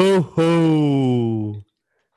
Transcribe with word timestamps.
Ho, 0.00 0.20
ho! 0.34 1.62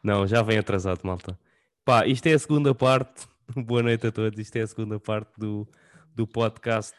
Não, 0.02 0.26
já 0.26 0.42
vem 0.42 0.58
atrasado, 0.58 1.02
malta. 1.04 1.38
Pá, 1.84 2.08
isto 2.08 2.26
é 2.28 2.34
a 2.34 2.40
segunda 2.40 2.74
parte. 2.74 3.28
Boa 3.54 3.84
noite 3.84 4.08
a 4.08 4.12
todos. 4.12 4.40
Isto 4.40 4.56
é 4.56 4.62
a 4.62 4.68
segunda 4.68 5.02
parte 5.02 5.38
do, 5.38 5.68
do 6.16 6.26
podcast 6.26 6.96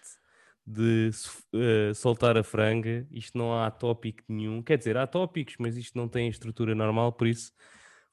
de 0.66 1.11
uh, 1.55 1.95
soltar 1.95 2.37
a 2.37 2.43
franga. 2.43 3.09
Isto 3.11 3.39
não 3.39 3.59
há 3.59 3.70
tópico 3.70 4.23
nenhum. 4.29 4.62
Quer 4.62 4.77
dizer, 4.77 4.98
há 4.98 5.07
tópicos, 5.07 5.55
mas 5.59 5.79
isto 5.79 5.97
não 5.97 6.07
tem 6.07 6.28
estrutura 6.28 6.75
normal. 6.75 7.14
Por 7.14 7.28
isso, 7.28 7.51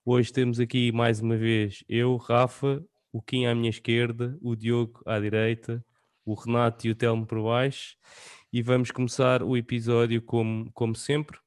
hoje 0.05 0.31
temos 0.31 0.57
aqui 0.57 0.93
mais 0.93 1.19
uma 1.19 1.35
vez 1.35 1.83
eu, 1.89 2.15
Rafa, 2.15 2.81
o 3.11 3.21
Kim 3.21 3.47
à 3.47 3.53
minha 3.53 3.69
esquerda, 3.69 4.37
o 4.41 4.55
Diogo 4.55 5.01
à 5.05 5.19
direita, 5.19 5.83
o 6.23 6.35
Renato 6.35 6.87
e 6.87 6.91
o 6.91 6.95
Telmo 6.95 7.25
por 7.25 7.43
baixo. 7.43 7.97
E 8.53 8.61
vamos 8.61 8.91
começar 8.91 9.43
o 9.43 9.57
episódio 9.57 10.21
como, 10.21 10.71
como 10.71 10.95
sempre, 10.95 11.37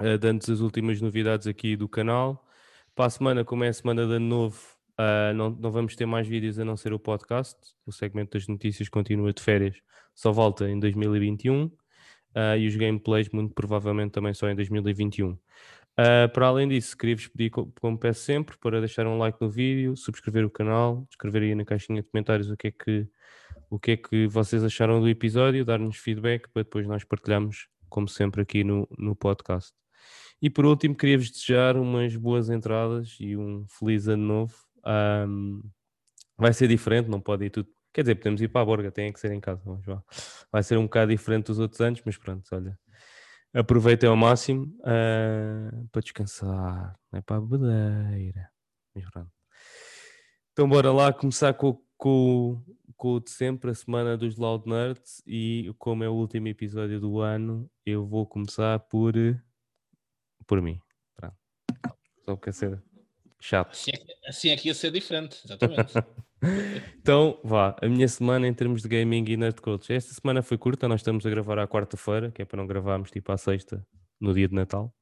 uh, 0.00 0.18
dando 0.18 0.40
as 0.40 0.60
últimas 0.60 1.00
novidades 1.00 1.46
aqui 1.46 1.76
do 1.76 1.88
canal. 1.88 2.46
Para 2.94 3.06
a 3.06 3.10
semana, 3.10 3.44
como 3.44 3.64
é 3.64 3.68
a 3.68 3.72
semana 3.72 4.06
de 4.06 4.14
ano 4.14 4.26
novo, 4.26 4.60
uh, 4.98 5.34
não, 5.34 5.50
não 5.50 5.70
vamos 5.70 5.96
ter 5.96 6.06
mais 6.06 6.26
vídeos 6.26 6.58
a 6.58 6.64
não 6.64 6.76
ser 6.76 6.92
o 6.92 6.98
podcast. 6.98 7.58
O 7.86 7.92
segmento 7.92 8.36
das 8.36 8.46
notícias 8.46 8.88
continua 8.88 9.32
de 9.32 9.42
férias, 9.42 9.76
só 10.14 10.32
volta 10.32 10.68
em 10.68 10.78
2021. 10.78 11.64
Uh, 11.64 12.56
e 12.58 12.66
os 12.66 12.76
gameplays, 12.76 13.28
muito 13.30 13.54
provavelmente, 13.54 14.12
também 14.12 14.32
só 14.32 14.48
em 14.48 14.54
2021. 14.54 15.32
Uh, 15.32 15.38
para 16.32 16.46
além 16.46 16.68
disso, 16.68 16.96
queria-vos 16.96 17.28
pedir, 17.28 17.50
como 17.50 17.98
peço 17.98 18.20
sempre, 18.20 18.56
para 18.56 18.80
deixar 18.80 19.06
um 19.06 19.18
like 19.18 19.38
no 19.40 19.50
vídeo, 19.50 19.94
subscrever 19.96 20.44
o 20.44 20.50
canal, 20.50 21.06
escrever 21.10 21.42
aí 21.42 21.54
na 21.54 21.64
caixinha 21.64 22.00
de 22.00 22.08
comentários 22.08 22.50
o 22.50 22.56
que 22.56 22.68
é 22.68 22.70
que 22.70 23.08
o 23.68 23.78
que 23.78 23.92
é 23.92 23.96
que 23.96 24.26
vocês 24.26 24.62
acharam 24.64 25.00
do 25.00 25.08
episódio, 25.08 25.64
dar-nos 25.64 25.96
feedback 25.96 26.48
para 26.50 26.62
depois 26.62 26.86
nós 26.86 27.04
partilharmos, 27.04 27.68
como 27.88 28.08
sempre, 28.08 28.42
aqui 28.42 28.62
no, 28.64 28.86
no 28.98 29.16
podcast. 29.16 29.81
E 30.42 30.50
por 30.50 30.66
último, 30.66 30.96
queria-vos 30.96 31.30
desejar 31.30 31.76
umas 31.76 32.16
boas 32.16 32.50
entradas 32.50 33.16
e 33.20 33.36
um 33.36 33.64
feliz 33.68 34.08
ano 34.08 34.24
novo. 34.24 34.56
Um, 34.84 35.62
vai 36.36 36.52
ser 36.52 36.66
diferente, 36.66 37.08
não 37.08 37.20
pode 37.20 37.44
ir 37.44 37.50
tudo. 37.50 37.68
Quer 37.92 38.02
dizer, 38.02 38.16
podemos 38.16 38.42
ir 38.42 38.48
para 38.48 38.62
a 38.62 38.64
Borga, 38.64 38.90
tem 38.90 39.12
que 39.12 39.20
ser 39.20 39.30
em 39.30 39.38
casa. 39.38 39.62
Vamos, 39.64 39.86
vá. 39.86 40.02
Vai 40.50 40.64
ser 40.64 40.76
um 40.78 40.82
bocado 40.82 41.12
diferente 41.12 41.46
dos 41.46 41.60
outros 41.60 41.80
anos, 41.80 42.02
mas 42.04 42.16
pronto, 42.16 42.44
olha. 42.50 42.76
Aproveitem 43.54 44.08
ao 44.08 44.16
máximo 44.16 44.64
uh, 44.80 45.88
para 45.92 46.02
descansar, 46.02 46.98
não 47.12 47.18
é 47.18 47.22
para 47.22 47.36
a 47.36 47.40
bebedeira. 47.40 48.50
Mas 48.96 49.08
pronto. 49.10 49.30
Então, 50.52 50.68
bora 50.68 50.90
lá 50.90 51.12
começar 51.12 51.54
com, 51.54 51.80
com, 51.96 52.60
com 52.96 53.12
o 53.12 53.20
de 53.20 53.30
sempre, 53.30 53.70
a 53.70 53.74
semana 53.74 54.16
dos 54.16 54.36
Loud 54.36 54.68
Nerds, 54.68 55.22
e 55.24 55.72
como 55.78 56.02
é 56.02 56.08
o 56.08 56.14
último 56.14 56.48
episódio 56.48 56.98
do 56.98 57.20
ano, 57.20 57.70
eu 57.86 58.04
vou 58.06 58.26
começar 58.26 58.80
por 58.80 59.14
por 60.52 60.60
mim. 60.60 60.78
Pronto. 61.16 61.34
Só 62.26 62.36
quer 62.36 62.52
ser 62.52 62.82
chato. 63.40 63.72
Assim 63.72 63.90
é, 63.90 64.28
assim 64.28 64.50
é 64.50 64.56
que 64.58 64.68
ia 64.68 64.74
ser 64.74 64.90
diferente, 64.90 65.40
exatamente. 65.42 65.94
então, 67.00 67.40
vá, 67.42 67.74
a 67.80 67.88
minha 67.88 68.06
semana 68.06 68.46
em 68.46 68.52
termos 68.52 68.82
de 68.82 68.88
gaming 68.88 69.24
e 69.28 69.36
nerd 69.38 69.62
culture. 69.62 69.94
Esta 69.94 70.12
semana 70.12 70.42
foi 70.42 70.58
curta, 70.58 70.86
nós 70.86 71.00
estamos 71.00 71.24
a 71.24 71.30
gravar 71.30 71.58
à 71.58 71.66
quarta-feira, 71.66 72.30
que 72.30 72.42
é 72.42 72.44
para 72.44 72.58
não 72.58 72.66
gravarmos 72.66 73.10
tipo 73.10 73.32
à 73.32 73.38
sexta, 73.38 73.82
no 74.20 74.34
dia 74.34 74.46
de 74.46 74.54
Natal. 74.54 74.94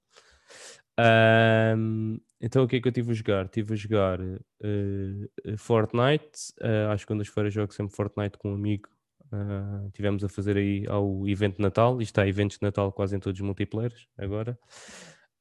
Um, 1.77 2.21
então 2.41 2.63
o 2.63 2.69
que 2.69 2.77
é 2.77 2.81
que 2.81 2.87
eu 2.87 2.93
tive 2.93 3.11
a 3.11 3.15
jogar? 3.15 3.49
Tive 3.49 3.73
a 3.73 3.77
jogar 3.77 4.21
uh, 4.21 5.57
Fortnite, 5.59 6.53
uh, 6.61 6.93
às 6.93 7.01
segundas-feiras 7.01 7.53
jogo 7.53 7.75
sempre 7.75 7.97
Fortnite 7.97 8.39
com 8.39 8.53
um 8.53 8.55
amigo. 8.55 8.89
Uh, 9.33 9.91
tivemos 9.95 10.23
a 10.23 10.29
fazer 10.29 10.57
aí 10.57 10.87
ao 10.87 11.27
evento 11.27 11.57
de 11.57 11.63
Natal, 11.63 12.01
isto 12.01 12.13
está 12.13 12.29
eventos 12.29 12.57
de 12.59 12.63
Natal 12.63 12.93
quase 12.93 13.17
em 13.17 13.19
todos 13.19 13.41
os 13.41 13.45
multiplayers 13.45 14.07
agora. 14.17 14.57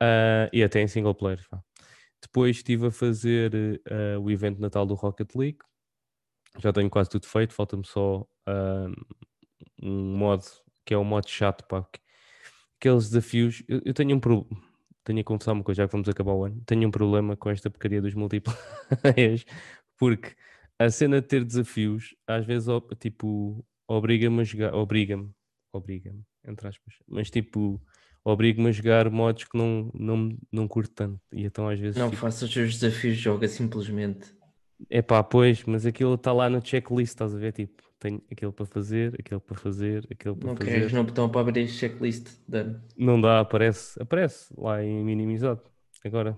Uh, 0.01 0.49
e 0.53 0.63
até 0.63 0.81
em 0.81 0.87
single 0.87 1.15
player. 1.15 1.39
Depois 2.21 2.57
estive 2.57 2.87
a 2.87 2.91
fazer 2.91 3.81
uh, 3.89 4.19
o 4.19 4.31
evento 4.31 4.59
Natal 4.59 4.85
do 4.85 4.93
Rocket 4.93 5.35
League. 5.35 5.59
Já 6.57 6.73
tenho 6.73 6.89
quase 6.89 7.09
tudo 7.09 7.27
feito, 7.27 7.53
falta-me 7.53 7.85
só 7.85 8.25
um 9.81 10.17
modo 10.17 10.43
que 10.83 10.93
é 10.93 10.97
o 10.97 11.03
modo 11.03 11.29
chato, 11.29 11.63
pá. 11.67 11.88
Aqueles 12.79 13.09
desafios. 13.09 13.63
Eu, 13.67 13.81
eu 13.85 13.93
tenho 13.93 14.15
um 14.15 14.19
problema 14.19 14.69
tenho 15.09 15.21
a 15.21 15.23
confessar 15.23 15.53
uma 15.53 15.63
coisa, 15.63 15.83
já 15.83 15.88
que 15.88 15.91
vamos 15.91 16.07
acabar 16.07 16.33
o 16.33 16.45
ano, 16.45 16.61
tenho 16.67 16.88
um 16.88 16.91
problema 16.91 17.35
com 17.35 17.49
esta 17.49 17.69
porcaria 17.69 17.99
dos 18.01 18.13
multiplayers, 18.13 19.43
porque 19.97 20.35
a 20.77 20.89
cena 20.91 21.19
de 21.19 21.27
ter 21.27 21.43
desafios, 21.43 22.15
às 22.27 22.45
vezes, 22.45 22.67
tipo, 22.99 23.65
obriga-me 23.88 24.41
a 24.41 24.43
jogar, 24.43 24.73
obriga-me, 24.75 25.31
obriga-me, 25.73 26.23
entre 26.45 26.67
aspas, 26.67 26.95
mas 27.07 27.31
tipo, 27.31 27.81
obriga-me 28.24 28.69
a 28.69 28.72
jogar 28.72 29.09
modos 29.09 29.44
que 29.46 29.57
não, 29.57 29.91
não, 29.94 30.38
não 30.52 30.68
curto 30.68 30.94
tanto, 30.94 31.19
e 31.31 31.46
então 31.46 31.68
às 31.68 31.80
vezes... 31.80 31.97
Não 31.97 32.09
tipo, 32.09 32.22
faça 32.22 32.46
os 32.46 32.52
seus 32.52 32.78
desafios, 32.78 33.18
joga 33.18 33.47
simplesmente. 33.47 34.28
É 34.90 35.02
pá, 35.02 35.24
pois, 35.24 35.63
mas 35.66 35.85
aquilo 35.85 36.13
está 36.13 36.31
lá 36.31 36.50
no 36.50 36.66
checklist, 36.66 37.12
estás 37.12 37.35
a 37.35 37.38
ver, 37.38 37.52
tipo, 37.52 37.84
tenho 38.00 38.22
aquele 38.31 38.52
para 38.52 38.66
fazer, 38.66 39.16
aquele 39.19 39.41
para 39.41 39.56
fazer, 39.57 40.07
aquele 40.09 40.35
para 40.35 40.47
não 40.47 40.56
fazer. 40.56 40.72
Não 40.72 40.78
queres 40.80 40.94
no 40.94 41.03
botão 41.03 41.30
para 41.30 41.41
abrir 41.41 41.68
checklist, 41.68 42.30
Dan? 42.47 42.75
Não 42.97 43.19
dá, 43.19 43.41
aparece, 43.41 44.02
aparece 44.02 44.53
lá 44.57 44.84
em 44.84 45.03
minimizado. 45.03 45.62
Agora. 46.06 46.38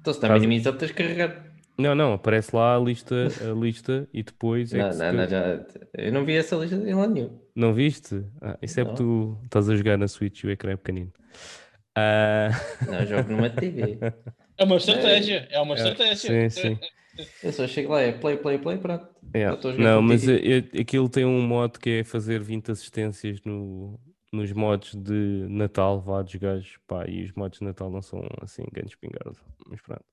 Então 0.00 0.12
se 0.12 0.18
está 0.18 0.32
minimizado 0.32 0.78
tens 0.78 0.88
de 0.88 0.94
carregar. 0.94 1.55
Não, 1.78 1.94
não, 1.94 2.14
aparece 2.14 2.54
lá 2.56 2.74
a 2.74 2.78
lista, 2.78 3.14
a 3.40 3.52
lista 3.52 4.08
e 4.12 4.22
depois 4.22 4.72
é 4.72 4.78
não, 4.78 4.96
não, 4.96 5.12
não, 5.12 5.28
já, 5.28 5.66
eu 5.94 6.12
não 6.12 6.24
vi 6.24 6.36
essa 6.36 6.56
lista 6.56 6.76
em 6.76 6.94
lado 6.94 7.12
nenhum. 7.12 7.38
Não 7.54 7.74
viste? 7.74 8.24
Ah, 8.40 8.58
isso 8.62 8.80
é 8.80 8.84
porque 8.84 9.02
tu 9.02 9.38
estás 9.44 9.68
a 9.68 9.76
jogar 9.76 9.98
na 9.98 10.08
Switch 10.08 10.42
e 10.42 10.46
o 10.46 10.50
ecrã 10.50 10.72
é 10.72 10.76
pequenino. 10.76 11.12
Uh... 11.96 12.90
Não, 12.90 13.06
jogo 13.06 13.30
numa 13.30 13.50
TV. 13.50 13.98
É 14.58 14.64
uma 14.64 14.76
estratégia, 14.76 15.46
é 15.50 15.60
uma 15.60 15.74
é, 15.74 15.76
estratégia. 15.76 16.50
Sim, 16.50 16.50
sim. 16.50 16.78
Eu 17.42 17.52
só 17.52 17.66
chego 17.66 17.92
lá, 17.92 18.00
é 18.00 18.12
play, 18.12 18.36
play, 18.36 18.58
play, 18.58 18.78
pronto. 18.78 19.06
Yeah. 19.34 19.58
Não, 19.78 20.00
mas 20.02 20.26
eu, 20.26 20.38
aquilo 20.80 21.08
tem 21.08 21.24
um 21.24 21.42
modo 21.42 21.78
que 21.78 21.90
é 21.90 22.04
fazer 22.04 22.40
20 22.40 22.70
assistências 22.70 23.40
no, 23.44 23.98
nos 24.32 24.52
modos 24.52 24.94
de 24.94 25.46
Natal, 25.48 26.00
vá 26.00 26.22
dos 26.22 26.34
gajos, 26.34 26.78
pá, 26.86 27.06
e 27.06 27.24
os 27.24 27.32
modos 27.32 27.58
de 27.58 27.64
Natal 27.64 27.90
não 27.90 28.02
são 28.02 28.26
assim 28.40 28.64
grandes 28.72 28.94
pingados, 28.94 29.38
mas 29.66 29.80
pronto. 29.80 30.04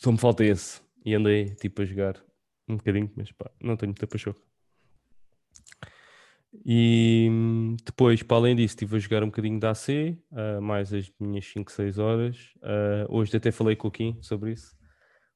Só 0.00 0.12
me 0.12 0.18
falta 0.18 0.44
esse, 0.44 0.80
e 1.04 1.14
andei 1.14 1.46
tipo 1.56 1.82
a 1.82 1.84
jogar 1.84 2.22
um 2.68 2.76
bocadinho, 2.76 3.10
mas 3.16 3.32
pá, 3.32 3.50
não 3.60 3.76
tenho 3.76 3.90
muita 3.90 4.06
paixão. 4.06 4.34
E 6.64 7.28
depois, 7.84 8.22
para 8.22 8.36
além 8.36 8.56
disso, 8.56 8.72
estive 8.72 8.96
a 8.96 8.98
jogar 8.98 9.22
um 9.22 9.26
bocadinho 9.26 9.60
da 9.60 9.70
AC, 9.70 10.16
uh, 10.30 10.62
mais 10.62 10.92
as 10.94 11.10
minhas 11.20 11.44
5, 11.46 11.70
6 11.70 11.98
horas. 11.98 12.36
Uh, 12.56 13.06
hoje 13.08 13.36
até 13.36 13.50
falei 13.50 13.76
com 13.76 13.88
o 13.88 13.90
Kim 13.90 14.18
sobre 14.22 14.52
isso 14.52 14.78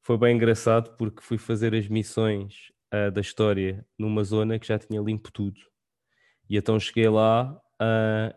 foi 0.02 0.18
bem 0.18 0.36
engraçado 0.36 0.96
porque 0.96 1.22
fui 1.22 1.38
fazer 1.38 1.74
as 1.74 1.88
missões 1.88 2.72
uh, 2.92 3.10
da 3.10 3.20
história 3.20 3.86
numa 3.96 4.24
zona 4.24 4.58
que 4.58 4.66
já 4.66 4.78
tinha 4.78 5.00
limpo 5.00 5.30
tudo. 5.32 5.60
E 6.50 6.56
então 6.56 6.78
cheguei 6.78 7.08
lá 7.08 7.56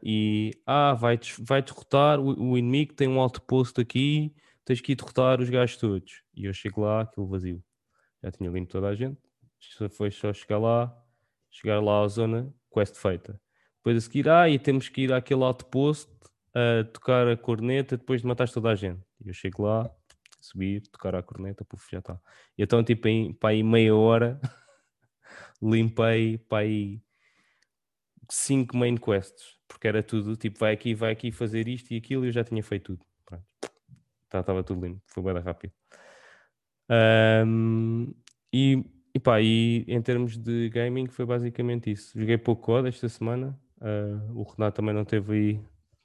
e 0.01 0.51
ah, 0.65 0.95
vai, 0.95 1.19
vai 1.39 1.61
derrotar 1.61 2.19
o, 2.19 2.51
o, 2.51 2.57
inimigo, 2.57 2.95
tem 2.95 3.07
um 3.07 3.19
alto 3.19 3.39
posto 3.41 3.79
aqui, 3.79 4.33
tens 4.65 4.81
que 4.81 4.91
ir 4.91 4.95
derrotar 4.95 5.39
os 5.39 5.49
gajos 5.49 5.77
todos. 5.77 6.23
E 6.35 6.45
eu 6.45 6.53
chego 6.53 6.81
lá, 6.81 7.01
aquilo 7.01 7.27
vazio. 7.27 7.63
Já 8.23 8.31
tinha 8.31 8.49
limpo 8.49 8.71
toda 8.71 8.87
a 8.87 8.95
gente. 8.95 9.21
Foi 9.91 10.11
só 10.11 10.33
chegar 10.33 10.57
lá, 10.57 10.93
chegar 11.49 11.79
lá 11.79 12.03
à 12.03 12.07
zona, 12.07 12.53
quest 12.73 12.95
feita. 12.95 13.39
Depois 13.77 13.97
a 13.97 14.01
seguir, 14.01 14.27
ah, 14.27 14.49
e 14.49 14.57
temos 14.57 14.89
que 14.89 15.01
ir 15.01 15.13
àquele 15.13 15.41
posto, 15.71 16.11
uh, 16.55 16.83
tocar 16.91 17.27
a 17.27 17.37
corneta 17.37 17.95
depois 17.95 18.21
de 18.21 18.27
matar 18.27 18.49
toda 18.49 18.69
a 18.69 18.75
gente. 18.75 19.01
E 19.23 19.29
eu 19.29 19.33
chego 19.33 19.63
lá, 19.63 19.89
subir, 20.41 20.81
tocar 20.87 21.15
a 21.15 21.21
corneta, 21.21 21.63
puf, 21.63 21.87
já 21.91 21.99
está. 21.99 22.19
E 22.57 22.63
então, 22.63 22.83
tipo, 22.83 23.07
em, 23.07 23.33
para 23.33 23.49
aí 23.49 23.63
meia 23.63 23.95
hora, 23.95 24.39
limpei 25.61 26.37
para 26.37 26.59
aí 26.59 27.01
cinco 28.29 28.75
main 28.75 28.97
quests, 28.97 29.57
porque 29.67 29.87
era 29.87 30.01
tudo, 30.01 30.35
tipo, 30.35 30.59
vai 30.59 30.73
aqui, 30.73 30.95
vai 30.95 31.11
aqui 31.11 31.31
fazer 31.31 31.67
isto 31.67 31.93
e 31.93 31.97
aquilo, 31.97 32.25
e 32.25 32.29
eu 32.29 32.31
já 32.31 32.43
tinha 32.43 32.63
feito 32.63 32.95
tudo. 32.95 33.05
Estava 34.41 34.63
tá, 34.63 34.67
tudo 34.67 34.85
limpo, 34.85 35.01
foi 35.05 35.23
bem 35.23 35.41
rápido. 35.41 35.73
Um, 36.89 38.13
e, 38.53 38.83
e 39.13 39.19
pá, 39.19 39.41
e 39.41 39.85
em 39.87 40.01
termos 40.01 40.37
de 40.37 40.69
gaming 40.69 41.07
foi 41.07 41.25
basicamente 41.25 41.91
isso. 41.91 42.17
Joguei 42.17 42.37
pouco 42.37 42.61
code 42.63 42.87
esta 42.89 43.09
semana, 43.09 43.59
uh, 43.81 44.39
o 44.39 44.43
Renato 44.43 44.77
também 44.77 44.93
não 44.93 45.05
teve 45.05 45.33
aí, 45.33 45.61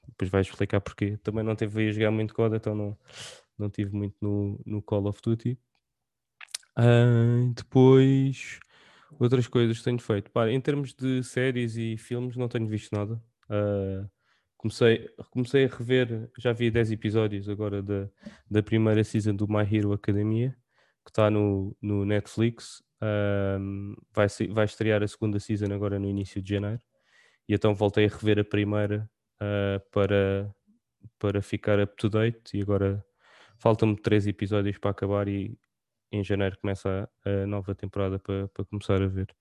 depois 0.09 0.31
vais 0.31 0.47
explicar 0.47 0.81
porquê, 0.81 1.17
também 1.19 1.45
não 1.45 1.55
teve 1.55 1.81
aí 1.83 1.89
a 1.89 1.93
jogar 1.93 2.11
muito 2.11 2.35
code, 2.35 2.57
então 2.57 2.75
não, 2.75 2.99
não 3.59 3.71
tive 3.71 3.95
muito 3.95 4.17
no, 4.21 4.61
no 4.67 4.83
Call 4.83 5.07
of 5.07 5.21
Duty. 5.23 5.59
Uh, 6.79 7.53
depois, 7.55 8.59
outras 9.19 9.47
coisas 9.47 9.79
que 9.79 9.85
tenho 9.85 9.99
feito. 9.99 10.31
Pá, 10.31 10.49
em 10.49 10.61
termos 10.61 10.95
de 10.95 11.23
séries 11.23 11.77
e 11.77 11.97
filmes, 11.99 12.37
não 12.37 12.49
tenho 12.49 12.67
visto 12.67 12.95
nada. 12.95 13.23
Uh, 13.51 14.09
comecei, 14.61 15.09
comecei 15.31 15.65
a 15.65 15.69
rever, 15.69 16.31
já 16.39 16.53
vi 16.53 16.71
10 16.71 16.93
episódios 16.93 17.49
agora 17.49 17.83
da, 17.83 18.07
da 18.49 18.63
primeira 18.63 19.03
season 19.03 19.35
do 19.35 19.49
My 19.49 19.63
Hero 19.63 19.95
Academia, 19.95 20.55
que 21.03 21.11
está 21.11 21.31
no, 21.31 21.75
no 21.81 22.05
Netflix. 22.05 22.83
Uh, 23.01 23.97
vai, 24.13 24.27
vai 24.51 24.67
estrear 24.67 25.03
a 25.03 25.09
segunda 25.09 25.41
season 25.41 25.73
agora 25.73 25.99
no 25.99 26.07
início 26.07 26.43
de 26.43 26.51
janeiro. 26.51 26.83
E 27.49 27.55
então 27.55 27.75
voltei 27.75 28.05
a 28.05 28.09
rever 28.09 28.39
a 28.39 28.45
primeira 28.45 29.11
uh, 29.41 29.81
para, 29.91 30.55
para 31.19 31.41
ficar 31.41 31.81
up 31.81 31.97
to 31.97 32.11
date. 32.11 32.59
E 32.59 32.61
agora 32.61 33.03
faltam-me 33.59 33.97
três 33.97 34.27
episódios 34.27 34.77
para 34.77 34.91
acabar 34.91 35.27
e 35.27 35.59
em 36.13 36.23
janeiro 36.23 36.59
começa 36.61 37.11
a, 37.25 37.31
a 37.31 37.47
nova 37.47 37.75
temporada 37.75 38.19
para, 38.19 38.47
para 38.49 38.65
começar 38.67 39.01
a 39.01 39.07
ver. 39.07 39.35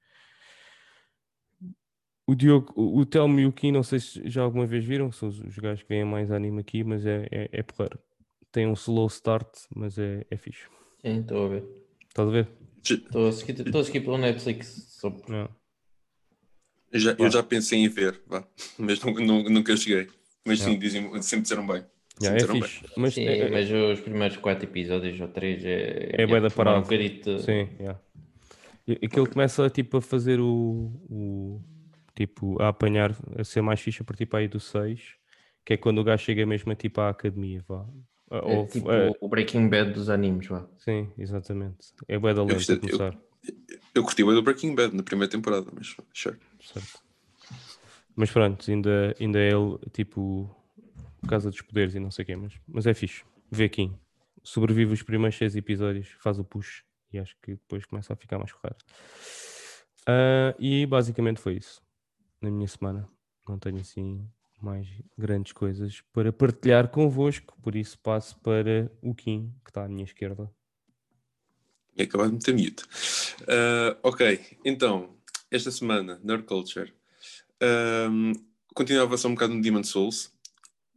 O 2.29 2.35
Diogo, 2.35 2.71
o 2.77 3.03
Telmo 3.07 3.39
e 3.39 3.45
o 3.47 3.51
Kim, 3.51 3.71
não 3.71 3.81
sei 3.81 3.99
se 3.99 4.21
já 4.29 4.43
alguma 4.43 4.67
vez 4.67 4.85
viram, 4.85 5.11
são 5.11 5.29
os, 5.29 5.39
os 5.39 5.57
gajos 5.57 5.81
que 5.81 5.89
vêm 5.89 6.05
mais 6.05 6.29
anime 6.31 6.59
aqui, 6.61 6.83
mas 6.83 7.03
é, 7.03 7.27
é, 7.31 7.49
é 7.51 7.63
porreiro. 7.63 7.97
Tem 8.51 8.67
um 8.67 8.73
slow 8.73 9.07
start, 9.07 9.47
mas 9.75 9.97
é, 9.97 10.23
é 10.29 10.37
fixe. 10.37 10.67
Sim, 11.03 11.21
estou 11.21 11.45
a 11.45 11.49
ver. 11.49 11.63
Estás 12.07 12.27
a 12.27 12.31
ver? 12.31 12.47
Estou 12.87 13.27
a 13.27 13.31
seguir, 13.31 13.59
estou 13.65 13.81
a 13.81 13.83
seguir 13.83 14.01
pelo 14.01 14.19
Netflix. 14.19 14.67
Só... 14.89 15.09
Não. 15.27 15.49
Eu 16.91 16.99
já, 16.99 17.15
eu 17.17 17.31
já 17.31 17.41
pensei 17.41 17.79
em 17.79 17.87
ver, 17.87 18.21
vá, 18.27 18.43
mas 18.77 19.01
nunca, 19.03 19.23
nunca 19.23 19.75
cheguei. 19.75 20.07
Mas 20.45 20.59
sim, 20.61 20.77
dizem, 20.77 21.03
sempre 21.23 21.41
disseram 21.43 21.65
bem. 21.65 21.83
Yeah, 22.21 22.43
é 22.43 22.47
fixe. 22.47 22.83
Mas, 22.95 23.15
Sim, 23.15 23.25
é, 23.25 23.49
mas 23.49 23.71
os 23.71 24.01
primeiros 24.01 24.37
quatro 24.37 24.65
episódios 24.65 25.19
ou 25.19 25.27
três 25.29 25.65
é. 25.65 26.11
É 26.13 26.27
bué 26.27 26.39
da 26.41 26.49
foi 26.51 26.61
um 26.61 26.65
parada. 26.65 26.81
bocadito- 26.83 27.39
Sim, 27.39 27.69
yeah. 27.79 27.99
E 28.87 28.93
aquilo 29.03 29.27
começa 29.27 29.67
tipo 29.71 29.97
a 29.97 30.01
fazer 30.01 30.39
o, 30.39 30.91
o- 31.09 31.61
tipo 32.19 32.61
a 32.61 32.67
apanhar, 32.67 33.15
a 33.37 33.43
ser 33.45 33.61
mais 33.61 33.79
fixe 33.79 34.01
a 34.01 34.05
partir 34.05 34.25
para 34.25 34.39
aí 34.39 34.47
do 34.49 34.59
6, 34.59 35.15
que 35.65 35.73
é 35.73 35.77
quando 35.77 35.99
o 35.99 36.03
gajo 36.03 36.21
chega 36.25 36.45
mesmo 36.45 36.69
a 36.69 36.75
tipo 36.75 36.99
à 36.99 37.07
academia, 37.09 37.63
vá. 37.65 37.85
É 38.29 38.37
ou- 38.41 38.67
tipo 38.67 38.91
é, 38.91 39.09
o 39.21 39.29
Breaking 39.29 39.69
Bad 39.69 39.93
dos 39.93 40.09
animes, 40.09 40.47
vá. 40.47 40.67
sim, 40.77 41.09
exatamente. 41.17 41.93
É 42.09 42.19
bué 42.19 42.33
da 42.33 42.43
lenta 42.43 42.77
começar. 42.77 43.17
Eu 43.95 44.03
curti 44.03 44.21
o 44.21 44.33
do 44.33 44.41
Breaking 44.43 44.75
Bad 44.75 44.93
na 44.93 45.01
primeira 45.01 45.31
temporada, 45.31 45.71
mas 45.73 45.95
sure. 46.13 46.37
Certo. 46.61 46.99
Mas 48.17 48.29
pronto, 48.29 48.69
ainda, 48.69 49.15
ainda 49.17 49.39
é 49.39 49.51
ele 49.51 49.77
tipo 49.93 50.53
Casa 51.25 51.49
dos 51.49 51.61
Poderes 51.61 51.95
e 51.95 51.99
não 52.01 52.11
sei 52.11 52.23
o 52.23 52.25
quê, 52.25 52.35
mas, 52.35 52.53
mas 52.67 52.85
é 52.85 52.93
fixe. 52.93 53.23
Vê 53.49 53.63
aqui. 53.63 53.89
Sobrevive 54.43 54.91
os 54.91 55.01
primeiros 55.03 55.37
seis 55.37 55.55
episódios, 55.55 56.09
faz 56.19 56.37
o 56.37 56.43
push 56.43 56.83
e 57.13 57.17
acho 57.17 57.35
que 57.41 57.51
depois 57.51 57.85
começa 57.85 58.11
a 58.11 58.15
ficar 58.17 58.37
mais 58.37 58.51
correto. 58.51 58.83
Ah, 60.05 60.53
e 60.59 60.85
basicamente 60.85 61.39
foi 61.39 61.55
isso 61.55 61.81
na 62.41 62.49
minha 62.49 62.67
semana. 62.67 63.07
Não 63.47 63.57
tenho 63.57 63.79
assim 63.79 64.27
mais 64.61 64.87
grandes 65.17 65.53
coisas 65.53 66.01
para 66.13 66.33
partilhar 66.33 66.89
convosco, 66.89 67.57
por 67.61 67.75
isso 67.75 67.97
passo 67.99 68.37
para 68.39 68.91
o 69.01 69.15
Kim, 69.15 69.53
que 69.63 69.71
está 69.71 69.85
à 69.85 69.87
minha 69.87 70.03
esquerda. 70.03 70.51
E 71.95 72.03
acabado 72.03 72.29
de 72.29 72.35
meter 72.35 72.53
mute. 72.53 72.83
Ah, 73.47 73.97
ok, 74.03 74.39
então, 74.63 75.15
esta 75.49 75.71
semana, 75.71 76.19
Nerd 76.23 76.43
Culture, 76.43 76.93
um, 78.11 78.33
continuava 78.73 79.17
só 79.17 79.27
um 79.27 79.33
bocado 79.33 79.53
no 79.53 79.61
Demon 79.61 79.83
Souls. 79.83 80.31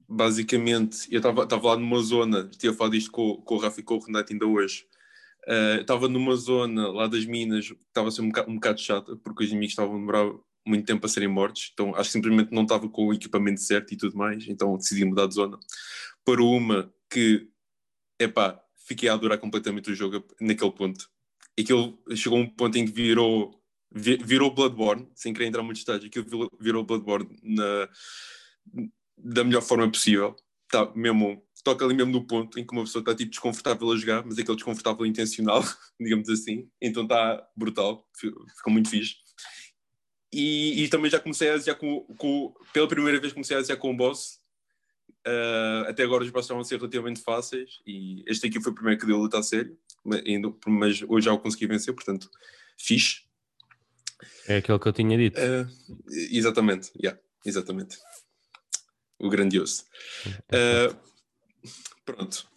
Basicamente, 0.08 1.08
eu 1.10 1.18
estava 1.18 1.68
lá 1.68 1.76
numa 1.76 2.02
zona, 2.02 2.48
tinha 2.48 2.72
falado 2.72 2.94
isto 2.94 3.10
com, 3.10 3.36
com 3.36 3.54
o 3.54 3.58
Rafa 3.58 3.80
e 3.80 3.82
com 3.82 3.96
o 3.96 4.00
Renato 4.00 4.32
ainda 4.32 4.46
hoje. 4.46 4.86
Estava 5.80 6.08
numa 6.08 6.36
zona 6.36 6.88
lá 6.88 7.06
das 7.08 7.24
minas 7.24 7.72
estava 7.88 8.08
a 8.08 8.10
ser 8.10 8.22
um 8.22 8.28
bocado, 8.28 8.50
um 8.50 8.54
bocado 8.54 8.80
chata, 8.80 9.16
porque 9.16 9.44
os 9.44 9.50
inimigos 9.50 9.72
estavam 9.72 9.96
a 9.96 9.98
demorar 9.98 10.32
muito 10.66 10.86
tempo 10.86 11.04
a 11.04 11.08
serem 11.08 11.28
mortos. 11.28 11.70
Então 11.72 11.94
acho 11.94 12.08
que 12.08 12.12
simplesmente 12.12 12.52
não 12.52 12.62
estava 12.62 12.88
com 12.88 13.06
o 13.08 13.14
equipamento 13.14 13.60
certo 13.60 13.92
e 13.92 13.96
tudo 13.96 14.16
mais. 14.16 14.46
Então 14.48 14.76
decidi 14.76 15.04
mudar 15.04 15.26
de 15.26 15.34
zona 15.34 15.58
para 16.24 16.42
uma 16.42 16.92
que, 17.10 17.48
epá, 18.20 18.60
fiquei 18.86 19.08
a 19.08 19.14
adorar 19.14 19.38
completamente 19.38 19.90
o 19.90 19.94
jogo 19.94 20.24
naquele 20.40 20.72
ponto. 20.72 21.08
Aquilo 21.58 21.98
chegou 22.14 22.38
a 22.38 22.42
um 22.42 22.48
ponto 22.48 22.76
em 22.78 22.86
que 22.86 22.92
virou, 22.92 23.60
vi- 23.94 24.18
virou 24.24 24.54
Bloodborne, 24.54 25.08
sem 25.14 25.32
querer 25.32 25.46
entrar 25.46 25.62
muito 25.62 25.78
detalhes, 25.78 26.04
aquilo 26.04 26.48
virou- 26.60 26.84
Bloodborne 26.84 27.28
na, 27.42 27.88
da 29.18 29.44
melhor 29.44 29.62
forma 29.62 29.90
possível. 29.90 30.34
Tá, 30.70 30.90
mesmo, 30.94 31.42
toca 31.62 31.84
ali 31.84 31.94
mesmo 31.94 32.12
no 32.12 32.26
ponto 32.26 32.58
em 32.58 32.64
que 32.66 32.72
uma 32.72 32.84
pessoa 32.84 33.00
está 33.02 33.14
tipo 33.14 33.30
desconfortável 33.30 33.90
a 33.92 33.96
jogar, 33.96 34.24
mas 34.24 34.38
aquele 34.38 34.56
desconfortável 34.56 35.04
intencional, 35.04 35.60
digamos 36.00 36.28
assim. 36.30 36.66
Então 36.80 37.02
está 37.02 37.46
brutal, 37.54 38.08
fi- 38.16 38.32
ficou 38.56 38.72
muito 38.72 38.88
fixe. 38.88 39.16
E, 40.32 40.84
e 40.84 40.88
também 40.88 41.10
já 41.10 41.20
comecei 41.20 41.50
a 41.50 41.52
desejar 41.52 41.74
com, 41.74 42.00
com 42.16 42.54
pela 42.72 42.88
primeira 42.88 43.20
vez 43.20 43.32
comecei 43.32 43.56
a 43.56 43.60
desejar 43.60 43.78
com 43.78 43.90
o 43.90 43.96
boss. 43.96 44.40
Uh, 45.26 45.86
até 45.88 46.02
agora 46.02 46.24
os 46.24 46.30
bosses 46.30 46.46
estavam 46.46 46.62
a 46.62 46.64
ser 46.64 46.78
relativamente 46.78 47.20
fáceis 47.20 47.80
e 47.86 48.24
este 48.26 48.48
aqui 48.48 48.60
foi 48.60 48.72
o 48.72 48.74
primeiro 48.74 48.98
que 48.98 49.06
deu 49.06 49.14
a 49.14 49.20
luta 49.20 49.38
a 49.38 49.42
sério, 49.42 49.78
mas, 50.66 51.00
hoje 51.06 51.26
já 51.26 51.32
o 51.32 51.38
consegui 51.38 51.68
vencer, 51.68 51.94
portanto, 51.94 52.28
fixe. 52.76 53.22
É 54.48 54.56
aquele 54.56 54.80
que 54.80 54.88
eu 54.88 54.92
tinha 54.92 55.16
dito. 55.16 55.38
Uh, 55.38 55.68
exatamente, 56.32 56.90
yeah, 57.00 57.20
exatamente. 57.44 57.98
O 59.18 59.28
grandioso. 59.28 59.84
Uh, 60.26 60.96
pronto. 62.04 62.48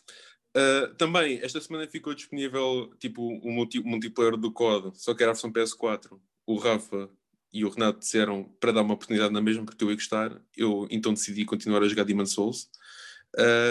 Uh, 0.58 0.96
também, 0.96 1.40
esta 1.44 1.60
semana 1.62 1.88
ficou 1.88 2.16
disponível 2.16 2.92
tipo, 2.98 3.22
o 3.22 3.52
multi- 3.52 3.84
multiplayer 3.84 4.38
do 4.38 4.52
COD, 4.52 4.92
só 4.96 5.14
que 5.14 5.22
era 5.22 5.32
a 5.32 5.34
versão 5.34 5.52
PS4. 5.52 6.20
O 6.48 6.58
Rafa 6.58 7.10
e 7.56 7.64
o 7.64 7.70
Renato 7.70 8.00
disseram 8.00 8.44
para 8.60 8.74
dar 8.74 8.82
uma 8.82 8.96
oportunidade 8.96 9.34
na 9.34 9.42
mesma, 9.42 9.64
porque 9.64 9.82
eu 9.82 9.90
ia 9.90 9.96
gostar. 9.96 10.42
Eu 10.58 10.86
então 10.92 11.14
decidi 11.14 11.46
continuar 11.46 11.82
a 11.82 11.88
jogar 11.88 12.04
Demon 12.04 12.26
Souls. 12.26 12.70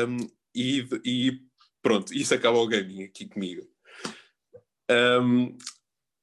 Um, 0.08 0.26
e, 0.54 0.88
e 1.04 1.42
pronto, 1.82 2.14
isso 2.14 2.32
acaba 2.32 2.56
o 2.56 2.66
gaming 2.66 3.02
aqui 3.02 3.26
comigo. 3.26 3.68
Um, 4.90 5.54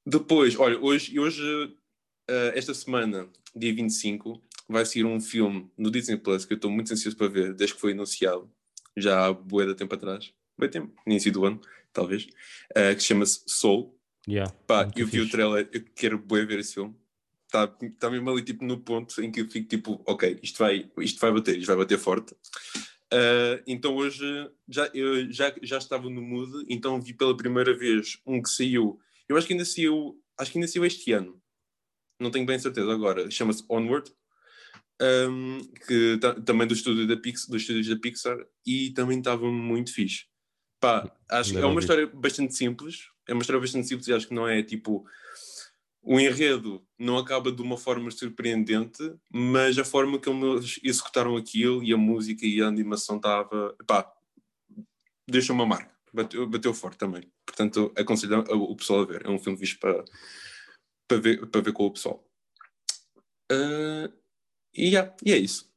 depois, 0.03 0.57
olha, 0.57 0.79
hoje, 0.79 1.19
hoje 1.19 1.43
uh, 1.45 2.51
esta 2.55 2.73
semana, 2.73 3.29
dia 3.55 3.71
25, 3.75 4.41
vai 4.67 4.83
sair 4.83 5.05
um 5.05 5.21
filme 5.21 5.69
no 5.77 5.91
Disney 5.91 6.17
Plus 6.17 6.45
que 6.45 6.53
eu 6.53 6.55
estou 6.55 6.71
muito 6.71 6.91
ansioso 6.91 7.15
para 7.15 7.27
ver, 7.27 7.53
desde 7.53 7.75
que 7.75 7.81
foi 7.81 7.91
anunciado, 7.91 8.51
já 8.97 9.27
há 9.27 9.31
bué 9.31 9.67
de 9.67 9.75
tempo 9.75 9.93
atrás, 9.93 10.33
bem 10.57 10.67
tempo, 10.67 10.99
início 11.05 11.31
do 11.31 11.45
ano, 11.45 11.61
talvez, 11.93 12.23
uh, 12.71 12.95
que 12.95 13.03
chama-se 13.03 13.43
Soul. 13.45 13.95
Yeah, 14.27 14.51
Pá, 14.65 14.89
eu 14.95 15.05
vi 15.05 15.19
o 15.19 15.25
fixe. 15.25 15.31
trailer, 15.31 15.69
eu 15.71 15.83
quero 15.95 16.17
bué 16.17 16.43
ver 16.43 16.57
esse 16.57 16.73
filme. 16.73 16.95
Está 17.53 17.67
tá 17.99 18.09
mesmo 18.09 18.29
ali 18.29 18.41
tipo, 18.43 18.63
no 18.63 18.79
ponto 18.79 19.21
em 19.21 19.29
que 19.29 19.41
eu 19.41 19.49
fico 19.49 19.67
tipo, 19.67 20.01
ok, 20.07 20.39
isto 20.41 20.57
vai, 20.57 20.89
isto 20.99 21.19
vai 21.19 21.33
bater, 21.33 21.57
isto 21.57 21.67
vai 21.67 21.75
bater 21.75 21.99
forte. 21.99 22.31
Uh, 23.13 23.59
então 23.67 23.93
hoje 23.97 24.23
já, 24.69 24.89
eu 24.93 25.29
já, 25.29 25.53
já 25.61 25.77
estava 25.77 26.09
no 26.09 26.21
mood, 26.21 26.65
então 26.69 27.01
vi 27.01 27.13
pela 27.13 27.35
primeira 27.35 27.77
vez 27.77 28.21
um 28.25 28.41
que 28.41 28.49
saiu, 28.49 28.97
eu 29.27 29.35
acho 29.35 29.45
que 29.45 29.51
ainda 29.51 29.65
saiu, 29.65 30.17
acho 30.39 30.49
que 30.49 30.57
ainda 30.57 30.67
saiu 30.69 30.85
este 30.85 31.11
ano, 31.11 31.41
não 32.17 32.31
tenho 32.31 32.45
bem 32.45 32.57
certeza 32.57 32.89
agora, 32.89 33.29
chama-se 33.29 33.65
Onward, 33.69 34.09
um, 35.29 35.59
que 35.85 36.17
ta- 36.21 36.39
também 36.39 36.65
do 36.65 36.73
estúdio 36.73 37.05
da 37.05 37.17
Pix, 37.17 37.47
dos 37.47 37.63
estúdios 37.63 37.89
da 37.89 37.97
Pixar, 37.97 38.37
e 38.65 38.91
também 38.91 39.17
estava 39.17 39.45
muito 39.51 39.93
fixe. 39.93 40.23
Pá, 40.79 41.11
acho 41.29 41.51
que 41.51 41.57
é 41.57 41.65
uma 41.65 41.75
vi. 41.75 41.81
história 41.81 42.07
bastante 42.07 42.55
simples, 42.55 43.09
é 43.27 43.33
uma 43.33 43.41
história 43.41 43.59
bastante 43.59 43.87
simples 43.87 44.07
e 44.07 44.13
acho 44.13 44.27
que 44.27 44.33
não 44.33 44.47
é 44.47 44.63
tipo 44.63 45.05
o 46.01 46.19
enredo 46.19 46.85
não 46.97 47.17
acaba 47.17 47.51
de 47.51 47.61
uma 47.61 47.77
forma 47.77 48.09
surpreendente, 48.09 49.15
mas 49.31 49.77
a 49.77 49.85
forma 49.85 50.19
como 50.19 50.45
eles 50.45 50.79
executaram 50.83 51.37
aquilo 51.37 51.83
e 51.83 51.93
a 51.93 51.97
música 51.97 52.45
e 52.45 52.61
a 52.61 52.67
animação 52.67 53.17
estava, 53.17 53.75
pá, 53.85 54.11
deixa 55.29 55.53
uma 55.53 55.65
marca, 55.65 55.95
bateu, 56.11 56.47
bateu 56.47 56.73
forte 56.73 56.97
também. 56.97 57.31
Portanto, 57.45 57.93
aconselho 57.97 58.39
o 58.39 58.75
pessoal 58.75 59.01
a 59.01 59.05
ver. 59.05 59.25
É 59.25 59.29
um 59.29 59.37
filme 59.37 59.57
visto 59.57 59.79
para, 59.79 60.03
para, 61.07 61.17
ver, 61.17 61.45
para 61.47 61.61
ver 61.61 61.73
com 61.73 61.85
o 61.85 61.91
pessoal. 61.91 62.25
Ah, 63.51 64.09
e, 64.73 64.89
yeah, 64.89 65.13
e 65.23 65.33
é 65.33 65.37
isso. 65.37 65.71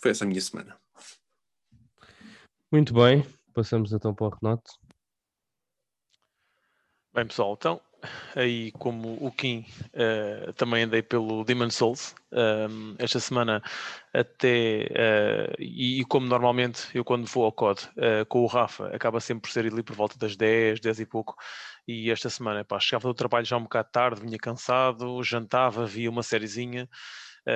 Foi 0.00 0.10
essa 0.10 0.24
a 0.24 0.26
minha 0.26 0.40
semana. 0.40 0.80
Muito 2.72 2.94
bem, 2.94 3.24
passamos 3.52 3.92
então 3.92 4.14
para 4.14 4.26
o 4.26 4.30
Renato. 4.30 4.72
Bem, 7.12 7.26
pessoal, 7.26 7.54
então, 7.54 7.80
aí 8.36 8.72
como 8.72 9.16
o 9.24 9.30
Kim, 9.32 9.64
eh, 9.92 10.52
também 10.56 10.84
andei 10.84 11.02
pelo 11.02 11.44
Demon 11.44 11.70
Souls 11.70 12.14
ehm, 12.32 12.94
esta 12.98 13.20
semana 13.20 13.62
até, 14.12 14.86
eh, 14.90 15.54
e, 15.58 16.00
e 16.00 16.04
como 16.04 16.26
normalmente 16.26 16.88
eu 16.94 17.04
quando 17.04 17.26
vou 17.26 17.44
ao 17.44 17.52
COD 17.52 17.88
eh, 17.96 18.24
com 18.26 18.40
o 18.42 18.46
Rafa, 18.46 18.88
acaba 18.94 19.20
sempre 19.20 19.42
por 19.42 19.50
ser 19.50 19.66
ali 19.66 19.82
por 19.82 19.94
volta 19.96 20.18
das 20.18 20.36
10, 20.36 20.80
10 20.80 21.00
e 21.00 21.06
pouco, 21.06 21.34
e 21.86 22.10
esta 22.10 22.30
semana, 22.30 22.64
pá, 22.64 22.78
chegava 22.80 23.08
do 23.08 23.14
trabalho 23.14 23.46
já 23.46 23.56
um 23.56 23.62
bocado 23.64 23.88
tarde, 23.92 24.20
vinha 24.20 24.38
cansado, 24.38 25.22
jantava, 25.22 25.86
via 25.86 26.10
uma 26.10 26.22
sériezinha, 26.22 26.88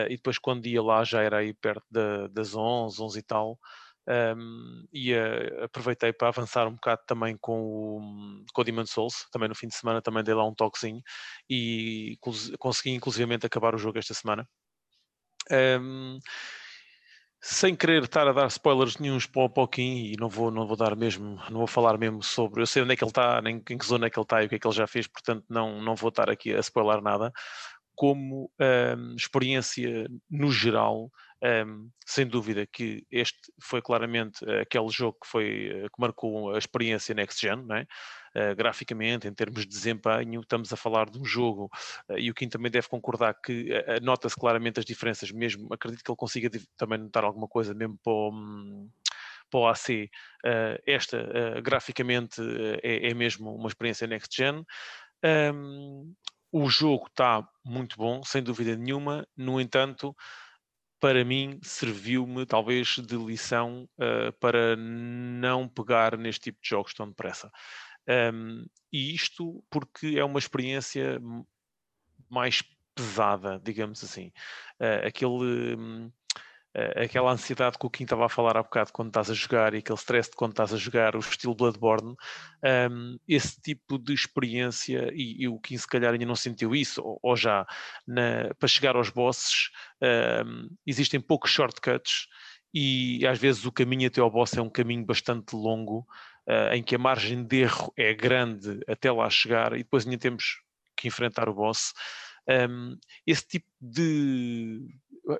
e 0.08 0.16
depois 0.16 0.38
quando 0.38 0.66
ia 0.66 0.82
lá 0.82 1.04
já 1.04 1.22
era 1.22 1.38
aí 1.38 1.52
perto 1.54 1.84
da- 1.90 2.26
das 2.28 2.54
11, 2.54 3.00
11 3.02 3.18
e 3.18 3.22
tal, 3.22 3.58
um, 4.06 4.86
e 4.92 5.12
eh, 5.12 5.64
aproveitei 5.64 6.12
para 6.12 6.28
avançar 6.28 6.66
um 6.66 6.74
bocado 6.74 7.02
também 7.06 7.36
com 7.40 7.60
o, 7.62 8.44
com 8.52 8.60
o 8.60 8.64
Demon 8.64 8.86
Souls, 8.86 9.26
também 9.32 9.48
no 9.48 9.54
fim 9.54 9.66
de 9.66 9.74
semana 9.74 10.02
também 10.02 10.22
dei 10.22 10.34
lá 10.34 10.46
um 10.46 10.54
toquezinho 10.54 11.00
e 11.48 12.18
consegui 12.58 12.90
inclusivamente 12.90 13.46
acabar 13.46 13.74
o 13.74 13.78
jogo 13.78 13.98
esta 13.98 14.14
semana. 14.14 14.46
Um, 15.50 16.18
sem 17.46 17.76
querer 17.76 18.04
estar 18.04 18.26
a 18.26 18.32
dar 18.32 18.46
spoilers 18.46 18.96
nenhums 18.96 19.26
para 19.26 19.42
o 19.42 19.50
Poquim 19.50 20.06
e 20.06 20.16
não 20.18 20.30
vou, 20.30 20.50
não 20.50 20.66
vou 20.66 20.76
dar 20.76 20.96
mesmo, 20.96 21.36
não 21.50 21.58
vou 21.58 21.66
falar 21.66 21.98
mesmo 21.98 22.22
sobre, 22.22 22.62
eu 22.62 22.66
sei 22.66 22.82
onde 22.82 22.94
é 22.94 22.96
que 22.96 23.04
ele 23.04 23.10
está, 23.10 23.42
nem 23.42 23.56
em 23.56 23.78
que 23.78 23.86
zona 23.86 24.06
é 24.06 24.10
que 24.10 24.18
ele 24.18 24.24
está 24.24 24.42
e 24.42 24.46
o 24.46 24.48
que 24.48 24.54
é 24.54 24.58
que 24.58 24.66
ele 24.66 24.74
já 24.74 24.86
fez, 24.86 25.06
portanto 25.06 25.44
não, 25.50 25.82
não 25.82 25.94
vou 25.94 26.08
estar 26.08 26.30
aqui 26.30 26.54
a 26.54 26.60
spoiler 26.60 27.02
nada. 27.02 27.30
Como 27.94 28.50
hum, 28.58 29.14
experiência 29.14 30.08
no 30.30 30.50
geral, 30.50 31.10
Um, 31.44 31.90
sem 32.06 32.26
dúvida 32.26 32.66
que 32.66 33.04
este 33.10 33.52
foi 33.60 33.82
claramente 33.82 34.42
aquele 34.62 34.88
jogo 34.88 35.18
que, 35.22 35.28
foi, 35.28 35.68
eh, 35.68 35.88
que 35.94 36.00
marcou 36.00 36.54
a 36.54 36.58
experiência 36.58 37.14
Next 37.14 37.38
Gen, 37.38 37.56
não 37.66 37.76
é? 37.76 37.86
Uh, 38.34 38.56
graficamente, 38.56 39.28
em 39.28 39.34
termos 39.34 39.60
de 39.60 39.68
desempenho, 39.68 40.40
estamos 40.40 40.72
a 40.72 40.76
falar 40.76 41.10
de 41.10 41.18
um 41.18 41.24
jogo, 41.24 41.70
uh, 42.08 42.16
e 42.16 42.30
o 42.30 42.34
Kim 42.34 42.48
também 42.48 42.70
deve 42.70 42.88
concordar 42.88 43.34
que 43.34 43.70
uh, 43.72 44.02
nota-se 44.02 44.34
claramente 44.36 44.80
as 44.80 44.86
diferenças, 44.86 45.30
mesmo, 45.30 45.68
acredito 45.70 46.02
que 46.02 46.10
ele 46.10 46.16
consiga 46.16 46.50
também 46.78 46.98
notar 46.98 47.24
alguma 47.24 47.46
coisa 47.46 47.74
mesmo 47.74 47.98
para 48.02 48.12
o, 48.12 48.30
um, 48.32 48.90
para 49.50 49.60
o 49.60 49.68
AC. 49.68 50.10
esta, 50.86 51.60
graficamente, 51.62 52.40
é, 52.82 53.10
é, 53.10 53.14
mesmo 53.14 53.54
uma 53.54 53.68
experiência 53.68 54.06
Next 54.06 54.34
Gen. 54.34 54.64
Um, 55.22 56.14
o 56.50 56.68
jogo 56.68 57.06
está 57.06 57.46
muito 57.64 57.96
bom, 57.96 58.22
sem 58.24 58.42
dúvida 58.42 58.76
nenhuma, 58.76 59.26
no 59.36 59.60
entanto, 59.60 60.16
para 61.04 61.22
mim 61.22 61.60
serviu-me 61.62 62.46
talvez 62.46 62.96
de 62.96 63.14
lição 63.14 63.86
uh, 63.98 64.32
para 64.40 64.74
não 64.74 65.68
pegar 65.68 66.16
neste 66.16 66.44
tipo 66.44 66.62
de 66.62 66.70
jogos 66.70 66.94
tão 66.94 67.06
depressa. 67.06 67.52
Um, 68.32 68.64
e 68.90 69.14
isto 69.14 69.62
porque 69.68 70.14
é 70.16 70.24
uma 70.24 70.38
experiência 70.38 71.20
mais 72.30 72.62
pesada, 72.94 73.60
digamos 73.62 74.02
assim. 74.02 74.28
Uh, 74.80 75.06
aquele. 75.06 75.76
Um, 75.76 76.10
aquela 76.96 77.30
ansiedade 77.30 77.78
que 77.78 77.86
o 77.86 77.90
Kim 77.90 78.02
estava 78.04 78.26
a 78.26 78.28
falar 78.28 78.56
há 78.56 78.62
bocado 78.62 78.92
quando 78.92 79.08
estás 79.08 79.30
a 79.30 79.34
jogar 79.34 79.74
e 79.74 79.78
aquele 79.78 79.98
stress 79.98 80.30
de 80.30 80.36
quando 80.36 80.52
estás 80.52 80.72
a 80.72 80.76
jogar 80.76 81.14
o 81.14 81.20
estilo 81.20 81.54
Bloodborne, 81.54 82.16
um, 82.90 83.18
esse 83.28 83.60
tipo 83.60 83.98
de 83.98 84.12
experiência, 84.12 85.10
e, 85.14 85.44
e, 85.44 85.48
o 85.48 85.58
Kim 85.60 85.76
se 85.76 85.86
calhar 85.86 86.12
ainda 86.12 86.26
não 86.26 86.34
sentiu 86.34 86.74
isso, 86.74 87.00
ou, 87.02 87.18
ou 87.22 87.36
já, 87.36 87.64
na, 88.06 88.52
para 88.58 88.68
chegar 88.68 88.96
aos 88.96 89.10
bosses, 89.10 89.70
um, 90.46 90.68
existem 90.84 91.20
poucos 91.20 91.50
shortcuts 91.50 92.26
e 92.72 93.24
às 93.26 93.38
vezes 93.38 93.64
o 93.64 93.72
caminho 93.72 94.08
até 94.08 94.20
ao 94.20 94.30
boss 94.30 94.56
é 94.56 94.60
um 94.60 94.68
caminho 94.68 95.06
bastante 95.06 95.54
longo, 95.54 96.04
uh, 96.48 96.74
em 96.74 96.82
que 96.82 96.96
a 96.96 96.98
margem 96.98 97.44
de 97.44 97.60
erro 97.62 97.92
é 97.96 98.12
grande 98.12 98.80
até 98.88 99.12
lá 99.12 99.30
chegar 99.30 99.74
e 99.74 99.78
depois 99.78 100.04
ainda 100.04 100.18
temos 100.18 100.60
que 100.96 101.06
enfrentar 101.06 101.48
o 101.48 101.54
boss. 101.54 101.92
Um, 102.48 102.96
esse 103.26 103.46
tipo 103.46 103.66
de, 103.80 104.86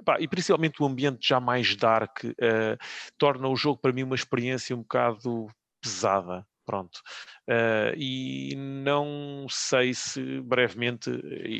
Pá, 0.05 0.19
e 0.19 0.27
principalmente 0.27 0.83
o 0.83 0.87
ambiente 0.87 1.29
já 1.29 1.39
mais 1.39 1.77
dark 1.77 2.25
uh, 2.25 2.79
torna 3.19 3.49
o 3.49 3.57
jogo 3.57 3.81
para 3.81 3.93
mim 3.93 4.03
uma 4.03 4.15
experiência 4.15 4.75
um 4.75 4.81
bocado 4.81 5.47
pesada. 5.81 6.47
Pronto. 6.67 7.03
Uh, 7.47 7.95
e 7.95 8.55
não 8.57 9.47
sei 9.51 9.93
se 9.93 10.41
brevemente 10.41 11.11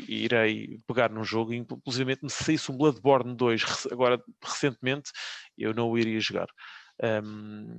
irei 0.07 0.79
pegar 0.87 1.11
num 1.11 1.23
jogo, 1.23 1.53
inclusive 1.53 2.17
não 2.23 2.29
sei 2.29 2.57
se 2.57 2.71
um 2.71 2.77
Bloodborne 2.77 3.35
2 3.35 3.87
agora 3.91 4.19
recentemente 4.43 5.11
eu 5.55 5.75
não 5.75 5.91
o 5.91 5.97
iria 5.97 6.19
jogar. 6.19 6.47
Um, 7.03 7.77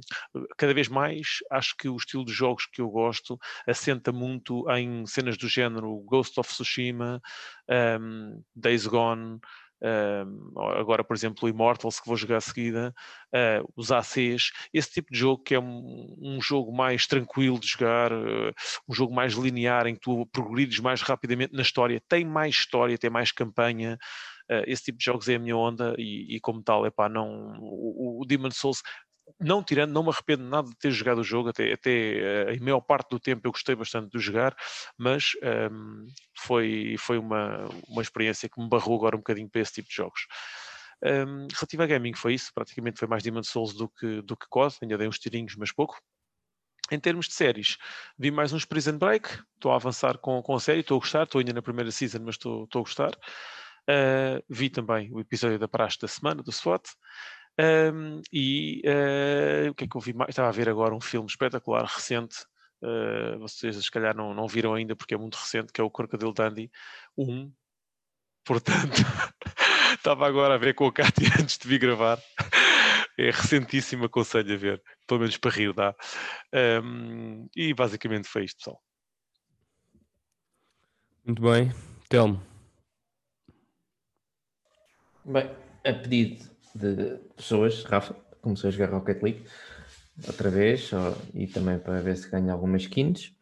cada 0.57 0.75
vez 0.75 0.89
mais 0.89 1.39
acho 1.51 1.75
que 1.77 1.89
o 1.89 1.97
estilo 1.97 2.25
de 2.25 2.33
jogos 2.33 2.67
que 2.67 2.81
eu 2.81 2.91
gosto 2.91 3.39
assenta 3.67 4.13
muito 4.13 4.71
em 4.71 5.07
cenas 5.07 5.37
do 5.39 5.49
género 5.49 5.97
Ghost 6.07 6.39
of 6.39 6.51
Tsushima, 6.51 7.21
um, 8.01 8.43
Days 8.55 8.87
Gone, 8.87 9.41
Uh, 9.83 10.59
agora, 10.79 11.05
por 11.05 11.15
exemplo, 11.15 11.45
o 11.45 11.49
Immortals, 11.49 12.01
que 12.01 12.07
vou 12.07 12.17
jogar 12.17 12.39
a 12.39 12.41
seguida, 12.41 12.95
uh, 13.35 13.73
os 13.77 13.93
ACs, 13.93 14.51
esse 14.73 14.91
tipo 14.91 15.13
de 15.13 15.19
jogo 15.19 15.43
que 15.43 15.55
é 15.55 15.61
um, 15.61 16.17
um 16.19 16.41
jogo 16.41 16.75
mais 16.75 17.07
tranquilo 17.07 17.59
de 17.61 17.67
jogar, 17.67 18.13
uh, 18.13 18.53
um 18.89 18.95
jogo 18.95 19.15
mais 19.15 19.35
linear, 19.35 19.87
em 19.87 19.95
que 19.95 20.01
tu 20.01 20.27
progrides 20.27 20.81
mais 20.81 21.03
rapidamente 21.03 21.53
na 21.53 21.63
história, 21.63 22.03
tem 22.09 22.25
mais 22.25 22.55
história, 22.55 22.97
tem 22.97 23.11
mais 23.11 23.31
campanha. 23.33 23.99
esse 24.67 24.85
tipo 24.85 24.99
de 24.99 25.05
jogos 25.05 25.29
é 25.29 25.35
a 25.35 25.39
minha 25.39 25.57
onda 25.57 25.95
e, 25.99 26.37
e 26.37 26.41
como 26.41 26.63
tal, 26.63 26.87
epá, 26.87 27.09
não, 27.09 27.59
o, 27.59 28.23
o 28.23 28.25
Demon 28.25 28.51
Souls 28.51 28.81
não 29.41 29.63
tirando, 29.63 29.93
não 29.93 30.03
me 30.03 30.11
arrependo 30.11 30.45
nada 30.45 30.69
de 30.69 30.77
ter 30.77 30.91
jogado 30.91 31.19
o 31.19 31.25
jogo, 31.25 31.49
até, 31.49 31.73
até 31.73 32.53
uh, 32.53 32.65
maior 32.65 32.81
parte 32.81 33.11
do 33.11 33.21
tempo 33.21 33.47
eu 33.47 33.53
gostei 33.53 33.75
bastante 33.75 34.11
de 34.11 34.19
jogar, 34.19 34.57
mas 34.97 35.33
um, 35.43 35.47
ehm, 35.47 36.07
foi, 36.39 36.97
foi 36.99 37.19
uma, 37.19 37.69
uma 37.89 38.03
experiência 38.03 38.49
que 38.49 38.61
me 38.61 38.69
barrou 38.69 38.97
agora 38.97 39.17
um 39.17 39.21
bocadinho 39.21 39.49
para 39.49 39.61
esse 39.61 39.75
tipo 39.75 39.89
de 39.89 39.95
jogos. 39.95 40.27
Um, 41.03 41.09
ehm, 41.09 41.49
relativo 41.53 41.83
a 41.83 41.87
gaming 41.87 42.15
foi 42.15 42.35
isso, 42.35 42.53
praticamente 42.55 42.99
foi 42.99 43.09
mais 43.09 43.23
Demon 43.23 43.43
Souls 43.43 43.75
do 43.75 43.89
que, 43.89 44.23
do 44.23 44.37
que 44.37 44.47
COD, 44.49 44.77
ainda 44.83 44.99
dei 44.99 45.09
uns 45.09 45.19
tirinhos, 45.19 45.57
mas 45.57 45.73
pouco. 45.73 46.01
Em 46.91 47.01
termos 47.01 47.27
de 47.27 47.35
séries, 47.35 47.79
vi 48.17 48.31
mais 48.31 48.53
uns 48.53 48.65
Prison 48.65 48.97
Break, 48.97 49.29
estou 49.57 49.73
a 49.73 49.75
avançar 49.75 50.19
com, 50.19 50.41
com 50.41 50.55
a 50.55 50.61
série, 50.61 50.81
estou 50.81 50.99
a 50.99 51.01
gostar, 51.01 51.25
estou 51.25 51.41
ainda 51.41 51.53
na 51.53 51.61
primeira 51.61 51.91
season, 51.91 52.21
mas 52.21 52.37
estou, 52.37 52.65
estou 52.65 52.81
a 52.81 52.83
gostar. 52.85 53.11
Uh, 53.89 54.43
vi 54.49 54.71
também 54.71 55.13
o 55.13 55.21
episódio 55.21 55.59
da 55.59 55.67
praxe 55.67 55.99
da 56.01 56.07
semana, 56.07 56.43
do 56.45 56.53
SWAT. 56.53 56.83
Um, 57.59 58.21
e 58.31 58.83
uh, 58.85 59.71
o 59.71 59.75
que 59.75 59.85
é 59.85 59.89
que 59.89 59.97
eu 59.97 60.01
vi 60.01 60.13
mais? 60.13 60.31
Estava 60.31 60.49
a 60.49 60.53
ver 60.53 60.69
agora 60.69 60.95
um 60.95 61.01
filme 61.01 61.29
espetacular, 61.29 61.85
recente. 61.85 62.45
Uh, 62.83 63.39
vocês, 63.39 63.77
se 63.77 63.91
calhar, 63.91 64.15
não, 64.15 64.35
não 64.35 64.47
viram 64.47 64.75
ainda 64.75 64.95
porque 64.95 65.15
é 65.15 65.19
muito 65.19 65.37
recente, 65.37 65.73
que 65.73 65.81
é 65.81 65.85
o 65.85 65.91
Crocodile 65.91 66.35
Dundee 66.35 66.71
1. 67.17 67.51
Portanto, 68.45 68.97
estava 69.97 70.27
agora 70.27 70.55
a 70.55 70.59
ver 70.59 70.75
com 70.75 70.87
a 70.87 70.93
Cátia 70.93 71.29
antes 71.41 71.57
de 71.57 71.67
vir 71.67 71.79
gravar. 71.79 72.21
É 73.19 73.31
recentíssimo, 73.31 74.05
aconselho 74.05 74.53
a 74.55 74.59
ver, 74.59 74.83
pelo 75.07 75.21
menos 75.21 75.39
para 75.39 75.51
rir 75.51 75.73
dá. 75.73 75.95
Um, 76.83 77.49
e 77.57 77.73
basicamente 77.73 78.29
foi 78.29 78.45
isto, 78.45 78.59
pessoal. 78.59 78.83
Muito 81.25 81.41
bem, 81.41 81.73
Telmo. 82.11 82.41
Bem, 85.25 85.51
a 85.85 85.93
pedido 85.95 86.56
de 86.77 87.19
pessoas, 87.37 87.83
Rafa, 87.85 88.15
começou 88.41 88.69
a 88.69 88.71
jogar 88.71 88.91
Rocket 88.91 89.23
League 89.23 89.45
outra 90.27 90.51
vez 90.51 90.91
e 91.35 91.47
também 91.47 91.79
para 91.79 92.01
ver 92.01 92.17
se 92.17 92.31
ganha 92.31 92.53
algumas 92.53 92.83
skins. 92.83 93.35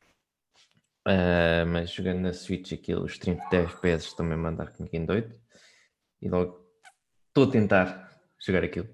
Uh, 1.06 1.66
mas 1.68 1.90
jogando 1.90 2.20
na 2.20 2.32
Switch 2.32 2.72
aquilo, 2.72 3.04
os 3.04 3.18
30 3.18 3.44
FPS 3.54 4.16
também 4.16 4.38
mandar 4.38 4.72
com 4.72 4.86
quem 4.86 5.04
doido. 5.04 5.38
E 6.22 6.28
logo 6.28 6.66
estou 7.28 7.44
a 7.44 7.50
tentar 7.50 8.10
jogar 8.44 8.64
aquilo. 8.64 8.88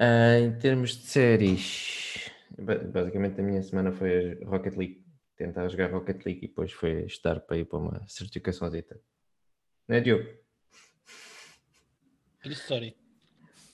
Uh, 0.00 0.46
em 0.46 0.58
termos 0.58 0.96
de 0.96 1.06
séries, 1.06 2.30
basicamente 2.58 3.40
a 3.40 3.44
minha 3.44 3.62
semana 3.62 3.92
foi 3.92 4.42
a 4.42 4.46
Rocket 4.46 4.76
League. 4.76 5.04
Tentar 5.36 5.68
jogar 5.68 5.90
Rocket 5.90 6.24
League 6.24 6.44
e 6.44 6.48
depois 6.48 6.72
foi 6.72 7.04
estar 7.04 7.40
para 7.40 7.58
ir 7.58 7.64
para 7.66 7.78
uma 7.78 8.08
certificação 8.08 8.70
dita. 8.70 8.98
Não 9.86 9.96
é, 9.96 10.00
Diogo? 10.00 10.43
Story. 12.52 12.96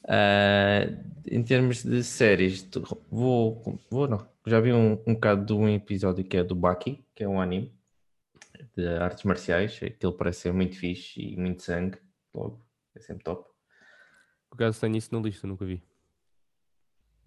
Uh, 0.04 0.96
em 1.26 1.42
termos 1.42 1.82
de 1.82 2.02
séries, 2.02 2.66
vou, 3.10 3.78
vou 3.90 4.08
não. 4.08 4.26
Já 4.46 4.60
vi 4.60 4.72
um, 4.72 4.92
um 5.06 5.14
bocado 5.14 5.44
de 5.44 5.52
um 5.52 5.68
episódio 5.68 6.24
que 6.24 6.36
é 6.36 6.44
do 6.44 6.54
Baki, 6.54 7.04
que 7.14 7.22
é 7.22 7.28
um 7.28 7.40
anime 7.40 7.72
de 8.76 8.86
artes 8.86 9.24
marciais. 9.24 9.78
Aquilo 9.82 10.12
parece 10.12 10.40
ser 10.40 10.52
muito 10.52 10.76
fixe 10.76 11.20
e 11.20 11.36
muito 11.36 11.62
sangue. 11.62 11.98
Logo, 12.34 12.64
é 12.94 13.00
sempre 13.00 13.24
top. 13.24 13.48
Por 14.48 14.56
acaso 14.56 14.80
tenho 14.80 14.96
isso 14.96 15.14
na 15.14 15.20
lista, 15.20 15.46
nunca 15.46 15.64
vi. 15.64 15.82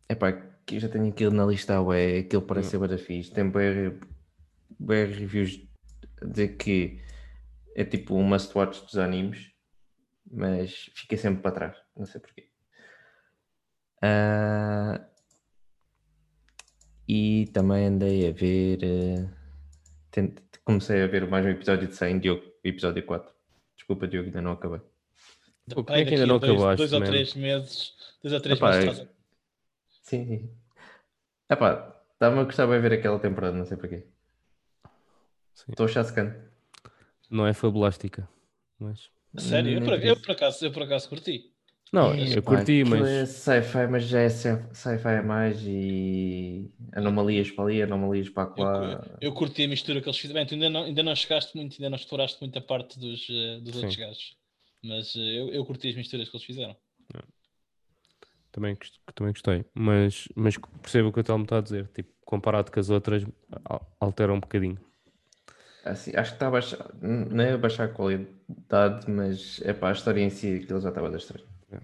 É 0.09 0.15
pá, 0.15 0.33
que 0.65 0.79
já 0.79 0.89
tenho 0.89 1.07
aquilo 1.07 1.33
na 1.33 1.45
lista, 1.45 1.81
ué, 1.81 2.19
aquilo 2.19 2.41
parece 2.41 2.71
ser 2.71 2.79
bem 2.79 2.97
fixe. 2.97 3.31
Tem 3.31 3.49
bem, 3.49 3.99
bem 4.79 5.05
reviews 5.05 5.61
de 6.21 6.47
que 6.47 6.99
é 7.75 7.85
tipo 7.85 8.15
um 8.15 8.23
must 8.23 8.57
watch 8.57 8.83
dos 8.83 8.97
animes 8.97 9.52
mas 10.33 10.89
fiquei 10.95 11.17
sempre 11.17 11.41
para 11.41 11.51
trás, 11.51 11.77
não 11.95 12.05
sei 12.05 12.19
porquê. 12.19 12.49
Uh, 14.03 14.99
e 17.07 17.47
também 17.53 17.85
andei 17.85 18.27
a 18.27 18.31
ver. 18.31 18.79
Uh, 18.83 19.43
comecei 20.65 21.03
a 21.03 21.07
ver 21.07 21.27
mais 21.29 21.45
um 21.45 21.49
episódio 21.49 21.87
de 21.87 21.95
100, 21.95 22.19
Diogo, 22.19 22.43
episódio 22.63 23.05
4. 23.05 23.33
Desculpa, 23.75 24.07
Diogo, 24.07 24.27
ainda 24.27 24.41
não 24.41 24.53
acabei. 24.53 24.81
O 25.75 25.83
que 25.83 25.93
é 25.93 26.05
que 26.05 26.15
ainda 26.15 26.25
não 26.25 26.39
dois, 26.39 26.51
acabaste? 26.51 26.77
Dois 26.77 26.93
ou 26.93 27.01
três 27.01 27.33
meses. 27.35 27.93
Dois 28.21 28.33
ou 28.33 28.41
três 28.41 28.57
Epá, 28.57 28.71
meses. 28.71 28.99
É... 28.99 29.07
Sim, 30.01 30.25
sim. 30.25 30.49
Epá, 31.49 31.95
estava 32.13 32.41
a 32.41 32.43
gostar 32.43 32.65
de 32.65 32.79
ver 32.79 32.93
aquela 32.93 33.19
temporada, 33.19 33.55
não 33.55 33.65
sei 33.65 33.77
porquê. 33.77 34.05
Estou 35.69 35.87
chascando. 35.87 36.33
Não 37.29 37.45
é 37.45 37.53
fabulástica, 37.53 38.27
mas. 38.79 39.09
Sério? 39.37 39.73
Eu 39.73 39.81
por, 39.81 39.93
eu 40.03 40.15
por, 40.15 40.31
acaso, 40.31 40.65
eu 40.65 40.71
por 40.71 40.83
acaso 40.83 41.09
curti. 41.09 41.51
Não, 41.91 42.11
é, 42.11 42.37
eu 42.37 42.41
curti, 42.41 42.83
mas. 42.83 43.07
É 43.07 43.25
sci-fi, 43.25 43.87
mas 43.87 44.05
já 44.05 44.21
é 44.21 44.29
sci-fi 44.29 45.07
a 45.19 45.23
mais 45.23 45.61
e 45.63 46.71
anomalias 46.91 47.51
para 47.51 47.65
ali, 47.65 47.81
anomalias 47.83 48.29
para 48.29 48.51
lá. 48.57 49.03
Eu, 49.21 49.29
eu 49.29 49.33
curti 49.33 49.63
a 49.63 49.67
mistura 49.67 50.01
que 50.01 50.07
eles 50.07 50.17
fizeram. 50.17 50.39
Bem, 50.39 50.47
tu 50.47 50.55
ainda 50.55 50.69
não, 50.69 50.83
ainda 50.83 51.03
não 51.03 51.15
chegaste 51.15 51.55
muito, 51.55 51.73
ainda 51.73 51.91
não 51.91 51.97
exploraste 51.97 52.41
muita 52.41 52.59
parte 52.59 52.99
dos, 52.99 53.27
eh, 53.29 53.59
dos 53.59 53.75
outros 53.75 53.95
gajos. 53.95 54.35
Mas 54.83 55.15
eh, 55.15 55.19
eu, 55.19 55.49
eu 55.49 55.65
curti 55.65 55.89
as 55.89 55.95
misturas 55.95 56.29
que 56.29 56.35
eles 56.35 56.45
fizeram. 56.45 56.75
Também, 58.51 58.77
também 59.15 59.33
gostei, 59.33 59.65
mas, 59.73 60.27
mas 60.35 60.57
percebo 60.81 61.09
o 61.09 61.13
que 61.13 61.19
o 61.19 61.23
Telmo 61.23 61.43
está 61.43 61.57
a 61.57 61.61
dizer. 61.61 61.87
Tipo, 61.87 62.11
comparado 62.23 62.71
com 62.71 62.79
as 62.79 62.89
outras, 62.89 63.23
altera 63.99 64.31
um 64.31 64.39
bocadinho. 64.39 64.79
Assim, 65.83 66.11
acho 66.15 66.31
que 66.31 66.35
está 66.35 66.47
a 66.47 66.51
baixar, 66.51 66.89
não 67.01 67.43
é 67.43 67.53
a 67.53 67.57
baixar 67.57 67.83
a 67.85 67.87
qualidade, 67.89 69.09
mas 69.09 69.59
é 69.63 69.73
para 69.73 69.89
a 69.89 69.91
história 69.91 70.21
em 70.21 70.29
si, 70.29 70.61
aquilo 70.63 70.79
já 70.79 70.89
estava 70.89 71.09
da 71.09 71.17
estranho. 71.17 71.45
É. 71.71 71.77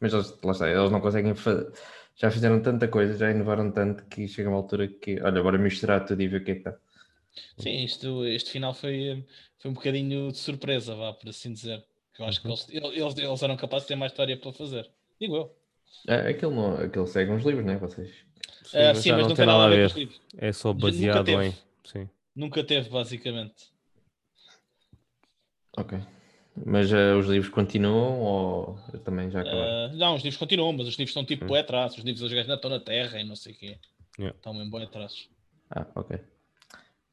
Mas 0.00 0.14
eles, 0.14 0.34
lá 0.42 0.52
está, 0.52 0.70
eles 0.70 0.90
não 0.90 1.00
conseguem 1.00 1.34
fazer. 1.34 1.70
Já 2.16 2.30
fizeram 2.30 2.60
tanta 2.60 2.88
coisa, 2.88 3.16
já 3.16 3.30
inovaram 3.30 3.70
tanto 3.70 4.04
que 4.04 4.26
chega 4.28 4.48
uma 4.48 4.56
altura 4.58 4.88
que, 4.88 5.20
olha, 5.20 5.42
bora 5.42 5.58
misturar 5.58 6.04
tudo 6.04 6.22
e 6.22 6.28
ver 6.28 6.40
o 6.40 6.44
que 6.44 6.50
é 6.52 6.54
que 6.54 6.60
está. 6.60 6.76
Sim, 7.58 7.84
isto, 7.84 8.24
este 8.26 8.50
final 8.50 8.72
foi, 8.74 9.26
foi 9.58 9.70
um 9.70 9.74
bocadinho 9.74 10.30
de 10.32 10.38
surpresa, 10.38 10.94
vá, 10.94 11.12
por 11.12 11.28
assim 11.28 11.52
dizer. 11.52 11.84
Eu 12.18 12.26
acho 12.26 12.40
que 12.40 12.46
Uhum. 12.48 12.54
eles, 12.54 12.94
eles, 12.94 13.18
eles 13.18 13.42
eram 13.42 13.56
capazes 13.56 13.84
de 13.84 13.88
ter 13.88 13.96
mais 13.96 14.12
história 14.12 14.36
para 14.36 14.52
fazer. 14.52 14.88
Digo 15.20 15.36
eu. 15.36 15.56
É, 16.08 16.28
aquilo, 16.28 16.54
não, 16.54 16.76
aquilo 16.76 17.06
segue 17.06 17.30
uns 17.30 17.44
livros, 17.44 17.64
não 17.64 17.72
é? 17.74 17.76
Vocês. 17.76 18.08
Sim, 18.64 18.78
Ah, 18.78 18.88
mas 18.88 18.98
sim, 18.98 19.10
mas 19.12 19.20
não 19.22 19.28
não 19.28 19.36
tem 19.36 19.46
nada 19.46 19.64
a 19.64 19.68
ver. 19.68 19.80
com 19.80 19.86
os 19.86 19.94
livros. 19.96 20.20
É 20.36 20.52
só 20.52 20.72
baseado 20.72 21.28
em. 21.28 21.54
Sim. 21.84 22.08
Nunca 22.34 22.64
teve, 22.64 22.88
basicamente. 22.88 23.70
Ok. 25.76 25.98
Mas 26.66 26.92
eh, 26.92 27.14
os 27.14 27.26
livros 27.26 27.50
continuam 27.52 28.20
ou 28.20 28.78
também 29.04 29.30
já 29.30 29.40
acabaram? 29.40 29.64
Ah, 29.64 29.88
não, 29.94 30.14
os 30.14 30.22
livros 30.22 30.38
continuam, 30.38 30.72
mas 30.72 30.86
os 30.86 30.94
livros 30.94 31.10
estão 31.10 31.24
tipo 31.24 31.44
Hum. 31.44 31.48
bué 31.48 31.60
atrás. 31.60 31.96
Os 31.96 32.04
livros 32.04 32.20
dos 32.20 32.30
gajos 32.30 32.44
ainda 32.50 32.56
estão 32.56 32.70
na 32.70 32.80
terra 32.80 33.20
e 33.20 33.24
não 33.24 33.36
sei 33.36 33.52
o 33.52 33.56
quê. 33.56 33.78
Yeah. 34.18 34.36
Estão 34.36 34.52
mesmo 34.54 34.70
bué 34.70 34.84
atrás. 34.84 35.28
Ah, 35.70 35.86
ok. 35.94 36.18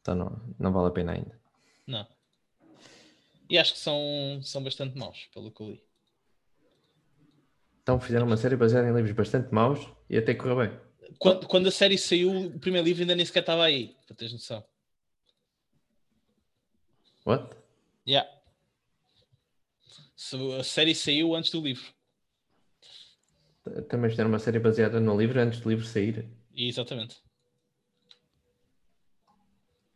Então 0.02 0.16
não, 0.16 0.56
não 0.58 0.74
vale 0.74 0.88
a 0.88 0.92
pena 0.92 1.14
ainda. 1.14 1.40
Não. 1.88 2.06
E 3.50 3.58
acho 3.58 3.74
que 3.74 3.80
são, 3.80 4.40
são 4.44 4.64
bastante 4.64 4.98
maus, 4.98 5.28
pelo 5.34 5.52
que 5.52 5.62
eu 5.62 5.70
li. 5.72 5.84
Então 7.82 8.00
fizeram 8.00 8.28
uma 8.28 8.38
série 8.38 8.56
baseada 8.56 8.88
em 8.88 8.94
livros 8.94 9.14
bastante 9.14 9.54
maus 9.54 9.88
e 10.10 10.18
até 10.18 10.36
correu 10.36 10.58
bem. 10.58 10.80
Quando, 11.18 11.48
quando 11.48 11.68
a 11.68 11.72
série 11.72 11.98
saiu, 11.98 12.30
o 12.48 12.60
primeiro 12.60 12.86
livro 12.86 13.02
ainda 13.02 13.16
nem 13.16 13.26
sequer 13.26 13.40
estava 13.40 13.64
aí, 13.64 13.96
para 14.06 14.16
teres 14.16 14.34
noção. 14.34 14.64
What? 17.26 17.56
Yeah. 18.08 18.28
So, 20.16 20.54
a 20.60 20.64
série 20.64 20.94
saiu 20.96 21.36
antes 21.36 21.52
do 21.52 21.62
livro. 21.62 21.86
Também 23.88 24.10
fizeram 24.10 24.30
uma 24.30 24.40
série 24.40 24.60
baseada 24.60 25.00
no 25.00 25.18
livro 25.18 25.40
antes 25.40 25.60
do 25.60 25.70
livro 25.70 25.86
sair. 25.86 26.28
Exatamente. 26.56 27.18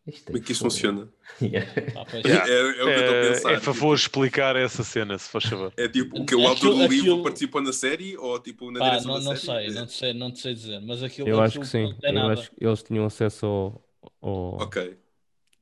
Isto 0.06 0.26
Como 0.26 0.38
é 0.38 0.42
que 0.42 0.52
isso 0.52 0.60
fogo. 0.60 0.72
funciona? 0.72 1.14
Yeah. 1.42 1.72
Ah. 1.96 2.06
Yeah. 2.18 2.50
É, 2.50 2.60
é 2.60 2.64
o 2.70 2.74
que 2.74 2.80
eu 2.82 2.90
estou 3.00 3.16
a 3.16 3.18
É, 3.18 3.30
pensar. 3.30 3.52
é 3.54 3.60
favor 3.60 3.96
explicar 3.96 4.56
essa 4.58 4.84
cena, 4.84 5.18
se 5.18 5.30
faz 5.30 5.46
favor. 5.46 5.74
É 5.78 5.88
tipo, 5.88 6.22
o 6.22 6.26
que 6.26 6.36
o 6.36 6.46
autor 6.46 6.74
do 6.76 6.82
livro 6.88 6.98
aquilo- 7.14 7.24
participou 7.24 7.62
na 7.62 7.72
série 7.74 8.18
ou 8.18 8.38
tipo 8.40 8.70
na 8.70 8.80
Pá, 8.80 8.90
direção 8.90 9.14
não, 9.14 9.20
da 9.20 9.26
não 9.30 9.36
série? 9.38 9.72
sei, 9.72 9.80
não 9.80 9.86
te 9.88 9.94
sei, 9.94 10.14
não 10.14 10.32
te 10.32 10.40
sei 10.40 10.54
dizer, 10.54 10.82
mas 10.82 11.02
aquilo, 11.02 11.30
Eu 11.30 11.42
acho 11.42 11.60
que 11.60 11.66
sim. 11.68 11.96
não 12.04 12.10
Eu 12.10 12.14
nada. 12.14 12.34
acho 12.34 12.52
que 12.52 12.66
eles 12.66 12.84
tinham 12.84 13.06
acesso 13.06 13.46
ao. 13.46 13.90
ao- 14.22 14.62
Ok. 14.64 14.98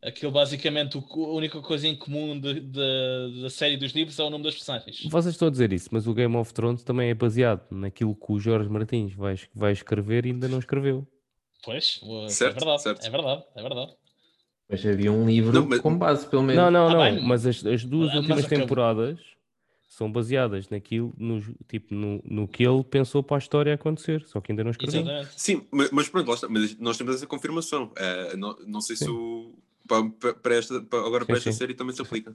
Aquilo 0.03 0.31
basicamente, 0.31 0.97
o 0.97 1.01
a 1.25 1.33
única 1.33 1.61
coisa 1.61 1.87
em 1.87 1.95
comum 1.95 2.39
de- 2.39 2.59
de- 2.59 3.41
da 3.43 3.49
série 3.51 3.77
dos 3.77 3.91
livros 3.91 4.17
é 4.17 4.23
o 4.23 4.31
nome 4.31 4.43
das 4.43 4.55
personagens. 4.55 5.03
Vocês 5.03 5.35
estão 5.35 5.47
a 5.47 5.51
dizer 5.51 5.71
isso, 5.71 5.89
mas 5.91 6.07
o 6.07 6.13
Game 6.13 6.35
of 6.35 6.51
Thrones 6.53 6.83
também 6.83 7.11
é 7.11 7.13
baseado 7.13 7.61
naquilo 7.69 8.15
que 8.15 8.31
o 8.31 8.39
Jorge 8.39 8.67
Martins 8.67 9.13
vai, 9.13 9.35
vai 9.53 9.71
escrever 9.73 10.25
e 10.25 10.29
ainda 10.31 10.47
não 10.47 10.57
escreveu. 10.57 11.07
Pois, 11.63 11.99
o- 12.01 12.27
Certo, 12.29 12.57
é 12.57 12.59
verdade, 12.59 12.81
certo. 12.81 13.05
é 13.05 13.09
verdade, 13.11 13.43
é 13.55 13.61
verdade. 13.61 13.91
Mas 14.67 14.85
havia 14.85 15.11
um 15.11 15.25
livro 15.27 15.53
Não, 15.53 15.65
mas- 15.67 15.79
com 15.81 15.95
base, 15.95 16.25
pelo 16.27 16.41
menos. 16.41 16.63
Não, 16.63 16.71
não, 16.71 16.87
Tá 16.87 16.93
não. 16.93 17.03
bem, 17.15 17.23
mas 17.27 17.45
as, 17.45 17.63
as 17.63 17.83
duas 17.85 18.07
mas 18.07 18.15
últimas 18.15 18.45
temporadas 18.47 19.19
são 19.87 20.11
baseadas 20.11 20.67
naquilo, 20.69 21.13
no, 21.15 21.41
tipo, 21.67 21.93
no, 21.93 22.19
no 22.25 22.47
que 22.47 22.63
ele 22.65 22.83
pensou 22.83 23.21
para 23.21 23.37
a 23.37 23.39
história 23.39 23.73
acontecer, 23.75 24.23
só 24.25 24.41
que 24.41 24.51
ainda 24.51 24.63
não 24.63 24.71
escreveu. 24.71 25.01
Exatamente. 25.01 25.33
Sim, 25.39 25.67
mas, 25.69 25.91
mas 25.91 26.09
pronto. 26.09 26.31
Mas 26.49 26.75
nós 26.79 26.97
temos 26.97 27.13
essa 27.15 27.27
confirmação. 27.27 27.91
Eh, 27.95 28.35
não, 28.35 28.55
não 28.65 28.81
sei 28.81 28.95
se 28.95 29.07
o. 29.07 29.53
Para, 29.91 30.09
para- 30.09 30.33
para 30.35 30.55
esta, 30.55 30.81
para- 30.81 31.05
agora 31.05 31.25
para 31.25 31.35
Sim, 31.35 31.39
esta 31.39 31.51
sim. 31.51 31.57
série 31.57 31.73
também 31.73 31.93
se 31.93 32.01
aplica. 32.01 32.33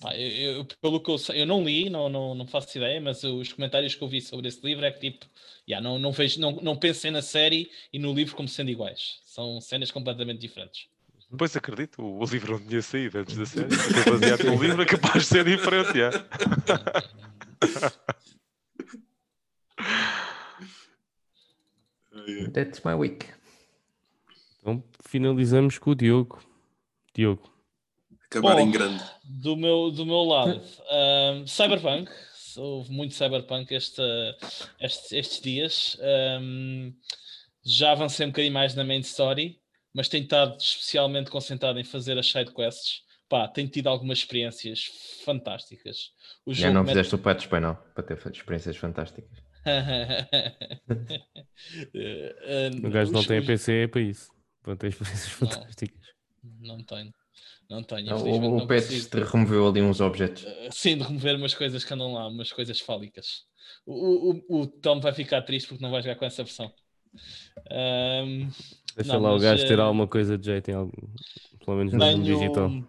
Pá, 0.00 0.12
eu, 0.16 0.56
eu- 0.56 0.64
pelo 0.82 1.00
que 1.00 1.08
eu 1.08 1.16
sei, 1.18 1.40
eu 1.40 1.46
não 1.46 1.62
li, 1.62 1.88
não, 1.88 2.08
não, 2.08 2.34
não 2.34 2.44
faço 2.48 2.76
ideia, 2.76 3.00
mas 3.00 3.22
os 3.22 3.52
comentários 3.52 3.94
que 3.94 4.02
eu 4.02 4.08
vi 4.08 4.20
sobre 4.20 4.48
esse 4.48 4.60
livro 4.66 4.84
é 4.84 4.90
que 4.90 4.98
tipo, 5.12 5.24
yeah, 5.68 5.80
não, 5.86 5.96
não, 5.96 6.10
vejo, 6.10 6.40
não, 6.40 6.50
não 6.60 6.76
pensem 6.76 7.12
na 7.12 7.22
série 7.22 7.70
e 7.92 7.98
no 8.00 8.12
livro 8.12 8.34
como 8.34 8.48
sendo 8.48 8.72
iguais. 8.72 9.20
São 9.24 9.60
cenas 9.60 9.92
completamente 9.92 10.40
diferentes. 10.40 10.88
Pois 11.38 11.54
acredito, 11.56 12.02
o, 12.02 12.18
o 12.20 12.24
livro 12.24 12.58
não 12.58 12.66
tinha 12.66 12.82
saído 12.82 13.18
antes 13.18 13.36
da 13.36 13.46
série. 13.46 13.72
Até 13.72 14.10
baseado 14.10 14.44
no 14.46 14.60
livro 14.60 14.82
é 14.82 14.86
capaz 14.86 15.22
de 15.22 15.28
ser 15.28 15.44
diferente. 15.44 15.96
yeah. 15.96 16.26
That's 22.52 22.84
my 22.84 22.94
week. 22.94 23.26
Então 24.68 24.84
finalizamos 25.06 25.78
com 25.78 25.90
o 25.92 25.94
Diogo. 25.94 26.42
Diogo. 27.14 27.50
Acabar 28.30 28.56
Bom. 28.56 28.60
em 28.60 28.70
grande. 28.70 29.02
Do 29.24 29.56
meu, 29.56 29.90
do 29.90 30.04
meu 30.04 30.22
lado, 30.24 30.60
ahm, 30.90 31.46
Cyberpunk, 31.46 32.10
houve 32.56 32.92
muito 32.92 33.14
Cyberpunk 33.14 33.74
esta, 33.74 34.02
estes, 34.78 35.12
estes 35.12 35.40
dias. 35.40 35.96
Ahm, 36.02 36.92
já 37.64 37.92
avancei 37.92 38.26
um 38.26 38.28
bocadinho 38.30 38.52
mais 38.52 38.74
na 38.74 38.84
main 38.84 39.00
story, 39.00 39.58
mas 39.94 40.08
tenho 40.08 40.24
estado 40.24 40.58
especialmente 40.60 41.30
concentrado 41.30 41.80
em 41.80 41.84
fazer 41.84 42.18
as 42.18 42.30
side 42.30 42.52
quests. 42.52 43.02
Pá, 43.26 43.48
tenho 43.48 43.68
tido 43.68 43.88
algumas 43.88 44.18
experiências 44.18 44.84
fantásticas. 45.24 46.12
O 46.44 46.52
Já 46.52 46.70
não 46.70 46.82
mete- 46.82 46.90
fizeste 46.92 47.14
o 47.14 47.18
patch 47.18 47.46
não, 47.52 47.74
para 47.94 48.02
ter 48.04 48.18
experiências 48.32 48.76
fantásticas. 48.76 49.38
Eh, 51.94 52.70
O 52.82 52.90
gajo 52.90 53.12
não 53.12 53.22
tem 53.22 53.44
PC 53.44 53.72
é 53.82 53.88
para 53.88 54.00
isso. 54.00 54.30
Para 54.68 54.76
ter 54.76 54.88
experiências 54.88 55.40
Não. 55.40 55.48
fantásticas. 55.48 56.08
Não 56.60 56.82
tenho. 56.82 57.14
Não 57.70 57.82
tenho. 57.82 58.06
Não, 58.06 58.18
o 58.18 58.36
o 58.36 58.58
não 58.58 58.66
te 58.66 59.20
removeu 59.20 59.66
ali 59.66 59.80
uns 59.80 60.00
objetos. 60.00 60.42
Uh, 60.42 60.68
Sim, 60.70 60.98
de 60.98 61.04
remover 61.04 61.36
umas 61.36 61.54
coisas 61.54 61.84
que 61.84 61.94
andam 61.94 62.12
lá, 62.12 62.28
umas 62.28 62.52
coisas 62.52 62.78
fálicas. 62.78 63.44
O, 63.86 64.42
o, 64.50 64.60
o 64.60 64.66
Tom 64.66 65.00
vai 65.00 65.14
ficar 65.14 65.40
triste 65.42 65.68
porque 65.68 65.82
não 65.82 65.90
vai 65.90 66.02
jogar 66.02 66.16
com 66.16 66.26
essa 66.26 66.44
versão. 66.44 66.70
Ahm, 67.70 68.50
Deixa 68.94 69.14
Não, 69.14 69.22
lá 69.22 69.34
o 69.34 69.38
gajo 69.38 69.66
ter 69.66 69.78
eh, 69.78 69.82
alguma 69.82 70.06
coisa 70.06 70.36
de 70.36 70.44
jeito 70.44 70.70
em 70.70 70.74
algum. 70.74 71.08
Pelo 71.64 71.76
menos 71.78 71.92
no 71.94 71.98
mundo 71.98 72.24
digital. 72.24 72.68
tenho, 72.68 72.88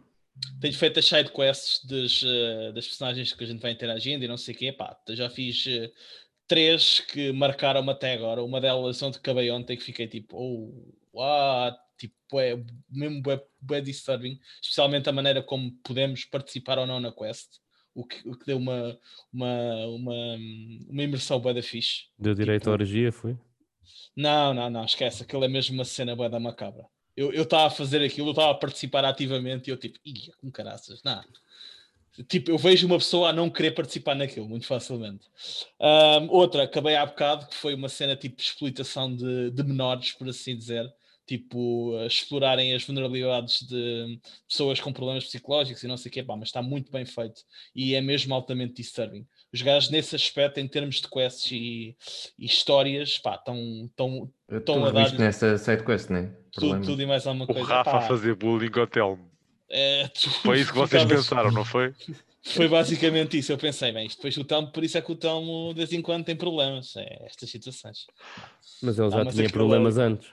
tenho 0.59 0.73
feito 0.73 0.99
as 0.99 1.05
side 1.05 1.31
quests 1.31 1.85
dos, 1.85 2.23
uh, 2.23 2.73
das 2.73 2.87
personagens 2.87 3.31
que 3.31 3.43
a 3.43 3.47
gente 3.47 3.61
vai 3.61 3.71
interagindo 3.71 4.25
e 4.25 4.27
não 4.27 4.37
sei 4.37 4.53
o 4.53 4.57
quê. 4.57 4.73
Pá, 4.73 4.97
já 5.11 5.29
fiz 5.29 5.65
três 6.45 6.99
que 6.99 7.31
marcaram-me 7.31 7.91
até 7.91 8.13
agora. 8.13 8.43
Uma 8.43 8.59
delas 8.59 9.01
onde 9.01 9.17
acabei 9.17 9.49
ontem 9.51 9.77
que 9.77 9.83
fiquei 9.83 10.07
tipo, 10.07 10.35
oh, 10.37 10.98
what? 11.13 11.77
Tipo, 11.97 12.39
é 12.39 12.57
mesmo 12.89 13.21
bué, 13.21 13.43
bué 13.59 13.81
disturbing, 13.81 14.39
especialmente 14.61 15.09
a 15.09 15.11
maneira 15.11 15.43
como 15.43 15.71
podemos 15.83 16.23
participar 16.25 16.79
ou 16.79 16.87
não 16.87 16.99
na 16.99 17.11
quest, 17.11 17.59
o 17.93 18.05
que, 18.05 18.27
o 18.27 18.37
que 18.37 18.45
deu 18.45 18.57
uma, 18.57 18.97
uma, 19.31 19.85
uma, 19.87 20.37
uma 20.89 21.03
imersão 21.03 21.39
bué 21.39 21.53
da 21.53 21.61
fixe. 21.61 22.05
Deu 22.17 22.33
direito 22.33 22.61
tipo- 22.61 22.69
à 22.69 22.73
orgia, 22.73 23.11
foi? 23.11 23.37
Não, 24.15 24.53
não, 24.53 24.69
não, 24.69 24.85
esquece, 24.85 25.23
aquilo 25.23 25.43
é 25.43 25.47
mesmo 25.47 25.75
uma 25.75 25.85
cena 25.85 26.15
bué 26.15 26.29
da 26.29 26.39
macabra. 26.39 26.85
Eu 27.17 27.43
estava 27.43 27.67
a 27.67 27.69
fazer 27.69 28.01
aquilo, 28.01 28.27
eu 28.27 28.31
estava 28.31 28.51
a 28.51 28.55
participar 28.55 29.03
ativamente 29.03 29.69
e 29.69 29.73
eu 29.73 29.77
tipo, 29.77 29.99
ia 30.05 30.31
com 30.39 30.49
caraças, 30.49 31.03
não. 31.03 31.21
Tipo, 32.27 32.51
eu 32.51 32.57
vejo 32.57 32.85
uma 32.87 32.97
pessoa 32.97 33.29
a 33.29 33.33
não 33.33 33.49
querer 33.49 33.71
participar 33.71 34.15
naquilo, 34.15 34.47
muito 34.47 34.65
facilmente. 34.65 35.27
Ahm, 35.79 36.27
outra, 36.29 36.63
acabei 36.63 36.95
há 36.95 37.05
bocado, 37.05 37.47
que 37.47 37.55
foi 37.55 37.73
uma 37.73 37.89
cena 37.89 38.15
tipo 38.15 38.37
de 38.37 38.43
exploitação 38.43 39.13
de, 39.13 39.51
de 39.51 39.63
menores, 39.63 40.11
por 40.13 40.27
assim 40.29 40.57
dizer. 40.57 40.93
Tipo, 41.29 41.95
a 41.99 42.07
explorarem 42.07 42.73
as 42.73 42.83
vulnerabilidades 42.83 43.61
de 43.61 44.19
pessoas 44.47 44.79
com 44.79 44.91
problemas 44.91 45.25
psicológicos 45.25 45.83
e 45.83 45.87
não 45.87 45.95
sei 45.95 46.09
o 46.09 46.11
quê, 46.11 46.23
pá, 46.23 46.35
mas 46.35 46.47
está 46.47 46.59
muito 46.59 46.91
bem 46.91 47.05
feito 47.05 47.41
e 47.75 47.93
é 47.93 48.01
mesmo 48.01 48.33
altamente 48.33 48.73
disturbing. 48.73 49.27
Os 49.53 49.61
gajos, 49.61 49.91
nesse 49.91 50.15
aspecto, 50.15 50.59
em 50.59 50.67
termos 50.67 50.95
de 51.01 51.07
quests 51.07 51.51
e, 51.51 51.95
e 52.39 52.45
histórias, 52.47 53.19
pá, 53.19 53.35
estão 53.35 53.55
tão, 53.95 54.31
estou 54.51 54.83
a 54.83 54.91
revisto 54.91 55.19
nessa 55.19 55.55
sidequest, 55.59 56.09
né? 56.09 56.23
tudo, 56.51 56.61
Problema. 56.61 56.85
tudo 56.85 57.01
e 57.03 57.05
mais 57.05 57.27
alguma 57.27 57.45
O 57.45 57.47
coisa. 57.47 57.63
Rafa 57.63 57.91
Pá, 57.91 57.97
a 57.99 58.01
fazer 58.07 58.33
bullying 58.33 58.71
ao 58.79 58.87
Telmo. 58.87 59.29
é, 59.69 60.07
tu 60.07 60.31
Foi 60.41 60.59
isso 60.59 60.71
que 60.71 60.77
vocês 60.79 61.05
pensaram, 61.05 61.51
não 61.51 61.63
foi? 61.63 61.93
Foi 62.41 62.67
basicamente 62.67 63.37
isso. 63.37 63.51
Eu 63.51 63.57
pensei, 63.57 63.91
bem, 63.91 64.07
isto 64.07 64.15
depois 64.17 64.35
o 64.37 64.43
Telmo, 64.45 64.71
por 64.71 64.83
isso 64.83 64.97
é 64.97 65.01
que 65.01 65.11
o 65.11 65.15
Telmo 65.15 65.69
de 65.73 65.75
vez 65.75 65.91
em 65.93 66.01
quando 66.01 66.23
tem 66.25 66.35
problemas. 66.35 66.95
É 66.95 67.25
estas 67.25 67.51
situações. 67.51 68.07
Mas 68.81 68.97
ele 68.97 69.11
já 69.11 69.21
Ah, 69.21 69.25
mas 69.25 69.35
tinha 69.35 69.45
é- 69.45 69.49
problemas 69.51 69.97
antes. 69.99 70.27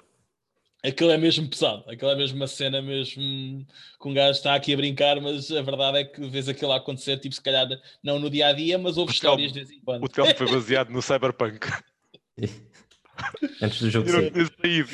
Aquilo 0.85 1.11
é 1.11 1.19
mesmo 1.19 1.49
pesado. 1.49 1.89
Aquilo 1.91 2.11
é 2.11 2.17
mesmo 2.17 2.37
uma 2.37 2.47
cena 2.47 2.81
mesmo 2.81 3.67
que 4.01 4.09
um 4.09 4.15
gajo 4.15 4.33
está 4.33 4.55
aqui 4.55 4.73
a 4.73 4.77
brincar, 4.77 5.21
mas 5.21 5.51
a 5.51 5.63
verdade 5.63 5.99
é 5.99 6.05
que 6.05 6.29
vês 6.29 6.49
aquilo 6.49 6.73
a 6.73 6.77
acontecer, 6.77 7.19
tipo, 7.19 7.35
se 7.35 7.43
calhar 7.43 7.67
não 8.03 8.19
no 8.19 8.31
dia 8.31 8.49
a 8.49 8.53
dia, 8.53 8.79
mas 8.79 8.97
houve 8.97 9.11
O 9.11 9.15
histórias 9.15 9.53
de 9.53 9.61
vez 9.61 9.71
em 9.71 9.81
quando. 9.81 10.05
O 10.05 10.09
Telmo 10.09 10.35
foi 10.37 10.47
baseado 10.51 10.91
no 10.91 11.03
Cyberpunk. 11.03 11.67
Antes 13.63 13.81
do 13.81 13.91
jogo 13.91 14.09
Eu 14.11 14.31
não 14.31 14.47
sair. 14.63 14.87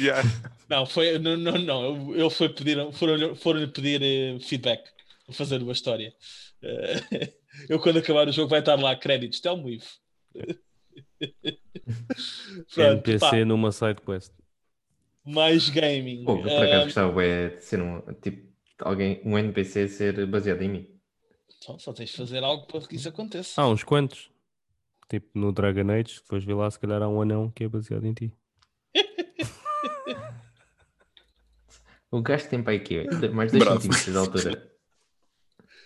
Não, 0.68 0.86
foi, 0.86 1.18
não, 1.18 1.36
não, 1.36 1.58
não. 1.58 2.14
Ele 2.14 2.30
foi 2.30 2.48
pedir, 2.48 2.92
foram, 2.92 3.34
foram 3.34 3.68
pedir 3.68 4.00
eh, 4.02 4.38
feedback 4.40 4.84
para 5.26 5.34
fazer 5.34 5.60
uma 5.60 5.72
história. 5.72 6.14
Eh, 6.62 7.32
eu, 7.68 7.80
quando 7.80 7.98
acabar 7.98 8.28
o 8.28 8.32
jogo, 8.32 8.48
vai 8.48 8.60
estar 8.60 8.76
lá 8.76 8.94
créditos. 8.94 9.40
Telmo 9.40 9.68
Ivo. 9.68 9.84
Pronto, 12.74 13.10
NPC 13.10 13.18
pá. 13.18 13.44
numa 13.44 13.72
side 13.72 14.00
quest. 14.00 14.32
Mais 15.24 15.68
gaming. 15.70 16.24
Pô, 16.24 16.36
eu 16.36 16.42
por 16.42 16.50
acaso 16.50 16.80
Ah, 16.80 16.84
gostava 16.84 17.12
bué 17.12 17.48
de 17.50 17.64
ser 17.64 17.80
um, 17.80 18.00
tipo, 18.20 18.52
alguém, 18.80 19.20
um 19.24 19.38
NPC 19.38 19.88
ser 19.88 20.26
baseado 20.26 20.62
em 20.62 20.68
mim. 20.68 21.00
só, 21.60 21.78
só 21.78 21.92
tens 21.92 22.10
de 22.10 22.16
fazer 22.16 22.42
algo 22.42 22.66
para 22.66 22.80
que 22.86 22.96
isso 22.96 23.08
aconteça. 23.08 23.60
Há 23.60 23.68
uns 23.68 23.84
quantos. 23.84 24.30
Tipo 25.08 25.38
no 25.38 25.52
Dragon 25.52 25.90
Age, 25.92 26.20
depois 26.22 26.42
vê 26.44 26.54
lá 26.54 26.70
se 26.70 26.78
calhar 26.78 27.02
há 27.02 27.08
um 27.08 27.20
anão 27.20 27.50
que 27.50 27.64
é 27.64 27.68
baseado 27.68 28.06
em 28.06 28.14
ti. 28.14 28.32
O 32.10 32.20
gajo 32.20 32.46
tem 32.48 32.62
para 32.62 32.72
aí 32.72 32.80
quê? 32.80 33.06
Mais 33.32 33.50
2 33.50 33.64
Bravo. 33.64 33.80
centímetros 33.80 34.12
de 34.12 34.18
altura. 34.18 34.72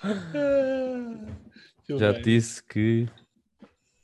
Ah, 1.89 1.99
Já 1.99 2.13
bem. 2.13 2.23
te 2.23 2.25
disse 2.31 2.63
que 2.63 3.09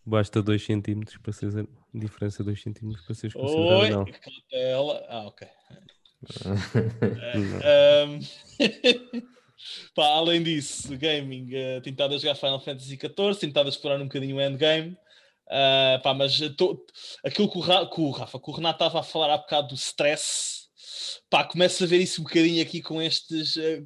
basta 0.07 0.41
2 0.43 0.65
centímetros 0.65 1.17
para 1.19 1.33
seres 1.33 1.57
a 1.57 1.65
diferença 1.95 2.39
de 2.39 2.45
2 2.45 2.63
centímetros 2.63 3.05
para 3.05 3.15
seres 3.15 3.35
considerado 3.37 3.81
Oi, 3.81 3.89
anão. 3.91 4.05
cautela. 4.05 5.07
Ah, 5.09 5.27
ok. 5.27 5.49
Ahm, 7.65 8.21
pá, 9.95 10.07
além 10.07 10.43
disso, 10.43 10.97
gaming, 10.99 11.49
eh, 11.55 11.81
tenho 11.81 11.95
estado 11.95 12.15
a 12.15 12.19
jogar 12.19 12.35
Final 12.35 12.61
Fantasy 12.61 12.97
XIV, 12.97 13.39
tenho 13.41 13.51
estado 13.51 13.67
a 13.67 13.71
explorar 13.71 14.01
um 14.01 14.05
bocadinho 14.05 14.37
o 14.37 14.41
endgame. 14.41 14.97
Ah, 15.51 16.01
pá, 16.03 16.15
mas 16.15 16.41
eh, 16.41 16.49
tô- 16.57 16.85
aquilo 17.25 17.51
que 17.51 17.59
o, 17.59 17.61
Ra- 17.61 17.87
que 17.89 18.01
o 18.01 18.11
Rafa, 18.11 18.41
que 18.41 18.51
o 18.51 18.55
Renato 18.55 18.77
estava 18.85 19.01
a 19.01 19.03
falar 19.03 19.33
há 19.35 19.39
bocado 19.39 19.69
do 19.69 19.75
stress, 19.75 20.63
pá, 21.31 21.45
começo 21.45 21.85
a 21.85 21.87
ver 21.87 21.99
isso 22.01 22.21
um 22.21 22.25
bocadinho 22.25 22.63
aqui 22.63 22.81
com 22.81 23.01
estes, 23.03 23.57
eh, 23.57 23.83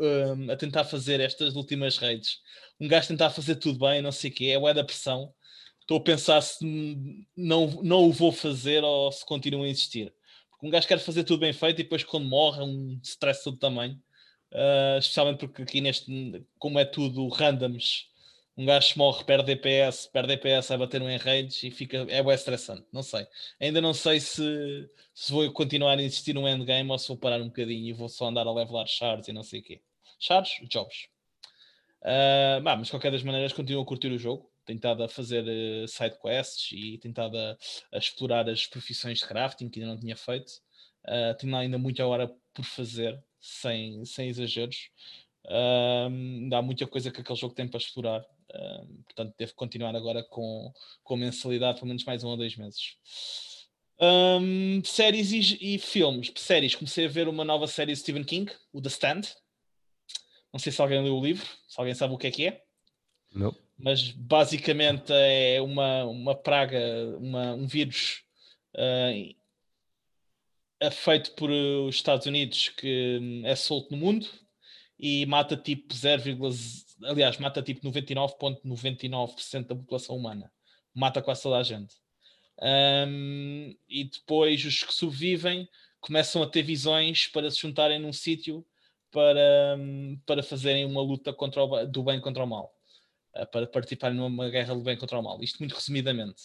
eh, 0.00 0.32
um, 0.34 0.50
a 0.50 0.56
tentar 0.56 0.84
fazer 0.84 1.20
estas 1.20 1.54
últimas 1.56 1.96
raids. 1.98 2.38
Um 2.80 2.86
gajo 2.88 3.08
tentar 3.08 3.30
fazer 3.30 3.56
tudo 3.56 3.78
bem, 3.80 4.00
não 4.02 4.12
sei 4.12 4.30
o 4.30 4.34
quê, 4.34 4.46
é 4.46 4.58
o 4.58 4.68
é 4.68 4.74
da 4.74 4.84
pressão. 4.84 5.32
Estou 5.88 5.96
a 5.96 6.02
pensar 6.02 6.42
se 6.42 6.62
não, 7.34 7.66
não 7.82 8.04
o 8.04 8.12
vou 8.12 8.30
fazer 8.30 8.84
ou 8.84 9.10
se 9.10 9.24
continuo 9.24 9.62
a 9.64 9.68
insistir. 9.68 10.12
Porque 10.50 10.66
um 10.66 10.68
gajo 10.68 10.86
quer 10.86 10.98
fazer 10.98 11.24
tudo 11.24 11.40
bem 11.40 11.52
feito 11.54 11.80
e 11.80 11.82
depois 11.82 12.04
quando 12.04 12.28
morre 12.28 12.60
é 12.60 12.62
um 12.62 13.00
stress 13.02 13.42
todo 13.42 13.56
tamanho. 13.56 13.94
Uh, 14.52 14.98
especialmente 14.98 15.38
porque 15.38 15.62
aqui 15.62 15.80
neste, 15.80 16.44
como 16.58 16.78
é 16.78 16.84
tudo 16.84 17.26
randoms, 17.28 18.06
um 18.54 18.66
gajo 18.66 18.98
morre, 18.98 19.24
perde 19.24 19.46
DPS, 19.46 20.10
perde 20.12 20.36
DPS, 20.36 20.68
vai 20.68 20.76
bater 20.76 21.00
um 21.00 21.16
raids 21.16 21.62
e 21.62 21.70
fica, 21.70 22.06
é 22.10 22.22
bem 22.22 22.34
estressante. 22.34 22.84
Não 22.92 23.02
sei. 23.02 23.26
Ainda 23.58 23.80
não 23.80 23.94
sei 23.94 24.20
se, 24.20 24.90
se 25.14 25.32
vou 25.32 25.50
continuar 25.52 25.98
a 25.98 26.02
insistir 26.02 26.34
no 26.34 26.46
endgame 26.46 26.90
ou 26.90 26.98
se 26.98 27.08
vou 27.08 27.16
parar 27.16 27.40
um 27.40 27.46
bocadinho 27.46 27.86
e 27.86 27.94
vou 27.94 28.10
só 28.10 28.26
andar 28.26 28.46
a 28.46 28.52
levelar 28.52 28.86
shards 28.86 29.26
e 29.28 29.32
não 29.32 29.42
sei 29.42 29.60
o 29.60 29.62
quê. 29.62 29.80
Shards? 30.20 30.50
Jobs. 30.68 31.08
Uh, 32.02 32.60
bah, 32.60 32.76
mas 32.76 32.88
de 32.88 32.90
qualquer 32.90 33.10
das 33.10 33.22
maneiras 33.22 33.54
continuo 33.54 33.82
a 33.82 33.86
curtir 33.86 34.08
o 34.08 34.18
jogo. 34.18 34.47
Tenho 34.68 34.76
estado 34.76 35.02
a 35.02 35.08
fazer 35.08 35.44
uh, 35.44 35.88
side 35.88 36.18
quests 36.20 36.72
e 36.72 36.98
tentado 36.98 37.38
a, 37.38 37.56
a 37.90 37.96
explorar 37.96 38.46
as 38.50 38.66
profissões 38.66 39.20
de 39.20 39.26
crafting 39.26 39.70
que 39.70 39.80
ainda 39.80 39.94
não 39.94 39.98
tinha 39.98 40.14
feito. 40.14 40.52
Uh, 41.06 41.34
tenho 41.38 41.56
ainda 41.56 41.78
muita 41.78 42.06
hora 42.06 42.30
por 42.52 42.66
fazer, 42.66 43.18
sem, 43.40 44.04
sem 44.04 44.28
exageros. 44.28 44.90
Um, 45.46 46.50
há 46.52 46.60
muita 46.60 46.86
coisa 46.86 47.10
que 47.10 47.22
aquele 47.22 47.38
jogo 47.38 47.54
tem 47.54 47.66
para 47.66 47.78
explorar. 47.78 48.22
Um, 48.54 49.02
portanto, 49.04 49.34
devo 49.38 49.54
continuar 49.54 49.96
agora 49.96 50.22
com, 50.22 50.70
com 51.02 51.16
mensalidade 51.16 51.78
pelo 51.78 51.88
menos 51.88 52.04
mais 52.04 52.22
um 52.22 52.28
ou 52.28 52.36
dois 52.36 52.54
meses. 52.54 52.98
Um, 53.98 54.84
séries 54.84 55.32
e, 55.32 55.76
e 55.76 55.78
filmes. 55.78 56.30
Séries, 56.36 56.74
comecei 56.74 57.06
a 57.06 57.08
ver 57.08 57.26
uma 57.26 57.42
nova 57.42 57.66
série 57.66 57.94
de 57.94 58.00
Stephen 58.00 58.24
King, 58.24 58.52
o 58.70 58.82
The 58.82 58.90
Stand. 58.90 59.22
Não 60.52 60.60
sei 60.60 60.70
se 60.70 60.82
alguém 60.82 61.02
leu 61.02 61.16
o 61.16 61.24
livro, 61.24 61.46
se 61.66 61.80
alguém 61.80 61.94
sabe 61.94 62.12
o 62.12 62.18
que 62.18 62.26
é 62.26 62.30
que 62.30 62.46
é 62.46 62.62
Não. 63.34 63.67
Mas 63.78 64.10
basicamente 64.10 65.12
é 65.12 65.60
uma, 65.62 66.04
uma 66.04 66.34
praga, 66.34 66.78
uma, 67.18 67.54
um 67.54 67.66
vírus 67.66 68.24
uh, 68.74 69.36
é 70.80 70.90
feito 70.90 71.32
por 71.32 71.50
os 71.50 71.94
Estados 71.94 72.26
Unidos 72.26 72.70
que 72.70 73.18
hum, 73.20 73.42
é 73.44 73.54
solto 73.54 73.92
no 73.92 73.98
mundo 73.98 74.26
e 74.98 75.24
mata 75.26 75.56
tipo 75.56 75.94
0, 75.94 76.22
aliás, 77.04 77.38
mata 77.38 77.62
tipo 77.62 77.86
99,99% 77.88 79.66
da 79.66 79.76
população 79.76 80.16
humana. 80.16 80.52
Mata 80.94 81.22
quase 81.22 81.42
toda 81.42 81.58
a 81.58 81.62
gente. 81.62 81.94
Um, 82.60 83.76
e 83.88 84.04
depois 84.04 84.64
os 84.64 84.82
que 84.82 84.92
sobrevivem 84.92 85.68
começam 86.00 86.42
a 86.42 86.46
ter 86.48 86.62
visões 86.62 87.28
para 87.28 87.48
se 87.50 87.58
juntarem 87.60 88.00
num 88.00 88.12
sítio 88.12 88.66
para, 89.12 89.76
hum, 89.78 90.20
para 90.26 90.42
fazerem 90.42 90.84
uma 90.84 91.00
luta 91.00 91.32
contra 91.32 91.62
o, 91.62 91.86
do 91.86 92.02
bem 92.02 92.20
contra 92.20 92.42
o 92.42 92.46
mal 92.46 92.77
para 93.46 93.66
participar 93.66 94.12
numa 94.12 94.48
guerra 94.50 94.74
do 94.74 94.82
bem 94.82 94.96
contra 94.96 95.18
o 95.18 95.22
mal. 95.22 95.42
Isto 95.42 95.58
muito 95.58 95.74
resumidamente. 95.74 96.42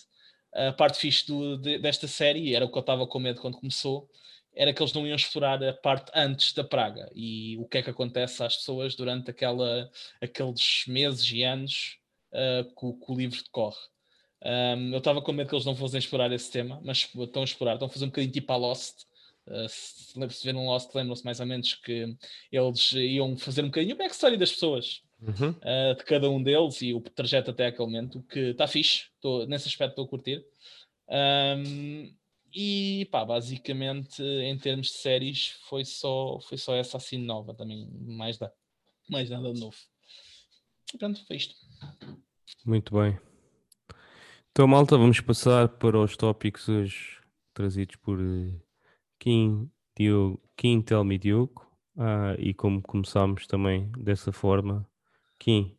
A 0.53 0.71
parte 0.71 0.99
fixe 0.99 1.25
do- 1.27 1.58
de- 1.58 1.79
desta 1.79 2.08
série, 2.08 2.56
era 2.56 2.65
o 2.65 2.71
que 2.71 2.77
eu 2.77 2.82
estava 2.82 3.08
com 3.08 3.19
medo 3.19 3.41
quando 3.41 3.58
começou, 3.58 4.10
era 4.56 4.71
que 4.73 4.82
eles 4.82 4.93
não 4.93 5.08
iam 5.08 5.15
explorar 5.15 5.63
a 5.63 5.73
parte 5.73 6.12
antes 6.13 6.53
da 6.53 6.63
praga 6.63 7.10
e 7.15 7.58
o 7.58 7.65
que 7.67 7.79
é 7.79 7.82
que 7.82 7.89
acontece 7.89 8.43
às 8.43 8.58
pessoas 8.58 8.95
durante 8.95 9.32
aquela, 9.32 9.89
aqueles 10.21 10.84
meses 10.88 11.29
e 11.32 11.43
anos 11.43 11.97
uh, 12.32 12.63
que, 12.65 13.06
que 13.06 13.12
o 13.12 13.15
livro 13.15 13.41
decorre. 13.43 13.79
Um, 14.45 14.91
eu 14.91 14.97
estava 14.99 15.21
com 15.21 15.32
medo 15.32 15.49
que 15.49 15.56
eles 15.56 15.65
não 15.65 15.75
fossem 15.75 15.97
explorar 15.97 16.32
esse 16.32 16.51
tema, 16.51 16.79
mas 16.84 17.10
estão 17.17 17.41
a 17.41 17.45
explorar, 17.45 17.73
estão 17.73 17.88
a 17.88 17.91
fazer 17.91 18.06
um 18.06 18.10
bocadinho 18.10 18.34
tipo 18.34 18.51
a 18.51 18.58
Lost. 18.58 19.06
Uh, 19.47 19.67
se, 19.67 20.13
se 20.29 20.45
viram 20.45 20.65
Lost, 20.65 20.93
lembram-se 20.93 21.25
mais 21.25 21.39
ou 21.39 21.45
menos 21.45 21.73
que 21.75 22.15
eles 22.51 22.91
iam 22.91 23.36
fazer 23.38 23.63
um 23.63 23.67
bocadinho 23.67 23.95
o 23.95 23.97
backstory 23.97 24.38
das 24.38 24.51
pessoas 24.51 25.01
Uhum. 25.25 25.49
uh, 25.51 25.95
de 25.95 26.03
cada 26.03 26.29
um 26.29 26.43
deles 26.43 26.81
e 26.81 26.93
o 26.93 26.99
trajeto 26.99 27.51
até 27.51 27.67
aquele 27.67 27.86
momento, 27.86 28.19
o 28.19 28.23
que 28.23 28.39
está 28.39 28.67
fixe, 28.67 29.05
tô, 29.21 29.45
nesse 29.45 29.67
aspecto 29.67 29.91
estou 29.91 30.05
a 30.05 30.07
curtir. 30.07 30.45
Um, 31.07 32.13
e 32.53 33.07
pá, 33.12 33.25
basicamente, 33.25 34.21
em 34.21 34.57
termos 34.57 34.88
de 34.88 34.93
séries, 34.93 35.57
foi 35.67 35.83
só, 35.86 36.39
foi 36.41 36.57
só 36.57 36.75
essa 36.75 36.97
assim 36.97 37.17
nova 37.17 37.53
também, 37.53 37.89
mais, 38.05 38.38
da, 38.38 38.51
mais 39.09 39.29
nada 39.29 39.51
de 39.51 39.59
novo. 39.59 39.77
E 40.93 40.97
pronto, 40.97 41.25
foi 41.25 41.38
isto. 41.38 41.55
Muito 42.65 42.93
bem. 42.93 43.17
Então, 44.51 44.67
malta, 44.67 44.97
vamos 44.97 45.19
passar 45.19 45.67
para 45.67 45.97
os 45.97 46.15
tópicos 46.15 46.69
hoje 46.69 47.19
trazidos 47.53 47.95
por 47.95 48.19
eh, 48.19 48.59
Kim, 49.19 49.71
Diogo, 49.97 50.41
Kim 50.55 50.81
Telmi 50.81 51.17
Diogo. 51.17 51.65
Ah, 51.97 52.36
e 52.38 52.53
como 52.53 52.81
começámos 52.81 53.47
também 53.47 53.91
dessa 53.97 54.31
forma, 54.31 54.88
Kim, 55.43 55.77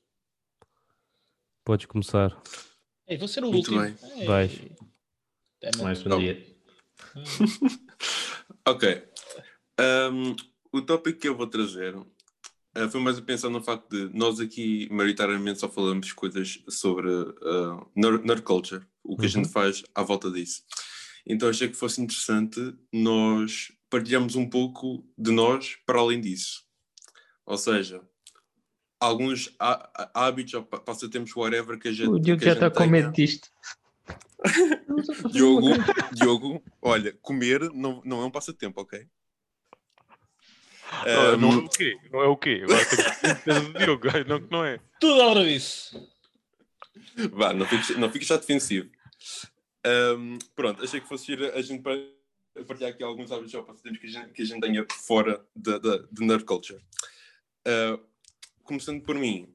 podes 1.64 1.86
começar. 1.86 2.38
Ei, 3.08 3.16
vou 3.16 3.26
ser 3.26 3.42
o 3.42 3.50
Muito 3.50 3.72
último. 3.72 3.80
bem. 3.80 3.96
Ei. 4.20 4.26
Vais. 4.26 4.52
Damn 5.58 5.68
it. 5.68 5.82
Mais 5.82 6.06
um 6.06 6.18
dia. 6.18 6.46
Ok. 8.66 9.08
Um, 9.80 10.36
o 10.70 10.82
tópico 10.82 11.18
que 11.18 11.28
eu 11.28 11.34
vou 11.36 11.46
trazer 11.46 11.94
uh, 11.96 12.06
foi 12.90 13.00
mais 13.00 13.16
a 13.16 13.22
pensar 13.22 13.48
no 13.48 13.62
facto 13.62 13.88
de 13.88 14.14
nós 14.14 14.38
aqui, 14.38 14.86
maioritariamente, 14.90 15.60
só 15.60 15.68
falamos 15.70 16.12
coisas 16.12 16.62
sobre 16.68 17.08
uh, 17.10 17.90
nerd, 17.96 18.42
culture, 18.42 18.86
o 19.02 19.16
que 19.16 19.22
a 19.22 19.24
Uhum. 19.24 19.30
gente 19.30 19.48
faz 19.48 19.82
à 19.94 20.02
volta 20.02 20.30
disso. 20.30 20.62
Então 21.26 21.48
achei 21.48 21.68
que 21.68 21.74
fosse 21.74 22.02
interessante 22.02 22.60
nós 22.92 23.72
partilharmos 23.88 24.34
um 24.36 24.48
pouco 24.48 25.06
de 25.16 25.30
nós 25.30 25.76
para 25.86 26.00
além 26.00 26.20
disso. 26.20 26.64
Ou 27.46 27.56
seja, 27.56 28.06
alguns 29.04 29.54
há- 29.58 29.88
há- 29.94 30.26
hábitos 30.26 30.54
ou 30.54 30.62
pa- 30.64 30.80
passatempos, 30.80 31.34
whatever, 31.36 31.78
que 31.78 31.88
a 31.88 31.92
gente. 31.92 32.08
O 32.08 32.18
Diogo 32.18 32.40
que 32.40 32.48
a 32.48 32.54
já 32.54 32.54
está 32.54 32.66
gente 32.68 32.76
com 32.76 32.86
medo 32.86 33.12
disto. 33.12 33.48
Diogo, 35.32 35.68
Diogo, 36.12 36.62
olha, 36.82 37.12
comer 37.22 37.60
não, 37.72 38.02
não 38.04 38.22
é 38.22 38.24
um 38.26 38.30
passatempo, 38.30 38.80
ok? 38.80 39.06
Não, 41.06 41.36
não 41.38 41.52
é 41.52 41.56
o 41.56 41.68
quê? 41.68 41.96
Não 42.12 42.20
é 42.20 42.26
o 42.26 42.36
quê? 42.36 42.60
Agora 42.64 42.84
tenho 43.44 43.72
do 43.72 43.78
Diogo. 43.78 44.06
Não, 44.28 44.40
que 44.40 44.52
não 44.52 44.64
é. 44.64 44.78
Tudo 45.00 45.22
à 45.22 45.26
hora 45.28 45.44
disso. 45.44 46.08
Vá, 47.32 47.52
não 47.52 47.66
fiques, 47.66 47.96
não 47.96 48.10
fiques 48.10 48.28
já 48.28 48.36
defensivo. 48.36 48.88
Um, 49.86 50.38
pronto, 50.54 50.82
achei 50.84 51.00
que 51.00 51.08
fosse 51.08 51.32
ir 51.32 51.42
a 51.52 51.60
gente 51.62 51.82
para 51.82 51.96
partilhar 52.66 52.90
aqui 52.92 53.02
alguns 53.02 53.30
hábitos 53.32 53.52
ou 53.54 53.64
passatempos 53.64 53.98
que 54.00 54.06
a 54.06 54.10
gente, 54.10 54.32
que 54.32 54.42
a 54.42 54.44
gente 54.44 54.60
tenha 54.60 54.86
fora 54.90 55.44
da, 55.54 55.78
da, 55.78 55.98
de 56.10 56.24
nerd 56.24 56.44
culture. 56.44 56.80
Uh, 57.66 57.98
começando 58.64 59.02
por 59.02 59.16
mim, 59.16 59.48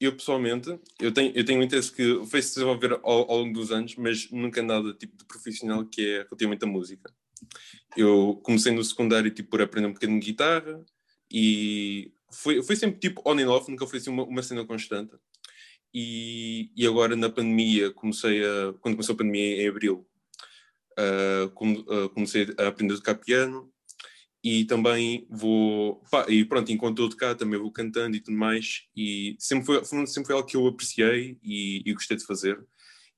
eu 0.00 0.12
pessoalmente, 0.12 0.78
eu 1.00 1.12
tenho, 1.12 1.32
eu 1.34 1.44
tenho 1.44 1.60
um 1.60 1.62
interesse 1.62 1.92
que 1.92 2.26
foi 2.26 2.42
se 2.42 2.54
desenvolver 2.54 2.92
ao, 3.02 3.30
ao 3.30 3.38
longo 3.38 3.54
dos 3.54 3.70
anos, 3.70 3.94
mas 3.96 4.30
nunca 4.30 4.62
nada 4.62 4.92
tipo 4.94 5.16
de 5.16 5.24
profissional 5.24 5.86
que 5.86 6.04
é 6.04 6.18
relativamente 6.24 6.64
a 6.64 6.66
música. 6.66 7.14
Eu 7.96 8.40
comecei 8.42 8.72
no 8.72 8.82
secundário 8.82 9.30
tipo, 9.30 9.50
por 9.50 9.62
aprender 9.62 9.86
um 9.86 9.92
bocadinho 9.92 10.18
de 10.18 10.26
guitarra 10.26 10.84
e 11.30 12.12
foi, 12.32 12.62
foi 12.62 12.76
sempre 12.76 12.98
tipo 12.98 13.22
on 13.24 13.38
and 13.38 13.48
off, 13.48 13.70
nunca 13.70 13.86
foi 13.86 13.98
assim 13.98 14.10
uma, 14.10 14.24
uma 14.24 14.42
cena 14.42 14.64
constante. 14.64 15.14
E, 15.94 16.70
e 16.74 16.86
agora 16.86 17.14
na 17.14 17.28
pandemia, 17.28 17.92
comecei 17.92 18.42
a, 18.44 18.72
quando 18.80 18.94
começou 18.94 19.14
a 19.14 19.18
pandemia 19.18 19.62
em 19.62 19.68
abril, 19.68 20.06
uh, 20.98 21.50
come- 21.50 21.84
comecei 22.14 22.46
a 22.58 22.68
aprender 22.68 22.94
a 22.94 22.96
tocar 22.96 23.14
piano 23.16 23.71
e 24.42 24.64
também 24.64 25.26
vou, 25.30 26.02
pá, 26.10 26.26
e 26.28 26.44
pronto, 26.44 26.72
enquanto 26.72 27.04
estou 27.04 27.10
tocar 27.10 27.34
também 27.36 27.58
vou 27.58 27.70
cantando 27.70 28.16
e 28.16 28.20
tudo 28.20 28.36
mais 28.36 28.84
e 28.96 29.36
sempre 29.38 29.66
foi, 29.66 29.84
sempre 29.84 30.26
foi 30.26 30.34
algo 30.34 30.48
que 30.48 30.56
eu 30.56 30.66
apreciei 30.66 31.38
e, 31.42 31.82
e 31.86 31.92
gostei 31.92 32.16
de 32.16 32.26
fazer 32.26 32.58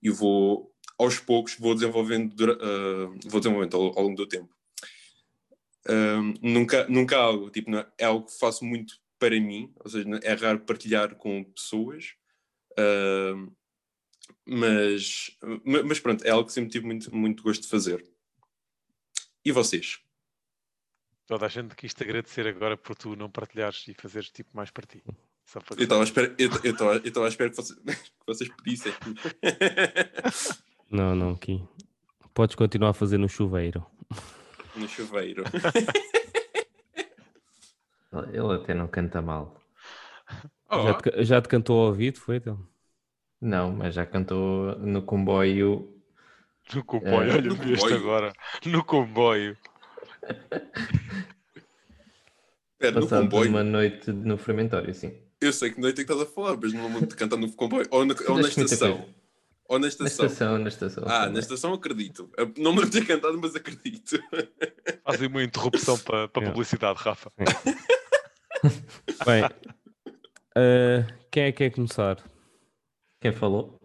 e 0.02 0.10
vou, 0.10 0.70
aos 0.98 1.18
poucos, 1.18 1.56
vou 1.58 1.74
desenvolvendo, 1.74 2.34
uh, 2.34 3.18
vou 3.24 3.40
desenvolvendo 3.40 3.74
ao, 3.74 3.98
ao 3.98 4.04
longo 4.04 4.16
do 4.16 4.28
tempo. 4.28 4.54
Um, 5.88 6.34
nunca, 6.42 6.86
nunca 6.88 7.16
algo, 7.16 7.50
tipo, 7.50 7.70
não 7.70 7.78
é, 7.78 7.86
é 7.98 8.04
algo 8.04 8.26
que 8.26 8.38
faço 8.38 8.64
muito 8.64 9.00
para 9.18 9.40
mim, 9.40 9.72
ou 9.82 9.90
seja, 9.90 10.06
é 10.22 10.34
raro 10.34 10.60
partilhar 10.60 11.14
com 11.16 11.44
pessoas, 11.44 12.14
uh, 12.72 13.50
mas, 14.46 15.30
mas 15.64 16.00
pronto, 16.00 16.22
é 16.24 16.30
algo 16.30 16.46
que 16.46 16.52
sempre 16.52 16.70
tive 16.70 16.86
muito, 16.86 17.14
muito 17.14 17.42
gosto 17.42 17.62
de 17.62 17.68
fazer. 17.68 18.04
E 19.42 19.52
vocês? 19.52 20.03
Toda 21.26 21.46
a 21.46 21.48
gente 21.48 21.74
quis 21.74 21.94
te 21.94 22.04
agradecer 22.04 22.46
agora 22.46 22.76
por 22.76 22.94
tu 22.94 23.16
não 23.16 23.30
partilhares 23.30 23.88
e 23.88 23.94
fazeres 23.94 24.30
tipo 24.30 24.50
mais 24.52 24.70
para 24.70 24.86
ti. 24.86 25.02
Só 25.44 25.60
para 25.60 25.76
eu 25.76 25.82
estava 25.84 26.02
à 26.02 26.04
espera, 26.04 26.34
eu, 26.38 26.50
eu, 26.62 26.74
eu 27.02 27.24
à 27.24 27.28
espera 27.28 27.50
que, 27.50 27.56
vocês, 27.56 27.78
que 27.84 28.26
vocês 28.26 28.50
pedissem. 28.50 28.92
Não, 30.90 31.14
não, 31.14 31.34
Ki. 31.34 31.66
Podes 32.32 32.56
continuar 32.56 32.90
a 32.90 32.94
fazer 32.94 33.18
no 33.18 33.28
chuveiro. 33.28 33.86
No 34.76 34.88
chuveiro. 34.88 35.44
Ele 38.32 38.54
até 38.54 38.74
não 38.74 38.86
canta 38.86 39.20
mal. 39.20 39.60
Oh. 40.70 40.82
Já, 40.82 40.94
te, 40.94 41.24
já 41.24 41.42
te 41.42 41.48
cantou 41.48 41.80
ao 41.80 41.86
ouvido, 41.88 42.18
foi 42.18 42.36
então? 42.36 42.58
Não, 43.40 43.72
mas 43.72 43.94
já 43.94 44.06
cantou 44.06 44.78
no 44.78 45.02
comboio. 45.02 45.90
No 46.74 46.84
comboio, 46.84 47.30
é, 47.30 47.34
olha, 47.34 47.42
no 47.42 47.56
comboio. 47.56 47.96
agora. 47.96 48.32
No 48.64 48.84
comboio. 48.84 49.56
Pera, 52.78 53.00
no 53.00 53.08
comboio. 53.08 53.50
uma 53.50 53.64
noite 53.64 54.12
no 54.12 54.36
fermentório, 54.36 54.94
sim. 54.94 55.14
Eu 55.40 55.52
sei 55.52 55.70
que 55.70 55.80
noite 55.80 56.00
é 56.00 56.04
que 56.04 56.12
estás 56.12 56.28
a 56.28 56.30
falar, 56.30 56.56
mas 56.56 56.72
não 56.72 56.88
vou 56.88 57.06
cantar 57.06 57.36
no 57.36 57.50
comboio. 57.52 57.86
Ou 57.90 58.04
na, 58.04 58.14
ou 58.28 58.38
na 58.38 58.48
estação. 58.48 59.06
Ou 59.66 59.78
na 59.78 59.88
estação. 59.88 60.24
Na 60.24 60.32
estação, 60.32 60.58
na 60.58 60.68
estação. 60.68 61.04
Ah, 61.06 61.28
na 61.28 61.38
estação 61.38 61.72
acredito. 61.72 62.30
Não 62.58 62.74
me 62.74 62.88
ter 62.88 63.06
cantado, 63.06 63.38
mas 63.38 63.56
acredito. 63.56 64.18
Fazem 65.04 65.28
uma 65.28 65.42
interrupção 65.42 65.98
para, 65.98 66.28
para 66.28 66.50
publicidade, 66.50 66.98
Rafa. 67.02 67.32
Bem, 69.26 69.44
uh, 69.44 71.14
quem 71.30 71.44
é 71.44 71.52
que 71.52 71.58
quer 71.58 71.70
começar? 71.70 72.22
Quem 73.20 73.32
falou? 73.32 73.78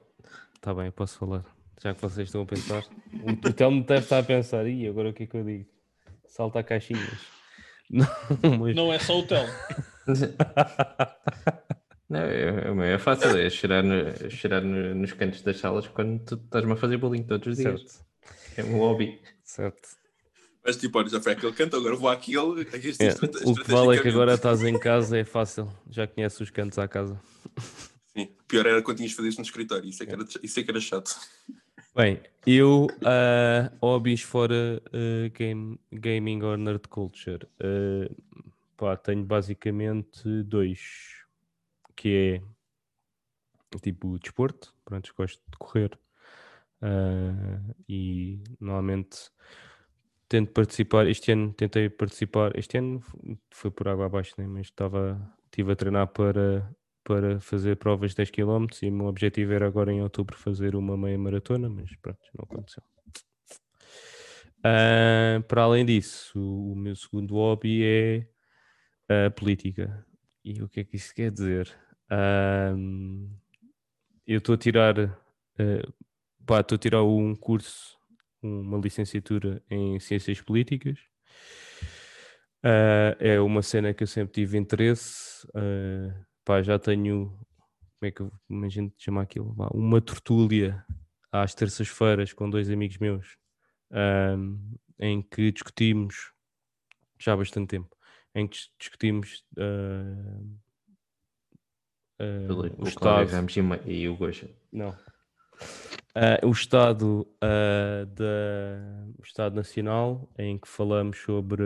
Está 0.56 0.74
bem, 0.74 0.92
posso 0.92 1.18
falar. 1.18 1.46
Já 1.82 1.94
que 1.94 2.02
vocês 2.02 2.28
estão 2.28 2.42
a 2.42 2.46
pensar. 2.46 2.84
O 3.24 3.54
Telmo 3.54 3.84
deve 3.84 4.02
estar 4.02 4.20
a 4.20 4.24
pensar, 4.24 4.68
e 4.68 4.88
agora 4.88 5.10
o 5.10 5.14
que 5.14 5.24
é 5.24 5.28
que 5.28 5.38
eu 5.38 5.44
digo? 5.44 5.66
Salta 6.30 6.60
a 6.60 6.64
caixinhas. 6.64 7.20
Não, 7.90 8.08
mas... 8.60 8.76
não 8.76 8.94
é 8.94 9.00
só 9.00 9.18
o 9.18 9.24
Telmo. 9.24 9.52
Não, 12.08 12.20
é, 12.84 12.94
é 12.94 13.00
fácil, 13.00 13.36
é 13.38 13.50
cheirar, 13.50 13.84
no, 13.84 14.30
cheirar 14.30 14.64
no, 14.64 14.96
nos 14.96 15.14
cantos 15.14 15.42
das 15.42 15.58
salas 15.58 15.88
quando 15.88 16.20
tu 16.24 16.36
estás-me 16.36 16.72
a 16.74 16.76
fazer 16.76 16.98
bullying 16.98 17.24
todos 17.24 17.48
os 17.48 17.58
dias. 17.58 17.82
Certo. 17.82 18.06
É 18.58 18.64
um 18.64 18.78
hobby. 18.78 19.20
Certo. 19.44 19.90
Mas 20.66 20.78
tipo, 20.78 20.98
olha, 20.98 21.10
já 21.10 21.22
foi 21.22 21.34
aquele 21.34 21.54
canto, 21.54 21.76
agora 21.76 21.96
vou 21.96 22.10
àquele. 22.10 22.62
É, 22.62 23.14
o 23.46 23.56
que 23.56 23.72
vale 23.72 23.98
é 23.98 24.02
que 24.02 24.10
agora 24.10 24.34
estás 24.34 24.64
em 24.64 24.78
casa, 24.78 25.18
é 25.18 25.24
fácil. 25.24 25.68
Já 25.90 26.06
conheces 26.08 26.40
os 26.40 26.50
cantos 26.50 26.78
à 26.78 26.88
casa. 26.88 27.20
Sim, 28.16 28.30
pior 28.48 28.66
era 28.66 28.82
quando 28.82 28.98
tinhas 28.98 29.12
de 29.12 29.16
fazer 29.16 29.30
isso 29.30 29.40
no 29.40 29.46
escritório, 29.46 29.88
isso 29.88 30.04
é 30.04 30.06
que 30.06 30.14
era, 30.14 30.26
isso 30.44 30.60
é 30.60 30.64
que 30.64 30.72
era 30.72 30.82
chato. 30.82 31.16
Bem, 31.96 32.22
eu, 32.46 32.86
uh, 32.86 33.78
hobbies 33.82 34.22
fora 34.22 34.82
uh, 34.94 35.30
game, 35.34 35.80
gaming 35.92 36.44
or 36.44 36.58
nerd 36.58 36.88
culture, 36.88 37.48
uh, 37.60 38.16
pá, 38.78 38.96
tenho 38.96 39.24
basicamente 39.26 40.44
dois 40.44 41.26
que 41.96 42.42
é 42.42 43.80
tipo 43.82 44.18
desporto, 44.20 44.74
pronto, 44.86 45.14
gosto 45.18 45.42
de 45.52 45.58
correr 45.58 46.00
uh, 46.82 47.76
e 47.88 48.42
normalmente 48.60 49.32
tento 50.28 50.52
participar, 50.52 51.08
este 51.08 51.32
ano 51.32 51.54
tentei 51.54 51.90
participar, 51.90 52.58
este 52.58 52.78
ano 52.78 53.02
foi 53.52 53.72
por 53.72 53.88
água 53.88 54.06
abaixo, 54.06 54.36
né? 54.38 54.48
mas 54.48 54.68
estava, 54.68 55.20
estive 55.46 55.72
a 55.72 55.76
treinar 55.76 56.08
para, 56.08 56.70
para 57.10 57.40
fazer 57.40 57.76
provas 57.78 58.12
de 58.12 58.18
10 58.18 58.30
km 58.30 58.68
e 58.84 58.88
o 58.88 58.94
meu 58.94 59.08
objetivo 59.08 59.52
era 59.52 59.66
agora 59.66 59.92
em 59.92 60.00
outubro 60.00 60.38
fazer 60.38 60.76
uma 60.76 60.96
meia 60.96 61.18
maratona, 61.18 61.68
mas 61.68 61.90
pronto, 61.96 62.20
não 62.38 62.44
aconteceu. 62.44 62.84
Uh, 64.60 65.42
para 65.48 65.64
além 65.64 65.84
disso, 65.84 66.40
o, 66.40 66.76
meu 66.76 66.96
segundo 66.96 67.34
hobby 67.34 67.84
é 67.84 68.28
a 69.26 69.32
política. 69.32 70.06
E 70.46 70.62
o 70.62 70.70
que 70.70 70.82
é 70.82 70.84
que 70.84 70.98
isso 70.98 71.12
quer 71.16 71.32
dizer? 71.32 71.76
Um, 72.12 73.36
eu 74.28 74.38
estou 74.38 74.54
a 74.54 74.58
tirar, 74.60 75.00
uh, 75.00 76.60
estou 76.60 76.76
a 76.76 76.80
tirar 76.80 77.02
um 77.02 77.36
curso, 77.36 77.98
uma 78.40 78.78
licenciatura 78.78 79.64
em 79.68 80.00
Ciências 80.00 80.40
Políticas. 80.42 81.00
Uh, 82.64 83.18
é 83.18 83.40
uma 83.40 83.64
cena 83.64 83.96
que 83.96 84.04
eu 84.04 84.08
sempre 84.08 84.34
tive 84.34 84.60
interesse. 84.60 85.44
Uh, 85.56 86.29
pá, 86.50 86.64
já 86.64 86.80
tenho, 86.80 87.28
como 88.00 88.02
é 88.02 88.10
que 88.10 88.24
como 88.48 88.66
a 88.66 88.70
gente 88.70 88.96
chama 88.98 89.22
aquilo? 89.22 89.56
Uma 89.72 90.02
tertúlia 90.02 90.84
às 91.32 91.54
terças-feiras 91.54 92.34
com 92.34 92.50
dois 92.50 92.72
amigos 92.72 92.98
meus, 92.98 93.38
um, 93.92 94.60
em 95.00 95.22
que 95.22 95.52
discutimos, 95.52 96.34
já 97.20 97.34
há 97.34 97.38
bastante 97.38 97.68
tempo, 97.68 97.96
em 98.34 98.48
que 98.48 98.58
discutimos 98.80 99.46
uh, 99.60 100.60
Uh, 102.22 102.52
o, 102.52 102.84
o 102.84 102.88
Estado 102.90 103.32
Ramos 103.32 103.56
e 103.86 104.10
o 104.10 104.18
Goxa. 104.18 104.50
Não. 104.74 104.90
Uh, 104.90 106.46
o 106.46 106.52
Estado 106.52 107.26
da, 107.40 109.08
o 109.18 109.24
Estado 109.24 109.56
Nacional, 109.56 110.30
em 110.38 110.58
que 110.58 110.68
falamos 110.68 111.18
sobre 111.20 111.64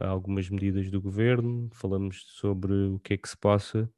algumas 0.00 0.48
medidas 0.48 0.88
do 0.92 1.02
governo, 1.02 1.68
falamos 1.72 2.22
sobre 2.38 2.72
o 2.72 3.00
que 3.00 3.14
é 3.14 3.16
que 3.16 3.28
se 3.28 3.36
passa 3.36 3.90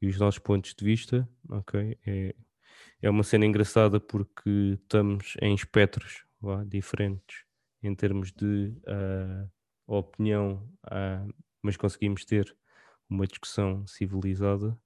e 0.00 0.08
os 0.08 0.18
nossos 0.18 0.38
pontos 0.38 0.74
de 0.74 0.84
vista. 0.84 1.28
Ok, 1.48 1.98
é, 2.06 2.34
é 3.02 3.10
uma 3.10 3.22
cena 3.22 3.46
engraçada 3.46 4.00
porque 4.00 4.78
estamos 4.82 5.36
em 5.40 5.54
espectros 5.54 6.24
vá, 6.40 6.64
diferentes 6.64 7.44
em 7.82 7.94
termos 7.94 8.30
de 8.32 8.74
uh, 8.86 9.50
opinião, 9.86 10.68
mas 11.62 11.76
conseguimos 11.76 12.24
ter 12.24 12.54
uma 13.08 13.26
discussão 13.26 13.86
civilizada 13.86 14.78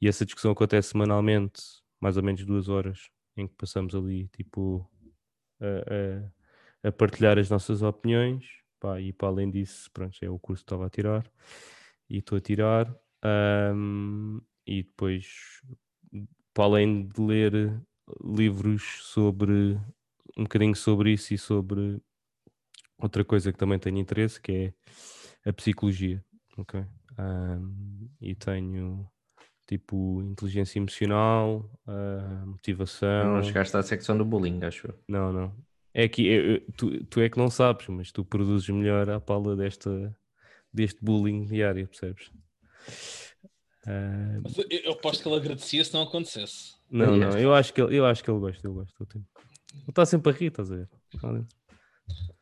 e 0.00 0.08
essa 0.08 0.24
discussão 0.24 0.52
acontece 0.52 0.90
semanalmente, 0.90 1.62
mais 2.00 2.16
ou 2.16 2.22
menos 2.22 2.44
duas 2.44 2.68
horas, 2.68 3.10
em 3.36 3.46
que 3.46 3.54
passamos 3.54 3.94
ali, 3.94 4.28
tipo, 4.28 4.88
a, 5.60 6.86
a, 6.86 6.88
a 6.88 6.92
partilhar 6.92 7.38
as 7.38 7.50
nossas 7.50 7.82
opiniões. 7.82 8.44
Pá, 8.80 9.00
e 9.00 9.12
para 9.12 9.28
além 9.28 9.50
disso, 9.50 9.90
pronto, 9.92 10.16
é 10.22 10.30
o 10.30 10.38
curso 10.38 10.62
que 10.62 10.66
estava 10.66 10.86
a 10.86 10.90
tirar 10.90 11.28
e 12.08 12.18
estou 12.18 12.38
a 12.38 12.40
tirar. 12.40 12.94
Um, 13.24 14.40
e 14.66 14.82
depois, 14.82 15.62
para 16.54 16.64
além 16.64 17.08
de 17.08 17.20
ler 17.20 17.80
livros 18.22 18.82
sobre 19.02 19.78
um 20.36 20.44
bocadinho 20.44 20.76
sobre 20.76 21.12
isso 21.12 21.34
e 21.34 21.38
sobre 21.38 22.00
outra 22.98 23.24
coisa 23.24 23.52
que 23.52 23.58
também 23.58 23.78
tenho 23.78 23.98
interesse, 23.98 24.40
que 24.40 24.52
é 25.44 25.48
a 25.48 25.52
psicologia. 25.52 26.24
ok 26.56 26.84
Um, 27.20 28.08
e 28.20 28.32
tenho 28.36 29.10
tipo 29.66 30.22
inteligência 30.22 30.78
emocional, 30.78 31.68
uh, 31.86 32.46
motivação. 32.46 33.34
Não 33.34 33.42
chegaste 33.42 33.76
à 33.76 33.82
secção 33.82 34.16
do 34.16 34.24
bullying, 34.24 34.62
acho. 34.62 34.94
Não, 35.08 35.32
não. 35.32 35.56
É 35.92 36.06
que 36.08 36.26
eu, 36.26 36.60
tu, 36.76 37.04
tu 37.06 37.20
é 37.20 37.28
que 37.28 37.36
não 37.36 37.50
sabes, 37.50 37.88
mas 37.88 38.12
tu 38.12 38.24
produzes 38.24 38.68
melhor 38.68 39.10
à 39.10 39.20
pala 39.20 39.56
desta, 39.56 40.16
deste 40.72 41.04
bullying 41.04 41.44
diário, 41.44 41.88
percebes? 41.88 42.30
Uh... 43.86 44.42
eu 44.70 44.92
aposto 44.92 45.22
que 45.22 45.28
ele 45.28 45.36
agradecia 45.36 45.84
se 45.84 45.94
não 45.94 46.02
acontecesse. 46.02 46.76
Não, 46.90 47.16
não, 47.16 47.38
eu 47.38 47.54
acho 47.54 47.72
que 47.72 47.80
ele, 47.80 47.96
eu 47.96 48.06
acho 48.06 48.22
que 48.22 48.30
ele 48.30 48.38
gosta, 48.38 48.66
ele 48.66 48.74
gosta. 48.74 48.94
Ele 49.14 49.24
está 49.88 50.06
sempre 50.06 50.32
a 50.32 50.34
rir, 50.34 50.46
estás 50.46 50.72
a 50.72 50.76
ver? 50.76 50.88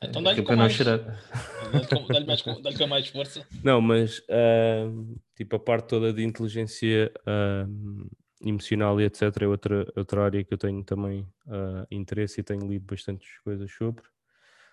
Então 0.02 0.22
dá-lhe 0.22 0.42
com, 0.42 0.54
mais... 0.54 0.76
dá-lhe, 0.78 2.26
mais, 2.26 2.42
dá-lhe 2.62 2.78
com 2.78 2.86
mais 2.86 3.08
força. 3.08 3.46
Não, 3.62 3.80
mas 3.80 4.18
uh, 4.20 5.20
tipo 5.34 5.56
a 5.56 5.58
parte 5.58 5.88
toda 5.88 6.12
de 6.12 6.22
inteligência 6.22 7.12
uh, 7.22 8.08
emocional 8.40 9.00
e 9.00 9.04
etc. 9.04 9.22
é 9.40 9.48
outra, 9.48 9.92
outra 9.96 10.24
área 10.24 10.44
que 10.44 10.54
eu 10.54 10.58
tenho 10.58 10.84
também 10.84 11.22
uh, 11.46 11.86
interesse 11.90 12.40
e 12.40 12.44
tenho 12.44 12.68
lido 12.68 12.84
bastantes 12.84 13.38
coisas 13.42 13.70
sobre. 13.72 14.04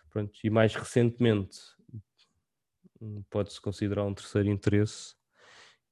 Pronto, 0.09 0.31
e 0.43 0.49
mais 0.49 0.75
recentemente 0.75 1.57
pode-se 3.29 3.59
considerar 3.59 4.05
um 4.05 4.13
terceiro 4.13 4.49
interesse 4.49 5.15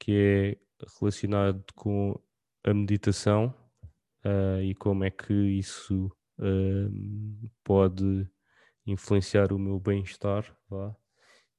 que 0.01 0.11
é 0.11 0.57
relacionado 0.99 1.63
com 1.75 2.19
a 2.63 2.73
meditação 2.73 3.53
e 4.63 4.73
como 4.75 5.03
é 5.03 5.11
que 5.11 5.33
isso 5.33 6.11
pode 7.63 8.27
influenciar 8.85 9.53
o 9.53 9.59
meu 9.59 9.79
bem-estar, 9.79 10.43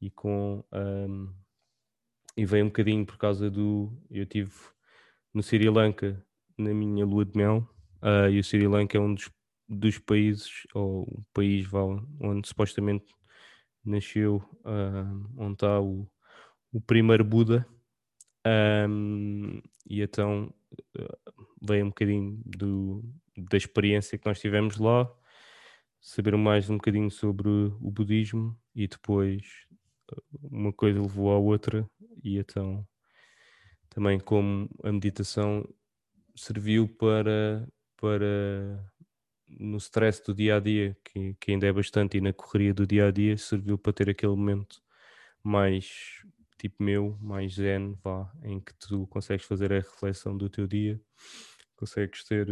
e 0.00 0.10
com 0.10 0.64
um, 0.72 1.32
e 2.36 2.44
vem 2.44 2.64
um 2.64 2.66
bocadinho 2.66 3.06
por 3.06 3.16
causa 3.16 3.48
do 3.48 3.92
eu 4.10 4.26
tive 4.26 4.52
no 5.32 5.42
Sri 5.42 5.70
Lanka 5.70 6.20
na 6.58 6.74
minha 6.74 7.06
lua 7.06 7.24
de 7.24 7.36
mel 7.36 7.68
uh, 8.02 8.28
e 8.28 8.40
o 8.40 8.44
Sri 8.44 8.66
Lanka 8.66 8.98
é 8.98 9.00
um 9.00 9.14
dos, 9.14 9.30
dos 9.68 9.98
países 9.98 10.66
ou 10.74 11.02
um 11.02 11.24
país 11.32 11.66
vá, 11.66 11.82
onde 12.20 12.48
supostamente 12.48 13.14
nasceu 13.84 14.42
uh, 14.64 15.30
onde 15.36 15.54
está 15.54 15.80
o, 15.80 16.10
o 16.72 16.80
primeiro 16.80 17.24
Buda. 17.24 17.66
Um, 18.46 19.62
e 19.86 20.02
então 20.02 20.52
uh, 20.98 21.34
veio 21.60 21.84
um 21.84 21.88
bocadinho 21.88 22.42
do, 22.44 23.04
da 23.36 23.56
experiência 23.56 24.18
que 24.18 24.26
nós 24.26 24.40
tivemos 24.40 24.78
lá, 24.78 25.10
saber 26.00 26.36
mais 26.36 26.68
um 26.68 26.76
bocadinho 26.76 27.10
sobre 27.10 27.48
o 27.48 27.90
budismo 27.90 28.58
e 28.74 28.88
depois 28.88 29.66
uma 30.42 30.72
coisa 30.72 31.00
levou 31.00 31.30
à 31.30 31.38
outra 31.38 31.88
e 32.22 32.38
então 32.38 32.86
também 33.88 34.18
como 34.18 34.68
a 34.82 34.90
meditação 34.90 35.66
serviu 36.34 36.88
para, 36.88 37.68
para 37.96 38.92
no 39.48 39.76
stress 39.76 40.22
do 40.24 40.34
dia 40.34 40.56
a 40.56 40.60
dia, 40.60 40.96
que, 41.04 41.34
que 41.38 41.52
ainda 41.52 41.66
é 41.66 41.72
bastante, 41.72 42.16
e 42.16 42.20
na 42.20 42.32
correria 42.32 42.72
do 42.72 42.86
dia 42.86 43.08
a 43.08 43.10
dia, 43.10 43.36
serviu 43.36 43.76
para 43.76 43.92
ter 43.92 44.08
aquele 44.10 44.34
momento 44.34 44.82
mais 45.42 46.22
tipo 46.62 46.80
meu, 46.80 47.18
mais 47.20 47.54
zen, 47.54 47.98
vá, 48.04 48.32
em 48.44 48.60
que 48.60 48.72
tu 48.74 49.04
consegues 49.08 49.44
fazer 49.44 49.72
a 49.72 49.76
reflexão 49.76 50.36
do 50.36 50.48
teu 50.48 50.64
dia, 50.64 51.00
consegues 51.74 52.22
ter, 52.22 52.46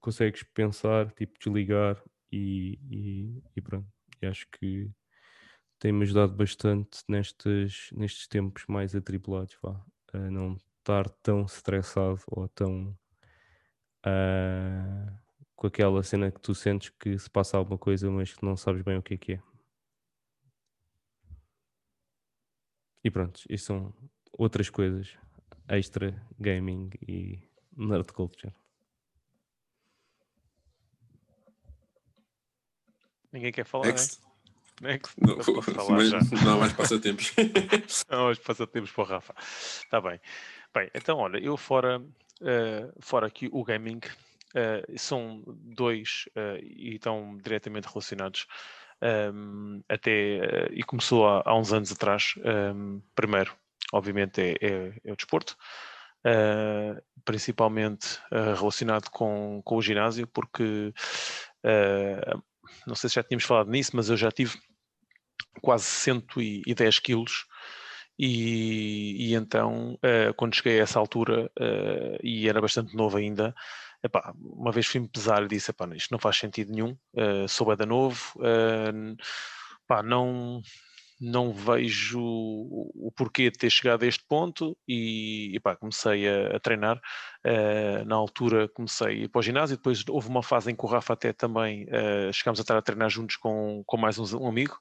consegues 0.00 0.44
pensar, 0.44 1.10
tipo 1.12 1.36
desligar 1.40 2.00
e, 2.30 2.78
e, 2.88 3.42
e 3.56 3.60
pronto. 3.60 3.88
E 4.22 4.26
acho 4.26 4.46
que 4.52 4.88
tem-me 5.80 6.04
ajudado 6.04 6.34
bastante 6.34 7.00
nestes, 7.08 7.90
nestes 7.92 8.28
tempos 8.28 8.64
mais 8.68 8.94
atribulados, 8.94 9.58
vá, 9.60 9.84
a 10.12 10.18
não 10.30 10.56
estar 10.78 11.08
tão 11.20 11.44
estressado 11.44 12.20
ou 12.28 12.46
tão 12.46 12.96
uh, 14.06 15.18
com 15.56 15.66
aquela 15.66 16.00
cena 16.04 16.30
que 16.30 16.40
tu 16.40 16.54
sentes 16.54 16.90
que 16.90 17.18
se 17.18 17.28
passa 17.28 17.56
alguma 17.56 17.76
coisa, 17.78 18.08
mas 18.08 18.32
que 18.32 18.44
não 18.44 18.56
sabes 18.56 18.82
bem 18.82 18.98
o 18.98 19.02
que 19.02 19.14
é 19.14 19.16
que 19.16 19.32
é. 19.32 19.51
E 23.04 23.10
pronto, 23.10 23.40
isto 23.48 23.66
são 23.66 23.94
outras 24.32 24.70
coisas 24.70 25.16
extra 25.68 26.14
gaming 26.38 26.90
e 27.06 27.38
nerd 27.76 28.12
culture. 28.12 28.52
Ninguém 33.32 33.52
quer 33.52 33.64
falar, 33.64 33.86
Next. 33.86 34.20
né? 34.80 34.92
Next. 34.92 35.14
Não, 35.18 35.36
posso 35.36 35.62
falar 35.72 35.96
mas 35.96 36.10
já. 36.10 36.20
não 36.44 36.52
há 36.54 36.56
mais 36.58 36.72
passatempos. 36.72 37.32
Não, 38.10 38.30
os 38.30 38.38
passatempos 38.38 38.90
para 38.90 39.02
o 39.04 39.06
Rafa. 39.06 39.34
Está 39.38 40.00
bem. 40.00 40.20
Bem, 40.74 40.90
então, 40.94 41.18
olha, 41.18 41.38
eu 41.38 41.56
fora, 41.56 42.02
eh, 42.42 42.92
fora 43.00 43.26
aqui 43.26 43.48
o 43.52 43.62
gaming, 43.64 44.00
eh, 44.54 44.84
são 44.96 45.42
dois 45.46 46.28
eh, 46.34 46.60
e 46.62 46.94
estão 46.96 47.36
diretamente 47.38 47.86
relacionados. 47.88 48.46
Ehm, 49.02 49.80
até, 49.88 50.10
eh, 50.38 50.68
e 50.72 50.82
começou 50.84 51.26
há, 51.28 51.42
há 51.46 51.56
uns 51.58 51.72
anos 51.72 51.92
atrás. 51.92 52.34
ehm, 52.44 53.00
primeiro, 53.14 53.54
obviamente, 53.92 54.40
é, 54.40 54.52
é- 54.60 54.92
é 55.04 55.12
o 55.12 55.16
desporto, 55.16 55.56
eh, 56.24 57.02
principalmente 57.24 58.18
eh, 58.32 58.54
relacionado 58.54 59.10
com, 59.10 59.60
com 59.64 59.76
o 59.76 59.82
ginásio, 59.82 60.26
porque 60.28 60.92
eh, 61.64 62.34
não 62.86 62.94
sei 62.94 63.08
se 63.10 63.16
já 63.16 63.22
tínhamos 63.24 63.44
falado 63.44 63.70
nisso, 63.70 63.92
mas 63.94 64.08
eu 64.10 64.16
já 64.16 64.30
tive 64.30 64.58
quase 65.60 65.84
110 65.84 66.98
quilos 66.98 67.44
e, 68.18 69.30
e 69.30 69.34
então 69.34 69.98
eh, 70.02 70.32
quando 70.36 70.54
cheguei 70.54 70.80
a 70.80 70.82
essa 70.82 70.98
altura 70.98 71.50
eh, 71.58 72.18
e 72.22 72.48
era 72.48 72.60
bastante 72.60 72.94
novo 72.96 73.16
ainda 73.16 73.54
epá, 74.02 74.34
uma 74.38 74.72
vez 74.72 74.86
fui-me 74.86 75.08
pesar 75.08 75.42
e 75.42 75.48
disse 75.48 75.70
epá, 75.70 75.86
isto 75.94 76.10
não 76.10 76.18
faz 76.18 76.36
sentido 76.36 76.72
nenhum 76.72 76.96
uh, 77.14 77.48
sou 77.48 77.74
da 77.76 77.86
novo 77.86 78.34
pá, 79.86 80.02
não 80.02 80.60
não 81.22 81.52
vejo 81.52 82.20
o, 82.20 83.12
porquê 83.16 83.48
de 83.48 83.56
ter 83.56 83.70
chegado 83.70 84.02
a 84.02 84.06
este 84.06 84.24
ponto 84.28 84.76
e, 84.88 85.52
comecei 85.76 86.28
a, 86.28 86.56
a 86.56 86.60
treinar. 86.60 87.00
Eh, 87.44 88.04
na 88.04 88.14
altura 88.14 88.68
comecei 88.68 89.06
a 89.06 89.10
ir 89.12 89.28
para 89.28 89.40
o 89.40 89.42
ginásio, 89.42 89.76
depois 89.76 90.04
houve 90.08 90.28
uma 90.28 90.42
fase 90.44 90.70
em 90.70 90.76
que 90.76 90.84
o 90.84 90.88
Rafa 90.88 91.14
até 91.14 91.32
também 91.32 91.86
eh, 91.88 92.30
chegámos 92.32 92.60
a 92.60 92.62
estar 92.62 92.76
a 92.76 92.82
treinar 92.82 93.10
juntos 93.10 93.36
com, 93.36 93.82
com 93.84 93.96
mais 93.96 94.16
um, 94.18 94.38
um 94.38 94.48
amigo. 94.48 94.78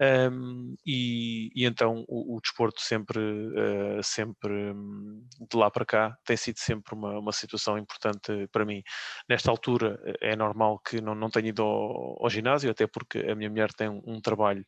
Um, 0.00 0.74
e, 0.84 1.50
e 1.54 1.64
então 1.64 2.04
o, 2.08 2.36
o 2.36 2.40
desporto 2.40 2.80
sempre, 2.80 3.20
eh, 3.56 4.00
sempre 4.02 4.52
hum, 4.72 5.24
de 5.48 5.56
lá 5.56 5.70
para 5.70 5.84
cá 5.84 6.16
tem 6.24 6.36
sido 6.36 6.58
sempre 6.58 6.94
uma, 6.94 7.18
uma 7.18 7.32
situação 7.32 7.78
importante 7.78 8.48
para 8.50 8.64
mim. 8.64 8.82
Nesta 9.28 9.50
altura 9.50 10.00
é 10.20 10.34
normal 10.34 10.80
que 10.80 11.00
não, 11.00 11.14
não 11.14 11.30
tenha 11.30 11.50
ido 11.50 11.62
ao, 11.62 12.24
ao 12.24 12.30
ginásio, 12.30 12.70
até 12.70 12.86
porque 12.86 13.18
a 13.18 13.34
minha 13.34 13.50
mulher 13.50 13.72
tem 13.72 13.88
um, 13.88 14.02
um 14.06 14.20
trabalho 14.20 14.64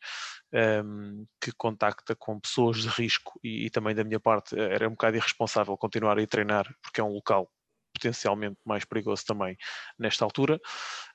um, 0.85 1.27
que 1.41 1.53
contacta 1.53 2.15
com 2.15 2.39
pessoas 2.39 2.79
de 2.79 2.89
risco 2.89 3.39
e, 3.43 3.67
e 3.67 3.71
também 3.71 3.95
da 3.95 4.05
minha 4.05 4.21
parte 4.21 4.59
era 4.59 4.87
um 4.87 4.93
bocado 4.93 5.17
irresponsável 5.17 5.77
continuar 5.77 6.19
a 6.19 6.23
ir 6.23 6.27
treinar 6.27 6.67
porque 6.83 7.01
é 7.01 7.05
um 7.05 7.08
local 7.09 7.51
potencialmente 7.99 8.57
mais 8.65 8.85
perigoso 8.85 9.25
também 9.27 9.57
nesta 9.99 10.25
altura, 10.25 10.61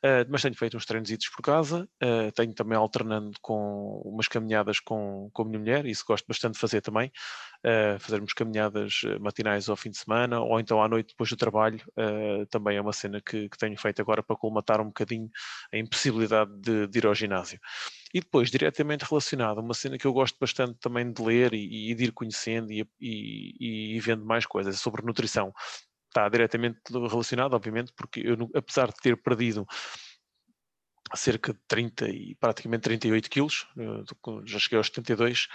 Uh, 0.04 0.28
mas 0.28 0.42
tenho 0.42 0.54
feito 0.54 0.76
uns 0.76 0.86
treinos 0.86 1.10
por 1.34 1.42
casa, 1.42 1.88
uh, 2.04 2.30
tenho 2.34 2.54
também 2.54 2.78
alternando 2.78 3.32
com 3.42 4.02
umas 4.04 4.28
caminhadas 4.28 4.78
com, 4.82 5.30
com 5.32 5.44
a 5.44 5.46
minha 5.46 5.60
mulher, 5.60 5.86
isso 5.86 6.04
gosto 6.06 6.26
bastante 6.28 6.56
de 6.56 6.60
fazer 6.60 6.82
também, 6.82 7.10
uh, 7.66 7.98
fazermos 8.00 8.34
caminhadas 8.34 9.00
matinais 9.22 9.70
ao 9.70 9.78
fim 9.78 9.92
de 9.92 9.98
semana, 9.98 10.42
ou 10.42 10.60
então 10.60 10.84
à 10.84 10.90
noite 10.90 11.10
depois 11.10 11.30
do 11.30 11.38
trabalho, 11.38 11.80
também 12.50 12.76
é 12.76 12.82
uma 12.82 12.92
cena 12.92 13.22
que, 13.22 13.48
que 13.48 13.58
tenho 13.58 13.78
feito 13.78 14.02
agora 14.02 14.22
para 14.22 14.36
colmatar 14.36 14.82
um 14.82 14.88
bocadinho 14.88 15.30
a 15.72 15.78
impossibilidade 15.78 16.52
de, 16.60 16.88
de 16.88 16.98
ir 16.98 17.06
ao 17.06 17.16
ginásio. 17.16 17.60
E 18.14 18.20
depois, 18.20 18.52
diretamente 18.52 19.06
relacionado, 19.06 19.60
uma 19.60 19.74
cena 19.74 19.98
que 19.98 20.06
eu 20.06 20.14
gosto 20.14 20.38
bastante 20.40 20.78
também 20.80 21.12
de 21.12 21.22
ler 21.22 21.54
e, 21.54 21.92
e 21.92 21.96
de 21.96 22.04
ir 22.06 22.12
conhecendo 22.12 22.72
e, 22.72 22.86
e, 23.00 23.96
e 23.96 24.00
vendo 24.02 24.26
mais 24.26 24.46
coisas 24.46 24.80
sobre 24.80 25.06
nutrição. 25.06 25.54
Está 26.14 26.30
diretamente 26.30 26.80
relacionado, 26.92 27.56
obviamente, 27.56 27.92
porque 27.98 28.20
eu, 28.20 28.48
apesar 28.54 28.90
de 28.90 28.98
ter 29.02 29.20
perdido 29.20 29.66
cerca 31.16 31.54
de 31.54 31.60
30 31.68 32.08
e 32.08 32.36
praticamente 32.36 32.84
38 32.84 33.30
quilos, 33.32 33.68
eh, 33.76 34.04
já 34.46 34.60
cheguei 34.60 34.78
aos 34.78 34.88
72, 34.88 35.48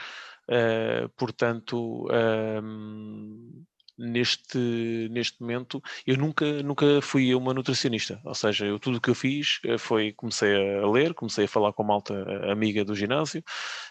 eh, 0.49 1.09
portanto, 1.17 2.09
ehm, 2.11 3.65
neste, 3.99 5.09
neste 5.11 5.41
momento 5.41 5.83
eu 6.07 6.17
nunca, 6.17 6.63
nunca 6.63 7.01
fui 7.03 7.35
uma 7.35 7.53
nutricionista, 7.53 8.21
ou 8.25 8.35
seja, 8.35 8.65
eu 8.67 8.79
tudo 8.79 8.99
o 8.99 9.01
que 9.01 9.11
eu 9.11 9.15
fiz 9.15 9.59
eh, 9.65 9.79
foi, 9.79 10.13
comecei 10.13 10.55
a 10.81 10.87
ler, 10.89 11.15
comecei 11.15 11.45
a 11.47 11.49
falar 11.49 11.73
com 11.73 11.83
malta 11.83 12.15
eh, 12.45 12.53
amiga 12.53 12.85
do 12.85 12.95
ginásio 12.95 13.43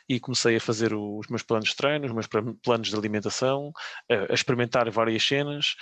e 0.07 0.19
comecei 0.19 0.55
a 0.57 0.61
fazer 0.61 0.93
os 0.93 1.27
meus 1.27 1.43
planos 1.43 1.69
de 1.69 1.75
treino, 1.75 2.05
os 2.05 2.13
meus 2.13 2.27
planos 2.63 2.87
de 2.89 2.95
alimentação, 2.95 3.71
eh, 4.09 4.27
a 4.29 4.33
experimentar 4.33 4.89
várias 4.91 5.23
cenas 5.23 5.75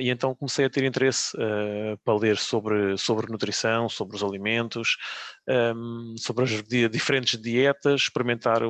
e 0.00 0.10
então 0.10 0.34
comecei 0.34 0.64
a 0.64 0.70
ter 0.70 0.82
interesse 0.84 1.36
para 2.04 2.14
ler 2.18 2.36
sobre, 2.38 2.96
sobre 2.98 3.30
nutrição, 3.30 3.88
sobre 3.88 4.16
os 4.16 4.22
alimentos, 4.22 4.96
ehm, 5.48 6.14
sobre 6.18 6.44
as 6.44 6.62
di- 6.62 6.88
diferentes 6.88 7.40
dietas, 7.40 8.02
experimentar 8.02 8.62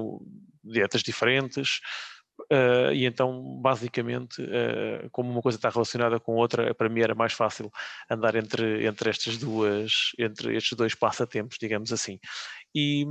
dietas 0.64 1.02
diferentes. 1.02 1.80
Eh, 2.50 2.92
e 2.94 3.06
então, 3.06 3.58
basicamente, 3.60 4.42
eh, 4.42 5.08
como 5.10 5.30
uma 5.30 5.42
coisa 5.42 5.58
está 5.58 5.68
relacionada 5.70 6.20
com 6.20 6.34
outra, 6.34 6.74
para 6.74 6.88
mim 6.88 7.00
era 7.00 7.14
mais 7.14 7.32
fácil 7.32 7.70
andar 8.10 8.34
entre, 8.34 8.86
entre 8.86 9.10
estas 9.10 9.36
duas, 9.38 10.12
entre 10.18 10.56
estes 10.56 10.76
dois 10.76 10.94
passatempos, 10.94 11.58
digamos 11.58 11.92
assim. 11.92 12.18
E, 12.78 13.06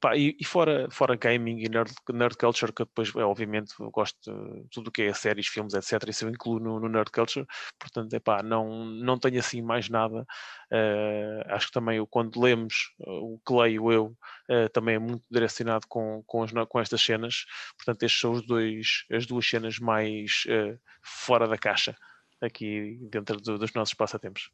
pá, 0.00 0.16
e, 0.16 0.34
e 0.40 0.44
fora, 0.46 0.88
fora 0.90 1.14
gaming 1.16 1.58
e 1.58 1.68
nerd, 1.68 1.92
nerd 2.14 2.34
culture, 2.38 2.72
que 2.72 2.82
depois, 2.82 3.14
é, 3.14 3.22
obviamente, 3.22 3.74
gosto 3.92 4.16
de 4.22 4.68
tudo 4.70 4.88
o 4.88 4.90
que 4.90 5.02
é 5.02 5.12
séries, 5.12 5.48
filmes, 5.48 5.74
etc. 5.74 6.08
Isso 6.08 6.24
eu 6.24 6.30
incluo 6.30 6.58
no, 6.58 6.80
no 6.80 6.88
nerd 6.88 7.10
culture. 7.10 7.46
Portanto, 7.78 8.10
epá, 8.14 8.42
não, 8.42 8.86
não 8.86 9.18
tenho 9.18 9.38
assim 9.38 9.60
mais 9.60 9.90
nada. 9.90 10.24
Eh, 10.70 11.44
acho 11.48 11.66
que 11.66 11.74
também 11.74 12.02
quando 12.06 12.40
lemos 12.40 12.94
o 13.00 13.38
que 13.46 13.52
leio 13.52 13.92
eu, 13.92 14.16
eh, 14.48 14.68
também 14.70 14.94
é 14.94 14.98
muito 14.98 15.26
direcionado 15.30 15.86
com, 15.86 16.22
com, 16.26 16.42
as 16.42 16.52
com 16.66 16.80
estas 16.80 17.02
cenas. 17.02 17.44
Portanto, 17.76 18.02
estes 18.02 18.18
são 18.18 18.32
os 18.32 18.46
dois, 18.46 19.04
as 19.12 19.26
duas 19.26 19.46
cenas 19.46 19.78
mais 19.78 20.44
eh, 20.48 20.78
fora 21.02 21.46
da 21.46 21.58
caixa 21.58 21.94
aqui 22.40 22.98
dentro 23.10 23.36
do- 23.42 23.58
dos 23.58 23.74
nossos 23.74 23.92
passatempos. 23.92 24.50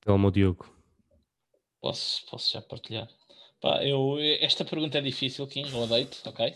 Telmo 0.00 0.30
Diogo. 0.30 0.75
Posso, 1.86 2.26
posso 2.26 2.52
já 2.52 2.60
partilhar. 2.60 3.08
Pá, 3.60 3.84
eu, 3.84 4.18
esta 4.40 4.64
pergunta 4.64 4.98
é 4.98 5.00
difícil, 5.00 5.46
Kim, 5.46 5.62
eu 5.68 5.76
odeio-te, 5.78 6.18
ok? 6.28 6.52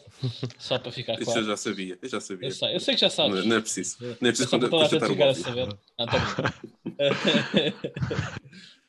Só 0.58 0.76
para 0.76 0.90
ficar 0.90 1.12
Isso 1.14 1.22
eu 1.22 1.24
claro. 1.26 1.46
já 1.46 1.56
sabia, 1.56 1.98
eu 2.02 2.08
já 2.08 2.20
sabia. 2.20 2.48
Eu 2.48 2.52
sei, 2.52 2.74
eu 2.74 2.80
sei 2.80 2.94
que 2.94 3.00
já 3.00 3.10
sabes. 3.10 3.40
Não, 3.40 3.46
não 3.46 3.56
é 3.56 3.60
preciso. 3.60 3.96
Não 4.00 4.08
é 4.28 4.32
preciso 4.32 4.48
ficar 5.08 5.28
o 5.28 5.30
a 5.30 5.34
saber. 5.34 5.68
Não, 5.98 6.08
brincando. 6.08 6.54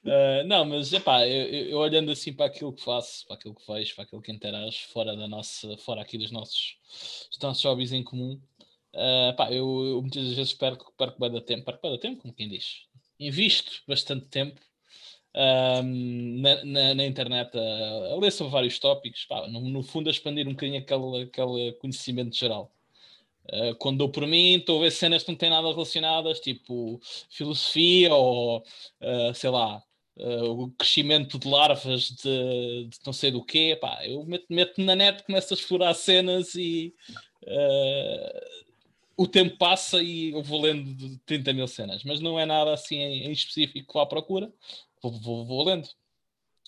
Uh, 0.03 0.43
não, 0.47 0.65
mas 0.65 0.91
epá, 0.91 1.27
eu, 1.27 1.45
eu- 1.47 1.69
eu 1.69 1.77
olhando 1.77 2.09
assim 2.11 2.33
para 2.33 2.47
aquilo 2.47 2.73
que 2.73 2.83
faço, 2.83 3.23
para 3.27 3.35
aquilo 3.35 3.53
que 3.53 3.65
vejo, 3.71 3.93
para 3.93 4.03
aquilo 4.03 4.19
que 4.21 4.31
interajo, 4.31 4.79
fora 4.91 5.15
da 5.15 5.27
nossa, 5.27 5.77
fora 5.77 6.01
aqui 6.01 6.17
dos 6.17 6.31
nossos, 6.31 6.75
dos 7.29 7.39
nossos 7.39 7.63
hobbies 7.63 7.91
em 7.91 8.03
comum, 8.03 8.41
uh, 8.95 9.35
pá, 9.37 9.51
eu, 9.51 9.85
eu 9.85 10.01
muitas 10.01 10.33
vezes 10.33 10.53
perco, 10.53 10.91
perco 10.97 11.19
bem 11.19 11.31
da 11.31 11.39
tempo, 11.39 11.65
perco 11.65 11.81
bem 11.83 11.91
da 11.91 11.97
tempo, 11.99 12.21
como 12.23 12.33
quem 12.33 12.49
diz. 12.49 12.87
Invisto 13.19 13.83
bastante 13.87 14.25
tempo 14.25 14.59
ahm, 15.33 16.41
na, 16.41 16.63
na- 16.65 16.95
na 16.95 17.05
internet 17.05 17.57
a, 17.57 18.13
a 18.13 18.15
ler 18.19 18.31
sobre 18.31 18.51
vários 18.51 18.79
tópicos, 18.79 19.25
pá, 19.25 19.47
no, 19.47 19.61
no 19.61 19.83
fundo 19.83 20.07
a 20.09 20.11
expandir 20.11 20.47
um 20.47 20.51
bocadinho 20.51 20.79
aquele, 20.79 21.23
aquele 21.23 21.73
conhecimento 21.73 22.35
geral. 22.35 22.71
Uh, 23.51 23.75
quando 23.75 23.97
dou 23.97 24.09
por 24.09 24.25
mim, 24.27 24.55
estou 24.57 24.79
a 24.79 24.83
ver 24.83 24.91
cenas 24.91 25.23
que 25.23 25.29
não 25.31 25.37
têm 25.37 25.49
nada 25.49 25.67
relacionadas, 25.67 26.39
tipo 26.39 26.99
filosofia 27.29 28.13
ou 28.13 28.59
uh, 28.59 29.33
sei 29.33 29.49
lá, 29.49 29.83
uh, 30.17 30.63
o 30.63 30.71
crescimento 30.71 31.39
de 31.39 31.47
larvas 31.47 32.11
de, 32.11 32.85
de 32.87 32.97
não 33.05 33.11
sei 33.11 33.31
do 33.31 33.43
quê. 33.43 33.77
Pá, 33.81 34.05
eu 34.05 34.23
meto- 34.25 34.45
meto-me 34.49 34.85
na 34.85 34.95
net, 34.95 35.23
começo 35.23 35.53
a 35.53 35.57
explorar 35.57 35.93
cenas 35.95 36.53
e 36.55 36.93
o 39.17 39.27
tempo 39.27 39.57
passa 39.57 40.01
e 40.01 40.31
eu 40.31 40.41
vou 40.41 40.61
lendo 40.61 40.93
de 40.95 41.17
30 41.19 41.53
mil 41.53 41.67
cenas, 41.67 42.03
mas 42.03 42.19
não 42.19 42.39
é 42.39 42.45
nada 42.45 42.73
assim 42.73 42.97
em, 42.97 43.31
específico 43.31 43.93
vá 43.93 44.03
à 44.03 44.05
procura, 44.05 44.51
vou, 45.01 45.11
vou, 45.19 45.45
vou 45.45 45.65
lendo. 45.65 45.87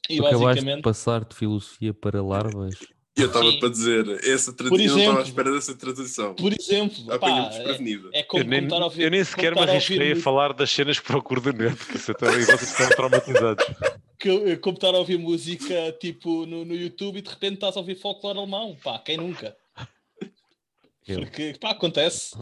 E 0.10 0.18
Tu 0.18 0.26
acabaste 0.26 0.38
de 0.38 0.46
basicamente, 0.46 0.84
passar 0.84 1.24
de 1.24 1.36
filosofia 1.36 1.94
para 1.94 2.22
larvas. 2.22 2.76
Eu 3.16 3.28
estava 3.28 3.54
para 3.60 3.70
dizer, 3.70 4.28
essa 4.28 4.52
Por 4.52 4.70
tradição, 4.70 4.98
eu 4.98 4.98
não 4.98 4.98
estava 4.98 5.20
à 5.20 5.22
exemplo. 5.22 5.30
espera 5.30 5.52
dessa 5.52 5.76
tradição. 5.76 6.34
por 6.34 6.52
exemplo, 6.52 7.20
pá, 7.20 7.52
é, 7.54 8.20
é 8.20 8.24
como 8.24 8.42
Eu 8.42 8.48
nem, 8.48 8.60
como 8.62 8.68
estar 8.74 8.82
a 8.82 8.86
ouvir, 8.86 9.04
eu 9.04 9.12
nem 9.12 9.24
sequer 9.24 9.54
me 9.54 9.62
arrisquei 9.62 10.12
a 10.14 10.16
falar 10.16 10.52
das 10.52 10.72
cenas 10.72 11.00
que 11.00 11.06
procuro 11.06 11.40
da 11.40 11.54
net, 11.54 11.86
que 11.86 11.96
isso 11.96 12.12
até 12.12 12.28
aí 12.28 12.44
vocês 12.44 12.64
estão 12.72 12.90
traumatizados. 12.90 13.64
que 14.20 14.30
eu- 14.30 14.60
como 14.60 14.76
estar 14.78 14.96
a 14.96 14.98
ouvir 14.98 15.20
música 15.20 15.96
tipo 16.00 16.48
no, 16.48 16.66
no 16.66 16.74
YouTube 16.74 17.20
e 17.20 17.22
de 17.22 17.30
repente 17.30 17.54
estás 17.56 17.78
a 17.78 17.80
ouvir 17.82 17.96
folclore 17.96 18.40
alemão, 18.40 18.76
pá, 18.84 18.98
quem 18.98 19.18
nunca? 19.18 19.56
Eu. 21.08 21.20
Porque, 21.20 21.54
pá, 21.62 21.70
acontece. 21.72 22.36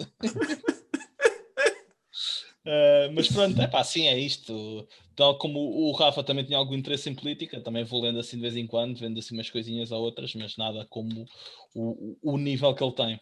Uh, 2.64 3.12
mas 3.14 3.28
pronto, 3.28 3.60
é 3.62 3.68
pá, 3.68 3.84
sim, 3.84 4.08
é 4.08 4.18
isto. 4.18 4.88
Tal 5.22 5.38
como 5.38 5.60
o 5.60 5.92
Rafa 5.92 6.24
também 6.24 6.44
tinha 6.44 6.58
algum 6.58 6.74
interesse 6.74 7.08
em 7.08 7.14
política, 7.14 7.62
também 7.62 7.84
vou 7.84 8.02
lendo 8.02 8.18
assim 8.18 8.38
de 8.38 8.42
vez 8.42 8.56
em 8.56 8.66
quando, 8.66 8.98
vendo 8.98 9.20
assim 9.20 9.36
umas 9.36 9.52
coisinhas 9.52 9.92
a 9.92 9.96
outras, 9.96 10.34
mas 10.34 10.58
nada 10.58 10.84
como 10.90 11.28
o, 11.76 12.18
o, 12.24 12.38
nível 12.40 12.74
que 12.74 12.84
ele 12.84 12.92
tem. 12.92 13.22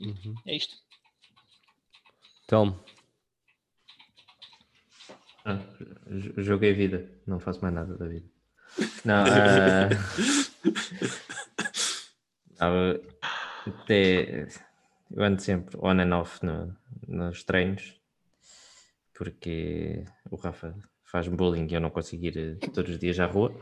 Uhum. 0.00 0.34
É 0.44 0.56
isto. 0.56 0.74
Telmo, 2.48 2.76
Ah, 5.44 5.60
joguei 6.38 6.72
vida, 6.72 7.08
não 7.24 7.38
faço 7.38 7.62
mais 7.62 7.72
nada 7.72 7.96
da 7.96 8.08
vida. 8.08 8.26
Não, 9.04 9.24
ah, 9.24 9.88
não, 12.58 13.72
até 13.72 14.48
eu 15.08 15.22
ando 15.22 15.40
sempre 15.40 15.78
on 15.80 16.00
and 16.00 16.18
off 16.18 16.44
no- 16.44 16.76
nos 17.06 17.44
treinos 17.44 18.01
porque 19.22 20.02
o 20.30 20.34
Rafa 20.36 20.74
faz 21.04 21.28
bullying 21.28 21.68
e 21.70 21.74
eu 21.74 21.80
não 21.80 21.90
consigo 21.90 22.24
ir 22.24 22.36
eh, 22.36 22.66
todos 22.74 22.90
os 22.94 22.98
dias 22.98 23.20
à 23.20 23.26
rua. 23.26 23.54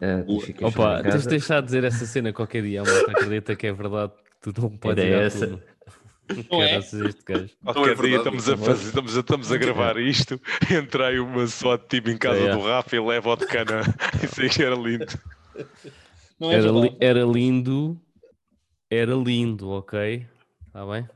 A 0.00 0.66
opa, 0.66 1.02
tens 1.02 1.24
de 1.24 1.28
deixar 1.28 1.60
de 1.60 1.66
dizer 1.66 1.84
essa 1.84 2.06
cena 2.06 2.32
qualquer 2.32 2.62
dia. 2.62 2.80
A 2.80 2.84
malta 2.84 3.10
acredita 3.10 3.54
que 3.54 3.66
é 3.66 3.72
verdade. 3.72 4.12
Tu 4.40 4.52
não 4.58 4.70
podes 4.78 5.04
ir 5.04 5.12
é 5.12 5.26
essa. 5.26 5.46
turma. 5.46 5.62
Não 6.50 6.62
é? 6.62 6.68
Caraças, 6.70 7.00
este 7.00 7.22
gajo. 7.26 7.50
Qualquer 7.62 7.98
é 7.98 8.02
dia 8.08 8.16
estamos 8.18 8.48
a, 8.48 8.56
por 8.56 8.66
fazer, 8.66 8.86
estamos, 8.88 9.16
a, 9.16 9.20
estamos 9.20 9.52
a 9.52 9.56
gravar 9.56 9.96
isto, 9.98 10.40
entra 10.70 11.08
aí 11.08 11.18
uma 11.18 11.46
SWAT 11.46 11.82
team 11.88 12.14
em 12.14 12.18
casa 12.18 12.40
É. 12.40 12.52
do 12.52 12.62
Rafa 12.62 12.96
e 12.96 13.00
leva-o 13.00 13.36
de 13.36 13.46
cana. 13.46 13.80
Isso 14.22 14.40
aí 14.40 14.48
que 14.48 14.62
era 14.62 14.74
lindo. 14.74 15.06
Não 16.40 16.50
é 16.52 16.54
Era, 16.54 16.70
li- 16.70 16.96
era 17.00 17.22
lindo. 17.24 18.00
Era 18.90 19.14
lindo, 19.14 19.68
ok? 19.70 20.26
Está 20.66 20.86
bem? 20.86 21.06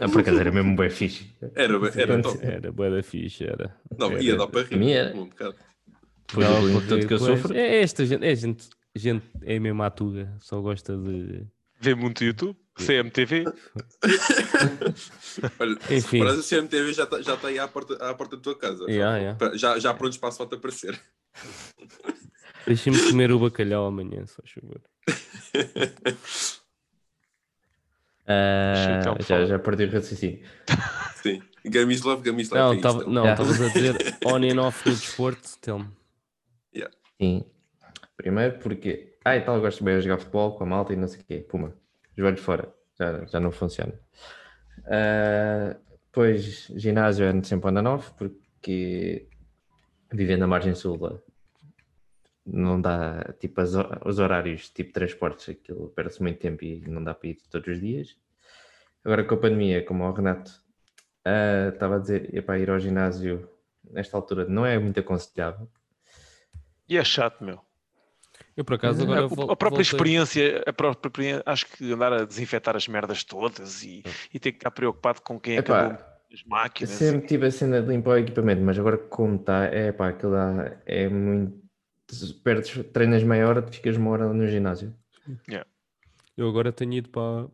Ah, 0.00 0.08
por 0.08 0.20
acaso 0.22 0.40
era 0.40 0.50
mesmo 0.50 0.74
bem 0.74 0.88
fixe. 0.88 1.26
Era, 1.54 1.74
era 1.94 2.22
top. 2.22 2.38
Era 2.44 2.72
boa 2.72 2.90
da 2.90 3.02
fixe, 3.02 3.44
era. 3.44 3.76
Não, 3.98 4.12
Era- 4.12 4.22
ia 4.22 4.36
dar 4.36 4.46
para 4.46 4.62
rir. 4.62 4.90
Era. 4.92 5.14
Um 5.16 5.26
bocado. 5.26 5.54
Do 6.32 6.40
Não, 6.40 6.86
todo 6.86 7.06
que 7.06 7.12
eu 7.14 7.18
sofro. 7.18 7.54
É 7.54 7.82
esta 7.82 8.06
gente, 8.06 8.24
é 8.24 8.34
gente, 8.34 8.68
gente 8.94 9.26
é 9.42 9.58
mesmo 9.58 9.82
à 9.82 9.90
tuga, 9.90 10.34
só 10.40 10.60
gosta 10.60 10.96
de. 10.96 11.44
Vê 11.82 11.94
muito 11.94 12.22
YouTube, 12.24 12.56
CMTV. 12.78 13.44
Olha, 15.58 15.72
Enfim. 15.90 16.00
se 16.00 16.16
reparares, 16.18 16.52
a 16.52 16.56
CMTV 16.56 16.92
já 16.92 17.04
está 17.04 17.22
já 17.22 17.36
tá 17.36 17.48
aí 17.48 17.58
à 17.58 17.66
porta, 17.66 17.94
à 18.06 18.14
porta 18.14 18.36
da 18.36 18.42
tua 18.42 18.58
casa. 18.58 18.84
Yeah, 18.84 19.16
yeah. 19.18 19.56
Já, 19.56 19.78
já 19.78 19.94
prontos 19.94 20.18
para 20.18 20.28
a 20.28 20.32
foto 20.32 20.56
aparecer. 20.56 21.00
Deixa-me 22.66 22.98
comer 23.10 23.32
o 23.32 23.38
bacalhau 23.38 23.86
amanhã, 23.86 24.26
só 24.26 24.42
favor. 24.46 24.80
Ah, 28.32 28.98
Então, 29.00 29.16
já, 29.26 29.44
já 29.44 29.58
perdi 29.58 29.84
o 29.84 29.90
raciocínio. 29.90 30.40
Sim. 31.16 31.42
Gamis 31.64 32.02
Love, 32.02 32.22
Gamis 32.22 32.50
Love. 32.50 32.62
Não, 32.62 32.72
é 32.72 32.80
tava- 32.80 32.98
então. 33.00 33.12
não, 33.12 33.24
Yeah. 33.24 33.42
estavas 33.42 33.60
a 33.60 33.72
dizer 33.72 34.16
on 34.24 34.36
and 34.36 34.62
off 34.66 34.88
no 34.88 34.94
desporto, 34.94 35.48
tell-me. 35.60 35.88
Sim. 37.20 37.44
Primeiro 38.16 38.58
porque, 38.58 39.14
ah, 39.24 39.36
e 39.36 39.40
tal, 39.42 39.56
eu 39.56 39.60
gosto 39.60 39.82
bem 39.84 39.96
de 39.96 40.02
jogar 40.02 40.18
futebol 40.18 40.56
com 40.56 40.64
a 40.64 40.66
malta 40.66 40.92
e 40.92 40.96
não 40.96 41.06
sei 41.08 41.20
o 41.20 41.24
quê. 41.24 41.38
Puma, 41.38 41.74
joelhos 42.16 42.40
fora, 42.40 42.72
já, 42.98 43.24
já 43.26 43.40
não 43.40 43.50
funciona. 43.50 43.92
Ah, 44.86 45.76
depois, 46.06 46.66
ginásio 46.76 47.26
ando 47.26 47.46
sempre 47.46 47.70
on 47.70 47.76
and 47.78 47.88
off 47.92 48.12
porque 48.16 49.28
vivendo 50.12 50.40
na 50.40 50.46
margem 50.46 50.74
sul 50.74 50.98
não 52.46 52.80
dá, 52.80 53.34
tipo, 53.38 53.60
as 53.60 53.72
os 54.04 54.18
horários, 54.18 54.68
tipo, 54.70 54.92
transportes, 54.92 55.48
aquilo 55.48 55.88
perde-se 55.90 56.22
muito 56.22 56.38
tempo 56.38 56.64
e 56.64 56.80
não 56.88 57.02
dá 57.02 57.14
para 57.14 57.28
ir 57.28 57.38
todos 57.50 57.68
os 57.68 57.80
dias. 57.80 58.16
Agora 59.04 59.24
com 59.24 59.34
a 59.34 59.38
pandemia, 59.38 59.84
como 59.84 60.04
o 60.04 60.12
Renato 60.12 60.50
ah, 61.24 61.70
estava 61.72 61.96
a 61.96 61.98
dizer, 61.98 62.34
epá, 62.34 62.58
ir 62.58 62.70
ao 62.70 62.78
ginásio 62.78 63.48
nesta 63.90 64.16
altura 64.16 64.44
não 64.46 64.64
é 64.64 64.78
muito 64.78 65.00
aconselhável. 65.00 65.68
E 66.88 66.96
é 66.98 67.04
chato, 67.04 67.42
meu. 67.44 67.60
Eu 68.56 68.64
por 68.64 68.74
acaso 68.74 69.02
agora 69.02 69.20
a, 69.20 69.24
a 69.24 69.28
própria 69.28 69.68
voltei- 69.68 69.82
experiência, 69.82 70.64
a 70.66 70.72
própria 70.72 71.08
experiência, 71.08 71.42
acho 71.46 71.66
que 71.66 71.92
andar 71.92 72.12
a 72.12 72.24
desinfetar 72.24 72.76
as 72.76 72.88
merdas 72.88 73.22
todas 73.22 73.82
e, 73.82 74.02
e 74.32 74.38
ter 74.38 74.52
que 74.52 74.58
estar 74.58 74.70
preocupado 74.70 75.22
com 75.22 75.38
quem 75.38 75.56
é 75.56 75.62
que 75.62 75.70
Epá, 75.70 75.84
andou 75.86 75.98
as 76.32 76.44
máquinas. 76.44 76.90
Sempre 76.94 77.26
tive 77.26 77.46
a 77.46 77.50
cena 77.50 77.80
de 77.80 77.88
limpar 77.88 78.10
o 78.10 78.18
equipamento, 78.18 78.62
mas 78.62 78.78
agora 78.78 78.98
como 78.98 79.36
está, 79.36 79.64
é 79.64 79.92
pá, 79.92 80.08
aquilo 80.08 80.32
lá 80.32 80.76
é 80.84 81.08
muito. 81.08 81.60
Perdes, 82.42 82.84
treinas 82.92 83.22
meia 83.22 83.48
hora, 83.48 83.62
tu 83.62 83.72
ficas 83.72 83.96
uma 83.96 84.10
hora 84.10 84.32
no 84.32 84.46
ginásio. 84.46 84.94
Eu 86.36 86.48
agora 86.48 86.72
tenho 86.72 86.94
ido 86.94 87.08
para 87.10 87.48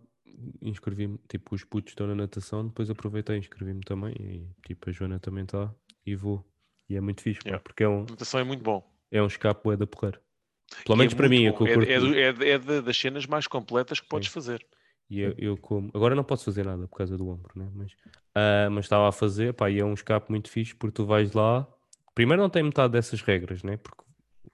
inscrevi-me, 0.60 1.18
tipo, 1.28 1.54
os 1.54 1.64
putos 1.64 1.92
estão 1.92 2.06
na 2.06 2.14
natação, 2.14 2.66
depois 2.66 2.90
aproveitei 2.90 3.36
e 3.36 3.38
inscrevi-me 3.38 3.80
também. 3.80 4.14
E 4.20 4.46
tipo, 4.66 4.88
a 4.88 4.92
Joana 4.92 5.18
também 5.18 5.44
está 5.44 5.72
e 6.04 6.14
vou. 6.14 6.46
E 6.88 6.96
é 6.96 7.00
muito 7.00 7.20
fixe, 7.22 7.40
pá, 7.40 7.48
Yeah. 7.48 7.62
porque 7.64 7.82
é 7.82 7.88
um, 7.88 8.00
A 8.02 8.10
natação 8.10 8.40
é 8.40 8.44
muito 8.44 8.62
bom. 8.62 8.86
é 9.10 9.20
um 9.22 9.26
escape 9.26 9.60
bué 9.64 9.76
da 9.76 9.86
porreiro. 9.86 10.20
Pelo 10.84 10.96
E 10.96 10.98
menos 10.98 11.14
é 11.14 11.16
para 11.16 11.28
mim, 11.28 11.46
é 11.46 11.52
bom. 11.52 11.66
é, 11.66 11.72
é 11.72 12.48
é 12.48 12.50
é 12.50 12.58
de- 12.58 12.82
das 12.82 12.96
cenas 12.96 13.26
mais 13.26 13.46
completas 13.46 13.98
que 14.00 14.08
podes 14.08 14.28
fazer. 14.28 14.64
E 15.08 15.20
eu, 15.20 15.34
eu 15.38 15.56
como. 15.56 15.90
Agora 15.94 16.14
não 16.14 16.24
posso 16.24 16.44
fazer 16.44 16.64
nada 16.64 16.86
por 16.88 16.96
causa 16.98 17.16
do 17.16 17.28
ombro, 17.28 17.52
né? 17.56 17.68
Mas 17.74 17.92
ah, 18.34 18.68
mas 18.70 18.84
estava 18.84 19.08
a 19.08 19.12
fazer, 19.12 19.54
pá, 19.54 19.70
e 19.70 19.78
é 19.78 19.84
um 19.84 19.94
escape 19.94 20.30
muito 20.30 20.50
fixe 20.50 20.74
porque 20.74 20.94
tu 20.94 21.06
vais 21.06 21.32
lá. 21.32 21.66
Primeiro 22.14 22.42
não 22.42 22.50
tem 22.50 22.62
metade 22.62 22.92
dessas 22.92 23.20
regras, 23.22 23.62
né? 23.62 23.76
Porque 23.76 24.02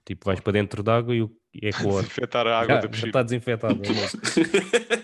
tipo, 0.05 0.25
vais 0.25 0.39
para 0.39 0.53
dentro 0.53 0.81
d'água 0.83 1.15
e, 1.15 1.21
o- 1.21 1.31
e 1.53 1.67
é 1.67 1.71
cloro. 1.71 2.03
Desinfetar 2.07 2.47
a 2.47 2.59
água 2.59 2.67
Já- 2.67 2.75
da 2.75 2.81
já 2.81 2.87
piscina. 2.89 3.07
está 3.09 3.23
desinfetado. 3.23 3.81
é. 3.83 3.87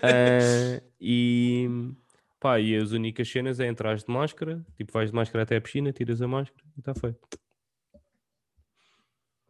Ah, 0.02 0.82
e 1.00 1.68
pá, 2.40 2.58
e 2.58 2.74
as 2.76 2.92
únicas 2.92 3.28
cenas 3.30 3.60
é 3.60 3.66
entrares 3.66 4.02
de 4.04 4.10
máscara, 4.12 4.64
tipo, 4.76 4.92
vais 4.92 5.10
de 5.10 5.16
máscara 5.16 5.42
até 5.42 5.56
a 5.56 5.60
piscina, 5.60 5.92
tiras 5.92 6.22
a 6.22 6.28
máscara 6.28 6.64
e 6.76 6.80
está 6.80 6.94
feito. 6.94 7.18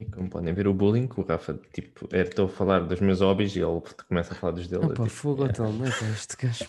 E 0.00 0.06
como 0.06 0.30
podem 0.30 0.54
ver, 0.54 0.66
o 0.66 0.72
bullying, 0.74 1.06
que 1.06 1.20
o 1.20 1.24
Rafa, 1.24 1.58
tipo, 1.74 2.08
é, 2.10 2.22
estou 2.22 2.46
a 2.46 2.48
falar 2.48 2.80
dos 2.80 3.00
meus 3.00 3.20
hobbies 3.20 3.54
e 3.54 3.60
ele 3.60 3.80
começa 4.08 4.32
a 4.32 4.36
falar 4.36 4.52
dos 4.54 4.66
dele. 4.66 4.84
Ah, 4.84 4.88
pá, 4.88 4.94
tipo, 4.94 5.06
fogo, 5.08 5.44
é. 5.44 5.48
tal, 5.52 5.70
não 5.72 5.84
é 5.84 5.88
este 5.88 6.36
gajo. 6.40 6.64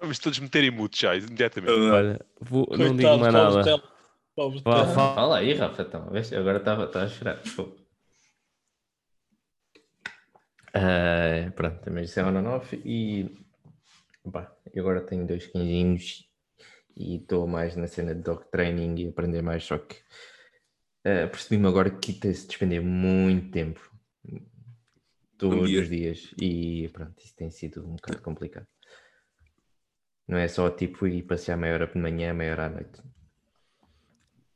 Vamos 0.00 0.18
todos 0.18 0.38
meter 0.38 0.64
em 0.64 0.70
mute 0.70 1.00
já, 1.00 1.16
imediatamente. 1.16 1.72
Olha, 1.72 2.20
vou, 2.40 2.66
não 2.76 2.94
digo 2.94 3.16
mais 3.18 3.32
nada. 3.32 3.82
Pobre 4.34 4.60
Tel. 4.62 4.86
fala. 4.86 4.94
Fala 4.94 5.38
aí, 5.38 5.54
Rafa, 5.54 5.82
então. 5.82 6.10
Vês? 6.10 6.32
Agora 6.32 6.58
estava 6.58 6.90
a 6.98 7.08
chorar. 7.08 7.44
Fogo. 7.44 7.76
Ah, 10.74 11.52
pronto, 11.54 11.80
também 11.82 12.02
isso 12.04 12.18
é 12.18 12.24
on 12.24 12.36
and 12.36 12.48
off 12.48 12.82
e 12.84 13.30
eu 14.72 14.82
agora 14.82 15.00
tenho 15.06 15.24
dois 15.24 15.46
quinzinhos 15.46 16.28
e 16.96 17.16
estou 17.16 17.46
mais 17.46 17.76
na 17.76 17.86
cena 17.86 18.12
de 18.12 18.22
dog 18.22 18.44
training 18.50 19.00
e 19.00 19.08
aprender 19.08 19.40
mais, 19.40 19.62
só 19.62 19.78
que 19.78 19.96
ah, 21.04 21.28
percebi-me 21.28 21.68
agora 21.68 21.90
que 21.90 22.12
tem-se 22.12 22.42
de 22.42 22.48
despender 22.48 22.82
muito 22.82 23.52
tempo 23.52 23.88
todos 25.38 25.68
dia. 25.68 25.80
os 25.82 25.88
dias 25.88 26.34
e 26.40 26.88
pronto, 26.92 27.22
isso 27.22 27.36
tem 27.36 27.52
sido 27.52 27.86
um 27.86 27.94
bocado 27.94 28.20
complicado. 28.20 28.66
Não 30.26 30.38
é 30.38 30.48
só 30.48 30.70
tipo 30.70 31.06
ir 31.06 31.22
passear 31.22 31.56
meia 31.56 31.74
hora 31.74 31.86
de 31.86 31.98
manhã, 31.98 32.34
meia 32.34 32.52
hora 32.52 32.66
à 32.66 32.70
noite. 32.70 33.00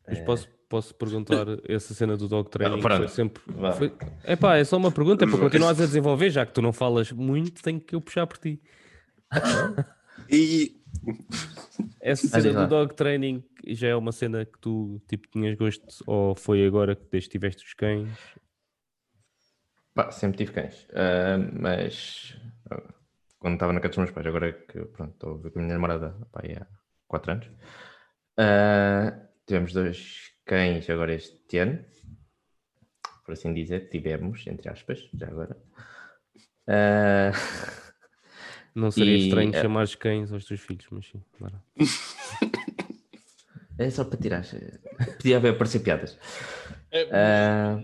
Mas 0.09 0.21
posso, 0.21 0.49
posso 0.69 0.95
perguntar 0.95 1.47
essa 1.69 1.93
cena 1.95 2.17
do 2.17 2.29
dog 2.29 2.51
training? 2.51 2.81
pronto. 2.81 2.99
foi 2.99 3.09
sempre. 3.09 3.43
Foi... 3.77 3.93
Epá, 4.25 4.57
é 4.57 4.65
só 4.65 4.77
uma 4.77 4.91
pergunta, 4.93 5.25
é 5.25 5.29
para 5.29 5.39
continuares 5.39 5.81
a 5.81 5.87
desenvolver, 5.87 6.31
já 6.31 6.45
que 6.47 6.53
tu 6.53 6.63
não 6.63 6.73
falas 6.73 7.13
muito, 7.13 7.63
tenho 7.63 7.81
que 7.81 7.95
eu 7.95 8.01
puxar 8.01 8.27
por 8.27 8.39
ti. 8.39 8.61
E 10.31 10.77
Essa 12.03 12.37
Ah, 12.37 12.41
cena 12.43 12.67
do 12.67 12.69
dog 12.69 12.95
training 12.95 13.43
já 13.69 13.89
é 13.89 13.95
uma 13.97 14.11
cena 14.13 14.45
que 14.45 14.59
tu 14.59 15.01
tipo, 15.09 15.29
tinhas 15.29 15.55
gosto 15.57 15.87
ou 16.07 16.35
foi 16.35 16.67
agora 16.67 16.95
que 16.97 17.07
desde 17.11 17.31
tiveste 17.31 17.65
os 17.65 17.73
cães? 17.73 18.09
Pá, 19.95 20.11
sempre 20.11 20.39
tive 20.39 20.53
cães. 20.53 20.87
Ah, 20.93 21.39
mas 21.53 22.37
ah, 22.71 22.83
quando 23.39 23.55
estava 23.55 23.73
na 23.73 23.81
casa 23.81 23.91
dos 23.91 23.99
meus 23.99 24.11
pais, 24.11 24.27
agora 24.27 24.53
que 24.53 24.85
pronto, 24.87 25.13
estou 25.15 25.33
a 25.33 25.37
viver 25.37 25.51
com 25.51 25.59
a 25.61 25.63
minha 25.63 25.75
namorada 25.75 26.11
pá, 26.33 26.41
há 26.45 26.67
4 27.07 27.33
anos. 27.33 27.51
ah, 28.39 29.28
tivemos 29.49 29.73
dois 29.73 30.31
cães 30.45 30.89
agora 30.89 31.15
este 31.15 31.59
ano, 31.59 31.85
por 33.25 33.33
assim 33.33 33.53
dizer, 33.53 33.89
tivemos, 33.91 34.47
entre 34.47 34.69
aspas, 34.71 35.01
já 35.15 35.27
agora. 35.27 35.57
Ah, 36.69 37.33
Não 38.75 38.91
seria 38.91 39.17
E, 39.17 39.25
estranho 39.27 39.55
é- 39.55 39.61
chamar 39.61 39.83
os 39.85 39.95
cães 39.95 40.33
aos 40.33 40.45
teus 40.45 40.61
filhos, 40.61 40.87
mas 40.91 41.07
sim. 41.09 41.23
bora. 41.41 41.61
é 43.79 43.91
só 43.91 44.05
para 44.05 44.19
tirar. 44.19 44.45
Podia 45.17 45.37
haver 45.39 45.55
aparecer 45.55 45.81
piadas. 45.81 46.17
É, 46.91 47.09
Ah, 47.11 47.81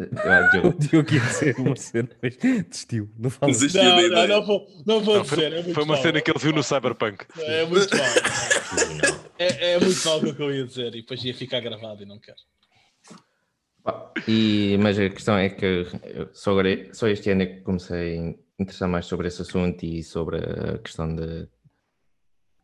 ah, 0.00 0.48
Diogo, 0.50 0.68
O 0.74 0.78
Diogo 0.78 1.14
ia 1.14 1.20
dizer 1.20 1.56
uma 1.58 1.76
cena, 1.76 2.10
mas 2.22 2.36
desistiu. 2.36 3.10
Não 3.18 3.30
fala. 3.30 3.52
Desistiu 3.52 3.82
não, 3.82 4.08
não, 4.08 4.28
não 4.28 4.42
vou, 4.44 4.66
não 4.86 5.00
vou 5.00 5.14
Não, 5.16 5.22
dizer. 5.22 5.36
foi, 5.62 5.70
é 5.70 5.74
foi 5.74 5.84
uma 5.84 5.96
cena 5.96 6.20
que 6.20 6.30
ele 6.30 6.38
viu 6.38 6.52
no 6.52 6.62
Cyberpunk. 6.62 7.24
É 7.38 7.64
muito 7.64 7.96
mal. 7.96 9.13
É, 9.38 9.72
é 9.72 9.80
muito 9.80 10.04
mal 10.04 10.18
o 10.18 10.34
que 10.34 10.42
eu 10.42 10.54
ia 10.54 10.64
dizer 10.64 10.94
e 10.94 11.00
depois 11.00 11.24
ia 11.24 11.34
ficar 11.34 11.60
gravado 11.60 12.02
e 12.02 12.06
não 12.06 12.18
quero. 12.18 12.38
E, 14.26 14.78
mas 14.80 14.98
a 14.98 15.10
questão 15.10 15.36
é 15.36 15.50
que 15.50 15.86
só, 16.32 16.52
agora, 16.52 16.94
só 16.94 17.08
este 17.08 17.30
ano 17.30 17.42
é 17.42 17.46
que 17.46 17.60
comecei 17.60 18.18
a 18.18 18.62
interessar 18.62 18.88
mais 18.88 19.06
sobre 19.06 19.28
esse 19.28 19.42
assunto 19.42 19.84
e 19.84 20.02
sobre 20.02 20.38
a 20.38 20.78
questão 20.78 21.14
de, 21.14 21.48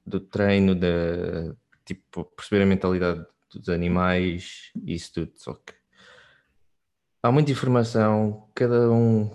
do 0.06 0.20
treino, 0.20 0.74
de 0.74 1.54
tipo, 1.84 2.24
perceber 2.24 2.62
a 2.62 2.66
mentalidade 2.66 3.26
dos 3.52 3.68
animais 3.68 4.70
e 4.82 4.94
isso 4.94 5.12
tudo. 5.12 5.32
Só 5.36 5.54
que 5.54 5.74
há 7.22 7.30
muita 7.30 7.50
informação, 7.50 8.48
cada 8.54 8.90
um 8.90 9.30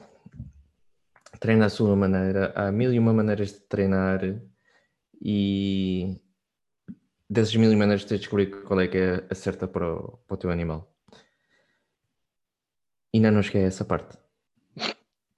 treina 1.39 1.65
à 1.65 1.69
sua 1.69 1.95
maneira, 1.95 2.51
há 2.55 2.71
mil 2.71 2.91
e 2.91 2.97
uma 2.97 3.13
maneiras 3.13 3.51
de 3.51 3.59
treinar 3.59 4.21
e 5.21 6.19
dessas 7.29 7.55
mil 7.55 7.71
e 7.71 7.75
maneiras 7.75 8.05
de 8.05 8.17
descobrir 8.17 8.63
qual 8.63 8.79
é 8.79 8.87
que 8.87 8.97
é 8.97 9.25
a 9.29 9.35
certa 9.35 9.67
para 9.67 9.93
o, 9.93 10.17
para 10.27 10.35
o 10.35 10.37
teu 10.37 10.49
animal. 10.49 10.93
Ainda 13.13 13.31
não 13.31 13.41
cheguei 13.41 13.63
a 13.63 13.67
essa 13.67 13.85
parte. 13.85 14.17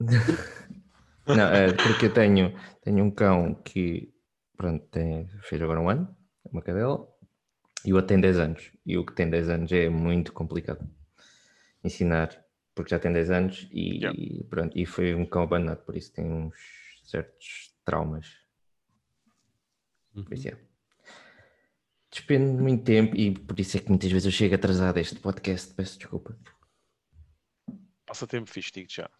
não, 1.26 1.48
é 1.48 1.72
porque 1.72 2.06
eu 2.06 2.12
tenho, 2.12 2.54
tenho 2.82 3.04
um 3.04 3.10
cão 3.10 3.54
que 3.54 4.12
pronto, 4.56 4.84
tem, 4.88 5.28
fez 5.42 5.62
agora 5.62 5.80
um 5.80 5.88
ano, 5.88 6.16
uma 6.50 6.60
cadela, 6.60 7.08
e 7.84 7.92
o 7.92 7.96
outro 7.96 8.08
tem 8.08 8.20
10 8.20 8.38
anos. 8.38 8.72
E 8.84 8.98
o 8.98 9.06
que 9.06 9.14
tem 9.14 9.30
10 9.30 9.48
anos 9.48 9.70
é 9.70 9.88
muito 9.88 10.32
complicado 10.32 10.86
ensinar, 11.84 12.44
porque 12.74 12.90
já 12.90 12.98
tem 12.98 13.12
10 13.12 13.30
anos 13.30 13.68
e, 13.72 13.98
Yeah. 13.98 14.44
pronto, 14.50 14.76
e 14.76 14.84
foi 14.84 15.14
um 15.14 15.24
cão 15.24 15.42
abandonado, 15.42 15.84
por 15.84 15.96
isso 15.96 16.12
tem 16.12 16.24
uns 16.24 16.56
certos 17.04 17.74
traumas. 17.84 18.26
Por 20.12 20.34
isso 20.34 20.48
é. 20.48 20.67
Despende 22.10 22.62
muito 22.62 22.84
tempo 22.84 23.16
e 23.16 23.38
por 23.38 23.58
isso 23.60 23.76
é 23.76 23.80
que 23.80 23.88
muitas 23.88 24.10
vezes 24.10 24.26
eu 24.26 24.32
chego 24.32 24.54
atrasado 24.54 24.96
a 24.96 25.00
este 25.00 25.20
podcast, 25.20 25.74
peço 25.74 25.98
desculpa. 25.98 26.36
Passa 28.06 28.26
tempo 28.26 28.48
fixe, 28.48 28.72
digo 28.72 28.90
já. 28.90 29.10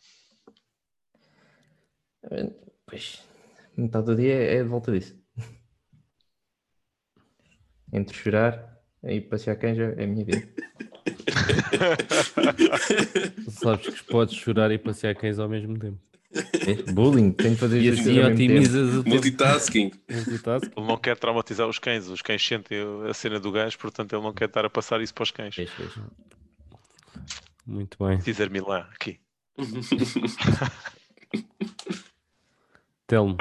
Pois, 2.87 3.23
metade 3.77 4.07
do 4.07 4.17
dia 4.17 4.35
é 4.35 4.63
de 4.63 4.69
volta 4.69 4.91
disso. 4.91 5.19
Entre 7.93 8.17
chorar 8.17 8.83
e 9.03 9.21
passear 9.21 9.57
canja 9.57 9.95
é 9.97 10.05
a 10.05 10.07
minha 10.07 10.25
vida. 10.25 10.49
Sabes 13.51 14.01
que 14.01 14.05
podes 14.05 14.35
chorar 14.35 14.71
e 14.71 14.79
passear 14.79 15.15
cães 15.15 15.39
ao 15.39 15.49
mesmo 15.49 15.79
tempo. 15.79 16.01
É, 16.31 16.93
bullying, 16.93 17.33
tenho 17.33 17.55
de 17.55 17.61
fazer 17.61 17.81
E 17.81 17.89
as 17.89 17.99
assim 18.01 18.21
otimizas 18.21 18.95
o 18.95 19.03
tempo. 19.03 19.15
Multitasking. 19.15 19.91
Multitasking. 20.11 20.73
Ele 20.77 20.87
não 20.87 20.99
quer 20.99 21.17
traumatizar 21.17 21.67
os 21.67 21.79
cães. 21.79 22.07
Os 22.09 22.21
cães 22.21 22.47
sentem 22.47 22.79
a 23.09 23.15
cena 23.15 23.41
do 23.41 23.51
gajo, 23.51 23.79
portanto 23.79 24.13
ele 24.13 24.23
não 24.23 24.33
quer 24.33 24.45
estar 24.47 24.65
a 24.65 24.71
passar 24.71 25.01
isso 25.01 25.15
para 25.15 25.23
os 25.23 25.31
cães. 25.31 25.55
Fez, 25.55 25.71
fez. 25.71 25.93
Muito 27.67 27.97
bem. 28.05 28.19
Dizer 28.19 28.51
Milan 28.51 28.87
aqui. 28.93 29.19
Telmo, 33.07 33.39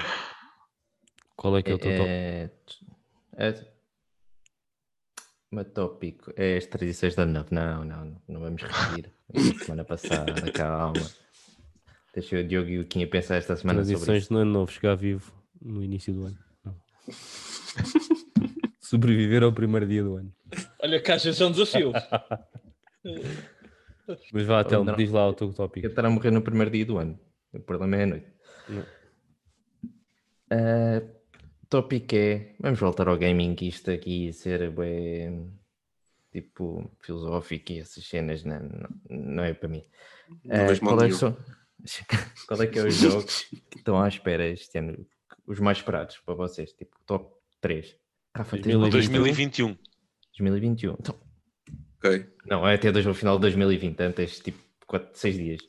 qual 1.36 1.58
é 1.58 1.62
que 1.62 1.72
é 1.72 1.74
o 1.76 1.78
teu 1.78 1.98
top? 1.98 2.10
É, 2.10 2.50
é, 3.38 3.66
uma 5.52 5.66
tópico. 5.66 6.32
É 6.38 6.58
as 6.58 6.66
tradições 6.66 7.16
da 7.16 7.26
nove. 7.26 7.50
Não, 7.52 7.84
não, 7.84 8.06
não, 8.06 8.22
não 8.28 8.40
vamos 8.40 8.64
repetir. 8.64 9.12
Semana 9.60 9.84
passada, 9.84 10.52
calma. 10.54 11.06
Deixa 12.18 12.40
o 12.40 12.44
Diogo 12.44 12.68
e 12.68 12.80
o 12.80 12.86
Kim 12.86 13.04
a 13.04 13.08
pensar 13.08 13.36
esta 13.36 13.56
semana 13.56 13.82
sobre 13.84 13.94
Tradições 13.94 14.24
isso. 14.24 14.34
de 14.34 14.40
ano 14.42 14.52
novo, 14.52 14.72
chegar 14.72 14.96
vivo 14.96 15.32
no 15.62 15.84
início 15.84 16.12
do 16.12 16.26
ano. 16.26 16.38
Sobreviver 18.82 19.44
ao 19.44 19.54
primeiro 19.54 19.86
dia 19.86 20.04
do 20.04 20.16
ano. 20.16 20.34
Olha, 20.82 21.00
que 21.00 21.12
às 21.12 21.24
vezes 21.24 21.40
é 21.40 21.46
um 21.46 21.52
desafio. 21.52 21.92
Mas 24.34 24.46
vá, 24.48 24.64
Telmo, 24.64 24.96
diz 24.96 25.12
lá 25.12 25.28
o 25.30 25.34
teu 25.34 25.54
tópico. 25.54 25.86
estar 25.86 26.06
a 26.06 26.10
morrer 26.10 26.32
no 26.32 26.42
primeiro 26.42 26.72
dia 26.72 26.86
do 26.88 26.98
ano. 26.98 27.20
O 27.54 27.60
problema 27.60 27.98
é 27.98 28.04
a 28.04 28.08
noite. 28.08 28.26
Ah, 30.50 31.04
tópico 31.70 32.16
é. 32.16 32.56
Vamos 32.60 32.80
voltar 32.80 33.08
ao 33.10 33.18
gaming, 33.18 33.54
que 33.54 33.68
isto 33.68 33.92
aqui 33.92 34.34
ser 34.34 34.72
bem, 34.72 35.54
tipo 36.32 36.90
filosófico 37.00 37.74
e 37.74 37.80
essas 37.80 38.04
cenas 38.08 38.44
não, 38.44 38.60
não, 38.60 38.90
não 39.10 39.44
é 39.44 39.54
para 39.54 39.70
mim. 39.70 39.84
Mal 40.46 40.80
qual, 40.80 41.04
é 41.04 41.12
são- 41.12 41.38
qual 42.48 42.62
é 42.62 42.68
que 42.68 42.80
é 42.80 42.84
os 42.86 42.96
jogos 43.00 43.44
que 43.72 43.78
estão 43.78 44.02
à 44.02 44.08
espera 44.08 44.48
este 44.48 44.78
ano? 44.80 45.06
Os 45.46 45.60
mais 45.60 45.78
esperados 45.78 46.18
para 46.26 46.34
vocês, 46.36 46.74
tipo 46.74 46.96
top 47.06 47.34
3. 47.62 47.96
Rafa, 48.36 48.58
tens 48.58 48.76
uma 48.76 48.90
2021. 48.90 49.68
lista? 49.68 49.74
2021. 49.74 49.78
2021. 50.38 50.94
Então, 51.00 51.16
Ok. 51.98 52.28
não, 52.46 52.68
é 52.68 52.76
até 52.76 52.92
dois- 52.92 53.08
o 53.08 53.14
final 53.14 53.36
de 53.38 53.42
2020, 53.42 53.94
então 53.94 54.12
tens 54.12 54.40
tipo 54.40 54.60
6 55.14 55.36
dias. 55.36 55.60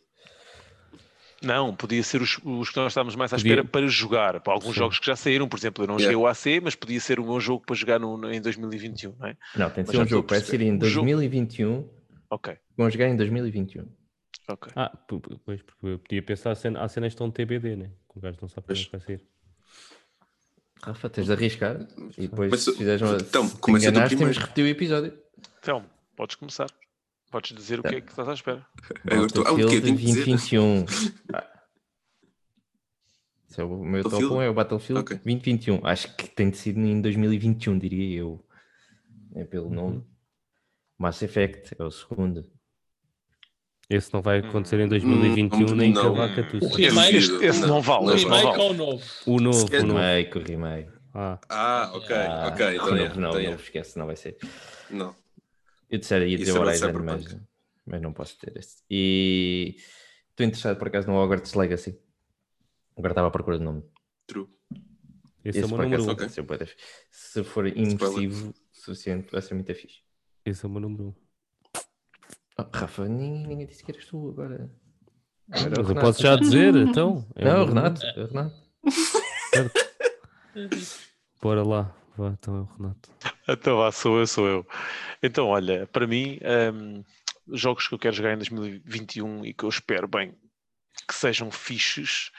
Não, 1.41 1.75
podia 1.75 2.03
ser 2.03 2.21
os, 2.21 2.39
os 2.45 2.69
que 2.71 2.77
nós 2.77 2.91
estávamos 2.91 3.15
mais 3.15 3.33
à 3.33 3.37
Podia- 3.37 3.53
espera 3.53 3.69
para 3.69 3.87
jogar. 3.87 4.41
Para 4.41 4.53
alguns 4.53 4.73
Sim. 4.73 4.81
jogos 4.81 4.99
que 4.99 5.07
já 5.07 5.15
saíram, 5.15 5.49
por 5.49 5.57
exemplo, 5.57 5.85
eu 5.85 5.87
não 5.89 5.95
Yeah. 5.95 6.13
joguei 6.13 6.25
o 6.25 6.27
AC, 6.27 6.61
mas 6.61 6.75
podia 6.75 6.99
ser 7.01 7.21
o 7.21 7.25
meu 7.25 7.39
jogo 7.41 7.65
para 7.65 7.77
jogar 7.77 8.01
no, 8.01 8.17
no- 8.17 8.33
em 8.33 8.41
2021, 8.41 9.15
não 9.17 9.29
é? 9.29 9.37
Não, 9.55 9.71
tem 9.71 9.85
de 9.85 9.89
Mas 9.89 9.91
ser 9.91 9.97
já 9.99 10.03
um 10.03 10.09
jogo 10.09 10.23
que 10.25 10.29
perceber. 10.35 10.51
ser 10.59 10.61
em 10.65 10.73
Um 10.73 10.85
jogo- 10.85 11.07
2021. 11.07 11.89
Ok, 12.29 12.57
Vão 12.77 12.91
jogar 12.91 13.09
em 13.09 13.17
2021. 13.17 13.87
Ok. 14.49 14.73
Ah, 14.77 14.91
pois, 15.45 15.63
porque 15.63 15.87
eu 15.87 15.99
podia 15.99 16.23
pensar, 16.23 16.55
cena- 16.55 16.81
há 16.83 16.89
cenas 16.89 17.09
que 17.11 17.15
estão 17.15 17.31
TBD, 17.31 17.77
né? 17.77 17.91
Que 18.11 18.19
o 18.19 18.21
gajo 18.21 18.39
não 18.41 18.49
sabe 18.49 18.67
quando 18.67 18.79
é 18.81 18.85
que 18.85 18.91
vai 18.91 19.01
sair. 19.01 19.27
Rafa, 20.83 21.11
tens 21.11 21.27
de 21.27 21.33
arriscar 21.33 21.89
e 22.17 22.29
depois 22.29 22.51
Mas, 22.51 22.61
se 22.61 22.73
fizeres 22.77 23.03
uma. 23.03 23.17
então, 23.17 23.49
se 23.49 23.57
começa 23.57 23.89
enganares, 23.89 24.17
temos 24.17 24.35
de 24.37 24.41
repetir 24.43 24.65
o 24.65 24.69
episódio. 24.69 25.19
Então, 25.59 25.85
podes 26.17 26.37
começar. 26.37 26.67
Podes 27.31 27.55
dizer 27.55 27.81
o 27.81 27.83
que 27.83 27.97
é 27.97 28.01
que 28.01 28.09
estás 28.11 28.29
à 28.29 28.33
espera. 28.33 28.65
Agora 29.11 29.27
estou- 29.27 29.43
o 29.43 29.45
que 29.45 29.51
eu 29.51 29.57
Battlefield 29.67 29.83
tenho 29.83 29.97
que 29.99 30.05
dizer? 30.05 30.25
2021. 30.25 30.85
Ah. 31.35 31.55
É 33.57 33.65
o 33.65 33.83
meu 33.83 34.03
top 34.05 34.13
Battlefield? 34.15 34.35
1, 34.37 34.43
é 34.43 34.49
o 34.51 34.55
Battlefield 34.55 35.01
Ok. 35.03 35.17
2021. 35.17 35.81
Acho 35.85 36.15
que 36.17 36.29
tem 36.29 36.49
de 36.49 36.57
ser 36.57 36.77
em 36.77 37.01
2021, 37.01 37.77
diria 37.77 38.21
eu. 38.21 38.47
É 39.35 39.45
pelo 39.45 39.69
nome. 39.69 40.07
Mass 40.97 41.21
Effect 41.23 41.75
é 41.77 41.83
o 41.83 41.91
segundo. 41.91 42.49
Esse 43.91 44.13
não 44.13 44.21
vai 44.21 44.41
acontecer 44.41 44.79
em 44.81 44.85
Hum, 44.85 44.89
2021 44.89 45.75
nem 45.75 45.93
não. 45.93 46.15
que 46.15 46.57
O 46.65 46.69
remake- 46.69 47.17
Esse, 47.17 47.45
esse 47.45 47.61
não 47.67 47.81
vale. 47.81 48.07
O 48.07 48.15
esse 48.15 48.27
não 48.27 48.37
remake 48.37 48.59
vale. 48.59 48.63
ou 48.63 48.71
o 48.71 48.75
novo? 48.75 49.05
O 49.27 49.41
novo, 49.41 49.75
É 49.75 49.81
o 49.81 49.83
novo. 49.87 49.99
Remake, 50.01 50.39
o 50.39 50.43
remake. 50.43 50.91
Ah, 51.15 51.39
Ah, 51.49 51.91
ok, 51.95 52.15
Ah, 52.17 52.49
ok. 52.53 52.67
o 52.67 52.71
Então, 52.75 52.87
novo 52.91 53.01
é, 53.03 53.09
não, 53.21 53.29
então 53.31 53.41
é. 53.41 53.51
novo 53.51 53.63
esquece, 53.63 53.99
não 53.99 54.07
vai 54.07 54.17
ser. 54.17 54.37
Não. 54.91 55.15
Eu 55.91 55.99
disser, 55.99 56.21
ia 56.29 56.37
dizer 56.37 56.51
Isso 56.51 56.61
Horizon, 56.61 56.93
mas, 57.03 57.37
mas 57.87 58.03
não 58.03 58.13
posso 58.13 58.39
ter 58.39 58.55
esse. 58.59 58.83
E 58.91 59.77
estou 60.31 60.45
interessado 60.45 60.77
por 60.79 60.89
acaso 60.89 61.07
no 61.09 61.15
Hogwarts 61.17 61.55
Legacy. 61.55 61.99
Agora 62.95 63.13
estava 63.13 63.29
à 63.29 63.31
procura 63.31 63.57
de 63.59 63.65
nome. 63.65 63.83
True. 64.27 64.47
esse 65.43 65.61
é 65.61 65.65
o 65.65 65.69
meu 65.69 65.79
número 65.79 65.95
acaso 66.03 66.09
1. 66.11 66.13
ok. 66.13 66.27
vai 66.27 66.29
ser 66.29 66.43
bué 66.43 66.59
da 66.59 66.67
fi- 66.67 66.77
Se 67.11 67.43
for 67.43 67.67
imersivo 67.67 68.51
o 68.51 68.55
suficiente, 68.71 69.33
vai 69.33 69.41
ser 69.41 69.55
muito 69.55 69.75
fixe. 69.75 70.01
Esse 70.45 70.67
é 70.67 70.69
o 70.69 70.71
meu 70.71 70.81
número 70.83 71.05
1. 71.05 71.15
Oh, 72.61 72.65
Rafa, 72.77 73.07
ninguém, 73.09 73.47
ninguém 73.47 73.67
disse 73.67 73.85
que 73.85 73.93
eras 73.93 74.05
tu 74.07 74.31
agora. 74.31 74.71
Agora 75.51 75.83
Mas 75.83 75.89
eu 75.91 75.95
posso 75.95 76.23
já 76.23 76.37
dizer, 76.37 76.75
então. 76.77 77.27
É 77.37 77.45
Não, 77.45 77.63
o 77.63 77.67
Renato. 77.67 78.05
é 78.05 78.21
o 78.23 78.27
Renato. 78.27 78.57
um. 80.57 80.69
Bora 81.41 81.63
lá. 81.63 81.95
Vá, 82.17 82.31
então 82.31 82.57
é 82.57 82.61
o 82.61 82.65
Renato. 82.65 83.11
Então 83.49 83.77
vá, 83.79 83.93
sou 83.93 84.19
eu, 84.19 84.27
sou 84.27 84.47
eu. 84.49 84.67
Então, 85.23 85.47
olha, 85.47 85.87
para 85.87 86.07
mim, 86.07 86.39
hum, 86.75 87.05
jogos 87.53 87.87
que 87.87 87.95
eu 87.95 87.99
quero 87.99 88.17
jogar 88.17 88.33
em 88.35 88.39
2021 88.39 89.45
e 89.47 89.55
que 89.55 89.65
eu 89.65 89.69
espero 89.69 90.09
bem 90.09 90.35
que 91.07 91.15
sejam 91.15 91.51
fixes, 91.51 92.31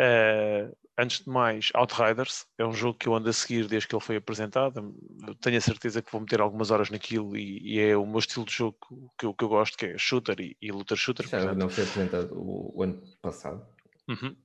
Uh, 0.00 0.72
antes 0.98 1.20
de 1.20 1.30
mais, 1.30 1.70
Outriders 1.74 2.46
é 2.58 2.66
um 2.66 2.72
jogo 2.72 2.98
que 2.98 3.08
eu 3.08 3.14
ando 3.14 3.30
a 3.30 3.32
seguir 3.32 3.66
desde 3.68 3.88
que 3.88 3.94
ele 3.94 4.04
foi 4.04 4.16
apresentado. 4.16 4.94
tenho 5.40 5.56
a 5.56 5.60
certeza 5.60 6.02
que 6.02 6.10
vou 6.10 6.20
meter 6.20 6.40
algumas 6.40 6.70
horas 6.70 6.90
naquilo 6.90 7.36
e, 7.36 7.76
e 7.76 7.80
é 7.80 7.96
o 7.96 8.04
meu 8.04 8.18
estilo 8.18 8.44
de 8.44 8.52
jogo 8.52 8.76
que 9.16 9.24
eu, 9.24 9.32
que 9.32 9.44
eu 9.44 9.48
gosto, 9.48 9.78
que 9.78 9.86
é 9.86 9.96
shooter 9.96 10.40
e, 10.40 10.56
e 10.60 10.72
looter 10.72 10.96
shooter. 10.96 11.28
Já 11.28 11.54
não 11.54 11.68
foi 11.68 11.84
apresentado 11.84 12.34
o, 12.34 12.72
o 12.76 12.82
ano 12.82 13.00
passado? 13.22 13.64
Uhum. 14.08 14.36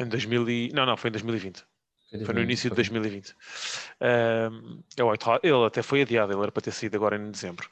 Em 0.00 0.08
2000 0.08 0.50
e... 0.50 0.72
Não, 0.72 0.84
não, 0.84 0.96
foi 0.96 1.08
em 1.08 1.12
2020. 1.12 1.64
Foi 2.24 2.34
no 2.34 2.42
início 2.42 2.68
de 2.68 2.76
2020. 2.76 3.30
Uh, 3.30 4.84
ele 5.42 5.66
até 5.66 5.82
foi 5.82 6.02
adiado, 6.02 6.32
ele 6.32 6.42
era 6.42 6.52
para 6.52 6.62
ter 6.62 6.72
saído 6.72 6.96
agora 6.96 7.16
em 7.16 7.30
dezembro. 7.30 7.68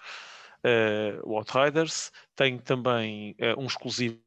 Uh, 0.65 1.21
o 1.25 1.37
Outriders 1.37 2.11
tem 2.35 2.59
também 2.59 3.37
uh, 3.41 3.61
um 3.61 3.67
exclusivo 3.67 4.19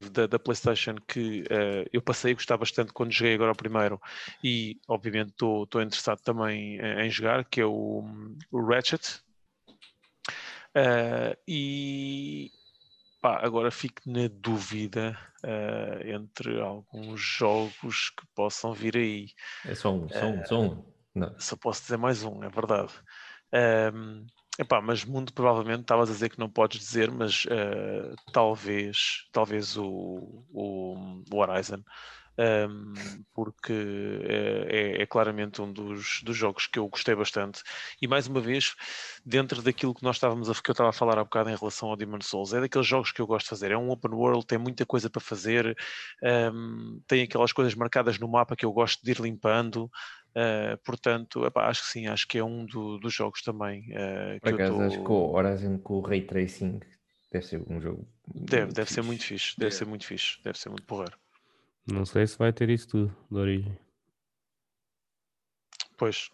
da, 0.00 0.26
da, 0.26 0.38
PlayStation 0.38 0.96
que 1.06 1.42
uh, 1.42 1.88
eu 1.92 2.02
passei 2.02 2.32
a 2.32 2.34
gostar 2.34 2.56
bastante 2.56 2.92
quando 2.92 3.12
joguei 3.12 3.34
agora 3.34 3.52
o 3.52 3.56
primeiro 3.56 4.00
e 4.42 4.78
obviamente 4.86 5.30
estou 5.30 5.82
interessado 5.82 6.20
também 6.20 6.76
em, 6.76 7.06
em, 7.06 7.10
jogar, 7.10 7.44
que 7.44 7.60
é 7.60 7.66
o, 7.66 8.04
o 8.50 8.66
Ratchet. 8.66 9.20
Uh, 10.76 11.36
e 11.48 12.50
pá, 13.22 13.40
agora 13.42 13.70
fico 13.70 14.02
na 14.04 14.28
dúvida 14.28 15.18
uh, 15.42 16.06
entre 16.06 16.60
alguns 16.60 17.20
jogos 17.20 18.10
que 18.10 18.26
possam 18.34 18.74
vir 18.74 18.96
aí. 18.96 19.28
É 19.64 19.74
só 19.74 19.94
um, 19.94 20.08
só 20.08 20.26
um, 20.26 20.44
só 20.44 20.60
um. 20.60 20.84
Não. 21.14 21.40
Só 21.40 21.56
posso 21.56 21.82
dizer 21.82 21.96
mais 21.96 22.22
um, 22.22 22.44
é 22.44 22.48
verdade. 22.50 22.92
Um, 23.94 24.26
Epá, 24.58 24.80
mas 24.80 25.04
mundo 25.04 25.32
provavelmente 25.34 25.82
estavas 25.82 26.08
a 26.08 26.12
dizer 26.12 26.30
que 26.30 26.38
não 26.38 26.48
podes 26.48 26.80
dizer, 26.80 27.10
mas 27.10 27.44
uh, 27.44 28.14
talvez, 28.32 29.28
talvez 29.30 29.76
o, 29.76 30.44
o, 30.50 31.22
o 31.30 31.36
Horizon, 31.36 31.82
um, 32.38 32.42
ehm, 32.42 33.24
porque 33.34 33.72
é, 34.24 34.98
é, 34.98 35.02
é, 35.02 35.06
claramente 35.06 35.60
um 35.60 35.70
dos, 35.72 36.22
dos 36.22 36.36
jogos 36.36 36.66
que 36.66 36.78
eu 36.78 36.88
gostei 36.88 37.14
bastante. 37.14 37.62
E 38.00 38.08
mais 38.08 38.26
uma 38.26 38.40
vez, 38.40 38.74
dentro 39.24 39.62
daquilo 39.62 39.94
que 39.94 40.02
nós 40.02 40.16
estávamos 40.16 40.48
a, 40.48 40.54
que 40.54 40.70
eu 40.70 40.72
estava 40.72 40.90
a 40.90 40.92
falar 40.92 41.18
há 41.18 41.24
bocado 41.24 41.50
em 41.50 41.56
relação 41.56 41.90
ao 41.90 41.96
Demon 41.96 42.20
Souls, 42.22 42.52
é 42.54 42.60
daqueles 42.60 42.86
jogos 42.86 43.12
que 43.12 43.20
eu 43.20 43.26
gosto 43.26 43.46
de 43.46 43.50
fazer. 43.50 43.70
É 43.72 43.76
um 43.78 43.90
open 43.90 44.12
world, 44.12 44.46
tem 44.46 44.58
muita 44.58 44.86
coisa 44.86 45.10
para 45.10 45.20
fazer, 45.20 45.76
um, 46.22 46.26
ehm, 46.28 47.00
tem 47.06 47.22
aquelas 47.22 47.52
coisas 47.52 47.74
marcadas 47.74 48.18
no 48.18 48.28
mapa 48.28 48.56
que 48.56 48.64
eu 48.64 48.72
gosto 48.72 49.02
de 49.04 49.10
ir 49.10 49.20
limpando. 49.20 49.90
Uh, 50.36 50.76
portanto, 50.84 51.46
epá, 51.46 51.66
acho 51.66 51.80
que 51.80 51.88
sim, 51.88 52.06
acho 52.08 52.28
que 52.28 52.36
é 52.36 52.44
um 52.44 52.66
do, 52.66 52.98
dos 52.98 53.14
jogos 53.14 53.40
também. 53.40 53.88
Uh, 53.92 54.38
Por 54.42 54.52
acaso, 54.52 54.74
tô... 54.74 54.80
acho 54.82 55.02
que 55.02 55.10
o 55.10 55.34
Horizon 55.34 55.78
com 55.78 55.94
o 55.94 56.00
Ray 56.02 56.26
Tracing 56.26 56.78
deve 57.32 57.46
ser 57.46 57.64
um 57.66 57.80
jogo. 57.80 58.06
Deve, 58.34 58.70
deve 58.70 58.92
ser 58.92 59.00
muito 59.00 59.24
fixe, 59.24 59.54
deve 59.56 59.74
ser 59.74 59.86
muito 59.86 60.04
fixe, 60.04 60.38
deve 60.44 60.58
ser 60.58 60.68
muito 60.68 60.84
porreiro. 60.84 61.18
Não 61.90 62.04
sei 62.04 62.26
se 62.26 62.36
vai 62.36 62.52
ter 62.52 62.68
isso 62.68 62.86
tudo 62.88 63.16
de 63.30 63.38
origem. 63.38 63.78
Pois. 65.96 66.30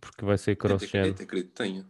Porque 0.00 0.24
vai 0.24 0.38
ser 0.38 0.54
cross-gen. 0.54 1.10
Até 1.10 1.24
acredito 1.24 1.48
que 1.48 1.54
tenha. 1.56 1.86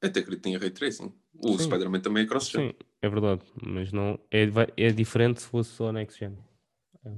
Até 0.00 0.20
acredito 0.20 0.36
que 0.36 0.36
tenha 0.36 0.58
Ray 0.60 0.70
Tracing. 0.70 1.12
O 1.42 1.58
Spider-Man 1.58 2.00
também 2.00 2.22
é 2.22 2.26
cross-gen. 2.26 2.70
Sim, 2.70 2.76
é 3.02 3.08
verdade. 3.08 3.42
Mas 3.66 3.90
não 3.90 4.16
é, 4.30 4.44
é 4.76 4.92
diferente 4.92 5.42
se 5.42 5.48
fosse 5.48 5.70
só 5.70 5.90
next-gen. 5.90 6.38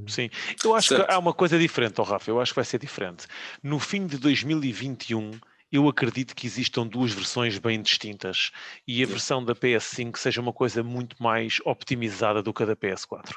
Sim, 0.06 0.28
eu 0.64 0.74
acho 0.74 0.88
certo. 0.88 1.06
que 1.06 1.12
há 1.12 1.18
uma 1.18 1.32
coisa 1.32 1.58
diferente, 1.58 2.00
oh 2.00 2.04
Rafa, 2.04 2.30
eu 2.30 2.40
acho 2.40 2.52
que 2.52 2.56
vai 2.56 2.64
ser 2.64 2.78
diferente. 2.78 3.26
No 3.62 3.78
fim 3.78 4.06
de 4.06 4.18
2021, 4.18 5.32
eu 5.70 5.88
acredito 5.88 6.34
que 6.34 6.46
existam 6.46 6.86
duas 6.86 7.12
versões 7.12 7.58
bem 7.58 7.80
distintas 7.80 8.50
e 8.86 9.02
a 9.02 9.06
versão 9.06 9.44
da 9.44 9.54
PS5 9.54 10.16
seja 10.16 10.40
uma 10.40 10.52
coisa 10.52 10.82
muito 10.82 11.20
mais 11.22 11.58
optimizada 11.64 12.42
do 12.42 12.52
que 12.52 12.62
a 12.62 12.66
da 12.66 12.76
PS4. 12.76 13.34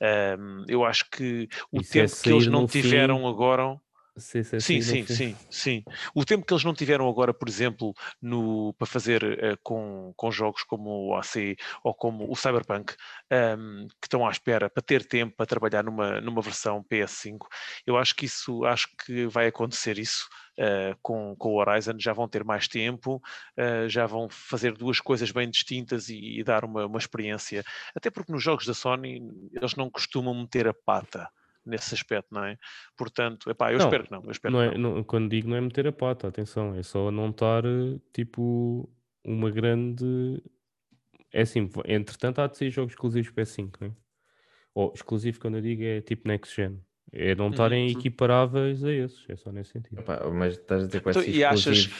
Um, 0.00 0.64
eu 0.68 0.84
acho 0.84 1.10
que 1.10 1.48
o 1.72 1.80
Isso 1.80 1.92
tempo 1.92 2.12
é 2.12 2.22
que 2.22 2.30
eles 2.30 2.46
não 2.46 2.66
tiveram 2.66 3.18
fim... 3.18 3.28
agora 3.28 3.80
Sim, 4.60 4.80
sim, 4.80 5.06
sim, 5.06 5.36
sim, 5.50 5.84
O 6.14 6.24
tempo 6.24 6.44
que 6.44 6.52
eles 6.52 6.64
não 6.64 6.74
tiveram 6.74 7.08
agora, 7.08 7.32
por 7.32 7.48
exemplo, 7.48 7.94
no, 8.20 8.72
para 8.74 8.86
fazer 8.86 9.22
uh, 9.24 9.58
com, 9.62 10.12
com 10.16 10.30
jogos 10.30 10.62
como 10.62 11.08
o 11.08 11.16
AC 11.16 11.56
ou 11.82 11.94
como 11.94 12.30
o 12.30 12.36
Cyberpunk, 12.36 12.94
um, 13.30 13.34
ehm, 13.34 13.88
que 14.00 14.06
estão 14.06 14.26
à 14.26 14.30
espera 14.30 14.68
para 14.68 14.82
ter 14.82 15.04
tempo 15.06 15.34
para 15.36 15.46
trabalhar 15.46 15.84
numa, 15.84 16.20
numa 16.20 16.42
versão 16.42 16.84
PS5, 16.84 17.46
eu 17.86 17.96
acho 17.96 18.14
que 18.14 18.26
isso, 18.26 18.64
acho 18.64 18.88
que 19.04 19.26
vai 19.26 19.46
acontecer 19.46 19.98
isso 19.98 20.28
uh, 20.58 20.96
com, 21.02 21.34
com 21.36 21.50
o 21.50 21.60
Horizon, 21.60 21.98
já 21.98 22.12
vão 22.12 22.28
ter 22.28 22.44
mais 22.44 22.68
tempo, 22.68 23.22
uh, 23.56 23.88
já 23.88 24.06
vão 24.06 24.28
fazer 24.28 24.72
duas 24.72 25.00
coisas 25.00 25.30
bem 25.30 25.48
distintas 25.48 26.08
e, 26.08 26.38
e 26.38 26.44
dar 26.44 26.64
uma, 26.64 26.86
uma 26.86 26.98
experiência, 26.98 27.64
até 27.94 28.10
porque 28.10 28.32
nos 28.32 28.42
jogos 28.42 28.66
da 28.66 28.74
Sony 28.74 29.22
eles 29.52 29.74
não 29.74 29.90
costumam 29.90 30.34
meter 30.34 30.68
a 30.68 30.74
pata 30.74 31.28
nesse 31.68 31.94
aspecto, 31.94 32.28
não 32.32 32.44
é? 32.44 32.56
Portanto, 32.96 33.50
epá, 33.50 33.72
eu 33.72 33.78
não, 33.78 33.86
espero 33.86 34.04
que 34.04 34.10
não. 34.10 34.24
Eu 34.24 34.30
espero 34.30 34.52
não, 34.54 34.62
é, 34.62 34.78
não. 34.78 34.94
não 34.96 35.04
quando 35.04 35.28
digo 35.28 35.48
não 35.48 35.56
é 35.56 35.60
meter 35.60 35.86
a 35.86 35.92
pata, 35.92 36.28
atenção, 36.28 36.74
é 36.74 36.82
só 36.82 37.10
não 37.10 37.30
estar 37.30 37.62
tipo 38.12 38.88
uma 39.24 39.50
grande. 39.50 40.42
É 41.32 41.42
assim, 41.42 41.70
entretanto 41.86 42.40
há 42.40 42.46
de 42.46 42.56
ser 42.56 42.70
jogos 42.70 42.92
exclusivos 42.92 43.30
PS5, 43.30 43.76
não 43.80 43.88
é? 43.88 43.92
Ou 44.74 44.92
exclusivo 44.94 45.40
quando 45.40 45.56
eu 45.56 45.62
digo 45.62 45.82
é 45.82 46.00
tipo 46.00 46.26
next 46.26 46.54
gen. 46.54 46.80
É 47.10 47.34
não 47.34 47.48
estarem 47.48 47.86
uhum. 47.86 47.98
equiparáveis 47.98 48.84
a 48.84 48.92
esses, 48.92 49.24
é 49.28 49.36
só 49.36 49.50
nesse 49.50 49.70
sentido. 49.70 49.98
Opa, 50.00 50.28
mas 50.30 50.54
estás 50.54 50.82
a 50.82 50.86
dizer 50.86 50.98
que 50.98 51.04
vai 51.06 51.14
ser 51.14 51.20
então, 51.20 51.30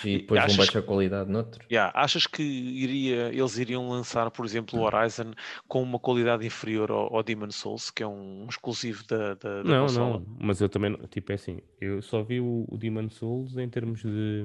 e, 0.05 0.15
e 0.15 0.19
depois 0.19 0.47
vão 0.47 0.57
baixar 0.57 0.79
a 0.81 0.83
qualidade 0.83 1.31
noutro? 1.31 1.65
Yeah, 1.71 1.93
achas 1.99 2.27
que 2.27 2.43
iria, 2.43 3.29
eles 3.29 3.57
iriam 3.57 3.89
lançar, 3.89 4.31
por 4.31 4.45
exemplo, 4.45 4.79
o 4.79 4.83
hum. 4.83 4.85
Horizon 4.85 5.33
com 5.67 5.83
uma 5.83 5.99
qualidade 5.99 6.47
inferior 6.47 6.91
ao, 6.91 7.17
ao 7.17 7.23
Demon 7.23 7.51
Souls, 7.51 7.91
que 7.91 8.03
é 8.03 8.07
um, 8.07 8.45
um 8.45 8.47
exclusivo 8.49 9.03
da, 9.07 9.35
da, 9.35 9.63
da 9.63 9.65
Não, 9.65 9.87
consola? 9.87 10.19
não, 10.19 10.37
mas 10.41 10.61
eu 10.61 10.69
também, 10.69 10.95
tipo, 11.09 11.33
é 11.33 11.37
assim, 11.37 11.61
eu 11.81 12.03
só 12.03 12.23
vi 12.23 12.41
o, 12.41 12.67
o 12.69 12.77
Demon 12.77 13.09
Souls 13.09 13.57
em 13.57 13.69
termos 13.69 14.03
de 14.03 14.45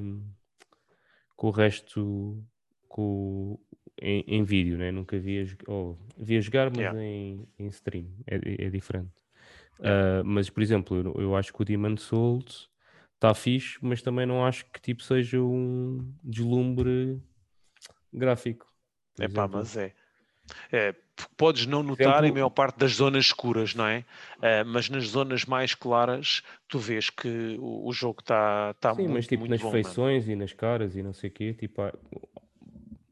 com 1.35 1.47
o 1.47 1.51
resto 1.51 2.41
com, 2.87 3.59
em, 4.01 4.23
em 4.27 4.43
vídeo, 4.43 4.77
né? 4.77 4.91
nunca 4.91 5.19
via, 5.19 5.45
oh, 5.67 5.97
via 6.17 6.39
jogar, 6.39 6.69
mas 6.69 6.79
yeah. 6.79 7.03
em, 7.03 7.45
em 7.59 7.67
stream, 7.67 8.07
é, 8.25 8.65
é 8.65 8.69
diferente. 8.69 9.22
Uh, 9.83 10.23
mas, 10.23 10.49
por 10.49 10.63
exemplo, 10.63 10.97
eu, 10.97 11.21
eu, 11.21 11.35
acho 11.35 11.51
que 11.51 11.61
o 11.61 11.65
Demon 11.65 11.97
Souls 11.97 12.69
está 13.15 13.33
fixe, 13.33 13.77
mas 13.81 14.01
também 14.01 14.25
não 14.25 14.45
acho 14.45 14.65
que 14.71 14.81
tipo 14.81 15.03
seja 15.03 15.41
um 15.41 16.13
deslumbre 16.23 17.21
gráfico. 18.11 18.65
É 19.19 19.27
pá, 19.27 19.47
mas 19.47 19.75
é. 19.75 19.93
é. 20.71 20.95
Podes 21.37 21.65
não 21.65 21.83
notar 21.83 22.07
exemplo, 22.07 22.25
em 22.27 22.31
maior 22.31 22.49
parte 22.49 22.79
das 22.79 22.93
zonas 22.93 23.25
escuras, 23.25 23.75
não 23.75 23.85
é? 23.85 24.05
Uh, 24.37 24.65
mas 24.65 24.89
nas 24.89 25.09
zonas 25.09 25.45
mais 25.45 25.75
claras 25.75 26.41
tu 26.67 26.79
vês 26.79 27.09
que 27.09 27.57
o, 27.59 27.87
o 27.87 27.93
jogo 27.93 28.21
está 28.21 28.73
tá, 28.75 28.89
tá 28.89 28.95
Sim, 28.95 29.03
muito, 29.03 29.13
mas 29.13 29.27
tipo 29.27 29.41
muito 29.41 29.51
nas 29.51 29.61
bom, 29.61 29.71
feições 29.71 30.23
mano. 30.23 30.31
e 30.31 30.35
nas 30.37 30.53
caras 30.53 30.95
e 30.95 31.03
não 31.03 31.13
sei 31.13 31.29
o 31.29 31.33
quê, 31.33 31.53
tipo, 31.53 31.81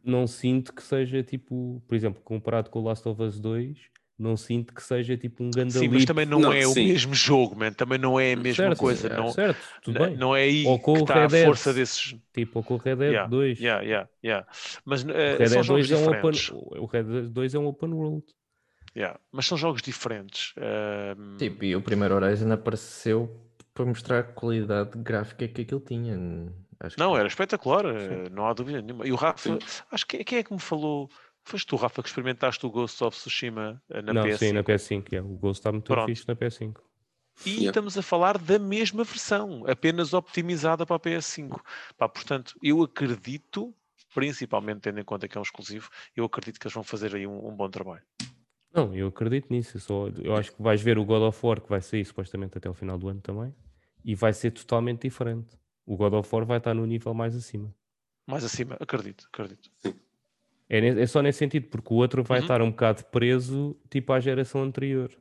não 0.04 0.26
sinto 0.26 0.74
que 0.74 0.82
seja 0.82 1.22
tipo, 1.22 1.82
por 1.88 1.96
exemplo, 1.96 2.22
comparado 2.24 2.70
com 2.70 2.80
o 2.80 2.84
Last 2.84 3.08
of 3.08 3.22
Us 3.22 3.40
2, 3.40 3.78
não 4.22 4.38
sinto 4.38 4.74
que 4.74 4.84
seja 4.84 5.18
tipo 5.18 5.44
um 5.44 5.50
grande 5.50 5.74
Sim, 5.74 5.88
mas 5.88 6.06
também 6.06 6.26
não, 6.26 6.40
não 6.40 6.54
é 6.54 6.62
sim. 6.62 6.68
o 6.68 6.88
mesmo 6.88 7.14
jogo, 7.14 7.56
man. 7.56 7.74
também 7.74 7.98
não 7.98 8.20
é 8.20 8.34
a 8.34 8.36
mesma 8.36 8.66
certo, 8.66 8.78
coisa. 8.78 9.08
É, 9.08 9.18
não, 9.18 9.30
certo, 9.30 9.60
tudo 9.82 10.00
bem. 10.00 10.16
Não 10.16 10.36
é 10.36 10.44
aí 10.44 10.64
que 10.64 10.92
está 10.92 11.26
a 11.26 11.30
força 11.30 11.74
desses. 11.74 12.16
Tipo, 12.34 12.60
ou 12.60 12.64
com 12.64 12.76
o 12.76 12.78
Red 12.78 12.96
Dead 12.98 13.12
yeah, 13.12 13.30
2. 13.30 13.60
Yeah, 13.60 13.84
yeah, 13.84 14.10
yeah. 14.24 14.48
Mas, 14.86 15.04
uh, 15.04 15.08
o 15.08 15.38
Red 15.38 15.50
Dead 15.50 15.66
2 15.66 15.92
é 15.92 15.98
um 15.98 16.10
open, 16.10 16.32
o 16.52 16.86
Red 16.86 17.04
Dead 17.04 17.26
2 17.30 17.56
é 17.56 17.60
um 17.60 17.66
open 17.66 17.94
world. 17.94 18.24
Yeah. 18.96 19.20
Mas 19.32 19.48
são 19.48 19.58
jogos 19.58 19.82
diferentes. 19.82 20.54
Uh... 20.58 21.38
Tipo, 21.38 21.66
e 21.66 21.76
o 21.76 21.82
primeiro 21.82 22.16
Horizon 22.16 22.52
apareceu 22.52 23.42
para 23.74 23.86
mostrar 23.86 24.20
a 24.20 24.24
qualidade 24.24 24.92
gráfica 24.98 25.48
que 25.48 25.62
aquilo 25.62 25.82
tinha. 25.82 26.18
Acho 26.80 27.00
não, 27.00 27.14
que... 27.14 27.20
era 27.20 27.28
espetacular, 27.28 27.86
sim. 27.86 28.34
não 28.34 28.46
há 28.46 28.54
dúvida 28.54 28.82
nenhuma. 28.82 29.08
E 29.08 29.12
o 29.12 29.16
Rafa, 29.16 29.50
sim. 29.50 29.60
acho 29.92 30.06
que 30.06 30.24
quem 30.24 30.40
é 30.40 30.44
que 30.44 30.54
me 30.54 30.60
falou 30.60 31.10
Foste 31.44 31.68
tu, 31.68 31.76
Rafa, 31.76 32.02
que 32.02 32.10
experimentaste 32.10 32.66
o 32.66 32.70
Ghost 32.70 33.04
of 33.04 33.18
Tsushima 33.18 33.82
eh, 33.90 34.02
na 34.02 34.14
Não, 34.14 34.24
PS5? 34.24 34.38
sim, 34.38 34.52
na 34.52 34.64
PS5. 34.64 35.14
É. 35.14 35.22
O 35.22 35.38
Ghost 35.38 35.60
está 35.60 35.72
muito 35.72 35.86
Pronto. 35.86 36.06
fixe 36.08 36.28
na 36.28 36.36
PS5. 36.36 36.78
E 37.46 37.50
yeah. 37.50 37.70
estamos 37.70 37.98
a 37.98 38.02
falar 38.02 38.38
da 38.38 38.60
mesma 38.60 39.04
versão, 39.04 39.64
apenas 39.68 40.14
optimizada 40.14 40.86
para 40.86 40.96
a 40.96 41.00
PS5. 41.00 41.60
Pá, 41.98 42.08
portanto, 42.08 42.54
eu 42.62 42.84
acredito, 42.84 43.74
principalmente 44.14 44.82
tendo 44.82 45.00
em 45.00 45.04
conta 45.04 45.28
que 45.28 45.38
é 45.38 45.40
um 45.40 45.44
exclusivo, 45.44 45.90
eu 46.16 46.26
acredito 46.26 46.60
que 46.60 46.68
eles 46.68 46.74
vão 46.74 46.84
fazer 46.84 47.16
aí 47.16 47.26
um, 47.26 47.48
um 47.48 47.56
bom 47.56 47.70
trabalho. 47.70 48.04
Não, 48.74 48.94
eu 48.96 49.08
acredito 49.08 49.48
nisso. 49.50 49.78
Eu, 49.78 49.82
só, 49.82 50.08
eu 50.24 50.36
acho 50.36 50.54
que 50.54 50.62
vais 50.62 50.82
ver 50.82 50.98
o 50.98 51.06
God 51.06 51.24
of 51.24 51.46
War, 51.46 51.60
que 51.60 51.70
vai 51.70 51.82
sair 51.82 52.06
supostamente 52.06 52.58
até 52.58 52.70
o 52.70 52.74
final 52.74 52.98
do 52.98 53.10
ano 53.10 53.22
também, 53.22 53.54
e 54.04 54.14
vai 54.14 54.34
ser 54.34 54.52
totalmente 54.52 55.02
diferente. 55.02 55.58
O 55.86 55.98
God 55.98 56.14
of 56.14 56.30
War 56.34 56.46
vai 56.46 56.58
estar 56.58 56.74
no 56.74 56.86
nível 56.86 57.14
mais 57.14 57.36
acima. 57.36 57.74
Mais 58.28 58.44
acima, 58.44 58.78
acredito, 58.80 59.28
acredito. 59.34 59.70
Sim. 59.80 59.94
É, 60.72 61.02
é 61.02 61.06
só 61.06 61.22
nesse 61.22 61.40
sentido, 61.40 61.68
porque 61.68 61.94
o 61.94 61.98
outro 61.98 62.24
vai 62.24 62.38
uhum. 62.38 62.46
estar 62.46 62.62
um 62.62 62.72
bocado 62.72 63.04
preso, 63.08 63.76
tipo 63.90 64.14
à 64.14 64.22
geração 64.22 64.64
anterior. 64.64 65.12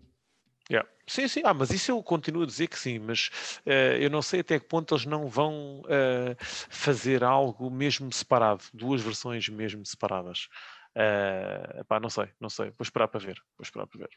Yeah. 0.70 0.88
Sim, 1.08 1.26
sim, 1.26 1.42
ah, 1.44 1.52
mas 1.52 1.70
isso 1.70 1.90
eu 1.90 2.00
continuo 2.04 2.44
a 2.44 2.46
dizer 2.46 2.68
que 2.68 2.78
sim, 2.78 3.00
mas 3.00 3.60
uh, 3.66 3.98
eu 3.98 4.08
não 4.08 4.22
sei 4.22 4.40
até 4.40 4.60
que 4.60 4.66
ponto 4.66 4.94
eles 4.94 5.04
não 5.04 5.26
vão 5.26 5.80
uh, 5.80 6.36
fazer 6.38 7.24
algo 7.24 7.68
mesmo 7.68 8.12
separado, 8.12 8.62
duas 8.72 9.02
versões 9.02 9.48
mesmo 9.48 9.84
separadas. 9.84 10.46
Uh, 10.94 11.84
pá, 11.86 11.98
não 11.98 12.08
sei, 12.08 12.28
não 12.38 12.48
sei, 12.48 12.66
vou 12.66 12.82
esperar 12.84 13.08
para 13.08 13.18
ver, 13.18 13.42
vou 13.58 13.64
esperar 13.64 13.88
para 13.88 13.98
ver. 13.98 14.10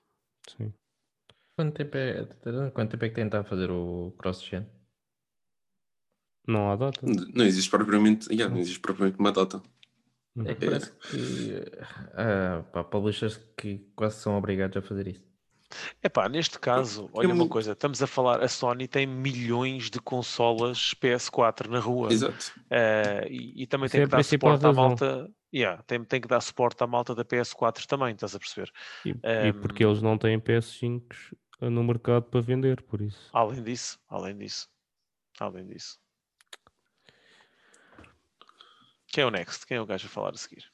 Sim. 0.55 0.71
Quanto 1.55 1.73
tempo 1.75 1.97
é, 1.97 2.25
quanto 2.71 2.91
tempo 2.91 3.05
é 3.05 3.09
que 3.09 3.15
tenta 3.15 3.43
fazer 3.43 3.71
o 3.71 4.13
cross-gen? 4.19 4.67
Não 6.47 6.69
há 6.69 6.75
data. 6.75 7.01
Não 7.03 7.45
existe 7.45 7.71
propriamente, 7.71 8.31
yeah, 8.31 8.53
não 8.53 8.61
existe 8.61 8.79
propriamente 8.79 9.17
uma 9.17 9.31
data. 9.31 9.63
É 10.45 10.55
que 10.55 10.65
parece 10.65 10.91
que 11.11 11.63
ah, 12.15 12.63
pá, 12.71 12.83
publishers 12.83 13.37
que 13.57 13.79
quase 13.95 14.17
são 14.21 14.37
obrigados 14.37 14.75
a 14.77 14.81
fazer 14.81 15.07
isso. 15.07 15.21
Epá, 16.03 16.29
neste 16.29 16.59
caso, 16.59 17.05
É 17.13 17.17
olha 17.19 17.27
uma 17.29 17.35
muito- 17.35 17.51
coisa, 17.51 17.71
estamos 17.71 18.01
a 18.03 18.05
falar, 18.07 18.43
a 18.43 18.47
Sony 18.47 18.87
tem 18.87 19.07
milhões 19.07 19.89
de 19.89 19.99
consolas 19.99 20.93
PS4 20.95 21.67
na 21.67 21.79
rua. 21.79 22.11
Exato. 22.13 22.51
Eh, 22.69 23.27
e, 23.29 23.63
e 23.63 23.67
também 23.67 23.85
Isso 23.87 23.93
tem 23.93 24.01
é 24.01 24.05
que 24.05 24.11
dar 24.11 24.23
suporte 24.23 24.65
à 24.65 24.71
malta. 24.73 25.31
Yeah, 25.53 25.81
tem, 25.83 26.03
tem 26.03 26.19
que 26.21 26.27
dar 26.27 26.41
suporte 26.41 26.83
à 26.83 26.87
malta 26.87 27.13
da 27.15 27.23
PS4 27.25 27.85
também, 27.85 28.13
estás 28.13 28.35
a 28.35 28.39
perceber? 28.39 28.71
E, 29.05 29.09
e 29.09 29.15
Ehm, 29.23 29.61
porque 29.61 29.83
eles 29.85 30.01
não 30.01 30.17
têm 30.17 30.39
PS5 30.39 31.03
no 31.61 31.83
mercado 31.83 32.23
para 32.25 32.41
vender, 32.41 32.81
por 32.83 33.01
isso. 33.01 33.29
Além 33.33 33.63
disso, 33.63 33.99
além 34.09 34.37
disso, 34.37 34.67
além 35.39 35.65
disso. 35.67 35.99
Quem 39.13 39.23
é 39.23 39.27
o 39.27 39.29
next? 39.29 39.67
Quem 39.67 39.77
é 39.77 39.81
o 39.81 39.85
gajo 39.85 40.07
a 40.07 40.09
falar 40.09 40.31
a 40.31 40.37
seguir? 40.37 40.65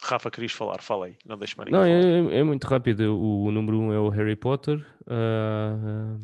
Rafa, 0.00 0.30
querias 0.30 0.52
falar? 0.52 0.80
Fala 0.80 1.06
aí, 1.06 1.16
não 1.26 1.36
deixe 1.36 1.56
mais 1.56 1.68
Não, 1.68 1.80
falar. 1.80 1.90
é, 1.90 2.38
é 2.38 2.42
muito 2.44 2.64
rápido. 2.64 3.16
O, 3.16 3.44
o 3.46 3.50
número 3.50 3.78
um 3.78 3.92
é 3.92 3.98
o 3.98 4.08
Harry 4.08 4.36
Potter. 4.36 4.86
ah, 5.08 6.16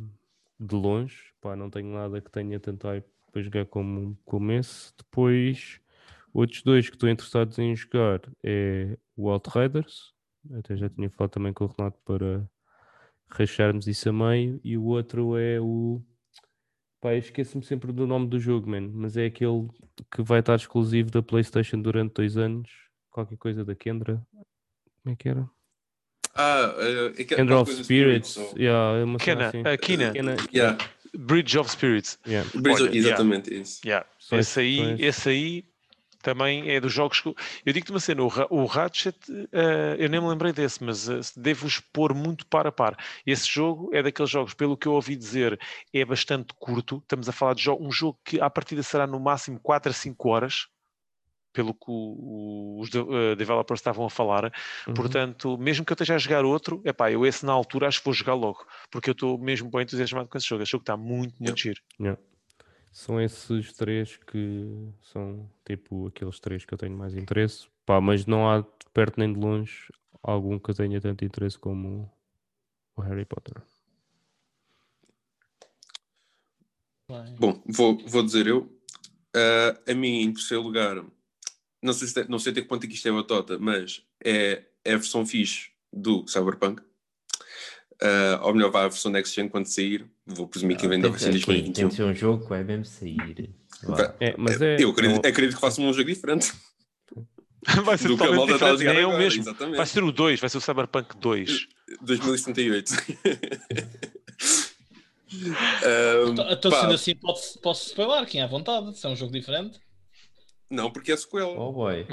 de 0.61 0.75
longe. 0.75 1.33
Pá, 1.41 1.57
não 1.57 1.69
tenho 1.69 1.93
nada 1.93 2.21
que 2.21 2.31
tenha 2.31 2.59
tanto 2.59 2.87
hype 2.87 3.07
para 3.33 3.43
jogar 3.43 3.67
como, 3.67 4.17
como 4.25 4.53
esse. 4.53 4.93
Depois, 4.97 5.81
outros 6.33 6.63
dois 6.63 6.89
que 6.89 6.97
estou 6.97 7.09
interessados 7.09 7.59
em 7.59 7.75
jogar 7.75 8.21
é 8.43 8.97
o 9.17 9.29
Outriders. 9.29 10.13
Até 10.59 10.77
já 10.77 10.89
tinha 10.89 11.11
falado 11.11 11.31
também 11.31 11.53
com 11.53 11.65
o 11.65 11.75
Renato 11.77 11.99
para 12.05 12.49
racharmos 13.29 13.87
isso 13.87 14.09
a 14.09 14.13
meio. 14.13 14.61
E 14.65 14.77
o 14.77 14.85
outro 14.85 15.37
é 15.37 15.61
o. 15.61 16.03
Pá, 17.01 17.13
eu 17.13 17.19
esqueço-me 17.19 17.65
sempre 17.65 17.93
do 17.93 18.07
nome 18.07 18.27
do 18.29 18.41
jogo, 18.41 18.69
man, 18.69 18.91
mas 18.93 19.17
é 19.17 19.27
aquele 19.27 19.69
que 20.11 20.21
vai 20.23 20.41
estar 20.41 20.57
exclusivo 20.57 21.11
da 21.11 21.23
PlayStation 21.23 21.81
durante 21.81 22.15
dois 22.15 22.37
anos. 22.37 22.69
Qualquer 23.11 23.37
coisa 23.37 23.65
da 23.65 23.75
Kendra. 23.75 24.21
Como 25.03 25.13
é 25.13 25.17
que 25.17 25.29
era? 25.29 25.49
Ah, 26.35 26.75
que- 27.17 27.25
Kendra 27.25 27.61
of 27.61 27.73
Spirits. 27.73 28.37
ou- 28.37 28.55
Yeah, 28.59 28.99
é 29.01 29.05
uma 29.05 29.19
Kena, 29.19 29.49
assim. 29.49 29.63
a 29.65 29.77
Kina, 29.79 30.13
Kena, 30.13 30.37
Yeah, 30.53 30.79
Bridge 31.17 31.57
of 31.59 31.71
Spirits. 31.71 32.19
yeah. 32.27 32.49
Bridge- 32.55 32.83
Olha, 32.83 32.91
yeah. 32.91 32.99
exatamente 32.99 33.55
isso. 33.61 33.81
Yeah. 33.85 34.07
Esse, 34.33 34.61
aí, 34.61 34.97
esse 35.03 35.29
aí 35.29 35.65
também 36.23 36.71
é 36.71 36.81
dos 36.81 36.93
jogos 36.93 37.21
que. 37.21 37.29
Eu 37.65 37.73
digo-te 37.73 37.91
uma 37.93 38.01
cena, 38.01 38.23
o, 38.23 38.31
o 38.51 38.65
Ratchet, 38.67 39.17
eh, 39.53 39.97
eu 39.99 40.09
nem 40.09 40.21
me 40.21 40.29
lembrei 40.29 40.53
desse, 40.53 40.83
mas 40.83 41.09
eh, 41.09 41.21
devo-vos 41.37 41.81
pôr 41.81 42.15
muito 42.15 42.47
par 42.47 42.67
a 42.67 42.73
par. 42.73 42.97
Esse 43.27 43.47
jogo 43.51 43.91
é 43.95 44.03
daqueles 44.03 44.31
jogos, 44.31 44.55
pelo 44.55 44.77
que 44.77 44.87
eu 44.89 44.93
ouvi 44.93 45.15
dizer, 45.17 45.59
é 45.93 46.05
bastante 46.05 46.53
curto. 46.55 46.99
Estamos 46.99 47.29
a 47.29 47.33
falar 47.33 47.55
de 47.55 47.63
jo- 47.63 47.79
um 47.81 47.91
jogo 47.93 48.19
que 48.25 48.41
à 48.41 48.51
partida 48.51 48.83
será 48.83 49.07
no 49.07 49.21
máximo 49.21 49.59
4 49.61 49.91
a 49.91 49.95
5 49.95 50.29
horas. 50.29 50.67
Pelo 51.51 51.73
que 51.73 51.87
o- 51.89 52.77
o- 52.77 52.81
os 52.81 52.91
de- 52.91 52.99
eh, 52.99 53.35
developers 53.35 53.81
estavam 53.81 54.05
a 54.05 54.11
falar, 54.11 54.53
Uhum. 54.87 54.95
portanto, 54.95 55.57
mesmo 55.59 55.85
que 55.85 55.91
eu 55.91 55.95
esteja 55.95 56.15
a 56.15 56.19
jogar 56.19 56.45
outro, 56.45 56.81
epá, 56.85 57.11
eu 57.11 57.25
esse 57.27 57.45
na 57.45 57.53
altura 57.53 57.89
acho 57.89 57.99
que 58.01 58.05
vou 58.05 58.13
jogar 58.15 58.35
logo, 58.35 58.65
porque 58.91 59.09
eu 59.11 59.13
estou 59.13 59.39
mesmo 59.39 59.71
bem 59.71 59.83
entusiasmado 59.83 60.29
com 60.29 60.37
esse 60.37 60.47
jogo. 60.47 60.63
Esse 60.63 60.73
jogo 60.73 60.83
está 60.83 60.97
muito, 60.97 61.35
muito 61.43 61.59
giro. 61.59 61.81
Yeah. 61.99 62.21
São 62.91 63.21
esses 63.21 63.73
três 63.73 64.17
que 64.17 64.89
são 65.03 65.49
tipo 65.65 66.09
aqueles 66.09 66.41
três 66.41 66.65
que 66.65 66.75
eu 66.75 66.79
tenho 66.79 66.97
mais 66.97 67.15
interesse. 67.15 67.69
Pá, 67.87 68.01
mas 68.01 68.27
não 68.27 68.49
há 68.49 68.61
de 68.61 68.67
perto 68.93 69.19
nem 69.19 69.33
de 69.33 69.39
longe 69.39 69.93
algum 70.23 70.59
que 70.59 70.71
eu 70.71 70.75
tenha 70.75 71.01
tanto 71.01 71.25
interesse 71.25 71.59
como 71.59 72.11
o 72.97 73.01
Harry 73.01 73.25
Potter. 73.25 73.63
Bom, 77.39 77.63
vou, 77.67 77.99
vou 78.07 78.23
dizer 78.23 78.47
eu. 78.47 78.71
Ah, 79.35 79.81
a 79.91 79.95
mim, 79.95 80.23
em 80.23 80.33
terceiro 80.33 80.63
lugar, 80.63 81.05
não 81.83 81.93
sei, 81.93 82.09
se 82.09 82.29
não 82.29 82.39
sei 82.39 82.53
até 82.53 82.63
que 82.63 82.69
ponto 82.69 82.85
é 82.85 82.87
que 82.87 82.95
isto 82.95 83.09
é 83.09 83.13
batota, 83.13 83.59
mas 83.59 84.05
é, 84.23 84.65
é 84.85 84.95
a 84.95 84.97
versão 84.97 85.25
fixe 85.25 85.71
do 85.93 86.27
Cyberpunk. 86.27 86.83
Ah, 88.01 88.41
ou 88.45 88.55
melhor, 88.55 88.71
vai 88.71 88.85
a 88.85 88.89
versão 88.89 89.11
Next 89.11 89.35
Gen 89.35 89.49
quando 89.49 89.67
sair. 89.67 90.07
Vou 90.27 90.47
presumir 90.47 90.77
que 90.77 90.87
ainda 90.87 91.09
vai 91.11 91.19
ser 91.19 91.29
em 91.31 91.33
Tem- 91.33 91.41
Tem 91.41 91.73
2021. 91.85 91.89
de 91.89 91.95
ser 91.95 92.03
um 92.05 92.15
jogo 92.15 92.43
que 92.45 92.49
vai 92.49 92.63
mesmo 92.65 92.85
sair. 92.85 93.51
Vai- 93.83 94.15
É, 94.21 94.35
mas 94.39 94.61
é. 94.63 94.77
Eu 94.79 94.91
acredito, 94.91 95.23
não- 95.23 95.31
acredito 95.31 95.55
que 95.57 95.61
façam 95.61 95.85
um 95.85 95.93
jogo 95.93 96.09
diferente 96.09 96.53
Vai 97.85 97.99
ser 97.99 98.09
totalmente 98.09 98.53
a 98.53 98.73
diferente, 98.77 99.01
é 99.01 99.07
o 99.07 99.19
mesmo. 99.19 99.43
Vai 99.45 99.53
Exatamente. 99.53 99.89
ser 99.89 100.05
o 100.05 100.13
2, 100.13 100.41
vai 100.41 100.49
ser 100.49 100.59
o 100.59 100.61
Cyberpunk 100.61 101.17
2. 101.19 101.67
2078. 102.01 102.93
Ah, 105.83 106.31
Então, 106.31 106.51
então, 106.51 106.71
pá, 106.71 106.81
sendo 106.83 106.95
assim, 106.95 107.15
posso, 107.17 107.59
posso 107.61 107.87
spoiler, 107.89 108.27
quem 108.27 108.41
é 108.41 108.45
à 108.45 108.47
vontade, 108.47 108.97
se 108.99 109.05
é 109.07 109.09
um 109.11 109.17
jogo 109.17 109.33
diferente. 109.33 109.79
Não, 110.71 110.91
porque 110.91 111.13
é 111.13 111.17
sequela. 111.17 111.49
Oh 111.59 111.73
boy. 111.73 112.07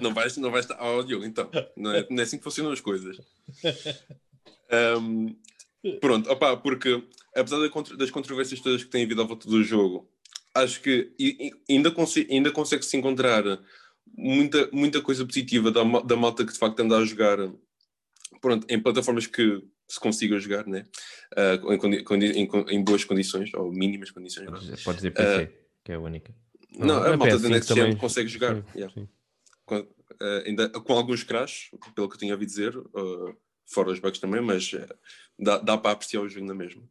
Não 0.00 0.12
vais, 0.12 0.36
não 0.36 0.50
vais 0.50 0.64
estar 0.64 0.76
ao 0.78 1.02
Diogo, 1.04 1.24
então. 1.24 1.48
Não 1.76 1.92
é, 1.92 2.06
não 2.10 2.18
é 2.20 2.22
assim 2.22 2.36
que 2.38 2.44
funcionam 2.44 2.72
as 2.72 2.80
coisas. 2.80 3.16
Ahm, 4.72 5.34
pronto, 6.00 6.30
opá, 6.30 6.56
porque 6.56 7.02
apesar 7.36 7.58
das 7.96 8.10
controvérsias 8.10 8.60
todas 8.60 8.82
que 8.84 8.90
têm 8.90 9.04
havido 9.04 9.20
à 9.22 9.24
volta 9.24 9.48
do 9.48 9.62
jogo, 9.62 10.08
acho 10.54 10.80
que 10.80 11.12
ainda, 11.68 11.90
conse- 11.90 12.26
ainda 12.30 12.50
consegue-se 12.50 12.96
encontrar 12.96 13.44
muita, 14.16 14.68
muita 14.72 15.00
coisa 15.02 15.24
positiva 15.26 15.70
da, 15.70 15.82
da 16.02 16.16
malta 16.16 16.44
que 16.44 16.52
de 16.52 16.58
facto 16.58 16.80
anda 16.80 16.96
a 16.96 17.04
jogar 17.04 17.36
pronto, 18.40 18.66
em 18.68 18.80
plataformas 18.80 19.26
que 19.26 19.62
se 19.88 20.00
consiga 20.00 20.38
jogar, 20.38 20.66
né? 20.66 20.86
Ah, 21.36 21.54
em, 21.54 22.24
em 22.42 22.48
em 22.70 22.82
boas 22.84 23.04
condições, 23.04 23.52
ou 23.54 23.70
mínimas 23.70 24.10
condições. 24.10 24.46
vá. 24.46 24.52
Podes 24.52 24.70
dizer, 24.70 24.84
podes 24.84 24.96
dizer 25.02 25.10
PC, 25.10 25.52
que 25.84 25.92
é 25.92 25.94
a 25.96 26.00
única. 26.00 26.34
Não, 26.78 26.94
a 27.02 27.12
a 27.12 27.16
malta 27.16 27.36
da 27.38 27.48
PS5 27.48 27.50
Next 27.50 27.74
Gen 27.74 27.82
também- 27.82 27.96
consegue 27.98 28.28
jogar. 28.28 28.56
sim, 28.56 28.64
yeah 28.74 28.94
sim. 28.94 29.06
com, 29.66 29.76
eh, 30.20 30.44
ainda, 30.46 30.68
com 30.70 30.92
alguns 30.94 31.22
crashes, 31.22 31.68
pelo 31.94 32.08
que 32.08 32.14
eu 32.14 32.18
tinha 32.18 32.32
ouvido 32.32 32.48
dizer, 32.48 32.72
fora 33.72 33.90
os 33.90 33.98
bugs 33.98 34.20
também, 34.20 34.40
mas 34.40 34.72
eh, 34.74 34.88
dá, 35.38 35.58
dá 35.58 35.78
para 35.78 35.92
apreciar 35.92 36.20
o 36.20 36.28
jogo 36.28 36.46
na 36.46 36.54
mesma. 36.54 36.82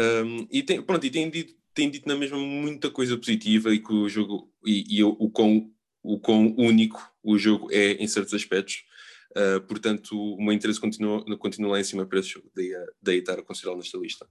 Um, 0.00 0.46
e 0.50 0.62
tem, 0.62 0.80
pronto, 0.80 1.04
e 1.04 1.10
tem 1.10 1.28
dito, 1.28 1.54
tem 1.74 1.90
dito 1.90 2.08
na 2.08 2.16
mesma 2.16 2.38
muita 2.38 2.90
coisa 2.90 3.16
positiva 3.16 3.74
e 3.74 3.80
que 3.80 3.92
o 3.92 4.08
jogo 4.08 4.52
e, 4.64 4.98
e 4.98 5.02
o, 5.04 5.16
o, 5.18 5.30
quão, 5.30 5.72
o 6.02 6.20
quão 6.20 6.54
único 6.56 7.12
o 7.22 7.36
jogo 7.36 7.68
é 7.72 7.92
em 7.92 8.06
certos 8.06 8.34
aspectos. 8.34 8.84
Uh, 9.30 9.60
portanto, 9.66 10.16
o 10.16 10.42
meu 10.42 10.52
interesse 10.52 10.80
continua, 10.80 11.24
continua 11.36 11.72
lá 11.72 11.80
em 11.80 11.84
cima 11.84 12.06
para 12.06 12.18
esse 12.18 12.30
jogo, 12.30 12.50
daí, 12.54 12.72
daí 13.02 13.18
estar 13.18 13.38
a 13.38 13.42
considerá-lo 13.42 13.78
nesta 13.78 13.98
lista. 13.98 14.26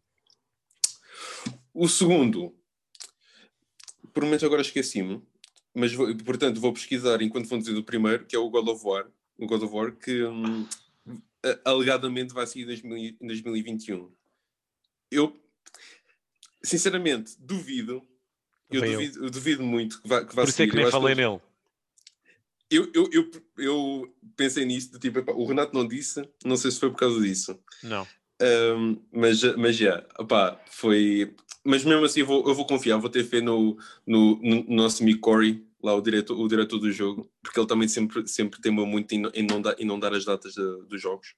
O 1.74 1.88
segundo, 1.88 2.56
por 4.14 4.24
momentos 4.24 4.44
agora 4.44 4.62
esqueci-me, 4.62 5.22
mas 5.74 5.94
vou- 5.94 6.16
portanto 6.18 6.60
vou 6.60 6.74
pesquisar 6.74 7.22
enquanto 7.22 7.48
vou 7.48 7.60
dizer 7.60 7.74
do 7.74 7.84
primeiro, 7.84 8.26
que 8.26 8.36
é 8.36 8.40
o 8.40 8.50
God 8.50 8.68
of 8.68 8.84
War, 8.84 9.08
o 9.38 9.46
God 9.46 9.62
of 9.62 9.74
War 9.74 9.92
que 9.96 10.24
hum, 10.24 10.68
alegadamente 11.66 12.34
vai 12.34 12.46
sair 12.48 12.64
em 12.64 12.66
2000 12.68 12.98
em 12.98 13.28
2021. 13.28 14.12
Eu 15.12 15.36
sinceramente 16.64 17.36
duvido, 17.40 18.06
eu 18.70 18.84
eu. 18.84 18.92
duvido, 18.92 19.26
eu 19.26 19.30
duvido 19.30 19.64
muito 19.64 20.02
que 20.02 20.08
vá, 20.08 20.26
que 20.26 20.36
vá 20.36 20.44
Por 20.44 20.50
isso 20.50 20.62
é 20.62 20.66
sair. 20.66 20.68
que 20.70 20.74
Eu 20.74 20.78
nem 20.78 20.86
acho 20.86 20.92
falei 20.92 21.14
eles- 21.14 21.26
nele. 21.26 21.42
eu, 22.70 22.92
eu, 22.94 23.10
eu, 23.12 23.32
eu 23.58 24.16
pensei 24.36 24.66
nisso, 24.66 24.92
de 24.92 25.00
tipo, 25.00 25.20
epá, 25.20 25.32
o 25.32 25.46
Renato 25.46 25.74
não 25.74 25.88
disse, 25.88 26.28
não 26.44 26.58
sei 26.58 26.72
se 26.72 26.80
foi 26.80 26.90
por 26.92 26.98
causa 26.98 27.20
disso. 27.22 27.58
Não. 27.84 28.06
Um, 28.42 29.02
mas, 29.12 29.42
mas 29.56 29.76
já, 29.78 30.06
opá, 30.20 30.62
foi. 30.70 31.34
Mas 31.64 31.84
mesmo 31.84 32.06
assim, 32.06 32.20
eu 32.22 32.26
vou, 32.26 32.48
eu 32.48 32.54
vou 32.56 32.66
confiar, 32.66 32.98
vou 32.98 33.10
ter 33.10 33.24
fé 33.24 33.42
no, 33.42 33.78
no, 34.06 34.38
no 34.42 34.64
nosso 34.76 35.02
amigo 35.04 35.20
Corey, 35.20 35.66
lá 35.82 35.94
o 35.96 36.02
diretor, 36.02 36.40
o 36.40 36.48
diretor 36.48 36.80
do 36.80 36.92
jogo, 36.92 37.30
porque 37.42 37.60
ele 37.60 37.68
também 37.68 37.88
sempre, 37.88 38.28
sempre 38.28 38.60
tema 38.62 38.86
muito 38.86 39.12
em, 39.14 39.22
não- 39.22 39.62
dar, 39.62 39.76
em 39.80 39.86
não 39.86 40.00
dar 40.00 40.14
as 40.14 40.26
datas 40.26 40.54
de- 40.54 40.84
dos 40.88 41.02
jogos. 41.02 41.36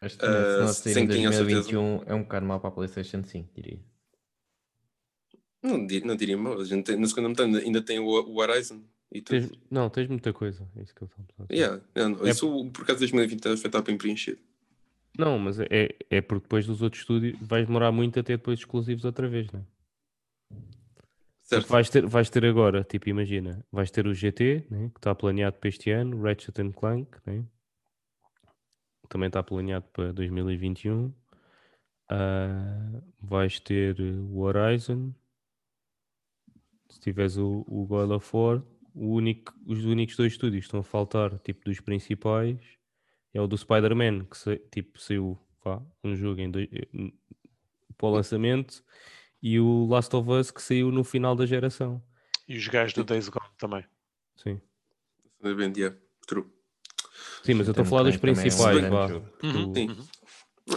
Mas 0.00 0.18
Ah, 0.20 0.54
se 0.54 0.60
não 0.60 0.68
sem 0.68 0.92
sair 0.94 1.02
em 1.02 1.06
que 1.06 1.12
tenha 1.14 1.28
a 1.28 1.32
certeza. 1.32 1.62
2021 1.62 2.02
é 2.06 2.14
um 2.14 2.22
bocado 2.22 2.46
mal 2.46 2.60
para 2.60 2.68
a 2.68 2.72
PlayStation 2.72 3.22
5, 3.22 3.50
diria. 3.54 3.80
Não, 5.62 5.78
não 5.78 6.16
diria 6.16 6.36
mal, 6.36 6.60
a 6.60 6.64
gente 6.64 6.84
tem, 6.84 6.96
na 6.96 7.06
segunda 7.06 7.28
metade 7.30 7.56
ainda 7.56 7.80
tem 7.80 7.98
o, 7.98 8.04
o 8.06 8.38
Horizon 8.38 8.82
e 9.10 9.22
tudo. 9.22 9.48
Tens- 9.48 9.58
não, 9.70 9.88
tens 9.88 10.08
muita 10.08 10.32
coisa. 10.32 10.68
É 10.76 10.82
isso 10.82 10.94
que 10.94 11.02
eu 11.02 11.06
estou 11.06 11.24
a 11.24 11.46
pensar. 11.46 11.54
Yeah, 11.54 11.82
não, 11.94 12.26
É- 12.26 12.30
Isso 12.30 12.46
por 12.70 12.84
causa 12.84 12.94
de 13.06 13.10
2020 13.12 13.44
vai 13.44 13.54
estar 13.54 13.80
bem 13.82 13.96
preenchido. 13.96 14.40
Não, 15.18 15.38
mas 15.38 15.58
é, 15.60 15.88
é 16.10 16.20
porque 16.20 16.42
depois 16.42 16.66
dos 16.66 16.82
outros 16.82 17.02
estúdios 17.02 17.38
vais 17.40 17.66
demorar 17.66 17.92
muito 17.92 18.18
a 18.18 18.22
ter 18.22 18.36
depois 18.36 18.58
exclusivos 18.58 19.04
outra 19.04 19.28
vez, 19.28 19.50
não 19.52 19.60
é? 19.60 19.64
Certo? 21.54 21.68
vais 21.68 21.90
ter, 21.90 22.06
vais 22.06 22.30
ter 22.30 22.44
agora, 22.44 22.84
tipo, 22.84 23.08
imagina, 23.08 23.64
vais 23.70 23.90
ter 23.90 24.06
o 24.06 24.14
GT, 24.14 24.66
né, 24.70 24.90
que 24.92 24.98
está 24.98 25.14
planeado 25.14 25.58
para 25.58 25.68
este 25.68 25.90
ano, 25.90 26.20
Ratchet 26.22 26.72
Clank, 26.72 27.10
né, 27.26 27.44
também 29.08 29.28
está 29.28 29.42
planeado 29.42 29.86
para 29.92 30.12
2021. 30.12 31.12
Ah, 32.08 33.00
vais 33.20 33.60
ter 33.60 34.00
o 34.00 34.38
Horizon, 34.40 35.12
se 36.88 37.00
tiveres 37.00 37.36
o, 37.36 37.64
o 37.66 37.86
God 37.86 38.10
of 38.10 38.36
War, 38.36 38.62
o 38.94 39.08
único, 39.14 39.52
os 39.66 39.84
únicos 39.84 40.16
dois 40.16 40.32
estúdios 40.32 40.62
que 40.62 40.66
estão 40.66 40.80
a 40.80 40.84
faltar, 40.84 41.38
tipo, 41.40 41.64
dos 41.64 41.80
principais, 41.80 42.58
é 43.32 43.40
o 43.40 43.46
do 43.46 43.56
Spider-Man, 43.56 44.26
que 44.26 44.36
sa- 44.36 44.58
tipo, 44.70 45.00
saiu 45.00 45.38
pá, 45.62 45.82
um 46.02 46.14
jogo 46.14 46.40
em 46.40 46.50
dois, 46.50 46.68
eh, 46.72 46.88
para 47.96 48.06
o 48.06 48.10
lançamento 48.10 48.84
e 49.44 49.60
o 49.60 49.86
Last 49.86 50.16
of 50.16 50.30
Us 50.30 50.50
que 50.50 50.62
saiu 50.62 50.90
no 50.90 51.04
final 51.04 51.36
da 51.36 51.44
geração. 51.44 52.02
E 52.48 52.56
os 52.56 52.66
gajos 52.66 52.94
do 52.94 53.04
Days 53.04 53.28
Gone 53.28 53.50
também. 53.58 53.84
Sim. 54.36 54.58
Yeah, 55.76 55.94
true. 56.26 56.46
Sim, 57.42 57.52
mas 57.52 57.68
eu 57.68 57.72
estou 57.72 57.82
a 57.82 57.86
falar 57.86 58.04
dos 58.04 58.14
é 58.14 58.16
um 58.16 58.20
principais, 58.20 58.90
Uhum, 59.42 59.72
uhum. 59.76 60.06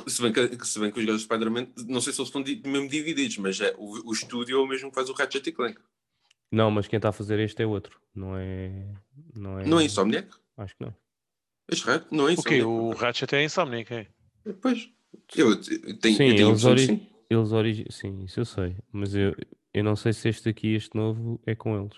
Se 0.05 0.21
bem, 0.21 0.33
que, 0.33 0.67
se 0.67 0.79
bem 0.81 0.91
que 0.91 0.99
os 0.99 1.05
gajos 1.05 1.21
do 1.21 1.23
Spider-Man, 1.23 1.69
não 1.87 2.01
sei 2.01 2.11
se 2.11 2.19
eles 2.19 2.27
estão 2.27 2.43
mesmo 2.69 2.89
divididos, 2.89 3.37
mas 3.37 3.61
é, 3.61 3.73
o, 3.77 4.09
o 4.09 4.11
estúdio 4.11 4.57
é 4.57 4.61
o 4.61 4.67
mesmo 4.67 4.89
que 4.89 4.95
faz 4.95 5.09
o 5.09 5.13
Ratchet 5.13 5.47
e 5.47 5.53
Clank. 5.53 5.79
Não, 6.51 6.69
mas 6.69 6.89
quem 6.89 6.97
está 6.97 7.07
a 7.07 7.13
fazer 7.13 7.39
este 7.39 7.63
é 7.63 7.65
outro. 7.65 8.01
Não 8.13 8.35
é. 8.35 8.93
Não 9.33 9.59
é, 9.59 9.65
Não 9.65 9.79
é 9.79 9.85
Insomniac? 9.85 10.27
Acho 10.57 10.75
que 10.75 10.83
não. 10.83 10.93
Este 11.69 11.85
Ratchet 11.85 12.07
não 12.11 12.27
é? 12.27 12.33
Insomniac. 12.33 12.65
O 12.65 12.89
Ratchet 12.91 13.33
é 13.33 13.43
Insomniac, 13.45 13.93
é? 13.93 14.07
Pois. 14.61 14.89
Eu, 15.37 15.51
eu 15.51 15.99
tenho, 15.99 16.17
Sim, 16.17 16.23
eu 16.25 16.35
tenho 16.35 16.49
eles, 16.49 16.65
ori... 16.65 17.16
eles 17.29 17.51
origi... 17.51 17.85
Sim, 17.89 18.23
isso 18.23 18.39
eu 18.39 18.45
sei. 18.45 18.75
Mas 18.91 19.13
eu, 19.15 19.35
eu 19.73 19.83
não 19.83 19.95
sei 19.95 20.13
se 20.13 20.29
este 20.29 20.49
aqui, 20.49 20.73
este 20.75 20.95
novo, 20.95 21.39
é 21.45 21.55
com 21.55 21.79
eles. 21.79 21.97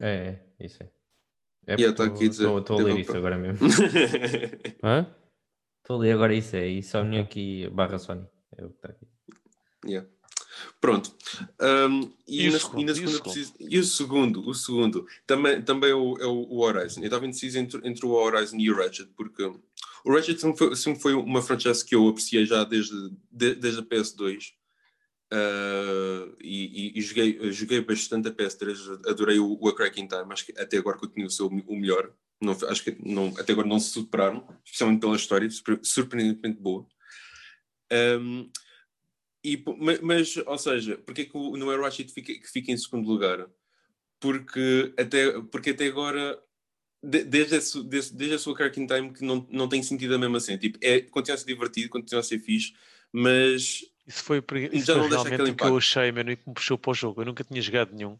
É, 0.00 0.38
é, 0.58 0.66
isso 0.66 0.82
é. 0.82 0.90
É 1.66 1.74
Yeah, 1.76 1.96
porque 1.96 2.14
aqui 2.14 2.26
a 2.26 2.28
dizer, 2.28 2.42
estou 2.44 2.58
estou 2.58 2.78
a 2.80 2.82
ler 2.82 2.98
isso 2.98 3.16
agora 3.16 3.38
mesmo. 3.38 3.66
Hã? 4.84 5.06
Estou 5.80 5.96
a 5.96 5.98
ler 6.00 6.12
agora 6.12 6.34
isso, 6.34 6.56
é 6.56 6.68
Insomniac 6.70 7.38
e 7.40 7.68
barra 7.70 7.98
Sony. 7.98 8.26
É 8.56 8.64
o 8.64 8.68
que 8.68 8.74
está 8.76 8.88
aqui. 8.90 9.06
Yeah. 9.86 10.08
Pronto. 10.80 11.14
Um, 11.60 12.12
e, 12.28 12.44
E 12.44 12.48
o 12.48 12.52
na, 12.52 12.58
segundo? 12.58 12.80
e 12.80 12.84
na 12.84 12.92
o 12.92 12.94
segunda 12.94 13.12
segundo? 13.16 13.22
preciso- 13.32 13.54
e 13.58 13.78
o 13.78 13.84
segundo, 13.84 14.48
o 14.48 14.54
segundo, 14.54 15.06
também, 15.26 15.62
também 15.62 15.90
é, 15.90 15.94
o, 15.94 16.16
é 16.18 16.26
o 16.26 16.58
Horizon. 16.58 17.00
Eu 17.00 17.06
estava 17.06 17.26
indeciso 17.26 17.58
entre, 17.58 17.80
entre 17.88 18.04
o 18.06 18.10
Horizon 18.10 18.56
e 18.58 18.70
o 18.70 18.76
Ratchet, 18.76 19.08
porque 19.16 19.42
o 20.04 20.22
sempre 20.22 20.56
foi, 20.58 20.76
sempre 20.76 21.00
foi 21.00 21.14
uma 21.14 21.40
franchise 21.42 21.84
que 21.84 21.94
eu 21.94 22.06
apreciei 22.08 22.44
já 22.44 22.62
desde, 22.64 23.10
de- 23.32 23.54
desde 23.54 23.80
a 23.80 23.82
PS2. 23.82 24.52
Uh, 25.32 26.36
e, 26.40 26.92
e- 26.94 26.98
e 26.98 27.00
joguei, 27.02 27.52
joguei 27.52 27.80
bastante 27.80 28.28
a 28.28 28.32
PS3, 28.32 28.78
adorei 29.08 29.38
o, 29.38 29.58
o 29.60 29.68
A 29.68 29.74
Crack 29.74 30.00
in 30.00 30.06
Time, 30.06 30.26
acho 30.30 30.46
que 30.46 30.52
até 30.60 30.76
agora 30.76 30.98
continua 30.98 31.26
a 31.26 31.30
ser 31.30 31.42
o, 31.42 31.50
melhor. 31.50 32.12
Não, 32.40 32.52
acho 32.68 32.84
que 32.84 32.96
não, 33.04 33.28
até 33.38 33.52
agora 33.52 33.66
não 33.66 33.80
se 33.80 33.90
superaram, 33.90 34.46
especialmente 34.64 35.00
pela 35.00 35.16
história, 35.16 35.50
surpre- 35.50 35.80
surpreendentemente 35.82 36.60
boa. 36.60 36.86
Um, 37.92 38.50
e, 39.44 39.62
mas, 40.02 40.36
ou 40.36 40.58
seja, 40.58 40.96
porque 40.98 41.22
é 41.22 41.24
que 41.24 41.36
o 41.36 41.56
não 41.56 41.72
é 41.72 41.76
Ratchet 41.76 42.12
fica, 42.12 42.32
que 42.32 42.46
fica 42.50 42.70
em 42.72 42.76
segundo 42.76 43.08
lugar? 43.08 43.48
Porque 44.20 44.94
até, 44.98 45.40
porque 45.42 45.70
até 45.70 45.86
agora, 45.86 46.40
de- 47.04 47.24
desde, 47.24 47.82
desde, 47.84 48.14
desde 48.16 48.34
a 48.34 48.38
sua 48.38 48.54
Cracking 48.54 48.86
Time, 48.86 49.12
que 49.12 49.24
não, 49.24 49.46
não 49.50 49.68
tem 49.68 49.82
sentido 49.82 50.14
a 50.14 50.18
mesma 50.18 50.38
assim. 50.38 50.56
Tipo, 50.56 50.78
é, 50.82 51.00
continua 51.00 51.34
a 51.34 51.38
ser 51.38 51.46
divertido, 51.46 51.88
continua 51.88 52.20
a 52.20 52.24
ser 52.24 52.38
fixe, 52.38 52.72
mas 53.12 53.80
Isso 54.06 54.22
foi, 54.24 54.42
isso 54.72 54.86
Já 54.86 54.94
foi 54.94 55.02
não 55.02 55.08
deixa 55.24 55.52
o 55.52 55.56
que 55.56 55.64
eu 55.64 55.76
achei, 55.76 56.12
mano, 56.12 56.30
e 56.30 56.36
que 56.36 56.48
me 56.48 56.54
puxou 56.54 56.78
para 56.78 56.90
o 56.90 56.94
jogo. 56.94 57.22
Eu 57.22 57.26
nunca 57.26 57.44
tinha 57.44 57.60
jogado 57.62 57.94
nenhum. 57.94 58.18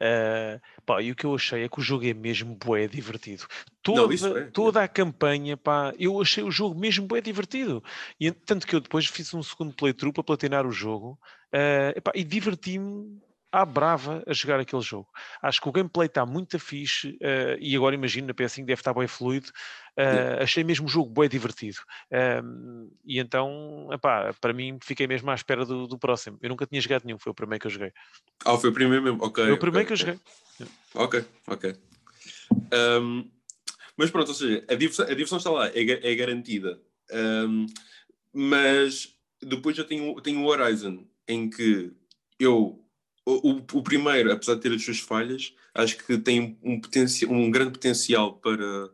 Eh, 0.00 0.60
pá, 0.84 1.00
e 1.00 1.12
o 1.12 1.14
que 1.14 1.24
eu 1.24 1.34
achei 1.34 1.62
é 1.62 1.68
que 1.68 1.78
o 1.78 1.82
jogo 1.82 2.04
é 2.04 2.12
mesmo 2.12 2.54
bué 2.56 2.88
divertido. 2.88 3.46
Toda, 3.82 4.12
isso 4.12 4.26
é, 4.26 4.50
toda 4.50 4.82
a 4.82 4.88
campanha, 4.88 5.56
pá, 5.56 5.94
eu 5.98 6.20
achei 6.20 6.42
o 6.42 6.50
jogo 6.50 6.78
mesmo 6.78 7.06
bué 7.06 7.20
divertido. 7.20 7.82
E 8.18 8.30
tanto 8.32 8.66
que 8.66 8.74
eu 8.74 8.80
depois 8.80 9.06
fiz 9.06 9.32
um 9.32 9.42
segundo 9.42 9.72
playthrough 9.74 10.12
para 10.12 10.24
platinar 10.24 10.66
o 10.66 10.72
jogo 10.72 11.18
eh, 11.52 11.94
epá, 11.96 12.10
e 12.14 12.24
diverti-me 12.24 13.20
à 13.54 13.64
brava 13.64 14.22
a 14.26 14.32
jogar 14.32 14.58
aquele 14.58 14.82
jogo. 14.82 15.08
Acho 15.40 15.60
que 15.60 15.68
o 15.68 15.72
gameplay 15.72 16.06
está 16.06 16.26
muito 16.26 16.58
fixe 16.58 17.16
eh, 17.20 17.56
e 17.60 17.76
agora 17.76 17.94
imagino 17.94 18.26
na 18.26 18.34
PS5 18.34 18.64
deve 18.64 18.80
estar 18.80 18.92
bem 18.92 19.06
fluido. 19.06 19.50
Eh, 19.96 20.38
achei 20.40 20.64
mesmo 20.64 20.86
o 20.86 20.90
jogo 20.90 21.08
bué 21.10 21.28
divertido. 21.28 21.78
Um, 22.42 22.90
e 23.04 23.20
então, 23.20 23.88
epá, 23.92 24.34
para 24.40 24.52
mim, 24.52 24.78
fiquei 24.82 25.06
mesmo 25.06 25.30
à 25.30 25.34
espera 25.34 25.64
do, 25.64 25.86
do 25.86 25.98
próximo. 25.98 26.36
Eu 26.42 26.48
nunca 26.48 26.66
tinha 26.66 26.80
jogado 26.80 27.04
nenhum, 27.04 27.18
foi 27.18 27.30
o 27.30 27.34
primeiro 27.34 27.60
que 27.60 27.66
eu 27.68 27.70
joguei. 27.70 27.92
Ah, 28.44 28.58
foi 28.58 28.70
o 28.70 28.72
primeiro 28.72 29.04
mesmo? 29.04 29.22
Ok. 29.22 29.44
Foi 29.44 29.52
o 29.52 29.58
primeiro 29.58 29.86
que 29.86 29.92
eu 29.92 29.96
joguei. 29.96 30.18
Ok, 30.94 31.24
ok. 31.46 31.76
Um, 33.00 33.30
mas 33.96 34.10
pronto, 34.10 34.28
ou 34.28 34.34
seja, 34.34 34.64
a 34.68 34.74
diversão, 34.74 35.06
a 35.06 35.10
diversão 35.10 35.38
está 35.38 35.50
lá, 35.50 35.68
é, 35.68 36.10
é 36.10 36.14
garantida. 36.16 36.80
Um, 37.12 37.66
mas 38.32 39.14
depois 39.40 39.78
eu 39.78 39.84
tenho, 39.84 40.20
tenho 40.20 40.40
o 40.40 40.46
Horizon, 40.46 41.06
em 41.28 41.48
que 41.48 41.92
eu. 42.38 42.83
O, 43.26 43.50
o, 43.52 43.82
primeiro, 43.82 44.32
apesar 44.32 44.54
de 44.56 44.60
ter 44.60 44.72
as 44.72 44.84
suas 44.84 44.98
falhas, 45.00 45.54
acho 45.74 45.96
que 46.04 46.18
tem 46.18 46.58
um, 46.62 46.80
um 47.30 47.50
grande 47.50 47.72
potencial 47.72 48.38
para, 48.38 48.90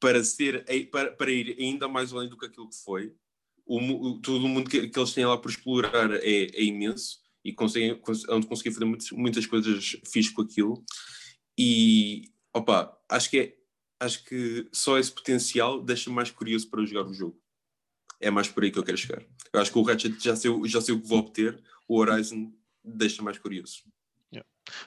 para, 0.00 0.22
ser, 0.22 0.64
para, 0.90 1.12
para 1.12 1.30
ir 1.30 1.56
ainda 1.58 1.88
mais 1.88 2.12
além 2.12 2.28
do 2.28 2.36
que 2.36 2.46
aquilo 2.46 2.68
que 2.68 2.76
foi. 2.76 3.14
O, 3.64 3.78
o- 3.78 4.20
todo 4.20 4.44
o 4.44 4.48
mundo 4.48 4.68
que, 4.68 4.88
que 4.88 4.98
eles 4.98 5.12
têm 5.12 5.26
lá 5.26 5.36
por 5.38 5.50
explorar 5.50 6.10
é, 6.12 6.20
é 6.22 6.62
imenso 6.62 7.20
e 7.44 7.52
conseguem, 7.52 7.94
cons- 7.98 8.28
onde 8.28 8.46
conseguir 8.46 8.72
fazer 8.72 8.84
muitas, 8.84 9.10
muitas 9.12 9.46
coisas 9.46 9.96
fixas 10.06 10.28
com 10.32 10.42
aquilo. 10.42 10.84
E 11.58 12.30
opa, 12.52 12.96
acho 13.08 13.30
que 13.30 13.38
é, 13.38 13.56
acho 14.00 14.24
que 14.24 14.68
só 14.72 14.98
esse 14.98 15.10
potencial 15.12 15.82
deixa 15.82 16.10
mais 16.10 16.30
curioso 16.30 16.68
para 16.68 16.84
jogar 16.84 17.08
o 17.08 17.14
jogo. 17.14 17.40
É 18.20 18.30
mais 18.30 18.48
por 18.48 18.62
aí 18.64 18.70
que 18.70 18.78
eu 18.78 18.84
quero 18.84 18.96
chegar. 18.98 19.24
Eu 19.52 19.60
acho 19.60 19.72
que 19.72 19.78
o 19.78 19.82
Ratchet 19.82 20.22
já 20.22 20.36
sei, 20.36 20.50
já 20.66 20.80
sei 20.80 20.94
o 20.94 21.00
que 21.00 21.06
vou 21.08 21.18
obter, 21.20 21.62
o 21.86 21.98
Horizon 21.98 22.52
deixa 22.88 23.22
mais 23.22 23.38
curioso. 23.38 23.82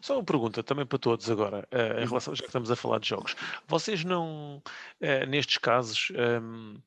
Só 0.02 0.16
uma 0.16 0.24
pergunta 0.24 0.62
também 0.64 0.86
para 0.86 1.00
todos 1.00 1.30
agora, 1.30 1.68
Uhum. 1.74 2.04
em 2.04 2.08
relação, 2.08 2.36
já 2.36 2.42
que 2.44 2.50
estamos 2.50 2.70
a 2.70 2.76
falar 2.76 3.00
de 3.00 3.10
jogos. 3.10 3.36
Vocês 3.68 4.04
não, 4.04 4.62
eh, 5.00 5.26
nestes 5.26 5.58
casos, 5.58 6.12
ehm, 6.14 6.78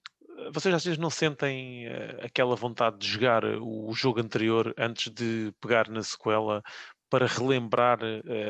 vocês 0.52 0.74
às 0.74 0.84
vezes 0.84 0.98
não 0.98 1.10
sentem 1.10 1.86
eh, 1.86 2.20
aquela 2.22 2.54
vontade 2.54 2.98
de 2.98 3.08
jogar 3.08 3.44
o 3.44 3.92
jogo 3.94 4.20
anterior 4.20 4.72
antes 4.78 5.10
de 5.12 5.52
pegar 5.60 5.88
na 5.88 6.02
sequela 6.02 6.62
para 7.10 7.26
relembrar 7.26 7.98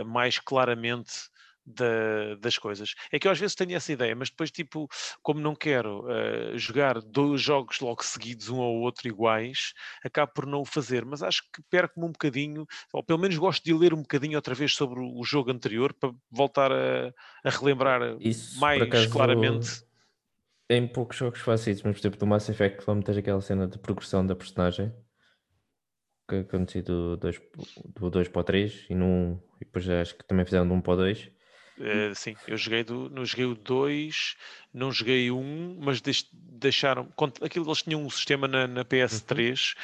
mais 0.07 0.39
claramente 0.39 1.29
da- 1.67 2.35
das 2.41 2.59
coisas? 2.59 2.95
É 3.13 3.19
que 3.19 3.27
eu 3.29 3.33
às 3.33 3.39
vezes 3.39 3.55
tenho 3.55 3.75
essa 3.77 3.93
ideia, 3.93 4.15
mas 4.15 4.31
depois, 4.31 4.51
tipo, 4.51 4.89
como 5.23 5.41
não 5.41 5.55
quero 5.55 6.05
eh, 6.11 6.59
jogar 6.59 7.01
dois 7.01 7.41
jogos 7.41 7.81
logo 7.81 8.03
seguidos, 8.05 8.49
um 8.49 8.61
ao 8.61 8.75
outro 8.75 9.09
iguais, 9.09 9.73
acabo 10.05 10.33
por 10.35 10.47
não 10.47 10.61
o 10.61 10.65
fazer, 10.65 11.05
mas 11.05 11.23
acho 11.23 11.43
que 11.53 11.63
perco-me 11.71 12.07
um 12.07 12.13
bocadinho, 12.13 12.67
ou 12.93 13.03
pelo 13.03 13.19
menos 13.19 13.37
gosto 13.37 13.65
de 13.65 13.73
ler 13.75 13.95
um 13.95 14.03
bocadinho 14.03 14.37
outra 14.37 14.55
vez 14.55 14.75
sobre 14.75 15.01
o 15.01 15.23
jogo 15.25 15.51
anterior 15.51 15.93
para 15.95 16.13
voltar 16.31 16.73
a, 16.73 17.13
a 17.45 17.51
relembrar 17.51 18.01
Isso, 18.21 18.61
mais 18.61 18.83
acaso, 18.83 19.09
claramente. 19.11 19.85
Em 20.71 20.87
poucos 20.87 21.17
jogos 21.17 21.41
faço 21.41 21.71
isso, 21.71 21.83
mas 21.87 21.95
por 21.97 22.01
exemplo, 22.01 22.19
do 22.21 22.27
Mass 22.27 22.49
Effect, 22.51 22.85
vamos 22.85 23.05
ter 23.07 23.19
aquela 23.19 23.41
cena 23.41 23.67
de 23.67 23.79
progressão 23.79 24.27
da 24.27 24.37
personagem 24.37 24.93
que 26.29 26.37
aconteceu 26.37 26.83
do 26.83 27.17
2 27.17 27.41
do 27.95 28.11
dois 28.11 28.29
para 28.29 28.41
o 28.41 28.45
3 28.45 28.87
e, 28.91 28.95
no, 28.95 29.43
e 29.61 29.65
depois 29.65 29.89
acho 29.89 30.17
que 30.17 30.25
também 30.27 30.45
fizeram 30.45 30.67
do 30.67 30.75
1 30.75 30.81
para 30.81 30.93
o 30.95 30.97
2. 30.97 31.31
Eh, 31.81 32.13
sim, 32.15 32.37
eu 32.47 32.57
joguei, 32.57 32.85
do, 32.85 33.11
não 33.11 33.25
joguei 33.25 33.45
o 33.47 33.55
2, 33.55 34.37
não 34.73 34.93
joguei 34.93 35.31
o 35.31 35.39
1, 35.39 35.79
mas 35.81 36.01
deix- 36.01 36.29
deixaram. 36.33 37.09
Aquilo 37.43 37.67
eles 37.67 37.83
tinham 37.83 38.01
um 38.05 38.09
sistema 38.11 38.47
na, 38.47 38.67
na 38.69 38.85
PS3 38.85 39.75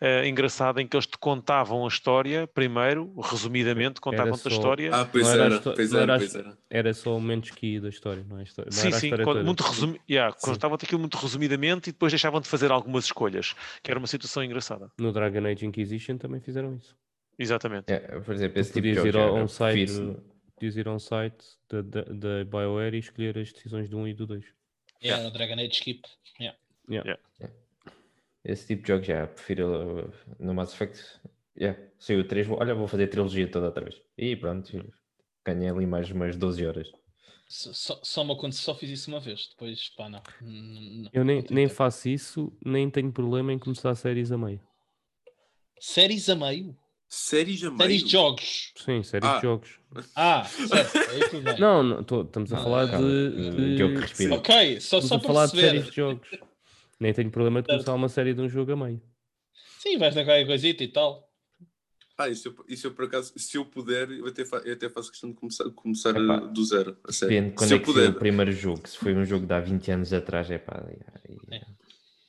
eh, 0.00 0.26
engraçado 0.28 0.80
em 0.80 0.86
que 0.88 0.96
eles 0.96 1.06
te 1.06 1.16
contavam 1.16 1.84
a 1.84 1.88
história 1.88 2.46
primeiro, 2.48 3.14
resumidamente, 3.20 4.00
contavam-te 4.00 4.40
a 4.48 4.50
só- 4.50 4.56
história. 4.56 4.90
Ah, 4.92 5.04
pois 5.04 5.24
Não 5.24 5.32
era 5.32 5.42
a 5.42 5.46
era, 5.46 5.60
pois 5.60 5.92
não 5.92 6.00
era, 6.00 6.12
era 6.12 6.14
a 6.14 6.18
pois 6.18 6.34
era. 6.34 6.58
Era 6.68 6.94
só 6.94 7.10
momentos 7.12 7.50
key 7.52 7.78
da 7.80 7.88
história, 7.88 8.24
não 8.28 8.38
é? 8.38 8.40
a 8.40 8.42
histó- 8.42 8.62
não 8.64 8.72
Sim, 8.72 8.86
era 8.88 8.96
a 8.96 9.00
sim, 9.00 9.14
história 9.14 9.44
muito 9.44 9.62
resumi 9.62 10.00
yeah, 10.10 10.34
Sim. 10.36 10.50
contavam-te 10.50 10.84
aquilo 10.84 11.00
muito 11.00 11.16
resumidamente 11.16 11.90
e 11.90 11.92
depois 11.92 12.12
deixavam-te 12.12 12.48
fazer 12.48 12.72
algumas 12.72 13.04
escolhas, 13.04 13.54
que 13.84 13.90
era 13.90 13.98
uma 13.98 14.08
situação 14.08 14.42
engraçada. 14.42 14.90
No 14.98 15.12
Dragon 15.12 15.46
Age 15.46 15.64
Inquisition 15.64 16.18
também 16.18 16.40
fizeram 16.40 16.74
isso. 16.74 16.96
Exatamente. 17.38 17.92
É, 17.92 17.98
por 18.20 18.34
exemplo, 18.34 18.58
esse 18.60 18.72
Tu 18.72 18.74
tipo 18.74 18.88
de 18.88 18.94
jogo 18.94 19.08
ir 19.08 19.16
a 19.16 19.32
um 19.32 19.46
site, 19.46 19.84
prefiro, 19.84 20.35
podias 20.56 20.76
ir 20.76 20.88
a 20.88 20.92
um 20.92 20.98
site 20.98 21.44
da, 21.68 21.82
da, 21.82 22.02
da 22.02 22.44
BioWare 22.44 22.96
e 22.96 23.00
escolher 23.00 23.38
as 23.38 23.52
decisões 23.52 23.88
do 23.88 23.98
1 23.98 24.08
e 24.08 24.14
do 24.14 24.26
2. 24.26 24.44
Yeah, 25.02 25.22
no 25.22 25.30
Dragon 25.30 25.54
Age 25.60 25.74
Skip. 25.74 26.02
Yeah. 26.40 26.58
esse 28.44 28.66
tipo 28.66 28.82
de 28.82 28.88
jogo 28.88 29.04
já 29.04 29.26
prefiro 29.26 30.06
uh, 30.08 30.12
no 30.38 30.54
Mass 30.54 30.72
Effect. 30.72 31.02
Yeah, 31.58 31.78
saiu 31.98 32.20
o 32.20 32.24
3, 32.24 32.46
vou- 32.46 32.58
olha, 32.60 32.74
vou 32.74 32.86
fazer 32.88 33.04
a 33.04 33.08
trilogia 33.08 33.50
toda 33.50 33.66
outra 33.66 33.84
vez. 33.84 34.00
E 34.16 34.34
pronto, 34.36 34.92
ganhei 35.44 35.68
ali 35.68 35.86
mais 35.86 36.10
umas 36.10 36.36
12 36.36 36.66
horas. 36.66 36.90
Só, 37.48 37.72
só, 37.72 38.00
só 38.02 38.24
me 38.24 38.32
aconteceu, 38.32 38.64
só 38.64 38.74
fiz 38.74 38.90
isso 38.90 39.10
uma 39.10 39.20
vez. 39.20 39.48
Depois, 39.50 39.88
pá, 39.90 40.08
não. 40.08 40.22
N- 40.42 41.02
n- 41.02 41.10
Eu 41.12 41.24
nem, 41.24 41.36
não 41.42 41.48
nem 41.50 41.66
tempo. 41.66 41.74
faço 41.76 42.08
isso, 42.08 42.52
nem 42.64 42.90
tenho 42.90 43.12
problema 43.12 43.52
em 43.52 43.58
começar 43.58 43.94
séries 43.94 44.32
a 44.32 44.38
meio. 44.38 44.60
Séries 45.78 46.28
a 46.28 46.34
meio? 46.34 46.76
Séries 47.08 47.62
a 47.62 47.66
meio? 47.70 47.78
Séries 47.82 48.02
de 48.04 48.10
jogos. 48.12 48.72
Sim, 48.76 49.02
séries 49.02 49.28
Ah. 49.28 49.36
de 49.36 49.42
jogos. 49.42 49.78
Ah, 50.16 50.44
certo. 50.44 50.98
Aí 51.10 51.20
tudo 51.30 51.42
bem. 51.42 51.58
Não, 51.60 51.82
não 51.82 52.02
tô- 52.04 52.22
estamos 52.22 52.52
a 52.52 52.58
Ah, 52.58 52.62
falar 52.62 52.90
calma, 52.90 53.08
de, 53.08 53.50
de- 53.50 53.78
jogo 53.78 53.94
que 53.94 54.00
respira. 54.00 54.34
Ok, 54.34 54.80
só, 54.80 54.98
estamos 54.98 55.06
só 55.08 55.14
a 55.14 55.18
para 55.18 55.26
falar 55.26 55.46
de 55.46 55.52
perceber. 55.52 55.70
séries 55.70 55.90
de 55.90 55.96
jogos. 55.96 56.28
Nem 57.00 57.12
tenho 57.14 57.30
problema 57.30 57.62
de 57.62 57.68
começar 57.68 57.94
uma 57.94 58.08
série 58.08 58.34
de 58.34 58.40
um 58.40 58.48
jogo 58.48 58.72
a 58.72 58.76
meio. 58.76 59.00
Sim, 59.78 59.96
vais 59.98 60.14
dar 60.14 60.24
qualquer 60.24 60.46
coisita 60.46 60.82
e 60.84 60.88
tal. 60.88 61.26
Ah, 62.18 62.28
isso 62.28 62.48
eu, 62.48 62.64
isso 62.68 62.86
eu 62.86 62.90
por 62.92 63.04
acaso, 63.04 63.32
se 63.36 63.56
eu 63.58 63.64
puder, 63.66 64.10
eu 64.10 64.26
até, 64.26 64.44
fa- 64.44 64.62
eu 64.64 64.72
até 64.72 64.88
faço 64.88 65.10
questão 65.10 65.30
de 65.30 65.36
começar, 65.36 65.64
começar 65.70 66.10
Epá, 66.16 66.38
do 66.38 66.64
zero. 66.64 66.96
A 67.06 67.12
sério. 67.12 67.34
Depende 67.34 67.54
quando 67.54 67.68
se 67.68 67.74
é 67.74 67.76
eu 67.76 67.80
que 67.80 67.84
foi 67.86 67.94
puder. 67.94 68.10
o 68.10 68.14
primeiro 68.18 68.52
jogo. 68.52 68.88
Se 68.88 68.96
foi 68.96 69.14
um 69.14 69.24
jogo 69.24 69.46
de 69.46 69.52
há 69.54 69.60
20 69.60 69.90
anos 69.90 70.12
atrás, 70.12 70.50
é 70.50 70.58
pá. 70.58 70.82
e- 71.28 71.32
e- 71.32 71.60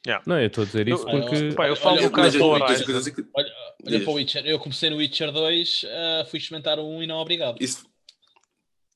É. 0.09 0.21
Não, 0.25 0.39
eu 0.39 0.47
estou 0.47 0.63
a 0.63 0.65
dizer 0.67 0.87
isso 0.87 1.07
Eu- 1.09 1.21
porque. 1.21 1.51
Pá, 1.53 1.67
eu 1.67 1.75
falo 1.75 1.97
Olha, 1.97 2.07
do 2.09 2.11
caso 2.13 2.37
do 2.37 2.45
Horizon. 2.45 2.83
Olha, 3.33 3.47
olha 3.85 3.99
para 4.01 4.09
o 4.11 4.13
Witcher. 4.15 4.45
Eu 4.45 4.59
comecei 4.59 4.89
no 4.89 4.97
Witcher 4.97 5.31
2, 5.31 5.85
ah, 5.89 6.25
fui 6.29 6.39
experimentar 6.39 6.79
o 6.79 6.87
1 6.87 7.03
e 7.03 7.07
não 7.07 7.17
obrigado. 7.17 7.57
Isso, 7.61 7.85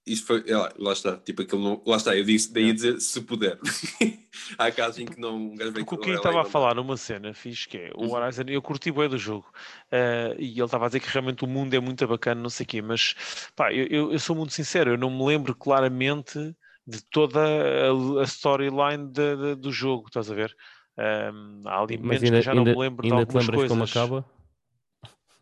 isso 0.06 0.26
foi. 0.26 0.44
é 0.48 0.58
lá, 0.58 0.74
lá 0.78 0.94
está. 0.94 1.18
Tipo, 1.18 1.44
aquilo 1.44 1.62
não, 1.64 1.82
lá 1.86 1.98
está. 1.98 2.16
Eu 2.16 2.24
disse, 2.24 2.52
daí 2.52 2.70
a 2.72 2.74
dizer 2.74 3.00
se 3.00 3.22
puder. 3.22 3.60
Há 4.58 4.72
casos 4.72 5.00
em 5.00 5.06
que 5.06 5.20
não. 5.20 5.36
Um 5.36 5.56
gajo 5.56 5.72
vem 5.72 5.84
Porque 5.84 5.96
o 5.96 5.98
com 5.98 6.04
Kim 6.04 6.10
ela 6.12 6.18
e 6.18 6.20
estava 6.20 6.42
a 6.42 6.46
falar 6.46 6.76
numa 6.76 6.98
cena 6.98 7.34
fixe 7.34 7.68
que 7.68 7.78
é 7.78 7.92
o 7.96 8.06
Uhum. 8.06 8.14
Horizon, 8.14 8.44
eu 8.48 8.62
curti 8.62 8.92
bem 8.92 9.08
do 9.08 9.18
jogo 9.18 9.46
eh, 9.92 10.36
e 10.40 10.52
ele 10.52 10.64
estava 10.64 10.86
a 10.86 10.88
dizer 10.88 11.00
que 11.02 11.10
realmente 11.10 11.44
o 11.44 11.48
mundo 11.48 11.74
é 11.74 11.80
muito 11.80 12.06
bacana, 12.08 12.42
não 12.42 12.50
sei 12.50 12.64
o 12.64 12.68
quê, 12.68 12.82
mas 12.82 13.16
pá, 13.56 13.72
eu, 13.74 13.86
eu- 13.88 14.12
eu 14.14 14.20
sou 14.20 14.36
muito 14.36 14.54
sincero, 14.54 14.92
eu 14.92 14.98
não 14.98 15.10
me 15.10 15.24
lembro 15.26 15.54
claramente 15.56 16.40
de 16.88 17.02
toda 17.12 17.40
a, 17.40 18.22
a 18.22 18.24
storyline 18.24 19.08
de- 19.12 19.36
de- 19.36 19.56
do 19.56 19.72
jogo, 19.72 20.08
estás 20.08 20.32
a 20.32 20.34
ver? 20.36 20.56
Ahm, 20.98 21.62
há 21.66 21.80
ali 21.82 21.98
momentos 21.98 22.24
ainda, 22.24 22.36
que 22.36 22.40
eu 22.40 22.42
já 22.42 22.52
ainda, 22.54 22.64
não 22.66 22.72
me 22.74 22.80
lembro 22.80 23.08
de 23.08 23.14
ainda 23.14 23.26
te 23.26 23.28
algumas 23.28 23.44
lembras 23.46 23.60
coisas. 23.60 23.78
como 23.78 23.84
acaba? 23.84 24.26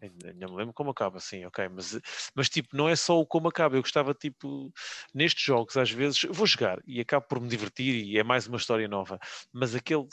Ainda 0.02 0.30
ainda 0.30 0.48
me 0.48 0.56
lembro 0.56 0.74
como 0.74 0.92
acaba, 0.92 1.20
sim, 1.20 1.44
ok. 1.46 1.68
Mas, 1.70 2.00
mas 2.34 2.50
tipo, 2.50 2.70
não 2.76 2.88
é 2.88 2.96
só 2.96 3.20
o 3.20 3.26
como 3.26 3.50
acaba. 3.50 3.76
Eu 3.76 3.82
gostava, 3.82 4.14
tipo, 4.14 4.72
nestes 5.14 5.44
jogos, 5.44 5.76
às 5.76 5.92
vezes, 5.92 6.22
vou 6.32 6.48
jogar 6.48 6.80
e 6.88 7.02
acabo 7.02 7.26
por 7.28 7.42
me 7.42 7.50
divertir 7.50 7.96
e 8.06 8.18
é 8.18 8.24
mais 8.24 8.48
uma 8.48 8.58
história 8.58 8.88
nova. 8.88 9.20
Mas 9.52 9.76
aquele, 9.76 10.08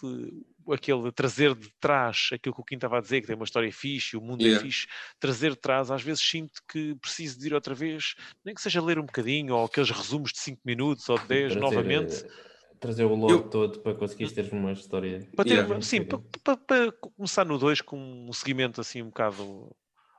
aquele 0.73 1.13
trazer 1.13 1.55
de 1.55 1.71
trás 1.81 2.29
aquilo 2.33 2.55
que 2.55 2.61
o 2.61 2.65
Kim 2.65 2.75
estava 2.77 2.99
a 2.99 3.01
dizer, 3.01 3.21
que 3.21 3.27
tem 3.29 3.37
uma 3.37 3.45
história 3.45 3.73
fixe, 3.73 4.17
o 4.17 4.21
mundo 4.21 4.45
é 4.47 4.51
Yeah. 4.51 4.61
fixe, 4.61 4.87
trazer 5.21 5.51
de 5.51 5.61
trás, 5.61 5.91
às 5.91 6.03
vezes 6.03 6.23
sinto 6.23 6.61
que 6.69 6.97
preciso 6.97 7.39
de 7.39 7.47
ir 7.47 7.55
outra 7.55 7.75
vez, 7.75 8.15
nem 8.45 8.55
que 8.55 8.61
seja 8.63 8.83
ler 8.83 8.99
um 8.99 9.07
bocadinho, 9.07 9.55
ou 9.55 9.65
aqueles 9.67 9.91
resumos 9.91 10.33
de 10.33 10.41
5 10.41 10.61
minutos 10.65 11.09
ou 11.09 11.19
de 11.19 11.27
10 11.27 11.55
Trazer, 11.55 11.57
novamente. 11.57 12.25
eh, 12.27 12.31
Trazer 12.81 13.05
o 13.05 13.15
lore 13.15 13.33
Eu- 13.35 13.49
todo 13.49 13.81
para 13.81 13.95
conseguires 13.95 14.33
ter 14.33 14.53
uma 14.53 14.73
história. 14.73 15.27
Para 15.35 15.45
ter, 15.45 15.55
Yeah. 15.55 15.81
sim, 15.83 16.05
para, 16.05 16.19
para- 16.43 16.57
para 16.57 16.93
começar 16.93 17.45
no 17.45 17.59
2 17.59 17.81
com 17.81 17.99
um 18.29 18.33
seguimento 18.33 18.81
assim 18.81 19.03
um 19.03 19.07
bocado 19.07 19.75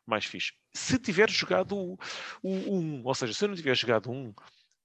mais 0.05 0.25
fixe. 0.25 0.53
Se 0.73 0.97
tiver 0.97 1.29
jogado 1.29 1.75
o 1.75 1.97
1, 2.43 2.73
um, 2.73 3.01
ou 3.05 3.13
seja, 3.15 3.33
se 3.33 3.43
eu 3.43 3.49
não 3.49 3.55
tiver 3.55 3.75
jogado 3.75 4.09
um, 4.09 4.33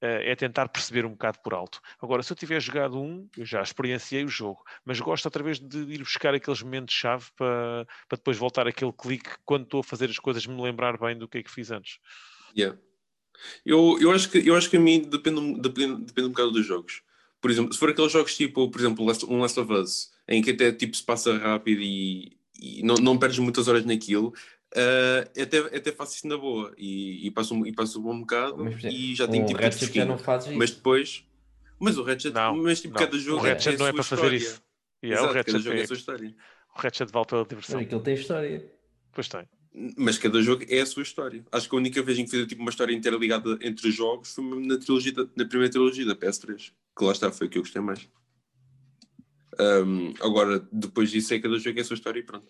é 0.05 0.35
tentar 0.35 0.69
perceber 0.69 1.07
um 1.07 1.11
bocado 1.11 1.39
por 1.45 1.55
alto. 1.55 1.81
Agora, 2.01 2.25
se 2.25 2.33
eu 2.33 2.37
tiver 2.37 2.61
jogado 2.61 3.01
um, 3.01 3.29
eu 3.37 3.47
já 3.47 3.63
experienciei 3.63 4.25
o 4.25 4.29
jogo, 4.29 4.65
mas 4.85 4.99
gosto 4.99 5.25
outra 5.27 5.45
vez 5.45 5.61
de 5.61 5.79
ir 5.79 5.99
buscar 5.99 6.35
aqueles 6.35 6.61
momentos-chave 6.61 7.27
para, 7.37 7.87
para 8.09 8.17
depois 8.17 8.37
voltar 8.37 8.67
aquele 8.67 8.93
clique 8.93 9.31
quando 9.45 9.63
estou 9.63 9.79
a 9.81 9.85
fazer 9.85 10.11
as 10.11 10.19
coisas, 10.19 10.45
me 10.45 10.61
lembrar 10.61 10.99
bem 10.99 11.17
do 11.17 11.29
que 11.29 11.39
é 11.39 11.43
que 11.45 11.51
fiz 11.51 11.71
antes. 11.71 11.99
Yeah. 12.57 12.77
Eu, 13.65 13.97
eu, 14.01 14.11
acho 14.11 14.29
que, 14.29 14.39
eu 14.47 14.57
acho 14.57 14.69
que 14.69 14.77
a 14.77 14.81
mim 14.81 15.03
depende, 15.09 15.61
depende, 15.61 16.05
depende 16.05 16.27
um 16.27 16.31
bocado 16.33 16.51
dos 16.51 16.67
jogos. 16.67 17.01
Por 17.43 17.51
exemplo, 17.51 17.73
se 17.75 17.79
for 17.79 17.91
aqueles 17.91 18.11
jogos 18.13 18.35
tipo, 18.37 18.71
por 18.71 18.81
exemplo, 18.81 19.05
um 19.29 19.41
Last 19.41 19.61
of 19.61 19.71
Us, 19.73 20.11
em 20.29 20.41
que 20.41 20.53
até 20.53 20.73
tipo, 20.73 20.97
se 20.97 21.03
passa 21.03 21.37
rápido 21.37 21.83
e, 21.83 22.39
e 22.59 22.83
não, 22.83 22.95
não 22.95 23.19
perdes 23.19 23.39
muitas 23.41 23.67
horas 23.69 23.85
naquilo, 23.85 24.33
ah, 24.75 25.29
até, 25.43 25.59
até 25.59 25.93
faço 25.93 26.17
isso 26.17 26.29
na 26.29 26.37
boa 26.39 26.73
e, 26.79 27.27
e, 27.27 27.31
passo, 27.31 27.53
um- 27.55 27.67
e 27.67 27.73
passo 27.73 27.99
um 27.99 28.03
bom 28.03 28.21
bocado 28.21 28.65
Mas, 28.65 28.83
e 28.85 29.15
já 29.15 29.27
tenho 29.29 29.43
o 29.43 29.47
tipo 29.47 29.59
tudo 29.61 29.71
já 29.73 29.77
fresquinho. 29.79 30.07
não 30.07 30.19
fazes 30.19 30.49
isso. 30.49 30.59
Mas 30.59 30.71
depois. 30.71 31.25
Mas 31.81 31.99
o 31.99 32.05
Ratchet, 32.05 32.33
Não, 32.33 32.57
mas 32.59 32.81
tipo, 32.81 32.95
não. 32.95 33.01
cada 33.05 33.19
jogo 33.19 33.41
o 33.41 33.43
Ratchet 33.45 33.75
é, 33.75 33.79
não 33.79 33.87
é 33.89 33.93
para 33.93 34.05
fazer 34.05 34.23
história. 34.23 34.37
isso. 34.37 34.63
E 35.03 35.07
é, 35.09 35.13
Exato, 35.15 35.25
o 35.25 35.27
cada 35.35 35.39
Ratchet 35.41 35.63
jogo 35.65 35.77
é 35.77 35.81
é- 35.81 35.83
a 35.83 35.87
sua 35.89 35.97
história. 35.97 36.37
o 36.77 36.81
Ratchet 36.81 37.13
vale 37.13 37.27
pela 37.27 37.45
diversão. 37.45 37.81
Aquilo 37.81 38.01
tem 38.01 38.15
história. 38.15 38.73
Pois 39.13 39.29
tem. 39.29 39.43
Mas 39.97 40.17
cada 40.19 40.41
jogo 40.41 40.65
é 40.69 40.81
a 40.81 40.87
sua 40.87 41.03
história. 41.03 41.45
Acho 41.51 41.69
que 41.69 41.75
a 41.75 41.79
única 41.79 42.01
vez 42.03 42.19
em 42.19 42.25
que 42.25 42.31
fiz 42.31 42.47
tipo, 42.47 42.61
uma 42.63 42.71
história 42.71 42.95
inteira 42.95 43.17
ligada 43.17 43.59
entre 43.63 43.89
os 43.89 43.95
jogos 43.95 44.33
foi 44.33 44.45
mesmo 44.45 44.65
na, 44.67 44.79
trilogia 44.79 45.13
na 45.35 45.45
primeira 45.45 45.71
trilogia 45.73 46.07
da 46.07 46.15
PS3. 46.15 46.71
Que 46.97 47.05
lá 47.05 47.13
está, 47.13 47.31
foi 47.31 47.47
o 47.47 47.51
que 47.51 47.59
eu 47.59 47.63
gostei 47.63 47.81
mais. 47.81 48.09
Um, 49.59 50.15
agora, 50.21 50.67
depois 50.73 51.11
disso, 51.11 51.35
é 51.35 51.41
cada 51.41 51.59
jogo 51.59 51.79
é 51.79 51.83
a 51.83 51.85
sua 51.85 51.95
história 51.95 52.21
e 52.21 52.23
pronto. 52.23 52.49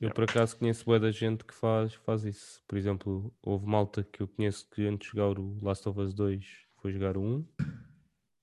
Eu 0.00 0.10
por 0.10 0.24
acaso 0.24 0.56
conheço 0.56 0.84
boa 0.84 0.98
da 0.98 1.10
gente 1.10 1.44
que 1.44 1.54
faz, 1.54 1.92
faz 1.92 2.24
isso. 2.24 2.62
Por 2.66 2.78
exemplo, 2.78 3.34
houve 3.42 3.66
malta 3.66 4.02
que 4.02 4.22
eu 4.22 4.28
conheço 4.28 4.66
que 4.70 4.86
antes 4.86 5.10
de 5.10 5.16
jogar 5.16 5.38
o 5.38 5.58
Last 5.62 5.86
of 5.86 6.00
Us 6.00 6.14
2 6.14 6.42
foi 6.80 6.92
jogar 6.92 7.18
o 7.18 7.20
1 7.20 7.46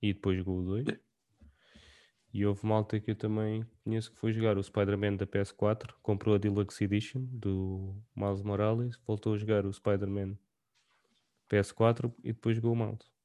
e 0.02 0.12
depois 0.12 0.38
jogou 0.38 0.60
o 0.60 0.64
2. 0.64 0.86
E 2.32 2.46
houve 2.46 2.64
malta 2.64 3.00
que 3.00 3.10
eu 3.10 3.16
também 3.16 3.66
conheço 3.82 4.12
que 4.12 4.18
foi 4.18 4.32
jogar 4.32 4.56
o 4.56 4.62
Spider-Man 4.62 5.16
da 5.16 5.26
PS4, 5.26 5.94
comprou 6.00 6.36
a 6.36 6.38
Deluxe 6.38 6.84
Edition 6.84 7.24
do 7.24 8.00
Miles 8.14 8.42
Morales, 8.42 8.96
voltou 9.04 9.34
a 9.34 9.38
jogar 9.38 9.66
o 9.66 9.72
Spider-Man 9.72 10.38
PS4 11.50 12.14
e 12.22 12.32
depois 12.32 12.54
jogou 12.54 12.72
o 12.72 12.76
Miles. 12.76 13.17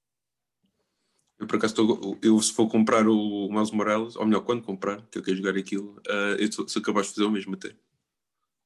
Eu, 1.44 1.48
por 1.48 1.58
acaso, 1.58 1.74
estou- 1.74 2.18
eu 2.22 2.42
se 2.42 2.54
for 2.54 2.70
comprar 2.70 3.06
o 3.06 3.50
Miles 3.52 3.72
Morales, 3.72 4.16
ou 4.16 4.26
melhor, 4.26 4.42
quando 4.46 4.64
comprar, 4.64 5.02
que 5.12 5.18
eu 5.18 5.24
quero 5.24 5.36
jogar 5.36 5.58
aquilo, 5.58 6.02
ah, 6.08 6.36
eu 6.40 6.50
sou, 6.52 6.66
sou 6.70 6.82
capaz 6.82 7.08
de 7.08 7.16
fazer 7.16 7.26
o 7.28 7.32
mesmo 7.32 7.54
até. 7.56 7.76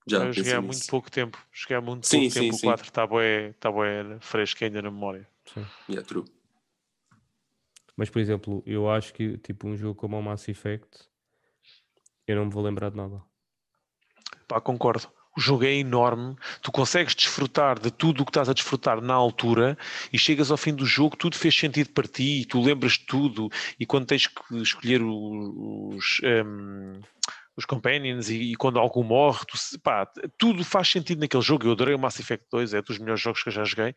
Já 0.05 0.19
eu 0.23 0.33
pensei 0.33 0.53
há 0.53 0.61
nisso. 0.61 0.67
muito 0.67 0.87
pouco 0.87 1.09
tempo. 1.11 1.37
Joguei 1.51 1.75
há 1.75 1.81
muito 1.81 2.05
Sim, 2.07 2.19
pouco 2.19 2.31
sim, 2.31 2.39
tempo. 2.41 2.53
sim. 2.55 2.67
O 2.67 2.69
4 2.69 2.85
está 2.87 3.07
bué, 3.07 3.53
tá 3.53 3.71
bué 3.71 4.19
fresco 4.21 4.63
ainda 4.63 4.81
na 4.81 4.91
memória. 4.91 5.27
Sim. 5.51 5.65
Yeah, 5.89 6.07
true. 6.07 6.25
Mas, 7.95 8.11
por 8.11 8.19
exemplo, 8.19 8.61
eu 8.65 8.87
acho 8.89 9.11
que 9.11 9.39
tipo 9.39 9.67
um 9.67 9.75
jogo 9.75 9.95
como 9.95 10.17
o 10.19 10.21
Mass 10.21 10.47
Effect, 10.47 10.87
eu 12.27 12.35
não 12.35 12.45
me 12.45 12.51
vou 12.51 12.61
lembrar 12.63 12.91
de 12.91 12.97
nada. 12.97 13.23
Pá, 14.47 14.61
concordo. 14.61 15.11
O 15.37 15.39
jogo 15.39 15.65
é 15.65 15.73
enorme, 15.75 16.35
tu 16.63 16.71
consegues 16.71 17.13
desfrutar 17.13 17.77
de 17.79 17.91
tudo 17.91 18.21
o 18.21 18.25
que 18.25 18.31
estás 18.31 18.49
a 18.49 18.53
desfrutar 18.53 18.99
na 18.99 19.13
altura 19.13 19.77
e 20.11 20.17
chegas 20.17 20.49
ao 20.49 20.57
fim 20.57 20.73
do 20.73 20.83
jogo, 20.83 21.15
tudo 21.15 21.37
fez 21.37 21.55
sentido 21.55 21.91
para 21.91 22.07
ti, 22.07 22.43
tu 22.49 22.59
lembras 22.59 22.93
de 22.93 23.05
tudo 23.05 23.47
e 23.79 23.85
quando 23.85 24.07
tens 24.07 24.25
que 24.25 24.55
escolher 24.63 24.99
os, 25.03 26.19
ehm, 26.23 26.99
os 27.55 27.65
companions 27.65 28.29
e, 28.29 28.53
e 28.53 28.55
quando 28.55 28.79
algum 28.79 29.03
morre, 29.03 29.45
tu 29.47 29.57
pá, 29.83 30.07
tudo 30.39 30.63
faz 30.65 30.89
sentido 30.89 31.19
naquele 31.19 31.43
jogo. 31.43 31.67
Eu 31.67 31.73
adorei 31.73 31.93
o 31.93 31.99
Mass 31.99 32.19
Effect 32.19 32.47
2, 32.51 32.73
é 32.73 32.81
dos 32.81 32.97
melhores 32.97 33.21
jogos 33.21 33.43
que 33.43 33.49
eu 33.49 33.53
já 33.53 33.63
joguei. 33.63 33.93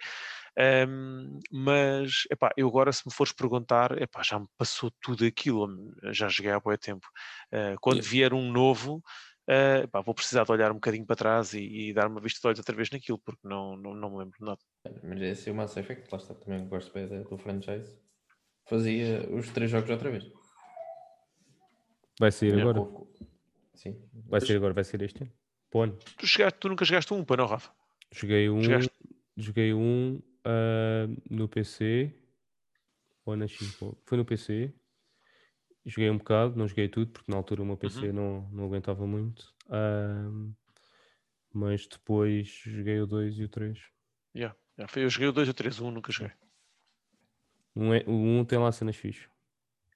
Ehm, 0.58 1.38
mas 1.50 2.24
epá, 2.30 2.50
eu 2.56 2.68
agora, 2.68 2.92
se 2.92 3.02
me 3.06 3.12
fores 3.12 3.32
perguntar, 3.32 4.00
epá, 4.00 4.22
já 4.22 4.38
me 4.38 4.46
passou 4.58 4.90
tudo 5.00 5.24
aquilo, 5.24 5.68
já 6.12 6.28
joguei 6.28 6.52
há 6.52 6.60
muito 6.64 6.80
tempo. 6.80 7.06
Eh, 7.52 7.76
quando 7.80 8.02
Yeah. 8.02 8.10
vier 8.10 8.34
um 8.34 8.50
novo, 8.50 9.02
eh, 9.52 9.86
pá, 9.88 10.00
vou 10.00 10.14
precisar 10.14 10.44
de 10.44 10.52
olhar 10.52 10.70
um 10.70 10.74
bocadinho 10.74 11.04
para 11.04 11.16
trás 11.16 11.54
e, 11.54 11.88
e 11.88 11.92
dar 11.92 12.06
uma 12.06 12.20
vista 12.20 12.40
de 12.40 12.46
olhos 12.46 12.60
outra 12.60 12.76
vez 12.76 12.88
naquilo, 12.90 13.18
porque 13.18 13.46
não, 13.46 13.76
não, 13.76 13.94
não 13.94 14.10
me 14.10 14.18
lembro 14.18 14.38
de 14.38 14.44
nada. 14.44 14.60
Mas 15.02 15.20
esse 15.20 15.48
é 15.48 15.52
o 15.52 15.56
Mass 15.56 15.76
Effect, 15.76 16.08
lá 16.12 16.18
está, 16.18 16.34
também 16.34 16.68
gosto 16.68 16.92
bem 16.92 17.06
do 17.24 17.36
franchise. 17.36 17.98
Fazia 18.66 19.28
os 19.34 19.48
três 19.50 19.70
jogos 19.70 19.90
outra 19.90 20.10
vez. 20.10 20.30
Vai 22.20 22.30
sair 22.30 22.60
agora? 22.60 22.74
pouco. 22.74 23.08
Sim. 23.74 24.00
Vai 24.26 24.40
sair 24.40 24.56
agora, 24.56 24.72
vai 24.72 24.84
ser 24.84 25.02
este 25.02 25.22
ano. 25.22 25.32
Pô. 25.68 25.88
Tu, 25.88 26.26
chegaste, 26.26 26.58
tu 26.60 26.68
nunca 26.68 26.84
jogaste 26.84 27.12
um, 27.12 27.24
para 27.24 27.42
não, 27.42 27.46
Rafa? 27.46 27.72
Joguei 28.12 28.48
um, 28.48 28.60
joguei 29.36 29.74
um 29.74 30.20
ah, 30.44 31.08
no 31.28 31.48
PC 31.48 32.14
ou 33.24 33.36
na 33.36 33.46
X, 33.46 33.76
foi 34.04 34.18
no 34.18 34.24
PC. 34.24 34.72
Joguei 35.86 36.10
um 36.10 36.18
bocado, 36.18 36.56
não 36.56 36.68
joguei 36.68 36.88
tudo 36.88 37.10
porque 37.10 37.30
na 37.30 37.36
altura 37.38 37.62
o 37.62 37.66
meu 37.66 37.76
PC 37.76 38.08
Uhum. 38.08 38.12
não, 38.12 38.50
não 38.52 38.64
aguentava 38.64 39.06
muito. 39.06 39.54
Ahm, 39.68 40.52
mas 41.52 41.86
depois 41.86 42.48
joguei 42.64 43.00
o 43.00 43.06
2 43.06 43.38
e 43.38 43.44
o 43.44 43.48
3. 43.48 43.78
Yeah, 44.36 44.56
yeah, 44.78 44.92
foi- 44.92 45.04
Eu 45.04 45.10
joguei 45.10 45.28
o 45.28 45.32
2 45.32 45.48
ou 45.48 45.54
3, 45.54 45.80
o 45.80 45.86
1 45.86 45.90
nunca 45.90 46.12
joguei. 46.12 46.32
Um 47.74 47.94
é, 47.94 48.04
o 48.06 48.12
1 48.12 48.44
tem 48.44 48.58
lá 48.58 48.70
cenas 48.72 48.96
fixe. 48.96 49.26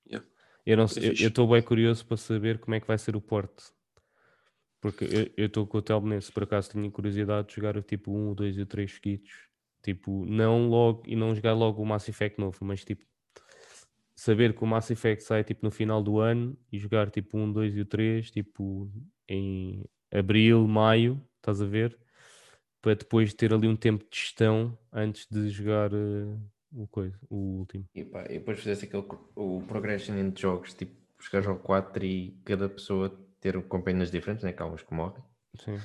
Yeah. 0.06 0.26
Eu 0.64 0.76
não 0.78 0.84
É 0.84 0.88
sei, 0.88 1.08
eu 1.10 1.28
estou 1.28 1.46
bem 1.48 1.62
curioso 1.62 2.06
para 2.06 2.16
saber 2.16 2.58
como 2.58 2.74
é 2.74 2.80
que 2.80 2.86
vai 2.86 2.96
ser 2.96 3.14
o 3.14 3.20
porte. 3.20 3.64
Porque 4.80 5.04
eu- 5.36 5.44
estou 5.46 5.66
com 5.66 5.78
o 5.78 5.82
Telmo 5.82 6.06
nesse, 6.08 6.32
por 6.32 6.42
acaso 6.44 6.70
tinha 6.70 6.90
curiosidade 6.90 7.48
de 7.48 7.54
jogar 7.56 7.82
tipo 7.82 8.10
o 8.10 8.14
1, 8.16 8.30
o 8.30 8.34
2 8.34 8.56
e 8.56 8.62
o 8.62 8.66
3 8.66 8.92
seguidos. 8.92 9.30
Tipo, 9.82 10.24
não 10.24 10.68
logo 10.68 11.02
e 11.06 11.14
não 11.14 11.34
jogar 11.34 11.52
logo 11.52 11.82
o 11.82 11.86
Mass 11.86 12.08
Effect 12.08 12.40
novo, 12.40 12.64
mas 12.64 12.84
tipo 12.84 13.04
saber 14.16 14.54
que 14.54 14.62
o 14.62 14.66
Mass 14.66 14.90
Effect 14.90 15.24
sai 15.24 15.42
tipo 15.44 15.64
no 15.64 15.70
final 15.70 16.02
do 16.02 16.18
ano 16.20 16.56
e 16.70 16.78
jogar 16.78 17.10
tipo 17.10 17.36
o 17.36 17.40
1, 17.40 17.52
2 17.52 17.76
e 17.76 17.80
o 17.80 17.84
3, 17.84 18.30
tipo 18.30 18.90
em 19.28 19.84
abril, 20.12 20.66
maio, 20.68 21.20
estás 21.36 21.60
a 21.60 21.66
ver? 21.66 21.98
Para 22.80 22.94
depois 22.94 23.32
ter 23.34 23.52
ali 23.52 23.66
um 23.66 23.76
tempo 23.76 24.04
de 24.10 24.16
gestão 24.16 24.78
antes 24.92 25.26
de 25.30 25.48
jogar 25.48 25.90
eh, 25.92 26.36
o 26.72 26.86
coisa, 26.86 27.18
o 27.30 27.58
último. 27.58 27.84
E, 27.94 28.04
pá, 28.04 28.24
e 28.28 28.34
depois 28.38 28.58
fizesse 28.58 28.84
aquele 28.84 29.04
o 29.34 29.62
progression 29.66 30.16
entre 30.16 30.42
jogos, 30.42 30.74
tipo, 30.74 30.92
chegares 31.20 31.48
ao 31.48 31.56
4 31.58 32.04
e 32.04 32.38
cada 32.44 32.68
pessoa 32.68 33.08
ter 33.40 33.60
companhias 33.64 34.10
diferentes, 34.10 34.44
né? 34.44 34.52
Que 34.52 34.62
há 34.62 34.66
uns 34.66 34.82
que 34.82 34.92
morrem. 34.94 35.22
Sim. 35.56 35.78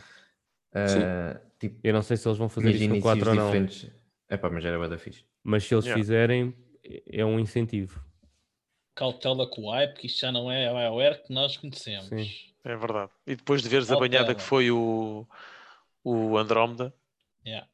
Ah, 0.74 1.40
tipo, 1.60 1.80
Eu 1.84 1.94
não 1.94 2.02
sei 2.02 2.18
se 2.18 2.28
eles 2.28 2.38
vão 2.38 2.50
fazer 2.50 2.70
isso 2.72 2.80
no 2.80 2.96
inícios 2.96 3.02
4 3.04 3.30
ou 3.30 3.36
não, 3.36 3.46
diferentes. 3.46 3.92
É 4.28 4.38
pá, 4.38 4.50
mas 4.50 4.64
era 4.66 4.78
bué 4.78 4.88
da 4.90 4.98
fixe. 4.98 5.26
mas 5.44 5.64
se 5.64 5.74
eles 5.74 5.86
Yeah. 5.86 6.00
fizerem, 6.02 6.54
é 7.08 7.26
um 7.26 7.40
incentivo. 7.40 8.04
Cautela 9.00 9.48
com 9.48 9.62
o 9.64 9.72
hype, 9.72 9.98
que 9.98 10.08
isto 10.08 10.20
já 10.20 10.30
não 10.32 10.52
é 10.52 10.68
a 10.68 10.74
BioWare 10.74 11.24
que 11.24 11.32
nós 11.34 11.56
conhecemos. 11.56 12.10
Sim. 12.10 12.30
É 12.66 12.76
verdade. 12.76 13.12
E 13.26 13.34
depois 13.36 13.62
de 13.64 13.70
veres 13.70 13.90
a 13.90 13.94
Cautela. 13.96 14.10
banhada 14.10 14.36
que 14.36 14.42
foi 14.42 14.70
o, 14.72 15.26
o 16.04 16.38
Andrómeda, 16.38 16.94
Yeah. 17.46 17.66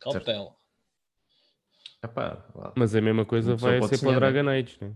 Cautela. 0.00 0.54
Epá. 2.02 2.44
Mas 2.76 2.94
a 2.94 3.00
mesma 3.00 3.24
coisa 3.24 3.56
vai 3.56 3.82
ser 3.82 3.98
para 3.98 4.08
o 4.08 4.12
é? 4.12 4.14
Dragon 4.16 4.48
Age, 4.48 4.78
né? 4.80 4.94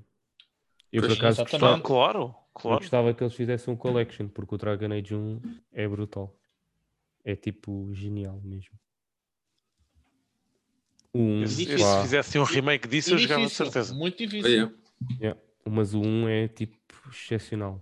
Eu 0.93 1.03
por 1.03 1.13
acaso 1.13 1.43
gostava, 1.43 1.81
claro. 1.81 2.21
Eu 2.21 2.43
Claro. 2.55 2.79
gostava 2.79 3.15
que 3.15 3.25
eles 3.25 3.35
fizessem 3.35 3.73
um 3.73 3.77
collection, 3.77 4.29
porque 4.29 4.55
o 4.55 4.59
Dragon 4.59 4.93
Age 4.93 5.15
1 5.15 5.41
é 5.73 5.89
brutal. 5.89 6.37
É 7.25 7.35
tipo 7.35 7.93
genial 7.95 8.41
mesmo. 8.45 8.79
1, 11.15 11.43
E 11.43 11.49
se, 11.49 11.57
difícil. 11.67 12.03
fizessem 12.03 12.41
um 12.41 12.45
remake 12.45 12.89
disso, 12.89 13.11
E 13.11 13.13
eu 13.15 13.19
jogava 13.19 13.41
de 13.43 13.47
difícil, 13.49 13.67
certeza. 13.67 13.95
Muito 13.95 14.15
Ah, 14.15 14.27
difícil. 14.27 14.51
yeah. 14.51 14.73
yeah, 15.21 15.41
mas 15.69 15.95
o 15.95 16.01
1 16.01 16.29
é 16.29 16.49
tipo 16.49 16.77
excepcional. 17.11 17.81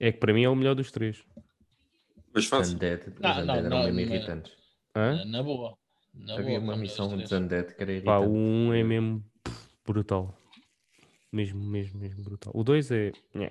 É 0.00 0.12
que 0.12 0.18
para 0.18 0.32
mim 0.32 0.44
é 0.44 0.48
o 0.48 0.54
melhor 0.56 0.74
dos 0.74 0.90
três. 0.90 1.22
Mas 2.32 2.44
Os 2.44 2.48
fácil. 2.50 2.74
Undead, 2.76 3.02
os 3.08 3.20
Não, 3.20 3.30
Undead 3.30 3.46
não, 3.46 3.54
eram 3.56 3.68
não, 3.70 3.78
mesmo 3.84 4.00
mas- 4.00 4.10
irritantes. 4.10 4.52
Hã? 4.94 5.24
Na 5.24 5.42
boa. 5.42 5.76
Na 6.14 6.34
Havia 6.34 6.58
boa, 6.60 6.60
uma 6.60 6.76
missão 6.76 7.06
os 7.14 7.20
dos. 7.22 7.32
Undead 7.32 7.74
que 7.74 7.82
era 7.82 8.00
Pá, 8.02 8.18
o 8.18 8.24
irritante. 8.24 8.38
1 8.38 8.72
é 8.74 8.84
mesmo 8.84 9.24
brutal. 9.86 10.38
Mesmo, 11.32 11.62
mesmo, 11.62 12.00
mesmo 12.00 12.22
brutal. 12.22 12.52
O 12.56 12.64
2 12.64 12.90
é. 12.90 13.12
Não, 13.34 13.50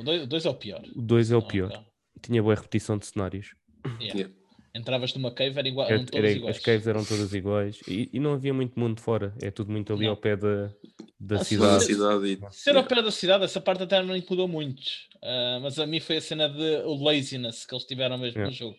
O 0.00 0.26
2 0.26 0.44
é 0.44 0.50
o 0.50 0.54
pior. 0.54 0.82
O 0.94 1.00
2 1.02 1.30
é 1.30 1.36
o 1.36 1.40
Não, 1.40 1.48
pior. 1.48 1.70
não. 1.70 1.86
Tinha 2.20 2.42
boa 2.42 2.54
repetição 2.54 2.98
de 2.98 3.06
cenários. 3.06 3.54
Yeah. 4.00 4.18
Yeah. 4.18 4.34
Entravas 4.76 5.14
numa 5.14 5.30
cave, 5.30 5.58
era 5.58 5.66
igual, 5.68 5.86
Era- 5.86 5.96
eram 5.96 6.04
todos 6.06 6.18
era- 6.24 6.30
iguais. 6.36 6.56
as 6.56 6.62
caves 6.62 6.86
eram 6.86 7.04
todas 7.04 7.32
iguais 7.32 7.80
e, 7.88 8.10
e 8.12 8.20
não 8.20 8.34
havia 8.34 8.52
muito 8.52 8.78
mundo 8.78 9.00
fora. 9.00 9.34
É 9.40 9.50
tudo 9.50 9.70
muito 9.72 9.92
ali 9.92 10.04
Não. 10.04 10.10
ao 10.10 10.16
pé 10.16 10.36
da, 10.36 10.70
da 11.18 11.36
Ah, 11.36 11.44
cidade. 11.44 11.84
cidade 11.84 12.26
e... 12.26 12.38
Ser 12.54 12.76
ao 12.76 12.84
pé 12.84 13.00
da 13.02 13.10
cidade, 13.10 13.44
essa 13.44 13.60
parte 13.60 13.82
até 13.84 14.02
não 14.02 14.14
incomodou 14.16 14.46
muito. 14.48 14.82
Ah, 15.22 15.58
mas 15.62 15.78
a 15.78 15.86
mim 15.86 15.98
foi 16.00 16.18
a 16.18 16.20
cena 16.20 16.48
de 16.48 16.82
o 16.84 17.02
laziness 17.02 17.64
que 17.64 17.74
eles 17.74 17.86
tiveram 17.86 18.18
mesmo 18.18 18.38
Yeah. 18.38 18.50
no 18.50 18.52
jogo. 18.52 18.76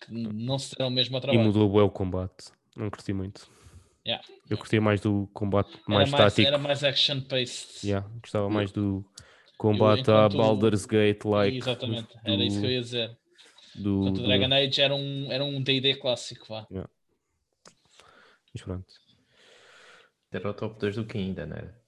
Que 0.00 0.12
não 0.12 0.58
se 0.58 0.74
deram 0.76 0.90
mesmo 0.90 1.16
ao 1.16 1.20
E 1.20 1.22
trabalho. 1.22 1.44
mudou 1.44 1.68
bué 1.68 1.82
o 1.82 1.90
combate. 1.90 2.46
Não 2.76 2.88
curti 2.90 3.12
muito. 3.12 3.46
Yeah. 4.06 4.24
Eu 4.50 4.58
curtia 4.58 4.80
mais 4.80 5.00
do 5.00 5.28
combate 5.32 5.70
Era 5.72 5.82
mais, 5.88 6.10
mais, 6.10 6.24
tático. 6.34 6.48
era 6.48 6.58
mais 6.58 6.84
action 6.84 7.20
based. 7.20 7.86
Yeah, 7.86 8.06
gostava 8.20 8.50
mais 8.50 8.70
do 8.72 9.04
combate 9.56 10.00
enquanto 10.00 10.16
a 10.16 10.28
Baldur's 10.28 10.84
Gate 10.84 11.24
like. 11.24 11.56
Exatamente, 11.56 12.02
do, 12.08 12.30
era 12.32 12.44
isso 12.44 12.60
que 12.60 12.66
eu 12.66 12.70
ia 12.70 12.80
dizer. 12.80 13.16
Do, 13.74 14.00
Enquanto 14.02 14.16
o 14.18 14.20
do- 14.22 14.26
Dragon 14.26 14.54
Age 14.54 14.80
era 14.80 14.94
um 14.94 15.32
era 15.32 15.44
um 15.44 15.62
D&D 15.62 15.94
clássico, 15.96 16.46
vá. 16.48 16.66
Mas 16.70 18.62
pronto. 18.62 18.86
Era 20.30 20.50
o 20.50 20.54
top 20.54 20.78
2 20.80 20.96
do 20.96 21.04
Kim 21.04 21.18
ainda, 21.18 21.46
não 21.46 21.56
era? 21.56 21.80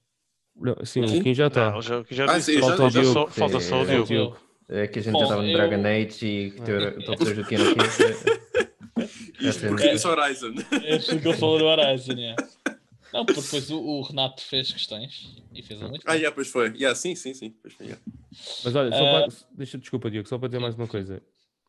Não, 0.57 0.77
sim, 0.85 1.07
Sim? 1.07 1.21
o 1.21 1.23
Kim 1.23 1.35
já 1.35 1.49
está. 1.49 1.79
Já, 1.81 2.05
já 2.11 2.25
Ah, 2.27 2.41
sim, 2.41 2.55
já- 2.55 2.61
falta, 2.61 2.91
já- 2.91 3.05
só, 3.05 3.27
falta 3.27 3.61
só 3.61 3.83
o 3.83 3.91
É, 3.91 4.03
Diogo. 4.05 4.39
É 4.69 4.87
que 4.89 4.99
a 4.99 5.03
gente 5.03 5.13
Bom, 5.13 5.19
já 5.21 5.25
estava 5.27 5.43
no 5.43 5.49
eu- 5.49 5.53
Dragon 5.57 5.87
Age 5.87 6.27
e 6.27 6.51
que 6.51 6.63
teu- 6.63 6.89
o 6.99 7.05
top 7.05 7.25
2 7.25 7.37
do 7.37 7.45
Kim 7.45 7.55
era 7.57 7.65
o 7.65 7.75
quê? 7.75 7.81
Isto 9.41 9.67
É, 9.67 9.69
porque 9.69 9.85
é. 9.85 9.93
disse 9.93 10.07
Horizon. 10.07 10.55
É 10.83 10.97
isso 10.97 11.21
que 11.21 11.29
eu 11.29 11.35
falo 11.35 11.59
do 11.59 11.65
Horizon, 11.67 12.13
yeah. 12.15 12.49
Não, 13.13 13.25
porque 13.27 13.41
depois 13.41 13.71
o, 13.71 13.79
o 13.81 14.03
Renato 14.03 14.43
fez 14.43 14.73
questões 14.73 15.37
e 15.55 15.63
fez 15.63 15.81
muito 15.81 16.03
Ah, 16.07 16.13
bem. 16.13 16.21
yeah, 16.23 16.35
pois 16.35 16.49
foi. 16.49 16.69
Yeah, 16.71 16.95
sim, 16.95 17.15
sim, 17.15 17.35
sim. 17.35 17.55
Pois 17.63 17.75
foi, 17.75 17.87
yeah. 17.87 18.03
Mas 18.65 18.75
olha, 18.75 18.91
só 18.91 19.07
Ah. 19.07 19.23
para, 19.29 19.33
deixa 19.53 19.79
desculpa, 19.79 20.11
Diogo, 20.11 20.29
só 20.29 20.39
para 20.39 20.49
dizer 20.49 20.59
mais 20.59 20.75
uma 20.75 20.87
coisa. 20.89 21.23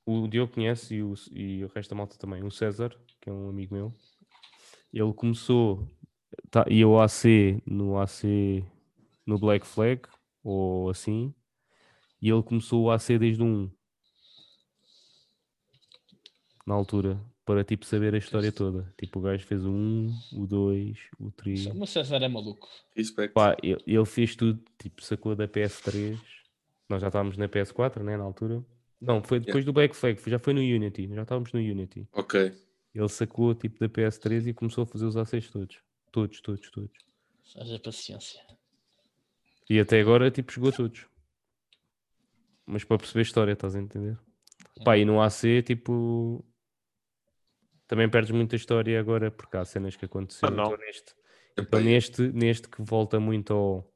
O 0.09 0.25
Diogo 0.25 0.53
conhece 0.53 0.95
e 0.95 1.03
o, 1.03 1.13
e 1.33 1.65
o 1.65 1.67
resto 1.67 1.89
da 1.89 1.97
malta 1.97 2.17
também. 2.17 2.41
O 2.41 2.49
César, 2.49 2.97
que 3.19 3.29
é 3.29 3.33
um 3.33 3.49
amigo 3.49 3.75
meu, 3.75 3.93
ele 4.93 5.13
começou 5.13 5.85
tá, 6.49 6.65
ia 6.69 6.85
ao 6.85 7.01
AC 7.01 7.61
no 7.65 7.99
AC 7.99 8.23
no 9.25 9.37
Black 9.37 9.67
Flag 9.67 10.03
ou 10.41 10.89
assim, 10.89 11.33
e 12.21 12.29
ele 12.29 12.41
começou 12.41 12.85
o 12.85 12.89
AC 12.91 13.19
desde 13.19 13.43
o 13.43 13.45
1 13.45 13.71
na 16.65 16.73
altura, 16.73 17.19
para 17.45 17.65
tipo 17.65 17.85
saber 17.85 18.15
a 18.15 18.17
história 18.17 18.51
toda. 18.51 18.93
Tipo, 18.97 19.19
o 19.19 19.21
gajo 19.23 19.45
fez 19.45 19.65
o 19.65 19.69
1, 19.69 20.19
o 20.37 20.47
2, 20.47 20.97
o 21.19 21.31
3. 21.31 21.65
O 21.67 21.85
César 21.85 22.23
é 22.23 22.29
maluco. 22.29 22.69
Respect. 22.95 23.33
Pá, 23.33 23.57
ele, 23.61 23.81
ele 23.85 24.05
fez 24.05 24.37
tudo, 24.37 24.61
tipo, 24.77 25.03
sacou 25.03 25.35
da 25.35 25.49
PS3. 25.49 26.17
Nós 26.87 27.01
já 27.01 27.07
estávamos 27.07 27.35
na 27.35 27.49
PS4, 27.49 28.01
né, 28.03 28.15
na 28.15 28.23
altura. 28.23 28.63
Não, 28.99 29.23
foi 29.23 29.39
depois 29.39 29.63
do 29.63 29.71
Black 29.71 29.95
Flag, 29.95 30.19
já 30.27 30.39
foi 30.39 30.53
no 30.53 30.59
Unity, 30.59 31.07
já 31.13 31.21
estávamos 31.21 31.51
no 31.53 31.59
Unity. 31.59 32.07
Ok. 32.13 32.53
Ele 32.93 33.09
sacou, 33.09 33.53
tipo, 33.53 33.79
da 33.79 33.87
PS3 33.87 34.47
e 34.47 34.53
começou 34.53 34.83
a 34.83 34.87
fazer 34.87 35.05
os 35.05 35.15
A6 35.15 35.51
todos. 35.51 35.79
Todos, 36.11 36.41
todos, 36.41 36.71
todos. 36.71 36.97
Haja 37.55 37.79
paciência. 37.79 38.41
E 39.69 39.79
até 39.79 39.99
agora, 39.99 40.31
tipo, 40.31 40.51
jogou 40.51 40.71
todos. 40.71 41.05
Mas 42.65 42.83
para 42.83 42.97
perceber 42.97 43.19
a 43.19 43.23
história, 43.23 43.51
estás 43.53 43.75
a 43.75 43.79
entender? 43.79 44.17
Pá, 44.83 44.97
e 44.97 45.05
no 45.05 45.21
AC, 45.21 45.61
tipo... 45.63 46.43
Também 47.87 48.09
perdes 48.09 48.31
muita 48.31 48.55
história 48.55 48.99
agora, 48.99 49.31
porque 49.31 49.55
há 49.55 49.63
cenas 49.63 49.95
que 49.95 50.05
aconteceram. 50.05 50.53
Ah, 50.53 50.57
não. 50.57 50.73
então 50.73 50.85
neste, 50.85 51.15
Então, 51.57 51.79
neste, 51.79 52.21
neste 52.29 52.67
que 52.67 52.81
volta 52.81 53.19
muito 53.19 53.53
ao, 53.53 53.93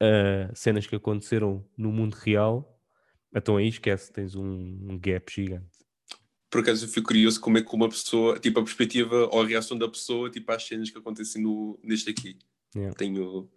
a 0.00 0.54
cenas 0.54 0.86
que 0.86 0.96
aconteceram 0.96 1.64
no 1.76 1.92
mundo 1.92 2.14
real, 2.14 2.79
então 3.34 3.56
aí 3.56 3.68
esquece, 3.68 4.12
tens 4.12 4.34
um, 4.34 4.42
um 4.44 4.98
gap 4.98 5.32
gigante. 5.32 5.78
Por 6.50 6.62
acaso 6.62 6.84
eu 6.84 6.88
fico 6.88 7.08
curioso 7.08 7.40
como 7.40 7.58
é 7.58 7.62
que 7.62 7.74
uma 7.74 7.88
pessoa, 7.88 8.38
tipo, 8.38 8.58
a 8.58 8.64
perspectiva 8.64 9.28
ou 9.32 9.42
a 9.42 9.46
reação 9.46 9.78
da 9.78 9.88
pessoa, 9.88 10.28
tipo, 10.28 10.50
às 10.50 10.64
cenas 10.64 10.90
que 10.90 10.98
acontecem 10.98 11.42
no, 11.42 11.78
neste 11.82 12.10
aqui. 12.10 12.36
Yeah. 12.74 12.94
Tenho. 12.96 13.48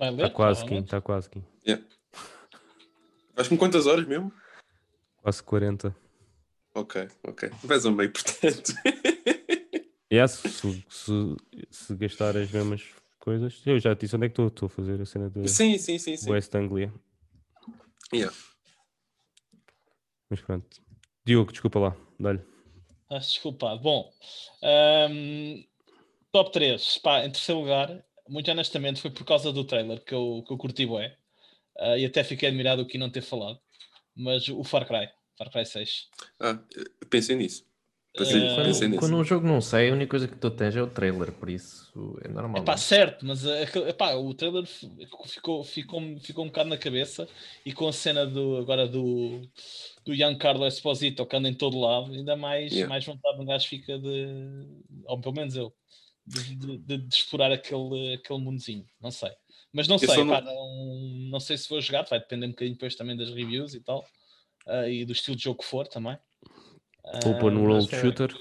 Está 0.00 0.30
quase, 0.30 0.60
Kim, 0.62 0.66
provavelmente? 0.66 0.84
está 0.84 1.00
quase, 1.00 1.30
Kim. 1.30 1.44
Vais-me 3.34 3.56
quantas 3.56 3.86
horas 3.86 4.06
mesmo? 4.06 4.32
Quase 5.22 5.42
40. 5.44 5.94
Ok, 6.74 7.08
ok. 7.22 7.50
Vais 7.62 7.86
ao 7.86 7.92
meio, 7.92 8.10
portanto. 8.12 8.72
Yeah, 10.12 10.28
se, 10.28 10.46
se, 10.50 10.84
se, 10.90 11.36
se 11.70 11.96
gastar 11.96 12.36
as 12.36 12.50
mesmas 12.50 12.82
coisas, 13.22 13.62
eu 13.64 13.78
já 13.78 13.94
te 13.94 14.00
disse 14.00 14.16
onde 14.16 14.26
é 14.26 14.28
que 14.28 14.32
estou, 14.32 14.48
estou 14.48 14.66
a 14.66 14.68
fazer 14.68 15.00
a 15.00 15.06
cena 15.06 15.30
de 15.30 15.48
sim, 15.48 15.78
sim, 15.78 15.96
sim, 15.96 16.16
sim. 16.16 16.30
West 16.30 16.52
Anglia. 16.56 16.92
Yeah. 18.12 18.36
Mas 20.28 20.40
pronto. 20.40 20.82
Diogo, 21.24 21.52
desculpa 21.52 21.78
lá, 21.78 21.96
dá-lhe. 22.18 22.40
Ah, 23.08 23.18
desculpado. 23.18 23.80
Bom, 23.80 24.12
ahm, 24.62 25.62
top 26.32 26.50
3. 26.50 26.98
Pá, 26.98 27.24
em 27.24 27.30
terceiro 27.30 27.60
lugar, 27.60 28.04
muito 28.28 28.50
honestamente, 28.50 29.00
foi 29.00 29.10
por 29.10 29.24
causa 29.24 29.52
do 29.52 29.64
trailer 29.64 30.04
que 30.04 30.14
eu, 30.14 30.42
que 30.44 30.52
eu 30.52 30.58
curti 30.58 30.84
bué. 30.84 31.16
Ah, 31.78 31.96
e 31.96 32.04
até 32.04 32.24
fiquei 32.24 32.48
admirado 32.48 32.82
o 32.82 32.86
que 32.86 32.98
não 32.98 33.08
ter 33.08 33.22
falado. 33.22 33.60
Mas 34.16 34.48
o 34.48 34.64
Far 34.64 34.84
Cry, 34.84 35.08
Far 35.38 35.48
Cry 35.48 35.64
6. 35.64 36.08
Ah, 36.40 36.58
pensei 37.08 37.36
nisso. 37.36 37.64
Pensei, 38.14 38.42
Eh, 38.42 38.56
pensei 38.62 38.92
Quando, 38.92 39.16
um 39.16 39.24
jogo 39.24 39.46
não 39.46 39.60
sai, 39.62 39.88
a 39.88 39.92
única 39.94 40.10
coisa 40.10 40.28
que 40.28 40.36
tu 40.36 40.50
tens 40.50 40.76
é 40.76 40.82
o 40.82 40.86
trailer, 40.86 41.32
por 41.32 41.48
isso 41.48 41.90
é 42.22 42.28
normal. 42.28 42.60
É 42.60 42.64
pá, 42.64 42.72
não? 42.72 42.78
certo, 42.78 43.24
mas 43.24 43.42
epá, 43.44 44.14
o 44.14 44.34
trailer 44.34 44.66
ficou, 44.66 45.64
ficou, 45.64 46.18
ficou 46.20 46.44
um 46.44 46.48
bocado 46.48 46.68
na 46.68 46.76
cabeça 46.76 47.26
e 47.64 47.72
com 47.72 47.88
a 47.88 47.92
cena 47.92 48.26
do, 48.26 48.58
agora 48.58 48.86
do, 48.86 49.40
do 50.04 50.14
Giancarlo 50.14 50.66
Esposito 50.66 51.24
que 51.24 51.34
anda 51.36 51.48
em 51.48 51.54
todo 51.54 51.80
lado, 51.80 52.12
ainda 52.12 52.36
mais, 52.36 52.70
Yeah. 52.72 52.86
mais 52.88 53.04
vontade 53.06 53.40
um 53.40 53.46
gajo 53.46 53.66
fica 53.66 53.98
de, 53.98 54.66
ou 55.06 55.18
pelo 55.18 55.34
menos 55.34 55.56
eu, 55.56 55.72
de, 56.26 56.54
de- 56.54 56.78
de- 56.78 56.98
de 56.98 57.14
explorar 57.14 57.50
aquele, 57.50 58.12
aquele 58.14 58.38
mundozinho. 58.40 58.84
Não 59.00 59.10
sei. 59.10 59.30
Mas 59.72 59.88
não 59.88 59.96
sei, 59.96 60.08
só 60.08 60.26
pá, 60.26 60.42
não- 60.42 60.52
não, 60.52 60.98
não 61.30 61.40
sei 61.40 61.56
se 61.56 61.66
vou 61.66 61.80
jogar, 61.80 62.02
vai 62.04 62.18
depender 62.20 62.44
um 62.44 62.50
bocadinho 62.50 62.74
depois 62.76 62.94
também 62.94 63.16
das 63.16 63.30
reviews 63.30 63.72
e 63.72 63.80
tal, 63.80 64.04
ah, 64.66 64.86
e 64.86 65.02
do 65.06 65.12
estilo 65.12 65.34
de 65.34 65.44
jogo 65.44 65.60
que 65.60 65.64
for 65.66 65.88
também. 65.88 66.18
Open 67.04 67.56
Ah, 67.56 67.58
World 67.60 67.88
mas 67.90 67.92
é- 67.92 68.00
Shooter. 68.00 68.36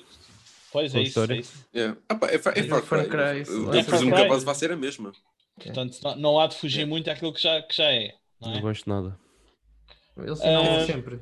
Pois 0.72 0.96
é 0.96 1.00
isso, 1.02 1.08
história. 1.10 1.34
é 1.36 1.38
isso. 1.40 1.66
Yeah. 1.76 1.98
Ah, 2.08 2.16
pá, 2.16 2.28
é, 2.28 2.38
Far- 2.38 2.58
é 2.58 2.62
Mas 2.64 2.86
Far 2.86 3.06
Cry. 3.08 3.40
Eu- 3.48 3.86
presumo 3.86 4.16
que 4.16 4.22
a 4.22 4.28
base 4.28 4.46
vai 4.46 4.56
ser 4.56 4.72
a 4.72 4.78
mesma. 4.78 5.12
Portanto, 5.56 6.00
não, 6.04 6.16
não 6.16 6.40
há 6.40 6.48
de 6.48 6.56
fugir 6.56 6.86
muito 6.88 7.10
àquilo 7.10 7.34
que 7.34 7.42
já, 7.42 7.62
que 7.62 7.76
já 7.76 7.92
é. 7.92 8.16
Não 8.40 8.50
Não 8.52 8.58
é? 8.58 8.62
gosto 8.62 8.84
de 8.86 8.90
nada. 8.90 9.20
Eles 10.18 10.40
inovam 10.40 10.76
Ah, 10.78 10.86
sempre. 10.86 11.20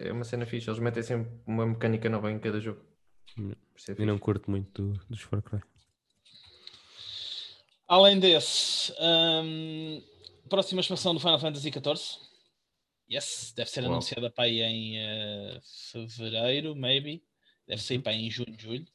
É 0.00 0.12
uma 0.12 0.24
cena 0.24 0.46
fixe, 0.46 0.68
eles 0.70 0.80
metem 0.80 1.02
sempre 1.02 1.30
uma 1.46 1.66
mecânica 1.66 2.08
nova 2.08 2.30
em 2.32 2.38
cada 2.38 2.58
jogo. 2.60 2.80
Por 3.36 3.42
isso 3.76 3.90
é 3.90 3.92
E 3.92 3.96
fixe. 3.96 4.06
não 4.06 4.18
curto 4.18 4.50
muito 4.50 4.82
do- 4.82 5.00
dos 5.10 5.20
Far 5.20 5.42
Cry. 5.42 5.60
Além 7.88 8.18
desse, 8.20 8.92
hum, 9.00 10.02
próxima 10.48 10.80
expansão 10.80 11.12
do 11.12 11.20
Final 11.20 11.38
Fantasy 11.40 11.70
XIV. 11.70 12.18
Yes, 13.10 13.52
deve 13.56 13.68
ser 13.70 13.82
Uau. 13.82 13.92
anunciada 13.92 14.30
para 14.30 14.44
aí 14.44 14.60
em 14.62 14.98
eh, 14.98 15.60
fevereiro, 15.90 16.76
maybe. 16.76 17.22
Deve 17.66 17.82
sair 17.82 17.98
para 17.98 18.12
aí 18.12 18.26
em 18.26 18.30
junho, 18.30 18.54
julho. 18.58 18.86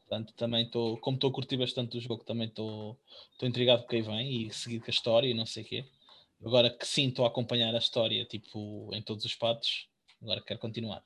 Portanto, 0.00 0.34
também 0.34 0.64
estou, 0.64 0.98
como 0.98 1.16
estou 1.16 1.30
a 1.30 1.32
curtir 1.32 1.56
bastante 1.56 1.96
o 1.96 2.00
jogo, 2.00 2.24
também 2.24 2.48
estou 2.48 2.98
estou 3.32 3.48
intrigado 3.48 3.84
com 3.86 3.94
aí 3.94 4.02
vem 4.02 4.46
e 4.46 4.52
seguir 4.52 4.80
com 4.80 4.86
a 4.88 4.90
história 4.90 5.28
e 5.28 5.34
não 5.34 5.46
sei 5.46 5.62
o 5.62 5.66
quê. 5.66 5.84
Agora 6.44 6.68
que 6.70 6.86
sim, 6.86 7.08
estou 7.08 7.24
a 7.24 7.28
acompanhar 7.28 7.72
a 7.74 7.78
história, 7.78 8.24
tipo, 8.24 8.90
em 8.92 9.00
todos 9.00 9.24
os 9.24 9.34
patos, 9.34 9.88
agora 10.20 10.42
quero 10.42 10.58
continuar. 10.58 11.04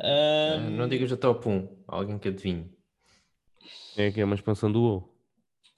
Ah, 0.00 0.56
Hum, 0.58 0.70
não 0.70 0.88
digas 0.88 1.12
o 1.12 1.16
top 1.16 1.46
1, 1.48 1.84
alguém 1.86 2.18
que 2.18 2.28
adivinhe. 2.28 2.72
É 3.96 4.10
que 4.10 4.20
é 4.20 4.24
uma 4.24 4.34
expansão 4.34 4.72
do 4.72 4.80
WoW. 4.82 5.14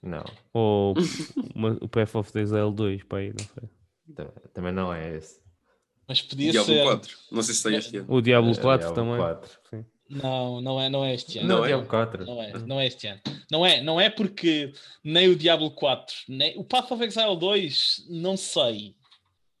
Não, 0.01 0.23
Ou 0.53 0.95
uma- 1.55 1.77
o 1.81 1.87
Path 1.89 2.15
of 2.15 2.31
the 2.31 2.39
Exile 2.39 2.73
2, 2.73 3.03
pá, 3.03 3.17
aí, 3.17 3.29
não 3.29 3.45
sei. 3.45 3.69
ta- 4.15 4.31
também 4.53 4.71
não 4.71 4.91
é 4.93 5.15
esse. 5.17 5.41
Mas 6.07 6.21
podia 6.21 6.51
Diablo 6.51 6.73
ser. 6.73 6.83
4. 6.83 7.17
Não 7.31 7.41
sei 7.43 7.53
se 7.53 7.59
está 7.59 7.71
este 7.77 7.97
ano. 7.97 8.07
O 8.13 8.21
Diablo 8.21 8.51
É, 8.51 8.55
4 8.55 8.93
Diablo 8.93 8.95
também. 8.95 9.17
4. 9.17 9.59
Sim. 9.69 9.85
Não, 10.09 10.61
não 10.61 10.79
é, 10.81 10.89
não 10.89 11.03
é 11.03 11.13
este 11.13 11.39
ano. 11.39 11.47
Não, 11.49 11.57
Não 11.57 11.63
é? 11.65 11.67
Diablo 11.67 11.85
4. 11.87 12.25
Não 12.25 12.41
é, 12.41 12.53
não 12.59 12.79
é 12.79 12.87
este 12.87 13.07
ano. 13.07 13.19
Não 13.51 13.65
é, 13.65 13.81
não 13.81 13.99
é 13.99 14.09
porque 14.09 14.71
nem 15.03 15.27
o 15.27 15.35
Diablo 15.35 15.69
4, 15.71 16.15
nem 16.29 16.57
o 16.57 16.63
Path 16.63 16.91
of 16.91 17.03
Exile 17.03 17.35
2, 17.37 18.05
não 18.09 18.37
sei. 18.37 18.95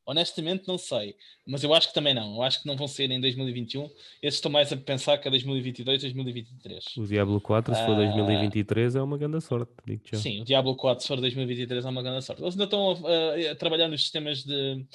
Honestamente, 0.05 0.65
não 0.69 0.77
sei. 0.77 1.15
Mas 1.45 1.63
eu 1.65 1.73
acho 1.73 1.89
que 1.89 1.93
também 1.93 2.13
não. 2.13 2.35
Eu 2.35 2.41
acho 2.43 2.61
que 2.61 2.67
não 2.67 2.77
vão 2.77 2.87
sair 2.87 3.11
em 3.11 3.19
2021. 3.19 3.89
Esses 4.21 4.37
estão 4.37 4.49
mais 4.49 4.71
a 4.71 4.77
pensar 4.77 5.17
que 5.17 5.27
é 5.27 5.31
2022, 5.31 5.99
2023. 6.01 6.85
O 6.95 7.05
Diablo 7.05 7.41
4, 7.41 7.75
se 7.75 7.81
for 7.85 7.91
Ah. 7.91 7.95
2023, 7.95 8.95
é 8.95 9.01
uma 9.01 9.17
grande 9.17 9.41
sorte. 9.41 9.69
Sim, 10.13 10.41
o 10.41 10.45
Diablo 10.45 10.77
4, 10.77 11.01
se 11.01 11.07
for 11.09 11.19
2023, 11.19 11.83
é 11.85 11.89
uma 11.89 12.01
grande 12.01 12.23
sorte. 12.23 12.41
Eles 12.41 12.53
ainda 12.53 12.63
estão 12.63 12.91
a, 12.91 13.49
a- 13.49 13.51
a 13.51 13.55
trabalhar 13.55 13.89
nos 13.89 13.99
sistemas 14.01 14.45
de, 14.45 14.85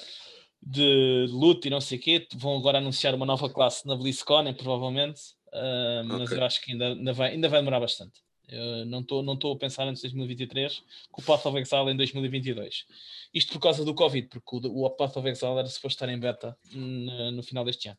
de 0.65 1.27
loot 1.29 1.67
e 1.67 1.69
não 1.69 1.81
sei 1.81 1.97
o 1.97 2.01
quê. 2.01 2.27
Vão 2.35 2.57
agora 2.57 2.77
anunciar 2.77 3.13
uma 3.15 3.25
nova 3.25 3.49
classe 3.49 3.85
na 3.87 3.95
BlizzCon, 3.95 4.53
provavelmente. 4.53 5.21
Ah, 5.51 6.01
mas 6.05 6.29
Ok. 6.29 6.37
eu 6.37 6.43
acho 6.45 6.61
que 6.61 6.71
ainda, 6.71 6.87
ainda, 6.87 7.13
vai, 7.13 7.31
ainda 7.31 7.49
vai 7.49 7.59
demorar 7.59 7.79
bastante. 7.79 8.21
Eu 8.47 8.85
não 8.85 8.99
estou 9.01 9.23
não 9.23 9.33
a 9.51 9.57
pensar 9.57 9.87
antes 9.87 10.01
de 10.01 10.07
2023 10.09 10.83
com 11.11 11.21
o 11.21 11.25
Path 11.25 11.45
of 11.45 11.57
Exile 11.57 11.91
em 11.91 11.95
2022. 11.95 12.85
Isto 13.33 13.53
por 13.53 13.59
causa 13.59 13.85
do 13.85 13.95
Covid, 13.95 14.27
porque 14.27 14.67
o, 14.67 14.85
o 14.85 14.89
Path 14.89 15.15
of 15.17 15.27
Exile 15.29 15.57
era 15.59 15.67
suposto 15.67 15.95
estar 15.95 16.09
em 16.09 16.19
beta 16.19 16.57
no, 16.73 17.31
no 17.31 17.43
final 17.43 17.63
deste 17.63 17.87
ano. 17.87 17.97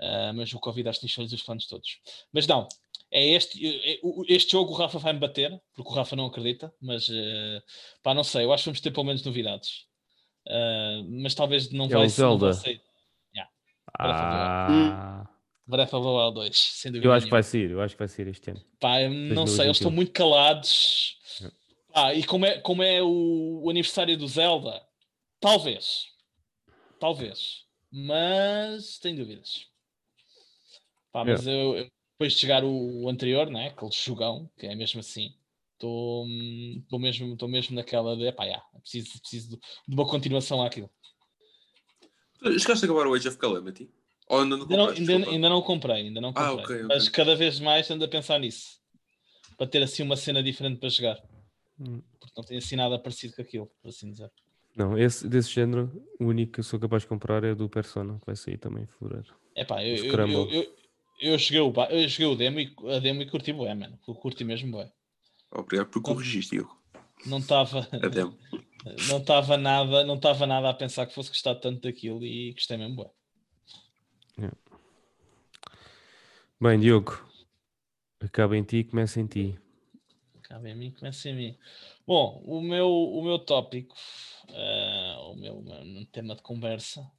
Ah, 0.00 0.32
mas 0.34 0.52
o 0.52 0.58
Covid 0.58 0.88
acho 0.88 1.00
que 1.00 1.06
deixou-lhes 1.06 1.32
os 1.32 1.42
planos 1.42 1.66
todos. 1.66 1.98
Mas 2.32 2.46
não, 2.46 2.66
é 3.10 3.28
este, 3.30 3.64
é- 3.66 4.00
este 4.28 4.52
jogo 4.52 4.72
o 4.72 4.74
Rafa 4.76 4.98
vai 4.98 5.12
me 5.12 5.18
bater, 5.20 5.60
porque 5.74 5.90
o 5.90 5.94
Rafa 5.94 6.16
não 6.16 6.26
acredita, 6.26 6.72
mas 6.80 7.08
eh, 7.10 7.60
pá, 8.02 8.14
não 8.14 8.24
sei, 8.24 8.44
eu 8.44 8.52
acho 8.52 8.64
que 8.64 8.68
vamos 8.70 8.80
ter 8.80 8.90
pelo 8.90 9.04
menos 9.06 9.22
novidades. 9.22 9.86
Ah, 10.48 11.02
mas 11.08 11.34
talvez 11.34 11.70
não 11.70 11.86
É 11.86 11.88
vai 11.88 12.06
o 12.06 12.10
ser. 12.10 12.22
não 12.22 12.38
vai 12.38 12.52
Zelda. 12.52 12.82
Ah, 13.98 15.28
Breath 15.66 15.92
of 15.94 16.02
the 16.04 16.08
Wild 16.10 16.34
2, 16.34 16.58
sem 16.58 16.90
dúvida. 16.92 17.06
eu 17.08 17.12
acho 17.12 17.26
que 17.26 17.30
vai 17.30 17.40
nenhuma. 17.40 17.50
sair, 17.50 17.70
eu 17.70 17.80
acho 17.80 17.94
que 17.94 17.98
vai 17.98 18.08
sair 18.08 18.28
este 18.28 18.50
ano. 18.50 18.60
Pá, 18.80 19.00
não 19.08 19.46
sei, 19.46 19.66
eles 19.66 19.68
2021. 19.68 19.70
estão 19.72 19.90
muito 19.90 20.12
calados. 20.12 21.18
É. 21.42 21.50
Pá, 21.92 22.14
e 22.14 22.24
como 22.24 22.46
é, 22.46 22.58
como 22.60 22.82
é 22.82 23.02
o, 23.02 23.60
o 23.64 23.70
aniversário 23.70 24.16
do 24.16 24.26
Zelda, 24.26 24.82
talvez. 25.40 26.06
Talvez. 26.98 27.64
Mas 27.90 28.98
tenho 28.98 29.16
dúvidas. 29.18 29.66
Pá, 31.12 31.24
mas 31.24 31.46
eu, 31.46 31.76
eu- 31.76 31.90
depois 32.14 32.32
de 32.34 32.38
chegar 32.40 32.62
o, 32.64 33.02
o 33.04 33.08
anterior, 33.08 33.50
né? 33.50 33.68
aquele 33.68 33.90
jogão, 33.92 34.48
que 34.58 34.66
é 34.66 34.74
mesmo 34.74 35.00
assim, 35.00 35.34
estou 35.82 36.26
estou 36.78 36.98
mesmo, 36.98 37.32
estou 37.32 37.48
mesmo 37.48 37.74
naquela 37.74 38.16
de 38.16 38.30
pá, 38.32 38.46
já, 38.46 38.62
preciso, 38.80 39.20
preciso 39.20 39.48
de, 39.50 39.56
de 39.56 39.94
uma 39.94 40.06
continuação 40.06 40.62
àquilo. 40.62 40.88
Chegaste 42.40 42.84
a 42.84 42.88
acabar 42.88 43.06
o 43.06 43.14
Age 43.14 43.28
of 43.28 43.36
Calamity? 43.36 43.90
Ou 44.28 44.40
ainda 44.40 44.56
não 44.56 44.66
compraste? 44.66 45.00
ainda, 45.00 45.30
ainda 45.30 45.48
não 45.48 45.62
comprei, 45.62 45.96
ainda 45.96 46.20
não 46.20 46.32
comprei. 46.32 46.48
Ah, 46.48 46.52
ok, 46.54 46.76
ok. 46.76 46.82
Mas 46.88 47.08
cada 47.08 47.34
vez 47.36 47.60
mais 47.60 47.90
ando 47.90 48.04
a 48.04 48.08
pensar 48.08 48.38
nisso. 48.38 48.80
Para 49.56 49.66
ter 49.66 49.82
assim 49.82 50.02
uma 50.02 50.16
cena 50.16 50.42
diferente 50.42 50.78
para 50.78 50.88
jogar. 50.88 51.22
Hum. 51.78 52.00
Porque 52.18 52.34
não 52.36 52.44
tem 52.44 52.58
assim 52.58 52.76
nada 52.76 52.98
parecido 52.98 53.34
com 53.34 53.42
aquilo, 53.42 53.70
por 53.80 53.88
assim 53.88 54.10
dizer. 54.10 54.30
Não, 54.74 54.96
esse, 54.96 55.28
desse 55.28 55.50
género, 55.50 55.92
o 56.18 56.24
único 56.26 56.52
que 56.52 56.60
eu 56.60 56.64
sou 56.64 56.80
capaz 56.80 57.02
de 57.02 57.08
comprar 57.08 57.44
é 57.44 57.52
o 57.52 57.56
do 57.56 57.68
Persona, 57.68 58.18
que 58.18 58.26
vai 58.26 58.34
sair 58.34 58.56
também 58.56 58.84
em 58.84 58.86
fevereiro. 58.86 59.34
É 59.54 59.64
pá, 59.64 59.84
eu, 59.84 59.96
eu, 59.96 60.28
eu, 60.28 60.50
eu, 60.50 60.76
eu 61.20 61.38
joguei 61.38 61.60
o, 61.60 61.72
eu 61.90 62.08
joguei 62.08 62.26
o 62.26 62.34
demo 62.34 62.58
e 62.58 62.74
a 62.88 62.98
demo 62.98 63.22
e 63.22 63.26
curti 63.26 63.52
bué, 63.52 63.74
mano. 63.74 63.98
Eu 64.08 64.14
curti 64.14 64.44
mesmo 64.44 64.72
bué. 64.72 64.90
Obrigado 65.52 65.88
por 65.88 66.02
corrigiste, 66.02 66.56
Diogo. 66.56 66.76
Não 67.26 67.38
estava 67.38 67.88
não 69.08 69.18
estava 69.18 69.56
nada, 69.56 70.04
não 70.04 70.16
estava 70.16 70.46
nada 70.46 70.70
a 70.70 70.74
pensar 70.74 71.06
que 71.06 71.14
fosse 71.14 71.28
gostar 71.28 71.54
tanto 71.56 71.82
daquilo 71.82 72.24
e 72.24 72.52
gostei 72.52 72.76
mesmo 72.76 72.96
bué. 72.96 73.10
Bem, 76.60 76.80
Diogo, 76.80 77.20
acaba 78.20 78.56
em 78.56 78.62
ti 78.62 78.78
e 78.78 78.84
começa 78.84 79.20
em 79.20 79.26
ti. 79.26 79.58
Cabe 80.42 80.70
a 80.70 80.74
mim, 80.74 80.90
começa 80.90 81.28
em 81.28 81.34
mim. 81.34 81.58
Bom, 82.06 82.42
o 82.44 82.60
meu, 82.60 82.88
o 82.88 83.22
meu 83.24 83.38
tópico, 83.38 83.94
eh, 84.48 85.16
o 85.18 85.34
meu, 85.34 85.58
o 85.58 85.84
meu 85.84 86.06
tema 86.06 86.34
de 86.34 86.42
conversa, 86.42 87.10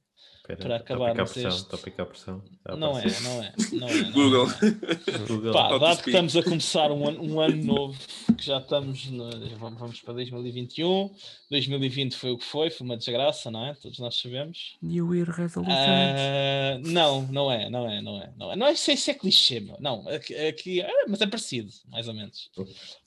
Espera, 0.46 0.62
Para 0.62 0.76
acabar, 0.76 1.06
tópico 1.06 1.20
à 1.20 1.24
não 1.24 1.26
sei 1.26 1.42
pressão, 1.42 1.58
este- 1.58 1.70
tópico 1.70 2.02
à 2.02 2.06
pressão. 2.06 2.42
Está 2.52 2.72
a 2.74 2.76
não 2.76 2.98
é, 2.98 3.04
não 3.22 3.42
é, 3.42 3.52
não 3.72 3.88
é. 3.88 3.88
não 3.88 3.88
é, 3.88 4.02
Google. 4.12 4.46
não 4.46 5.14
é. 5.14 5.26
Google. 5.26 5.52
Pá, 5.54 5.78
dado 5.78 6.02
que 6.02 6.10
estamos 6.10 6.36
a 6.36 6.42
começar 6.42 6.92
um 6.92 7.08
ano, 7.08 7.22
um 7.22 7.40
ano 7.40 7.64
novo, 7.64 7.98
que 8.36 8.44
já 8.44 8.58
estamos, 8.58 9.06
no- 9.06 9.30
vamos, 9.56 9.78
vamos 9.80 10.00
para 10.02 10.12
2021, 10.12 11.10
2020 11.50 12.14
foi 12.14 12.30
o 12.32 12.36
que 12.36 12.44
foi, 12.44 12.68
foi 12.68 12.84
uma 12.84 12.96
desgraça, 12.98 13.50
não 13.50 13.64
é? 13.64 13.72
Todos 13.74 13.98
nós 13.98 14.16
sabemos. 14.20 14.76
New 14.82 15.14
Year 15.14 15.30
Resolutions. 15.30 15.78
Ah, 15.78 16.78
não, 16.84 17.22
não 17.28 17.50
é, 17.50 17.70
não 17.70 17.90
é, 17.90 18.02
não 18.02 18.20
é, 18.22 18.32
não 18.36 18.52
é. 18.52 18.56
Não 18.56 18.66
é, 18.66 18.74
sei 18.74 18.98
se 18.98 19.10
é 19.10 19.14
clichê, 19.14 19.60
meu. 19.60 19.78
Não, 19.80 20.06
aqui, 20.08 20.34
aqui 20.34 20.80
é, 20.82 21.06
mas 21.08 21.22
é 21.22 21.26
parecido, 21.26 21.72
mais 21.88 22.06
ou 22.06 22.12
menos. 22.12 22.50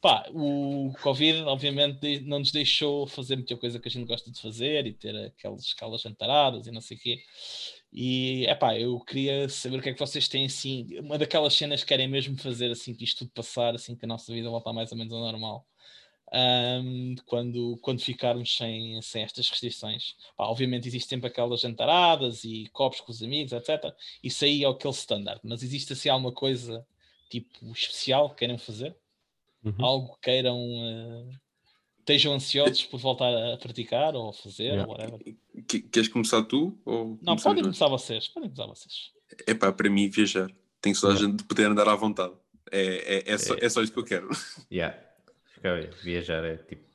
Pá, 0.02 0.26
o 0.34 0.92
Covid, 1.04 1.42
obviamente, 1.44 2.20
não 2.22 2.40
nos 2.40 2.52
deixou 2.52 3.06
fazer 3.06 3.36
muita 3.36 3.56
coisa 3.58 3.80
que 3.80 3.88
a 3.88 3.92
gente 3.92 4.08
gosta 4.08 4.32
de 4.32 4.42
fazer 4.42 4.88
e 4.88 4.94
ter 4.94 5.16
aquelas 5.16 5.62
escalas 5.62 6.02
jantaradas 6.02 6.66
e 6.66 6.72
não 6.72 6.82
sei 6.82 6.98
o 6.98 7.00
quê. 7.00 7.20
E, 7.92 8.46
é 8.48 8.56
pá, 8.56 8.78
eu 8.78 9.00
queria 9.00 9.48
saber 9.50 9.78
o 9.78 9.82
que 9.82 9.90
é 9.90 9.94
que 9.94 10.00
vocês 10.00 10.28
têm, 10.28 10.46
assim, 10.46 10.88
uma 11.00 11.18
daquelas 11.18 11.54
cenas 11.54 11.82
que 11.82 11.88
querem 11.88 12.08
mesmo 12.08 12.38
fazer, 12.38 12.70
assim, 12.72 12.94
que 12.94 13.04
isto 13.04 13.20
tudo 13.20 13.32
passar, 13.32 13.74
assim, 13.76 13.96
que 13.96 14.06
a 14.06 14.08
nossa 14.08 14.32
vida 14.34 14.50
voltar 14.50 14.74
mais 14.74 14.92
ou 14.92 14.98
menos 14.98 15.14
ao 15.14 15.20
normal. 15.20 15.66
Ahm, 16.32 17.16
quando, 17.26 17.78
quando 17.82 18.02
ficarmos 18.02 18.56
sem, 18.58 19.02
sem 19.02 19.24
estas 19.24 19.50
restrições. 19.50 20.16
Pá, 20.36 20.46
obviamente 20.46 20.88
existe 20.88 21.08
sempre 21.08 21.28
aquelas 21.28 21.62
jantaradas 21.62 22.44
e 22.44 22.68
copos 22.74 23.00
com 23.00 23.12
os 23.12 23.24
amigos, 23.24 23.54
etc. 23.54 23.96
Isso 24.22 24.44
aí 24.44 24.64
é 24.66 24.68
aquele 24.68 24.94
standard, 24.94 25.40
mas 25.44 25.64
existe 25.64 25.94
assim 25.94 26.10
alguma 26.10 26.34
coisa 26.34 26.86
tipo 27.30 27.72
especial 27.72 28.30
que 28.30 28.38
queiram 28.38 28.58
fazer? 28.58 28.96
Uhum. 29.64 29.86
Algo 29.86 30.16
que 30.16 30.22
queiram 30.22 30.60
eh, 30.60 31.38
estejam 32.00 32.34
ansiosos 32.34 32.84
por 32.84 33.00
voltar 33.00 33.34
a 33.34 33.58
praticar 33.58 34.16
ou 34.16 34.30
a 34.30 34.34
fazer, 34.34 34.74
Yeah. 34.74 34.84
ou 34.86 34.92
whatever. 34.92 35.36
Que- 35.68 35.82
Queres 35.82 36.08
começar 36.10 36.44
tu? 36.44 36.78
Ou 36.86 37.20
Não, 37.22 37.36
podem 37.36 37.64
começar 37.64 37.88
vocês, 37.88 38.28
podem 38.30 38.50
começar 38.50 38.68
vocês. 38.68 39.12
É 39.46 39.54
pá, 39.54 39.72
para 39.72 39.90
mim 39.90 40.10
viajar. 40.10 40.50
Tem 40.82 40.94
só 40.94 41.08
a 41.08 41.10
Yeah. 41.12 41.28
gente 41.28 41.38
de 41.40 41.44
poder 41.44 41.66
andar 41.66 41.88
à 41.90 41.96
vontade. 41.96 42.34
É, 42.72 43.18
é, 43.30 43.34
é, 43.34 43.38
só, 43.38 43.56
É. 43.56 43.66
é 43.66 43.70
só 43.70 43.82
isso 43.82 43.92
que 43.92 44.00
eu 44.00 44.04
quero. 44.04 44.30
Yeah. 44.72 44.98
Fica 45.54 45.74
bem, 45.76 45.90
Viajar 46.04 46.44
é 46.46 46.58
tipo 46.58 46.86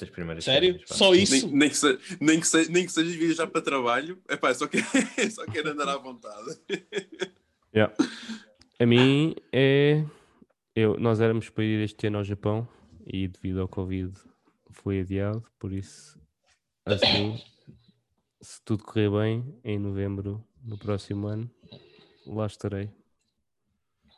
das 0.00 0.10
primeiras 0.10 0.44
Sério? 0.44 0.78
pá. 0.88 0.94
Só 0.94 1.14
isso? 1.14 1.46
Nem, 1.48 1.56
nem, 1.58 1.68
que 1.70 1.76
se- 1.76 1.98
nem, 2.20 2.40
que 2.40 2.46
se- 2.48 2.70
nem 2.72 2.86
que 2.86 2.92
seja 2.92 3.18
viajar 3.18 3.46
para 3.46 3.60
trabalho. 3.62 4.20
É 4.28 4.36
pá, 4.36 4.52
só, 4.54 4.66
que, 4.66 4.78
só 5.30 5.44
quero 5.46 5.70
andar 5.70 5.88
à 5.88 5.96
vontade. 5.96 6.58
Yeah. 7.74 7.92
A 8.78 8.86
mim 8.86 9.34
é. 9.52 10.04
Eu, 10.76 10.96
nós 10.98 11.20
éramos 11.20 11.48
para 11.50 11.64
ir 11.64 11.82
este 11.84 12.06
ano 12.06 12.18
ao 12.18 12.24
Japão 12.24 12.68
e 13.06 13.26
devido 13.28 13.60
ao 13.60 13.66
Covid 13.68 14.12
foi 14.70 15.00
adiado, 15.00 15.44
por 15.58 15.72
isso 15.72 16.16
assim, 16.84 17.40
se 18.44 18.60
tudo 18.62 18.84
correr 18.84 19.10
bem, 19.10 19.58
em 19.64 19.78
novembro, 19.78 20.44
no 20.62 20.78
próximo 20.78 21.26
ano, 21.26 21.50
lá 22.26 22.46
estarei. 22.46 22.90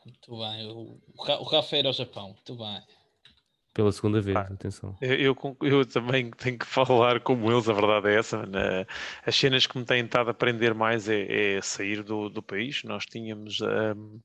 Muito 0.05 0.39
bem. 0.39 0.67
O, 0.71 1.01
o 1.17 1.25
Ra- 1.25 1.39
o 1.41 1.45
Rafa 1.45 1.77
era 1.77 1.89
ao 1.89 1.93
Japão, 1.93 2.29
muito 2.31 2.57
bem. 2.57 2.83
Pela 3.75 3.93
segunda 3.93 4.23
vez, 4.23 4.37
Ah. 4.37 4.41
atenção. 4.51 4.97
Eu, 5.03 5.37
eu 5.61 5.85
também 5.87 6.31
tenho 6.31 6.59
que 6.59 6.65
falar 6.67 7.21
como 7.21 7.51
eles, 7.53 7.69
a 7.69 7.73
verdade 7.75 8.09
é 8.09 8.19
essa. 8.19 8.39
Eh, 8.55 8.87
As 9.27 9.37
cenas 9.37 9.67
que 9.67 9.77
me 9.79 9.85
têm 9.85 10.05
estado 10.05 10.29
a 10.29 10.31
aprender 10.31 10.73
mais 10.75 11.09
é, 11.09 11.57
é 11.57 11.61
sair 11.63 12.03
do, 12.03 12.31
do 12.31 12.43
país. 12.43 12.83
Nós 12.85 13.05
tínhamos 13.05 13.61
ahm, 13.61 14.19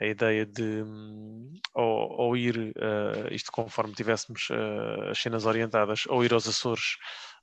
a 0.00 0.06
ideia 0.06 0.46
de, 0.46 0.62
hum, 0.82 1.52
ou, 1.74 2.10
ou 2.18 2.36
ir, 2.36 2.72
eh, 2.78 3.34
isto 3.34 3.52
conforme 3.52 3.92
tivéssemos 3.94 4.48
eh, 4.50 5.10
as 5.10 5.18
cenas 5.18 5.44
orientadas, 5.44 6.04
ou 6.08 6.24
ir 6.24 6.32
aos 6.32 6.48
Açores 6.48 6.96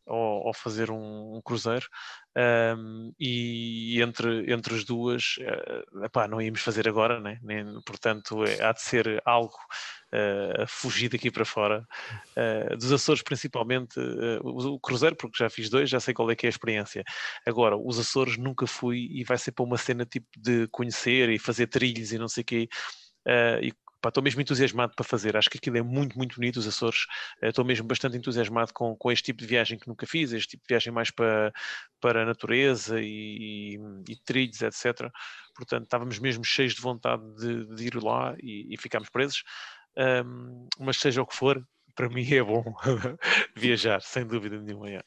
ou, 0.06 0.48
ou 0.48 0.54
fazer 0.54 0.92
um, 0.92 1.38
um 1.38 1.42
cruzeiro. 1.44 1.88
Ahm, 2.38 3.12
e 3.20 4.02
entre, 4.02 4.52
entre 4.52 4.76
as 4.76 4.84
duas, 4.84 5.36
eh, 5.40 6.06
epá, 6.06 6.28
não 6.28 6.42
íamos 6.42 6.62
fazer 6.62 6.88
agora, 6.88 7.20
né? 7.20 7.40
Nem, 7.42 7.66
portanto, 7.86 8.44
é- 8.44 8.62
há 8.64 8.74
de 8.74 8.82
ser 8.82 9.22
algo 9.26 9.56
eh, 10.12 10.64
a 10.64 10.68
fugir 10.68 11.10
daqui 11.10 11.30
para 11.30 11.44
fora. 11.44 11.86
Uh, 12.38 12.78
dos 12.78 12.92
Açores 12.92 13.22
principalmente 13.22 14.00
uh, 14.00 14.40
o, 14.44 14.76
o 14.76 14.80
cruzeiro, 14.80 15.16
porque 15.16 15.38
já 15.38 15.50
fiz 15.50 15.70
dois, 15.70 15.90
já 15.90 16.00
sei 16.00 16.14
qual 16.14 16.30
é 16.32 16.36
que 16.36 16.46
é 16.46 16.50
a 16.50 16.50
experiência. 16.50 17.04
Agora, 17.46 17.76
os 17.78 18.00
Açores 18.00 18.38
nunca 18.38 18.66
fui 18.68 19.10
e 19.12 19.24
vai 19.26 19.38
ser 19.38 19.52
para 19.52 19.66
uma 19.66 19.78
cena 19.78 20.06
tipo 20.06 20.28
de 20.38 20.68
conhecer 20.70 21.30
e 21.30 21.40
fazer 21.40 21.68
trilhos 21.68 22.14
e 22.14 22.18
não 22.18 22.30
sei 22.30 22.44
o 22.44 22.46
quê. 22.46 22.70
Uh, 23.28 23.64
e 23.64 23.74
estou 24.10 24.24
mesmo 24.24 24.42
entusiasmado 24.42 24.94
para 24.96 25.06
fazer. 25.06 25.38
Acho 25.38 25.50
que 25.50 25.58
aquilo 25.58 25.78
é 25.78 25.82
muito, 25.82 26.18
muito 26.18 26.36
bonito, 26.36 26.58
os 26.58 26.68
Açores. 26.68 27.06
Uh, 27.42 27.48
Estou 27.48 27.66
mesmo 27.66 27.88
bastante 27.88 28.18
entusiasmado 28.18 28.74
com, 28.74 28.96
com 28.96 29.12
este 29.12 29.26
tipo 29.26 29.40
de 29.40 29.48
viagem 29.48 29.78
que 29.78 29.88
nunca 29.88 30.06
fiz, 30.06 30.34
este 30.34 30.52
tipo 30.52 30.64
de 30.64 30.74
viagem 30.74 30.92
mais 30.92 31.12
para, 31.12 31.54
para 32.00 32.24
a 32.24 32.26
natureza 32.26 33.00
e, 33.02 33.80
e 34.08 34.16
trilhos, 34.18 34.62
etc. 34.62 35.12
Portanto, 35.56 35.84
estávamos 35.84 36.20
mesmo 36.20 36.44
cheios 36.44 36.74
de 36.74 36.82
vontade 36.82 37.24
de, 37.36 37.66
de 37.76 37.88
ir 37.88 37.96
lá 38.04 38.36
e, 38.42 38.74
e 38.74 38.78
ficámos 38.78 39.10
presos. 39.10 39.44
Um, 39.98 40.68
mas 40.80 40.98
seja 40.98 41.22
o 41.22 41.26
que 41.26 41.36
for, 41.36 41.66
para 41.96 42.10
mim 42.10 42.30
é 42.34 42.44
bom 42.44 42.64
viajar, 43.56 44.02
sem 44.02 44.26
dúvida 44.26 44.60
nenhuma. 44.60 44.90
é. 44.90 45.02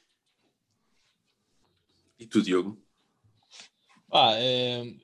E 2.18 2.26
tu, 2.26 2.42
Diogo? 2.42 2.82
Ah, 4.10 4.32
eh, 4.36 4.96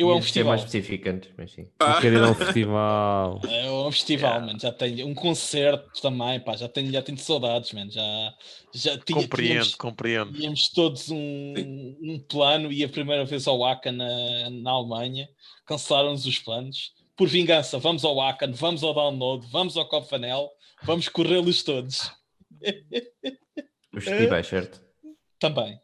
Eu 0.00 0.10
é 0.10 0.14
um 0.14 0.22
festival. 0.22 0.48
mais 0.48 0.60
específico 0.62 1.08
antes, 1.10 1.30
mas 1.36 1.52
sim. 1.52 1.68
Eu 1.78 2.00
quero 2.00 2.16
ir 2.16 2.22
a 2.22 2.30
um 2.30 2.34
festival. 2.34 3.40
É 3.46 3.70
um 3.70 3.92
festival, 3.92 4.40
mano. 4.40 4.58
Já 4.58 4.72
tenho 4.72 5.06
um 5.06 5.14
concerto 5.14 6.00
também, 6.00 6.40
pá. 6.40 6.56
Já 6.56 6.68
tenho, 6.68 6.90
já 6.90 7.02
tenho 7.02 7.18
saudades, 7.18 7.72
mano. 7.72 7.90
Já, 7.90 8.34
já 8.72 8.96
tinha, 8.98 9.20
Compreendo, 9.20 9.48
tínhamos, 9.50 9.74
compreendo. 9.74 10.32
tínhamos 10.32 10.68
todos 10.70 11.10
um, 11.10 11.54
um 12.02 12.18
plano 12.18 12.72
e 12.72 12.82
a 12.82 12.88
primeira 12.88 13.26
vez 13.26 13.46
ao 13.46 13.58
Wacken 13.58 13.92
na, 13.92 14.50
na 14.50 14.70
Alemanha 14.70 15.28
cancelaram-nos 15.66 16.24
os 16.24 16.38
planos. 16.38 16.92
Por 17.14 17.28
vingança, 17.28 17.78
vamos 17.78 18.02
ao 18.02 18.16
Wacken, 18.16 18.52
vamos 18.52 18.82
ao 18.82 18.94
Download, 18.94 19.46
vamos 19.52 19.76
ao 19.76 19.86
Cofanel, 19.86 20.50
vamos 20.82 21.08
corrê-los 21.10 21.62
todos. 21.62 22.10
Os 23.94 24.04
festivais, 24.04 24.46
certo? 24.46 24.80
Também. 25.38 25.78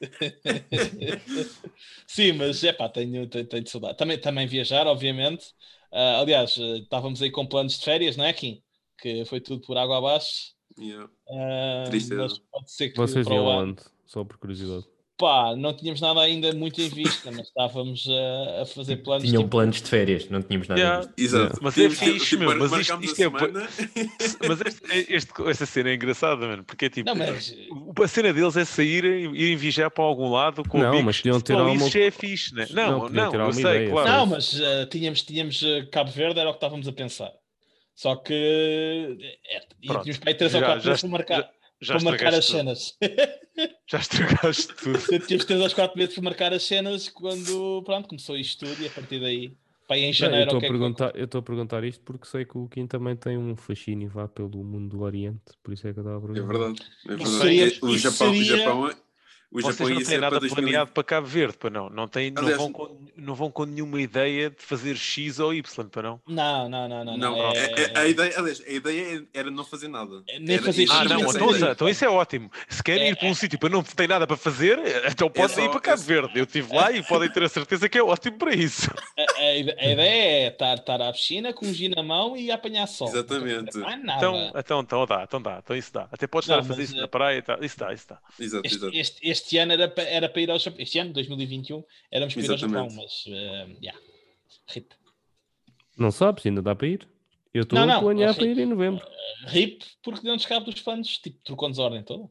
Sim, 2.06 2.32
mas 2.32 2.62
é 2.64 2.72
pá, 2.72 2.88
tenho, 2.88 3.28
tenho, 3.28 3.46
tenho 3.46 3.68
saudade. 3.68 3.96
Também, 3.96 4.20
também 4.20 4.46
viajar, 4.46 4.86
obviamente. 4.86 5.52
Ah, 5.92 6.20
aliás, 6.20 6.56
eh, 6.58 6.78
estávamos 6.78 7.20
aí 7.22 7.30
com 7.30 7.46
planos 7.46 7.78
de 7.78 7.84
férias, 7.84 8.16
não 8.16 8.24
é, 8.24 8.32
Kim? 8.32 8.62
Que 8.98 9.24
foi 9.24 9.40
tudo 9.40 9.64
por 9.66 9.76
água 9.76 9.98
abaixo. 9.98 10.54
Yeah. 10.78 11.10
Ah, 11.28 11.84
Tristeza. 11.88 12.22
mas 12.22 12.38
pode 12.38 12.72
ser 12.72 12.90
que 12.90 12.96
Vocês 12.96 13.26
iam 13.26 13.44
o 13.44 13.48
ano. 13.48 13.72
onde? 13.72 13.82
Só 14.06 14.24
por 14.24 14.38
curiosidade. 14.38 14.86
Pá, 15.20 15.54
não 15.54 15.74
tínhamos 15.74 16.00
nada 16.00 16.20
ainda 16.22 16.50
muito 16.54 16.80
em 16.80 16.88
vista, 16.88 17.30
mas 17.30 17.46
estávamos 17.48 18.08
a, 18.08 18.62
a 18.62 18.66
fazer 18.66 18.96
planos. 18.96 19.28
Tinham 19.28 19.42
tipo, 19.42 19.50
planos 19.50 19.82
de 19.82 19.88
férias, 19.88 20.28
não 20.30 20.40
tínhamos 20.42 20.66
nada 20.66 20.80
Yeah. 20.80 21.00
disto. 21.00 21.20
Exato. 21.36 21.58
Mas 21.60 21.76
é 21.78 21.90
fixe, 21.90 22.26
tipo, 22.30 22.38
meu, 22.44 22.56
mas 22.58 22.72
isto- 22.72 23.04
isto 23.04 23.22
é. 23.22 23.28
Mas 24.48 24.60
este, 24.62 25.12
este- 25.14 25.42
esta 25.50 25.66
cena 25.66 25.90
é 25.90 25.94
engraçada, 25.94 26.46
mano, 26.46 26.64
porque 26.64 26.86
é 26.86 26.88
tipo. 26.88 27.08
Não, 27.08 27.14
mas 27.14 27.54
A 28.02 28.08
cena 28.08 28.32
deles 28.32 28.56
é 28.56 28.64
saírem, 28.64 29.34
irem 29.36 29.56
viajar 29.56 29.90
para 29.90 30.02
algum 30.04 30.30
lado 30.32 30.62
com 30.66 30.78
Não, 30.78 31.02
mas 31.02 31.18
podiam 31.18 31.38
ter 31.40 31.52
alguma- 31.52 31.76
isso 31.76 31.90
já 31.90 32.00
é 32.00 32.10
fixe, 32.10 32.54
né? 32.54 32.66
Não, 32.70 32.90
Não, 32.90 33.08
não, 33.10 33.24
eu 33.34 33.40
alguma 33.42 33.52
sei, 33.52 33.62
ideia, 33.62 33.90
claro. 33.90 34.08
Não, 34.10 34.26
mas 34.26 34.58
ah, 34.60 34.86
tínhamos, 34.86 35.22
tínhamos 35.22 35.62
ah, 35.62 35.86
Cabo 35.92 36.10
Verde, 36.10 36.40
era 36.40 36.48
o 36.48 36.52
que 36.52 36.56
estávamos 36.56 36.88
a 36.88 36.92
pensar. 36.92 37.30
Só 37.94 38.16
que 38.16 38.32
é, 38.32 39.58
e 39.82 39.86
Pronto. 39.86 40.02
tínhamos 40.04 40.18
para 40.18 40.30
aí 40.30 40.34
3 40.34 40.54
ou 40.54 40.60
Já- 40.60 40.66
4 40.66 40.82
já 40.82 40.88
meses 40.90 41.00
para 41.02 41.10
marcar, 41.10 41.50
Já 41.82 41.94
para 41.96 42.04
marcar 42.04 42.34
as 42.34 42.46
tudo. 42.46 42.56
cenas. 42.56 42.94
Já 43.90 43.98
estragaste 43.98 44.74
tudo. 44.76 44.98
tínhamos 45.26 45.44
3 45.44 45.60
ou 45.60 45.70
4 45.70 45.98
meses 45.98 46.14
para 46.14 46.22
marcar 46.24 46.52
as 46.52 46.62
cenas 46.62 47.08
quando 47.08 47.82
pronto, 47.84 48.08
começou 48.08 48.36
isto 48.36 48.64
tudo 48.66 48.82
e 48.82 48.86
a 48.86 48.90
partir 48.90 49.20
daí, 49.20 49.52
aí 49.88 50.00
em 50.00 50.02
Não, 50.04 50.08
eu 50.08 50.12
janeiro, 50.12 50.42
estou 50.44 50.54
o 50.54 50.58
a 50.58 50.60
que 50.60 50.66
é 50.66 50.68
que 50.68 50.72
perguntar, 50.78 51.12
eu 51.16 51.24
estou 51.24 51.38
a 51.40 51.42
perguntar 51.42 51.84
isto 51.84 52.00
porque 52.04 52.26
sei 52.28 52.44
que 52.44 52.56
o 52.56 52.68
Kim 52.68 52.86
também 52.86 53.16
tem 53.16 53.36
um 53.36 53.56
fascínio 53.56 54.08
vá 54.08 54.28
pelo 54.28 54.62
mundo 54.62 54.96
do 54.96 55.02
Oriente, 55.02 55.40
por 55.62 55.74
isso 55.74 55.88
é 55.88 55.92
que 55.92 55.98
eu 55.98 56.02
estava 56.02 56.18
a 56.18 56.30
É 56.30 56.32
perguntar. 56.32 56.52
verdade. 56.58 56.82
É 57.06 57.08
verdade. 57.16 57.30
seria- 57.38 57.64
É- 57.64 57.66
o 57.66 57.88
isso 57.88 57.98
Japão, 57.98 58.30
o 58.30 58.34
seria- 58.36 58.56
Japão, 58.58 58.88
é- 58.88 58.94
o 59.52 59.60
Vocês 59.60 59.76
Japão 59.78 59.94
não 59.94 60.02
têm 60.04 60.18
nada 60.18 60.30
para 60.30 60.40
2000 60.40 60.62
planeado 60.62 60.90
para 60.92 61.02
Cabo 61.02 61.26
Verde, 61.26 61.56
para 61.58 61.70
não. 61.70 61.90
Não, 61.90 62.06
têm, 62.06 62.30
não, 62.30 62.56
vão 62.56 62.72
com, 62.72 63.00
não 63.16 63.34
vão 63.34 63.50
com 63.50 63.64
nenhuma 63.64 64.00
ideia 64.00 64.48
de 64.50 64.62
fazer 64.62 64.96
X 64.96 65.40
ou 65.40 65.52
Y, 65.52 65.88
para 65.88 66.02
não. 66.02 66.20
Não, 66.28 66.68
não, 66.68 66.88
não, 66.88 67.04
não. 67.04 67.16
Não, 67.18 67.36
não. 67.36 67.50
é- 67.52 67.58
É, 67.58 67.82
é- 67.82 67.98
a 67.98 68.06
ideia, 68.06 68.38
aliás, 68.38 68.62
a 68.64 68.70
ideia 68.70 69.26
era 69.34 69.50
não 69.50 69.64
fazer 69.64 69.88
nada. 69.88 70.22
É 70.28 70.38
nem 70.38 70.54
Era- 70.56 70.64
fazer 70.64 70.84
isso- 70.84 70.92
Ah, 70.92 71.04
não, 71.04 71.20
então, 71.30 71.70
então 71.72 71.88
isso 71.88 72.04
é 72.04 72.08
ótimo. 72.08 72.50
Se 72.68 72.82
querem 72.82 73.08
ir 73.10 73.16
para 73.16 73.28
um 73.28 73.34
sítio 73.34 73.58
para 73.58 73.68
não 73.68 73.82
tem 73.82 74.06
nada 74.06 74.26
para 74.26 74.36
fazer, 74.36 74.78
então 75.10 75.28
podem 75.28 75.56
só- 75.56 75.64
ir 75.64 75.68
para 75.70 75.80
Cabo 75.80 76.02
é- 76.02 76.04
Verde. 76.06 76.38
Eu 76.38 76.44
estive 76.44 76.74
lá 76.74 76.92
e 76.92 77.02
podem 77.02 77.28
ter 77.30 77.42
a 77.42 77.48
certeza 77.48 77.88
que 77.88 77.98
é 77.98 78.02
ótimo 78.02 78.38
para 78.38 78.54
isso. 78.54 78.88
a, 79.18 79.40
a 79.42 79.56
ide- 79.56 79.74
a 79.78 79.92
ideia 79.92 80.44
é 80.44 80.48
estar, 80.48 80.74
estar 80.76 81.00
à 81.02 81.12
piscina 81.12 81.52
com 81.52 81.66
um 81.66 81.74
gin 81.74 81.88
na 81.88 82.02
mão 82.02 82.36
e 82.36 82.50
apanhar 82.52 82.86
sol. 82.86 83.08
Exatamente. 83.08 83.76
Não 83.76 83.90
é 83.90 83.96
nada. 83.96 84.18
Então, 84.18 84.52
então, 84.54 84.80
então 84.80 85.06
dá, 85.06 85.22
então 85.24 85.42
dá, 85.42 85.58
então 85.62 85.76
isso 85.76 85.92
dá. 85.92 86.08
Até 86.12 86.26
podes 86.28 86.48
estar 86.48 86.60
a 86.60 86.62
fazer 86.62 86.82
mas, 86.82 86.88
isso 86.90 86.98
eh, 86.98 87.00
na 87.02 87.08
praia 87.08 87.38
e 87.38 87.42
tal. 87.42 87.64
Isso 87.64 87.78
dá, 87.78 87.92
isso 87.92 88.06
dá. 88.08 88.18
Exato, 88.38 88.66
Este, 88.66 88.76
exato. 88.78 88.96
este, 88.96 89.28
este 89.28 89.39
ano 89.58 89.72
era 89.72 89.88
para, 89.88 90.04
era 90.04 90.28
para 90.28 90.42
ir 90.42 90.50
ao 90.50 90.58
Japão. 90.58 90.80
Este 90.80 90.98
ano, 90.98 91.12
2021, 91.12 91.84
éramos 92.10 92.34
para 92.34 92.42
ir 92.42 92.50
ao 92.50 92.58
Japão, 92.58 92.88
mas. 92.90 93.26
Uh, 93.26 93.76
yeah. 93.82 93.98
RIP. 94.68 94.92
Não 95.96 96.10
sabes, 96.10 96.46
ainda 96.46 96.62
dá 96.62 96.74
para 96.74 96.88
ir. 96.88 97.08
Eu 97.52 97.62
estou 97.62 97.78
a 97.78 98.00
planear 98.00 98.30
eu 98.30 98.34
para 98.34 98.46
ir 98.46 98.58
em 98.58 98.66
novembro. 98.66 99.04
RIP 99.46 99.84
porque 100.02 100.22
deu-nos 100.22 100.46
cabo 100.46 100.66
dos 100.66 100.80
planos, 100.80 101.18
tipo, 101.18 101.38
trocou-nos 101.44 101.78
a 101.78 101.82
ordem 101.82 102.02
toda. 102.02 102.28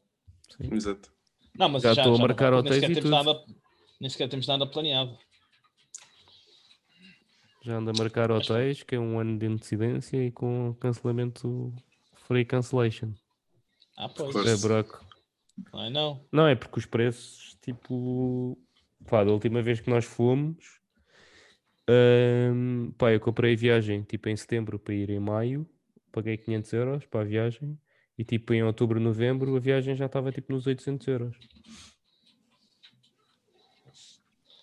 Exato. 0.72 1.12
Não, 1.58 1.70
mas 1.70 1.84
Já 1.84 1.94
já, 1.94 2.02
estou 2.02 2.14
a 2.14 2.18
já 2.18 2.22
marcar 2.22 2.52
vai, 2.52 2.62
nem 2.62 2.72
hotéis 2.72 2.86
sequer 2.86 3.06
e 3.06 3.10
nada 3.10 3.44
Nem 4.00 4.10
sequer 4.10 4.30
temos 4.30 4.48
nada 4.48 4.66
planeado. 4.66 5.18
Já 7.62 7.76
ando 7.76 7.90
a 7.90 7.94
marcar 7.94 8.32
hotéis, 8.32 8.84
que 8.84 8.96
é 8.96 9.00
um 9.00 9.20
ano 9.20 9.38
de 9.38 9.46
antecedência 9.46 10.26
e 10.26 10.32
com 10.32 10.74
cancelamento 10.80 11.74
free 12.28 12.46
cancellation. 12.46 13.12
Ah, 13.98 14.08
pois. 14.08 14.32
Pois. 14.32 14.48
É 14.48 14.56
buraco. 14.56 15.06
Não 15.74 15.84
é 15.84 15.90
não. 15.90 16.26
Não, 16.32 16.48
é 16.48 16.56
porque 16.56 16.80
os 16.80 16.86
preços, 16.86 17.58
tipo, 17.62 18.58
pá, 19.08 19.24
da 19.24 19.32
última 19.32 19.62
vez 19.62 19.80
que 19.80 19.90
nós 19.90 20.06
fomos, 20.06 20.80
hum, 21.90 22.92
pá, 22.98 23.12
eu 23.12 23.20
comprei 23.20 23.54
a 23.54 23.58
viagem 23.58 24.04
tipo 24.04 24.30
em 24.30 24.36
setembro 24.36 24.80
para 24.80 24.94
ir 24.94 25.10
em 25.10 25.20
maio, 25.20 25.68
paguei 26.12 26.38
500 26.38 26.74
euros 26.74 27.06
para 27.06 27.22
a 27.22 27.26
viagem 27.26 27.78
e 28.18 28.24
tipo 28.24 28.54
em 28.54 28.64
outubro, 28.64 29.00
novembro 29.00 29.56
a 29.56 29.60
viagem 29.60 29.96
já 29.96 30.06
estava 30.06 30.32
tipo 30.32 30.52
nos 30.52 30.68
800 30.68 31.08
euros. 31.08 31.38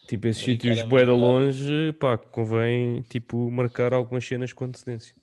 Tipo, 0.06 0.28
esses 0.28 0.44
sítios 0.44 0.82
bué 0.84 1.00
de 1.00 1.06
pá. 1.06 1.12
longe, 1.12 1.92
pá, 1.94 2.16
convém 2.16 3.02
tipo 3.02 3.50
marcar 3.50 3.92
algumas 3.92 4.24
cenas 4.24 4.52
com 4.52 4.64
antecedência. 4.64 5.14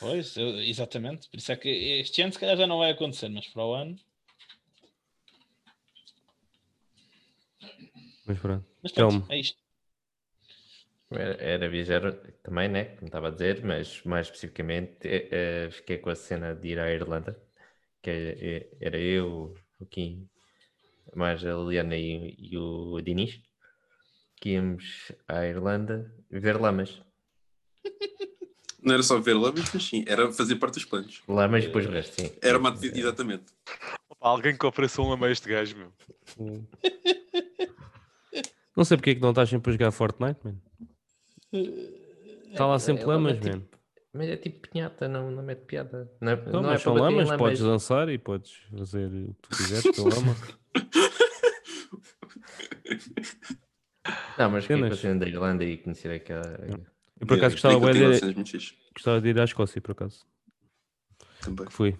Pois, 0.00 0.36
exatamente. 0.36 1.28
Por 1.30 1.38
isso 1.38 1.52
é 1.52 1.56
que 1.56 1.68
este 1.68 2.22
ano 2.22 2.32
se 2.32 2.38
calhar 2.38 2.56
já 2.56 2.66
não 2.66 2.78
vai 2.78 2.90
acontecer, 2.90 3.28
mas 3.28 3.46
para 3.46 3.64
o 3.64 3.72
ano. 3.72 3.96
Mas 8.26 8.38
pronto. 8.38 8.66
Mas 8.82 8.92
pronto, 8.92 9.10
Telmo. 9.12 9.26
é 9.30 9.38
isto. 9.40 9.58
Era, 11.10 11.34
era 11.40 11.68
viajar 11.68 12.12
também, 12.42 12.68
né? 12.68 12.84
Como 12.96 13.06
estava 13.06 13.28
a 13.28 13.30
dizer, 13.30 13.64
mas 13.64 14.02
mais 14.04 14.26
especificamente 14.26 14.96
eh, 15.04 15.28
eh, 15.30 15.70
fiquei 15.70 15.98
com 15.98 16.10
a 16.10 16.16
cena 16.16 16.54
de 16.54 16.68
ir 16.68 16.80
à 16.80 16.90
Irlanda, 16.92 17.40
que 18.02 18.10
é- 18.10 18.56
é- 18.56 18.68
era 18.80 18.98
eu, 18.98 19.54
o 19.78 19.86
Kim, 19.86 20.28
mais 21.14 21.44
a 21.44 21.52
Liliana 21.54 21.96
e, 21.96 22.34
e 22.36 22.58
o 22.58 23.00
Dinis, 23.00 23.40
que 24.40 24.50
íamos 24.50 25.12
à 25.28 25.46
Irlanda 25.46 26.12
ver 26.28 26.60
lamas. 26.60 27.00
Não 28.82 28.94
era 28.94 29.02
só 29.04 29.18
ver 29.20 29.34
lamas, 29.34 29.70
mas 29.72 29.84
sim, 29.84 30.04
era 30.08 30.30
fazer 30.32 30.56
parte 30.56 30.74
dos 30.74 30.84
planos. 30.84 31.22
Lamas 31.28 31.62
e 31.62 31.66
depois 31.68 31.86
o 31.86 31.90
resto, 31.90 32.20
sim. 32.20 32.32
Era 32.42 32.58
uma 32.58 32.70
atividade, 32.70 32.98
exatamente. 33.00 33.44
Opa, 34.10 34.28
alguém 34.28 34.56
que 34.58 34.66
ofereça 34.66 35.00
um 35.02 35.12
a 35.24 35.30
este 35.30 35.48
gajo, 35.48 35.76
meu. 35.76 35.92
Não 38.76 38.84
sei 38.84 38.96
porque 38.96 39.10
é 39.10 39.14
que 39.14 39.20
não 39.22 39.30
estás 39.30 39.48
sempre 39.48 39.70
a 39.70 39.72
jogar 39.72 39.90
Fortnite, 39.90 40.38
mano. 40.44 40.60
Está 42.50 42.66
lá 42.66 42.78
sempre 42.78 43.02
é 43.04 43.06
lama 43.06 43.28
lamas, 43.30 43.42
tipo- 43.42 43.56
mano. 43.56 43.68
Mas 44.12 44.28
é 44.30 44.36
tipo 44.36 44.68
pinhata, 44.68 45.08
não, 45.08 45.30
não 45.30 45.42
mete 45.42 45.64
piada. 45.66 46.10
Não, 46.20 46.32
é- 46.32 46.34
Então, 46.34 46.62
não 46.62 46.72
é 46.72 46.78
são 46.78 46.96
em 46.96 47.00
lamas, 47.00 47.28
podes 47.36 47.60
lamas. 47.60 47.60
dançar 47.60 48.08
e 48.08 48.16
podes 48.18 48.52
fazer 48.76 49.06
o 49.06 49.34
que 49.34 49.42
tu 49.42 49.48
quiseres 49.56 49.96
com 49.96 50.08
lama. 50.08 50.36
Não, 54.38 54.50
mas 54.50 54.64
fiquei 54.64 54.84
a 54.86 54.94
cena 54.96 55.20
da 55.20 55.26
Irlanda 55.26 55.64
e 55.64 55.76
conhecer 55.78 56.10
aquela. 56.12 56.42
Eu 57.20 57.26
por 57.26 57.36
acaso 57.36 57.54
gostava, 57.54 57.92
de, 57.92 58.44
gostava 58.94 59.20
de 59.20 59.28
ir 59.28 59.40
à 59.40 59.44
Escócia, 59.44 59.80
por 59.80 59.92
acaso. 59.92 60.24
também. 61.40 61.66
Que 61.66 61.72
fui. 61.72 61.96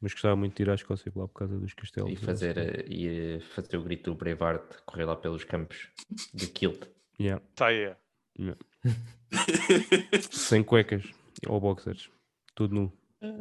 Mas 0.00 0.12
gostava 0.12 0.34
muito 0.34 0.56
de 0.56 0.62
ir 0.62 0.70
à 0.70 0.74
Escócia 0.74 1.12
lá 1.14 1.28
por 1.28 1.34
causa 1.34 1.58
dos 1.58 1.74
castelos. 1.74 2.10
E 2.10 2.16
fazer, 2.16 2.56
eh, 2.56 2.84
e 2.88 3.36
eh, 3.36 3.40
fazer 3.40 3.76
o 3.76 3.82
grito 3.82 4.10
do 4.10 4.16
Braveheart, 4.16 4.76
correr 4.86 5.04
lá 5.04 5.14
pelos 5.14 5.44
campos 5.44 5.88
de 6.32 6.46
Kilt. 6.46 6.86
Yeah. 7.20 7.44
Tá 7.54 7.66
aí. 7.66 7.94
Sem 10.30 10.62
cuecas 10.62 11.04
ou 11.46 11.60
boxers. 11.60 12.10
Tudo 12.54 12.74
nu. 12.74 12.92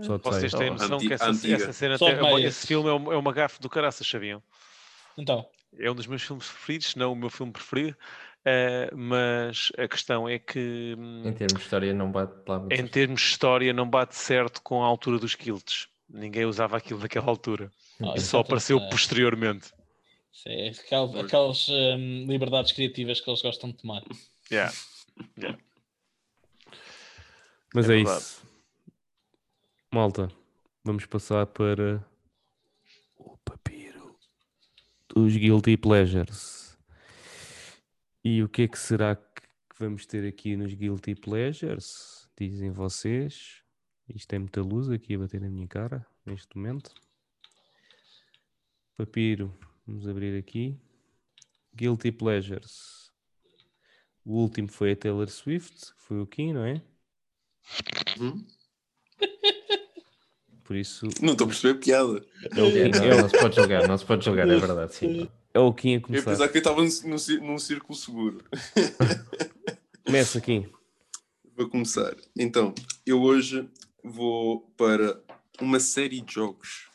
Só 0.01 0.17
de 0.17 0.23
Vocês 0.23 0.51
têm 0.53 0.71
noção 0.71 0.99
que 0.99 1.13
essa, 1.13 1.29
essa 1.29 1.71
cena, 1.71 1.97
Só 1.97 2.05
tem- 2.13 2.45
esse 2.45 2.67
filme 2.67 2.89
é 2.89 2.91
uma, 2.91 3.13
é 3.13 3.17
uma 3.17 3.31
gafe 3.31 3.61
do 3.61 3.69
caraças, 3.69 4.05
sabiam? 4.05 4.43
Então, 5.17 5.47
É 5.77 5.89
um 5.89 5.95
dos 5.95 6.07
meus 6.07 6.21
filmes 6.21 6.49
preferidos, 6.49 6.87
se 6.87 6.97
não 6.99 7.13
o 7.13 7.15
meu 7.15 7.29
filme 7.29 7.53
preferido, 7.53 7.95
eh, 8.43 8.89
mas 8.93 9.71
a 9.77 9.87
questão 9.87 10.27
é 10.27 10.37
que 10.37 10.95
hum, 10.97 11.21
Em 11.25 11.33
termos 11.33 11.53
de 11.53 11.63
história, 11.63 11.93
não 11.93 12.11
bate 12.11 12.33
lá 12.47 12.65
em 12.71 12.87
termos 12.87 13.21
de 13.21 13.27
história 13.27 13.71
não 13.73 13.89
bate 13.89 14.15
certo 14.15 14.61
com 14.61 14.83
a 14.83 14.87
altura 14.87 15.17
dos 15.19 15.35
quilts. 15.35 15.87
Ninguém 16.09 16.45
usava 16.45 16.77
aquilo 16.77 16.99
naquela 16.99 17.27
altura. 17.27 17.71
ah, 18.01 18.13
E 18.15 18.21
só 18.21 18.39
apareceu 18.39 18.79
é, 18.79 18.89
posteriormente. 18.89 19.71
é 20.47 20.69
aquel- 20.69 21.19
aquelas 21.19 21.67
hum, 21.69 22.25
liberdades 22.27 22.71
criativas 22.71 23.21
que 23.21 23.29
eles 23.29 23.41
gostam 23.41 23.69
de 23.71 23.77
tomar. 23.77 24.03
Yeah. 24.51 24.73
Mas 27.73 27.89
É 27.89 27.95
é, 27.95 28.01
isso. 28.01 28.43
Malta, 29.93 30.31
vamos 30.83 31.05
passar 31.05 31.45
para 31.47 32.03
o 33.15 33.37
papiro 33.39 34.17
dos 35.07 35.35
Guilty 35.35 35.77
Pleasures. 35.77 36.77
E 38.23 38.41
o 38.43 38.49
que 38.49 38.63
é 38.63 38.67
que 38.67 38.77
será 38.79 39.15
que 39.15 39.41
vamos 39.79 40.05
ter 40.05 40.27
aqui 40.27 40.55
nos 40.55 40.73
Guilty 40.73 41.15
Pleasures? 41.15 42.27
Dizem 42.39 42.71
vocês. 42.71 43.58
Isto 44.15 44.33
é 44.33 44.39
muita 44.39 44.61
luz 44.61 44.89
aqui 44.89 45.15
a 45.15 45.19
bater 45.19 45.39
na 45.41 45.49
minha 45.49 45.67
cara 45.67 46.05
neste 46.25 46.55
momento. 46.57 46.93
Papiro, 48.97 49.55
vamos 49.85 50.07
abrir 50.07 50.37
aqui. 50.37 50.77
Guilty 51.75 52.11
Pleasures. 52.11 53.11
O 54.25 54.33
último 54.33 54.67
foi 54.67 54.91
a 54.91 54.95
Taylor 54.95 55.29
Swift, 55.29 55.93
que 55.93 56.01
foi 56.01 56.19
o 56.19 56.27
Kim, 56.27 56.53
não 56.53 56.65
é? 56.65 56.81
Hum? 58.19 58.45
Por 60.63 60.75
isso 60.75 61.07
Não 61.21 61.31
estou 61.31 61.45
a 61.45 61.47
perceber 61.49 61.79
piada. 61.79 62.23
é 62.55 62.61
o 62.61 62.71
Kim, 62.71 62.89
não, 62.99 63.03
é 63.05 63.21
não 63.21 63.29
se 63.29 63.39
pode 63.39 63.55
julgar, 63.55 63.87
não 63.87 63.97
se 63.97 64.05
pode 64.05 64.25
julgar, 64.25 64.47
é 64.47 64.57
verdade, 64.57 64.93
sim. 64.93 65.29
é 65.53 65.59
o 65.59 65.73
Kim 65.73 65.93
a 65.93 65.97
Eu 65.97 66.01
começar. 66.01 66.31
pensava 66.31 66.49
que 66.51 66.57
eu 66.57 66.59
estava 66.59 66.81
num, 66.83 67.47
num 67.47 67.57
círculo 67.57 67.97
seguro. 67.97 68.43
Começa, 70.05 70.39
Kim. 70.41 70.69
Vou 71.55 71.69
começar. 71.69 72.15
Então, 72.37 72.73
eu 73.05 73.19
hoje 73.21 73.67
vou 74.03 74.61
para 74.77 75.21
uma 75.61 75.79
série 75.79 76.21
de 76.21 76.33
jogos 76.33 76.89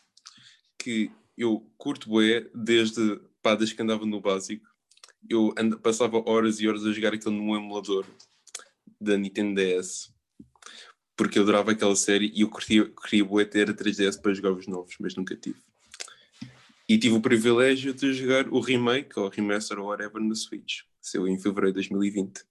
que 0.79 1.11
eu 1.37 1.67
curto 1.77 2.09
bué 2.09 2.49
desde, 2.55 3.21
pá, 3.43 3.55
desde 3.55 3.75
que 3.75 3.83
andava 3.83 4.07
no 4.07 4.21
básico. 4.21 4.67
Eu 5.29 5.55
anda- 5.59 5.79
passava 5.79 6.23
horas 6.29 6.61
e 6.61 6.69
horas 6.69 6.85
a 6.85 6.93
jogar 6.93 7.15
aquilo 7.15 7.35
num 7.35 7.57
emulador 7.57 8.07
da 9.01 9.17
Nintendo 9.17 9.55
DS. 9.61 10.13
Porque 11.17 11.39
eu 11.39 11.43
adorava 11.43 11.71
aquela 11.73 11.95
série 11.97 12.33
e 12.35 12.41
eu 12.43 12.51
queria, 12.51 12.91
queria 12.91 13.25
bué 13.25 13.45
ter 13.45 13.71
a 13.71 13.75
3DS 13.75 14.21
para 14.21 14.35
jogar 14.35 14.53
os 14.53 14.67
novos, 14.67 14.97
mas 14.99 15.15
nunca 15.15 15.37
tive. 15.37 15.59
E 16.89 16.99
tive 16.99 17.15
o 17.15 17.21
privilégio 17.21 17.95
de 17.95 18.13
jogar 18.13 18.49
o 18.49 18.61
remake 18.61 19.19
ou 19.19 19.29
remaster 19.29 19.79
ou 19.79 19.87
whatever 19.87 20.21
na 20.23 20.35
Switch. 20.35 20.81
Saiu 21.01 21.27
em 21.29 21.39
fevereiro 21.39 21.69
de 21.69 21.89
2020 21.89 22.45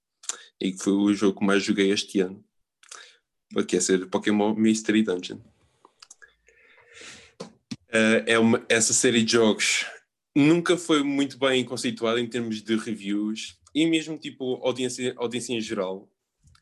e 0.60 0.72
que 0.72 0.78
foi 0.82 0.94
o 0.94 1.14
jogo 1.14 1.40
que 1.40 1.46
mais 1.46 1.62
joguei 1.64 1.92
este 1.92 2.20
ano. 2.22 2.44
Que 3.68 3.78
é 3.78 3.80
ser 3.80 4.08
Pokémon 4.08 4.56
Mystery 4.56 5.04
Dungeon. 5.04 5.40
Eh, 7.94 8.24
é 8.28 8.40
uma, 8.40 8.66
essa 8.68 8.94
série 8.94 9.24
de 9.24 9.34
jogos 9.34 9.86
nunca 10.36 10.76
foi 10.76 11.04
muito 11.04 11.38
bem 11.38 11.64
conceituada 11.64 12.20
em 12.20 12.28
termos 12.28 12.62
de 12.62 12.76
reviews 12.76 13.60
e 13.76 13.86
mesmo 13.86 14.18
tipo 14.18 14.56
audiência, 14.66 15.14
audiência 15.18 15.54
em 15.54 15.62
geral. 15.62 16.10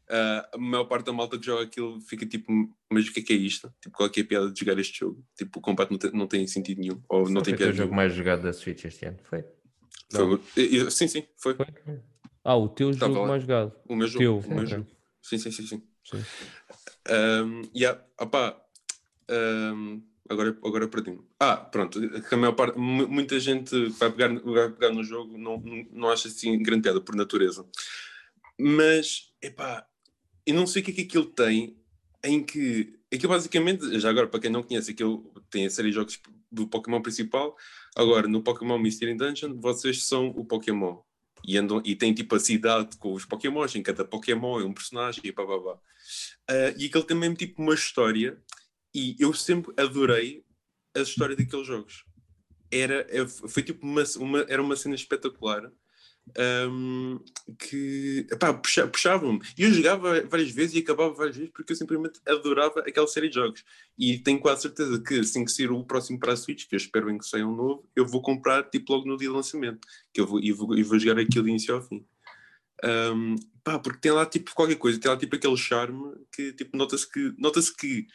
Eh, 0.09 0.49
a 0.53 0.57
maior 0.57 0.83
parte 0.85 1.05
da 1.05 1.13
malta 1.13 1.39
que 1.39 1.45
joga 1.45 1.63
aquilo 1.63 2.01
fica 2.01 2.25
tipo, 2.25 2.51
mas 2.91 3.07
o 3.07 3.13
que 3.13 3.21
é 3.21 3.23
que 3.23 3.31
é 3.31 3.35
isto? 3.37 3.73
Tipo, 3.81 3.95
qual 3.95 4.09
é, 4.09 4.11
que 4.11 4.19
é 4.19 4.23
a 4.23 4.27
piada 4.27 4.51
de 4.51 4.59
jogar 4.59 4.77
este 4.77 4.99
jogo? 4.99 5.25
Tipo, 5.37 5.59
o 5.59 5.61
combate 5.61 5.91
não 5.91 5.97
tem, 5.97 6.11
não 6.11 6.27
tem 6.27 6.45
sentido 6.47 6.81
nenhum. 6.81 7.01
Ou 7.07 7.29
não 7.29 7.41
tem 7.41 7.53
foi 7.53 7.53
o 7.53 7.57
piada 7.57 7.73
jogo 7.73 7.95
mais 7.95 8.13
jogado 8.13 8.43
da 8.43 8.51
Switch 8.51 8.83
este 8.83 9.05
ano, 9.05 9.19
foi? 9.23 9.45
Foi- 10.11 10.41
eh, 10.57 10.89
sim, 10.89 11.07
sim, 11.07 11.23
foi. 11.37 11.55
Foi? 11.55 11.65
Ah, 12.43 12.57
o 12.57 12.67
teu 12.67 12.91
Tava 12.91 13.13
jogo 13.13 13.21
lá. 13.21 13.27
mais 13.29 13.43
jogado. 13.43 13.73
O 13.87 13.95
meu 13.95 14.07
jogo. 14.07 14.19
Teu, 14.19 14.51
o 14.51 14.53
meu 14.53 14.65
jogo. 14.65 14.87
Sim, 15.21 15.37
sim, 15.37 15.51
sim, 15.51 15.65
sim. 15.65 15.83
Sim. 16.03 16.25
Um, 17.09 17.61
yeah, 17.75 17.99
um, 19.29 20.01
agora, 20.29 20.57
agora 20.63 20.87
perdi-me. 20.87 21.21
Ah, 21.39 21.57
pronto, 21.57 21.99
a 22.31 22.37
maior 22.37 22.53
parte, 22.53 22.77
mu- 22.77 23.07
muita 23.07 23.39
gente 23.39 23.89
vai 23.89 24.11
pegar, 24.11 24.33
vai 24.39 24.69
pegar 24.71 24.93
no 24.93 25.03
jogo, 25.03 25.37
não- 25.37 25.61
não 25.91 26.09
acha 26.09 26.27
assim 26.27 26.61
grande 26.61 26.83
piada 26.83 27.01
por 27.01 27.15
natureza. 27.15 27.65
Mas, 28.59 29.33
epá, 29.41 29.85
eu 30.45 30.53
não 30.53 30.67
sei 30.67 30.81
o 30.81 30.85
que 30.85 30.91
é 30.91 30.93
que 30.95 31.01
aquilo 31.01 31.25
tem 31.25 31.77
em 32.23 32.43
que. 32.43 32.99
Aquilo 33.13 33.33
basicamente, 33.33 33.99
já 33.99 34.09
agora, 34.09 34.27
para 34.27 34.39
quem 34.39 34.49
não 34.51 34.63
conhece, 34.63 34.91
aquilo 34.91 35.33
tem 35.49 35.65
a 35.65 35.69
série 35.69 35.89
de 35.89 35.95
jogos 35.95 36.19
do 36.51 36.67
Pokémon 36.67 37.01
principal. 37.01 37.55
Agora, 37.95 38.27
no 38.27 38.41
Pokémon 38.41 38.77
Mystery 38.77 39.15
Dungeon, 39.15 39.59
vocês 39.59 40.05
são 40.05 40.27
o 40.27 40.45
Pokémon. 40.45 40.99
E, 41.45 41.57
andam, 41.57 41.81
e 41.85 41.95
tem 41.95 42.13
tipo 42.13 42.35
a 42.35 42.39
cidade 42.39 42.97
com 42.97 43.13
os 43.13 43.25
Pokémons, 43.25 43.75
em 43.75 43.83
cada 43.83 44.05
Pokémon 44.05 44.59
é 44.59 44.63
um 44.65 44.73
personagem 44.73 45.21
e 45.25 45.31
pá, 45.31 45.45
pá, 45.45 45.59
pá. 45.59 45.79
Ah, 46.49 46.73
e 46.77 46.85
aquele 46.85 47.03
tem 47.05 47.17
mesmo 47.17 47.35
tipo 47.35 47.61
uma 47.61 47.73
história 47.73 48.41
e 48.93 49.15
eu 49.19 49.33
sempre 49.33 49.73
adorei 49.77 50.43
a 50.95 50.99
história 51.01 51.35
daqueles 51.35 51.67
jogos. 51.67 52.03
Era, 52.71 53.05
é- 53.09 53.27
foi 53.27 53.63
tipo 53.63 53.85
uma, 53.85 54.03
uma- 54.17 54.45
era 54.49 54.61
uma 54.61 54.75
cena 54.75 54.95
espetacular 54.95 55.71
ahm, 56.37 57.17
que 57.59 58.25
epá, 58.31 58.53
puxa- 58.53 58.87
puxava-me. 58.87 59.39
E 59.57 59.63
eu 59.63 59.73
jogava 59.73 60.21
várias 60.23 60.51
vezes 60.51 60.75
e 60.75 60.79
acabava 60.79 61.13
várias 61.13 61.35
vezes 61.35 61.51
porque 61.53 61.73
eu 61.73 61.75
simplesmente 61.77 62.19
adorava 62.27 62.79
aquela 62.81 63.07
série 63.07 63.29
de 63.29 63.35
jogos. 63.35 63.63
E 63.97 64.19
tenho 64.19 64.39
quase 64.39 64.63
certeza 64.63 65.01
que 65.01 65.19
assim 65.19 65.43
que 65.45 65.51
sair 65.51 65.71
o 65.71 65.83
próximo 65.83 66.19
para 66.19 66.33
a 66.33 66.37
Switch, 66.37 66.67
que 66.67 66.75
eu 66.75 66.77
espero 66.77 67.07
bem 67.07 67.17
que 67.17 67.25
saia 67.25 67.47
um 67.47 67.55
novo, 67.55 67.89
eu 67.95 68.05
vou 68.05 68.21
comprar 68.21 68.63
tipo 68.69 68.93
logo 68.93 69.07
no 69.07 69.17
dia 69.17 69.27
de 69.29 69.33
lançamento. 69.35 69.87
Que 70.13 70.21
eu 70.21 70.27
vou, 70.27 70.39
e 70.39 70.51
vou, 70.51 70.77
e 70.77 70.83
vou 70.83 70.97
jogar 70.99 71.21
aquilo 71.21 71.43
de 71.43 71.49
início 71.49 71.75
ao 71.75 71.81
fim. 71.81 72.05
Um, 72.83 73.35
pá, 73.63 73.77
porque 73.77 73.99
tem 73.99 74.11
lá 74.11 74.25
tipo 74.25 74.55
qualquer 74.55 74.75
coisa, 74.75 74.99
tem 74.99 75.11
lá 75.11 75.17
tipo 75.17 75.35
aquele 75.35 75.57
charme 75.57 76.15
que 76.33 76.51
tipo 76.53 76.75
nota-se 76.75 77.09
que 77.09 77.33
nota-se 77.37 77.75
que 77.75 78.07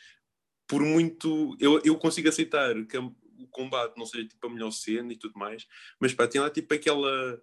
por 0.67 0.83
muito 0.83 1.57
eu, 1.61 1.81
eu 1.85 1.97
consigo 1.97 2.29
aceitar 2.29 2.75
que 2.87 2.99
o 2.99 3.15
combate 3.51 3.97
não 3.97 4.05
seja 4.05 4.27
tipo 4.27 4.45
a 4.45 4.51
melhor 4.51 4.73
cena 4.73 5.13
e 5.13 5.17
tudo 5.17 5.39
mais, 5.39 5.65
mas 6.01 6.13
pá, 6.15 6.27
tem 6.27 6.41
lá 6.41 6.51
tipo 6.51 6.75
aquela 6.75 7.41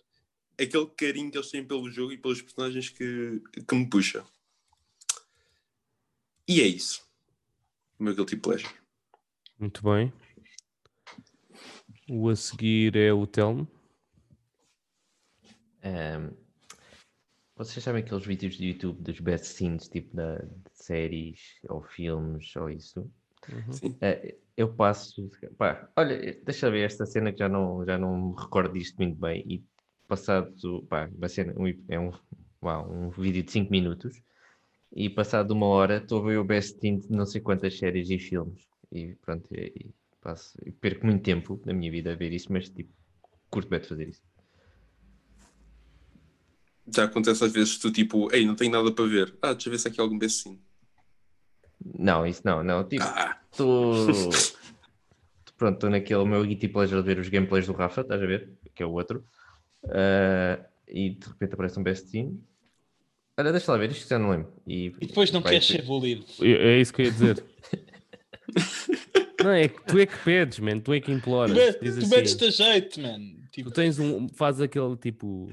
aquele 0.59 0.87
carinho 0.87 1.31
que 1.31 1.37
eles 1.37 1.49
têm 1.49 1.65
pelo 1.65 1.89
jogo 1.89 2.11
e 2.11 2.17
pelos 2.17 2.41
personagens 2.41 2.89
que, 2.89 3.41
que 3.67 3.75
me 3.75 3.89
puxa. 3.89 4.25
E 6.47 6.61
é 6.61 6.67
isso. 6.67 7.05
O 7.99 8.03
meu 8.03 8.15
guilty 8.15 8.35
pleasure. 8.35 8.73
Muito 9.57 9.81
bem. 9.83 10.11
O 12.09 12.29
a 12.29 12.35
seguir 12.35 12.95
é 12.95 13.13
o 13.13 13.25
Telmo. 13.25 13.67
Ahm, 15.81 16.31
vocês 17.55 17.83
sabem 17.83 18.03
aqueles 18.03 18.25
vídeos 18.25 18.57
do 18.57 18.63
YouTube 18.63 19.01
dos 19.01 19.19
best 19.19 19.47
scenes, 19.47 19.87
tipo 19.87 20.15
da, 20.15 20.37
de 20.37 20.69
séries 20.73 21.59
ou 21.69 21.81
filmes 21.81 22.55
ou 22.55 22.69
isso? 22.69 23.11
Sim. 23.71 23.95
Eh, 24.01 24.37
eu 24.55 24.73
passo, 24.73 25.29
pá, 25.57 25.89
olha, 25.95 26.41
deixa 26.43 26.67
eu 26.67 26.71
ver 26.71 26.85
esta 26.85 27.05
cena 27.05 27.31
que 27.31 27.39
já 27.39 27.49
não, 27.49 27.85
já 27.85 27.97
não 27.97 28.29
me 28.29 28.41
recordo 28.41 28.73
disto 28.73 28.97
muito 28.97 29.19
bem. 29.19 29.43
E 29.47 29.63
passado, 30.07 30.53
pá, 30.89 31.09
uma 31.15 31.29
cena, 31.29 31.53
um, 31.57 31.67
é 31.87 31.99
um, 31.99 32.11
uau, 32.61 32.91
um 32.91 33.09
vídeo 33.09 33.43
de 33.43 33.51
5 33.51 33.71
minutos. 33.71 34.21
E 34.95 35.09
passado 35.09 35.51
uma 35.51 35.65
hora 35.65 35.97
estou 35.97 36.21
a 36.21 36.25
ver 36.27 36.37
o 36.37 36.43
best 36.43 36.79
scene 36.79 36.99
de 36.99 37.11
não 37.11 37.25
sei 37.25 37.41
quantas 37.41 37.77
séries 37.77 38.09
e 38.09 38.19
filmes. 38.19 38.67
E 38.91 39.15
pronto, 39.15 39.47
e, 39.51 39.73
e 39.75 39.93
passo, 40.21 40.57
e 40.65 40.71
perco 40.71 41.05
muito 41.05 41.23
tempo 41.23 41.59
na 41.65 41.73
minha 41.73 41.91
vida 41.91 42.13
a 42.13 42.15
ver 42.15 42.31
isso, 42.31 42.51
mas 42.51 42.69
tipo, 42.69 42.93
curto 43.49 43.69
bem 43.69 43.79
de 43.79 43.87
fazer 43.87 44.09
isso. 44.09 44.23
Já 46.95 47.05
acontece 47.05 47.43
às 47.43 47.51
vezes 47.51 47.77
tu 47.77 47.91
tipo, 47.91 48.31
ei, 48.33 48.45
não 48.45 48.55
tenho 48.55 48.71
nada 48.71 48.91
para 48.91 49.05
ver. 49.05 49.37
Ah, 49.41 49.53
deixa 49.53 49.69
eu 49.69 49.71
ver 49.71 49.79
se 49.79 49.87
há 49.87 49.91
aqui 49.91 50.01
algum 50.01 50.17
best 50.17 50.43
sim. 50.43 50.59
Não, 51.97 52.25
isso 52.25 52.41
não, 52.45 52.63
não. 52.63 52.83
Tipo, 52.83 53.03
Ah, 53.03 53.39
estou. 53.51 54.29
Pronto, 55.57 55.75
estou 55.75 55.89
naquele 55.89 56.25
meu 56.25 56.43
guilty 56.45 56.67
pleasure 56.67 57.01
de 57.01 57.07
ver 57.07 57.19
os 57.19 57.29
gameplays 57.29 57.67
do 57.67 57.73
Rafa, 57.73 58.01
estás 58.01 58.21
a 58.21 58.25
ver? 58.25 58.51
Que 58.75 58.83
é 58.83 58.85
o 58.85 58.91
outro. 58.91 59.25
Ah, 59.85 60.65
e 60.87 61.11
de 61.11 61.27
repente 61.27 61.53
aparece 61.53 61.79
um 61.79 61.83
best 61.83 62.07
scene. 62.09 62.43
Olha, 63.37 63.51
deixa 63.51 63.71
lá 63.71 63.77
ver, 63.77 63.91
isto 63.91 64.07
já 64.07 64.19
não 64.19 64.29
lembro. 64.29 64.53
E, 64.67 64.87
E 65.01 65.07
depois 65.07 65.31
não 65.31 65.41
vai 65.41 65.53
queres 65.53 65.67
ser 65.67 65.81
bolido. 65.83 66.23
É 66.41 66.75
é 66.75 66.79
isso 66.81 66.93
que 66.93 67.01
eu 67.01 67.05
ia 67.05 67.11
dizer. 67.11 67.43
Não, 69.43 69.51
é 69.51 69.67
que 69.67 69.83
tu 69.85 69.97
é 69.99 70.05
que 70.05 70.17
pedes, 70.23 70.59
man. 70.59 70.79
Tu 70.79 70.93
é 70.93 71.01
que 71.01 71.11
imploras. 71.11 71.57
Tu, 71.75 71.79
tu 71.79 71.87
assim, 71.89 72.07
metes-te 72.09 72.45
a 72.45 72.49
jeito, 72.51 73.01
man. 73.01 73.19
Tipo, 73.51 73.69
Tu 73.71 73.73
tens 73.73 73.97
um. 73.99 74.29
Faz 74.29 74.61
aquele 74.61 74.95
tipo. 74.97 75.49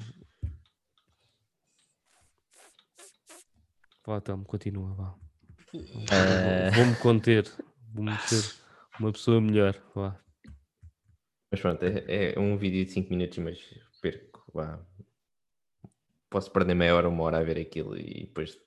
Vá, 4.06 4.20
Telmo, 4.20 4.44
continua, 4.44 4.94
vá. 4.94 5.14
Ah, 6.10 6.70
Vou-me 6.74 6.94
conter. 6.96 7.50
Vou-me 7.92 8.16
ser 8.18 8.54
uma 8.98 9.12
pessoa 9.12 9.40
melhor. 9.40 9.80
Vá. 9.94 10.18
mas 11.50 11.60
pronto, 11.60 11.82
é, 11.84 12.34
é 12.34 12.38
um 12.38 12.56
vídeo 12.56 12.84
de 12.84 12.90
5 12.92 13.10
minutos, 13.10 13.38
mas 13.38 13.58
Posso 16.28 16.50
perder 16.50 16.74
meia 16.74 16.94
hora, 16.94 17.08
uma 17.08 17.24
hora 17.24 17.38
a 17.38 17.42
ver 17.42 17.58
aquilo 17.58 17.96
e 17.96 18.26
depois 18.26 18.58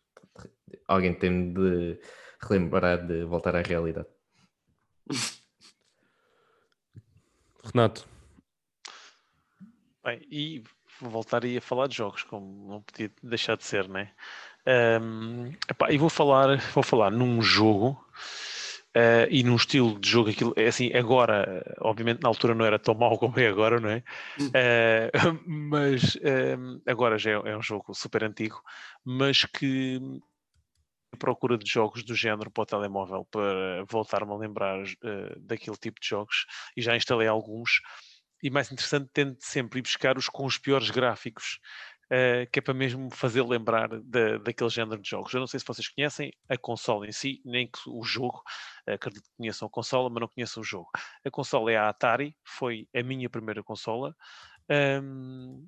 alguém 0.88 1.14
tem 1.14 1.54
de 1.54 2.00
relembrar 2.42 3.06
de 3.06 3.24
voltar 3.24 3.56
à 3.56 3.62
realidade. 3.62 4.08
Renato, 7.64 8.06
Bem, 10.04 10.20
e 10.30 10.62
voltaria 11.00 11.60
a 11.60 11.62
falar 11.62 11.88
de 11.88 11.96
jogos, 11.96 12.24
como 12.24 12.68
não 12.68 12.82
podia 12.82 13.10
deixar 13.22 13.56
de 13.56 13.64
ser, 13.64 13.88
né? 13.88 14.12
Epá, 15.70 15.92
e 15.92 15.98
vou 15.98 16.10
falar, 16.10 16.58
vou 16.74 16.84
falar 16.84 17.10
num 17.10 17.42
jogo 17.42 18.03
eh, 18.96 19.28
e 19.32 19.44
num 19.44 19.56
estilo 19.56 20.00
de 20.00 20.10
jogo, 20.10 20.30
aquilo 20.30 20.54
é 20.56 20.68
assim, 20.68 20.94
agora, 20.94 21.64
obviamente 21.82 22.22
na 22.22 22.30
altura 22.30 22.54
não 22.56 22.66
era 22.66 22.80
tão 22.80 22.94
mau 22.96 23.18
como 23.18 23.40
é 23.40 23.48
agora, 23.48 23.80
não 23.80 23.90
é? 23.90 24.04
Eh, 24.54 25.12
mas 25.48 26.18
ehm, 26.22 26.80
agora 26.86 27.18
já 27.18 27.32
é, 27.32 27.34
é 27.52 27.58
um 27.58 27.62
jogo 27.62 27.94
super 27.94 28.24
antigo, 28.24 28.62
mas 29.06 29.46
que 29.46 30.00
à 31.14 31.18
procura 31.18 31.58
de 31.58 31.70
jogos 31.70 32.04
do 32.04 32.16
género 32.16 32.50
para 32.50 32.64
o 32.64 32.66
telemóvel 32.66 33.26
para 33.30 33.84
voltar-me 33.88 34.32
a 34.32 34.36
lembrar 34.36 34.84
eh, 34.84 35.36
daquele 35.40 35.78
tipo 35.78 36.00
de 36.02 36.08
jogos 36.08 36.46
e 36.76 36.82
já 36.82 36.96
instalei 36.96 37.28
alguns 37.28 37.82
e 38.42 38.50
mais 38.50 38.72
interessante 38.72 39.10
tento 39.14 39.38
sempre 39.40 39.80
ir 39.80 39.84
buscar 39.84 40.18
os 40.18 40.28
com 40.28 40.46
os 40.46 40.58
piores 40.58 40.90
gráficos 40.90 41.60
eh, 42.16 42.46
que 42.46 42.60
é 42.60 42.62
para 42.62 42.76
mesmo 42.76 43.10
fazer 43.10 43.42
lembrar 43.42 43.90
da, 43.90 44.38
daquele 44.38 44.70
género 44.70 45.02
de 45.02 45.10
jogos. 45.10 45.34
Eu 45.34 45.40
não 45.40 45.48
sei 45.48 45.60
se 45.60 45.66
vocês 45.66 45.88
conhecem 45.88 46.32
a 46.48 46.56
consola 46.56 47.08
em 47.08 47.12
si, 47.12 47.42
nem 47.44 47.68
o 47.88 48.04
jogo, 48.04 48.44
acredito 48.86 49.24
que 49.24 49.36
conheçam 49.36 49.68
a 49.68 49.72
consola, 49.72 50.12
mas 50.12 50.22
não 50.22 50.28
conheçam 50.28 50.62
o 50.62 50.64
jogo. 50.64 50.92
A 51.26 51.32
consola 51.32 51.72
é 51.72 51.76
a 51.76 51.90
Atari, 51.90 52.38
foi 52.44 52.88
a 52.96 53.02
minha 53.02 53.28
primeira 53.28 53.64
consola. 53.64 54.16
ahm, 54.70 55.66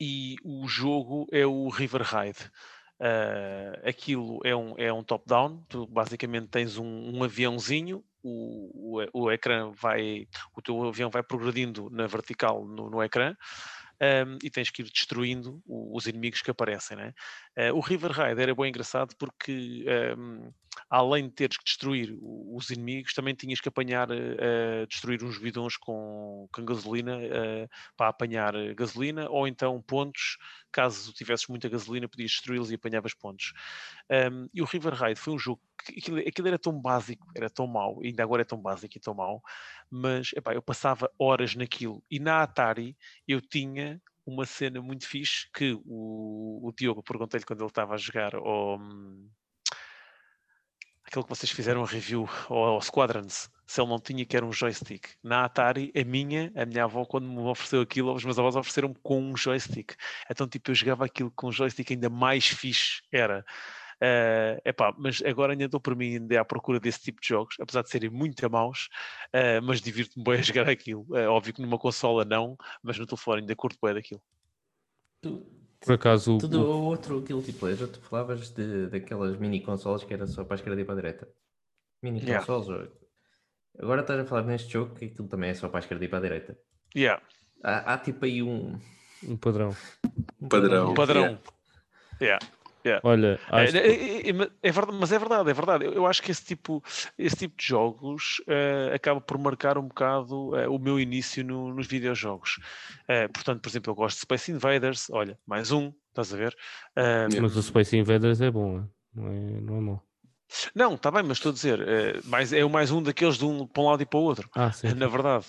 e 0.00 0.36
o 0.42 0.66
jogo 0.66 1.26
é 1.30 1.44
o 1.44 1.68
River 1.68 2.02
Ride. 2.04 2.50
Uh, 2.98 3.86
aquilo 3.86 4.40
é 4.44 4.56
um, 4.56 4.74
é 4.78 4.90
um 4.90 5.04
top-down, 5.04 5.62
tu 5.68 5.86
basicamente 5.86 6.48
tens 6.48 6.78
um, 6.78 7.18
um 7.18 7.22
aviãozinho, 7.22 8.02
o, 8.22 8.98
o, 8.98 9.24
o, 9.24 9.30
ecrã 9.30 9.70
vai, 9.72 10.26
o 10.56 10.62
teu 10.62 10.82
avião 10.84 11.10
vai 11.10 11.22
progredindo 11.22 11.90
na 11.90 12.06
vertical 12.06 12.64
no, 12.66 12.88
no 12.88 13.02
ecrã, 13.02 13.34
um, 14.00 14.38
e 14.42 14.50
tens 14.50 14.70
que 14.70 14.82
ir 14.82 14.90
destruindo 14.90 15.62
os 15.66 16.06
inimigos 16.06 16.42
que 16.42 16.50
aparecem. 16.50 16.96
Né? 16.96 17.12
Uh, 17.60 17.76
o 17.76 17.80
River 17.80 18.10
Raid 18.12 18.40
era 18.40 18.54
bem 18.54 18.68
engraçado 18.68 19.14
porque, 19.18 19.84
um, 20.16 20.50
além 20.88 21.28
de 21.28 21.34
teres 21.34 21.58
que 21.58 21.64
destruir 21.64 22.16
os 22.22 22.70
inimigos, 22.70 23.12
também 23.12 23.34
tinhas 23.34 23.60
que 23.60 23.68
apanhar, 23.68 24.08
uh, 24.10 24.86
destruir 24.88 25.22
uns 25.22 25.36
bidões 25.36 25.76
com, 25.76 26.48
com 26.50 26.64
gasolina 26.64 27.18
uh, 27.18 27.68
para 27.96 28.08
apanhar 28.08 28.54
gasolina, 28.74 29.28
ou 29.28 29.46
então 29.46 29.82
pontos. 29.82 30.38
Caso 30.72 31.12
tivesses 31.12 31.48
muita 31.48 31.68
gasolina, 31.68 32.08
podias 32.08 32.30
destruí-los 32.30 32.70
e 32.70 32.76
apanhavas 32.76 33.12
pontos. 33.12 33.52
Um, 34.10 34.48
e 34.54 34.62
o 34.62 34.64
River 34.64 34.94
Raid 34.94 35.18
foi 35.18 35.34
um 35.34 35.38
jogo 35.38 35.60
aquilo, 35.88 36.18
aquilo, 36.18 36.48
era 36.48 36.58
tão 36.58 36.78
básico, 36.80 37.26
era 37.34 37.48
tão 37.50 37.66
mau, 37.66 38.00
ainda 38.02 38.22
agora 38.22 38.42
é 38.42 38.44
tão 38.44 38.60
básico 38.60 38.96
e 38.96 39.00
tão 39.00 39.14
mau, 39.14 39.42
mas 39.90 40.30
epá, 40.36 40.54
eu 40.54 40.62
passava 40.62 41.10
horas 41.18 41.54
naquilo. 41.54 42.02
E 42.10 42.18
na 42.18 42.42
Atari 42.42 42.96
eu 43.26 43.40
tinha 43.40 44.00
uma 44.26 44.46
cena 44.46 44.80
muito 44.80 45.06
fixe 45.06 45.48
que 45.52 45.72
o, 45.84 46.66
o 46.68 46.72
Diogo 46.76 47.02
perguntei-lhe 47.02 47.44
quando 47.44 47.60
ele 47.60 47.68
estava 47.68 47.94
a 47.94 47.98
jogar 47.98 48.34
ao, 48.34 48.78
aquilo 51.10 51.24
que 51.24 51.30
vocês 51.30 51.50
fizeram 51.50 51.82
a 51.82 51.86
review 51.86 52.28
ao, 52.48 52.56
ao 52.56 52.80
Squadrons, 52.80 53.50
se 53.66 53.80
ele 53.80 53.88
não 53.88 53.98
tinha 53.98 54.24
que 54.24 54.36
era 54.36 54.46
um 54.46 54.52
joystick. 54.52 55.08
Na 55.22 55.44
Atari, 55.44 55.92
a 55.94 56.04
minha, 56.04 56.52
a 56.54 56.64
minha 56.64 56.84
avó, 56.84 57.04
quando 57.04 57.28
me 57.28 57.40
ofereceu 57.40 57.80
aquilo, 57.80 58.14
os 58.14 58.24
meus 58.24 58.38
avós 58.38 58.54
ofereceram-me 58.54 58.94
com 59.02 59.20
um 59.20 59.36
joystick. 59.36 59.94
Então, 60.30 60.48
tipo, 60.48 60.70
eu 60.70 60.74
jogava 60.74 61.04
aquilo 61.04 61.30
com 61.32 61.48
um 61.48 61.52
joystick 61.52 61.90
ainda 61.90 62.08
mais 62.08 62.46
fixe 62.46 63.02
era. 63.10 63.44
Uh, 64.02 64.56
epá, 64.64 64.94
mas 64.96 65.22
agora 65.26 65.52
ainda 65.52 65.66
estou 65.66 65.78
por 65.78 65.94
mim 65.94 66.14
ainda 66.16 66.40
à 66.40 66.44
procura 66.44 66.80
desse 66.80 67.00
tipo 67.02 67.20
de 67.20 67.28
jogos, 67.28 67.56
apesar 67.60 67.82
de 67.82 67.90
serem 67.90 68.08
muito 68.08 68.48
maus, 68.50 68.88
uh, 69.34 69.62
mas 69.62 69.80
divirto-me 69.82 70.24
bem 70.24 70.34
a 70.38 70.40
jogar 70.42 70.68
aquilo. 70.70 71.06
É 71.16 71.28
uh, 71.28 71.32
óbvio 71.32 71.52
que 71.52 71.60
numa 71.60 71.78
consola 71.78 72.24
não, 72.24 72.56
mas 72.82 72.98
no 72.98 73.06
telefone 73.06 73.40
ainda 73.42 73.54
curto 73.54 73.78
bem 73.82 73.92
daquilo. 73.94 74.22
Tu, 75.22 75.46
Por 75.80 75.92
acaso. 75.94 76.38
tudo 76.38 76.62
o 76.62 76.84
outro 76.84 77.20
guilty 77.20 77.52
pleasure, 77.52 77.90
tu 77.90 78.00
falavas 78.00 78.48
de, 78.50 78.86
daquelas 78.88 79.36
mini 79.36 79.60
consolas 79.60 80.02
que 80.02 80.14
era 80.14 80.26
só 80.26 80.44
para 80.44 80.54
a 80.54 80.56
esquerda 80.58 80.80
e 80.80 80.84
para 80.84 80.94
a 80.94 80.96
direita. 80.96 81.28
Mini 82.02 82.20
Yeah. 82.20 82.44
consoles. 82.46 82.88
Agora 83.78 84.00
estás 84.00 84.18
a 84.20 84.24
falar 84.24 84.42
neste 84.44 84.72
jogo 84.72 84.94
que 84.94 85.04
aquilo 85.04 85.28
também 85.28 85.50
é 85.50 85.54
só 85.54 85.68
para 85.68 85.78
a 85.78 85.80
esquerda 85.80 86.04
e 86.04 86.08
para 86.08 86.18
a 86.18 86.22
direita. 86.22 86.58
Yeah, 86.96 87.22
Há, 87.62 87.92
há 87.94 87.98
tipo 87.98 88.24
aí 88.24 88.42
um, 88.42 88.78
Um 89.22 89.36
padrão. 89.36 89.76
um 90.40 90.48
Padrão. 90.48 90.90
um 90.90 90.94
padrão. 90.94 91.38
Yeah. 92.20 92.44
Olha, 93.02 93.38
É, 93.52 93.60
acho 93.62 93.76
é, 93.76 93.80
que- 93.82 93.88
é, 93.88 94.30
é, 94.30 94.50
é 94.62 94.72
verdade, 94.72 94.98
mas 94.98 95.12
é 95.12 95.18
verdade, 95.18 95.50
é 95.50 95.52
verdade. 95.52 95.84
Eu, 95.84 95.92
eu 95.92 96.06
acho 96.06 96.22
que 96.22 96.30
esse 96.30 96.44
tipo, 96.44 96.82
esse 97.18 97.36
tipo 97.36 97.56
de 97.56 97.64
jogos 97.66 98.42
eh, 98.46 98.90
acaba 98.94 99.20
por 99.20 99.36
marcar 99.38 99.76
um 99.76 99.86
bocado 99.88 100.56
eh, 100.56 100.66
o 100.68 100.78
meu 100.78 100.98
início 100.98 101.44
no- 101.44 101.74
nos 101.74 101.86
videojogos. 101.86 102.58
Eh, 103.08 103.28
portanto, 103.28 103.60
por 103.60 103.68
exemplo, 103.68 103.90
eu 103.90 103.94
gosto 103.94 104.16
de 104.16 104.20
Space 104.22 104.50
Invaders, 104.50 105.10
olha, 105.10 105.38
mais 105.46 105.70
um, 105.72 105.92
estás 106.08 106.32
a 106.32 106.36
ver? 106.36 106.56
Mas 107.42 107.56
o 107.56 107.62
Space 107.62 107.96
Invaders 107.96 108.40
é 108.40 108.50
bom, 108.50 108.86
não 109.14 109.26
é, 109.28 109.60
não 109.60 109.76
é 109.76 109.80
mau. 109.80 110.09
Não, 110.74 110.94
está 110.94 111.10
bem, 111.10 111.22
mas 111.22 111.38
estou 111.38 111.50
a 111.50 111.54
dizer, 111.54 111.80
eh, 111.80 112.20
mais, 112.24 112.52
é 112.52 112.64
o 112.64 112.70
mais 112.70 112.90
um 112.90 113.02
daqueles 113.02 113.36
de 113.36 113.44
um 113.44 113.66
para 113.66 113.82
um 113.82 113.86
lado 113.86 114.02
e 114.02 114.06
para 114.06 114.18
o 114.18 114.22
outro. 114.22 114.48
Ah, 114.54 114.72
sim. 114.72 114.88
na 114.94 115.06
verdade. 115.06 115.46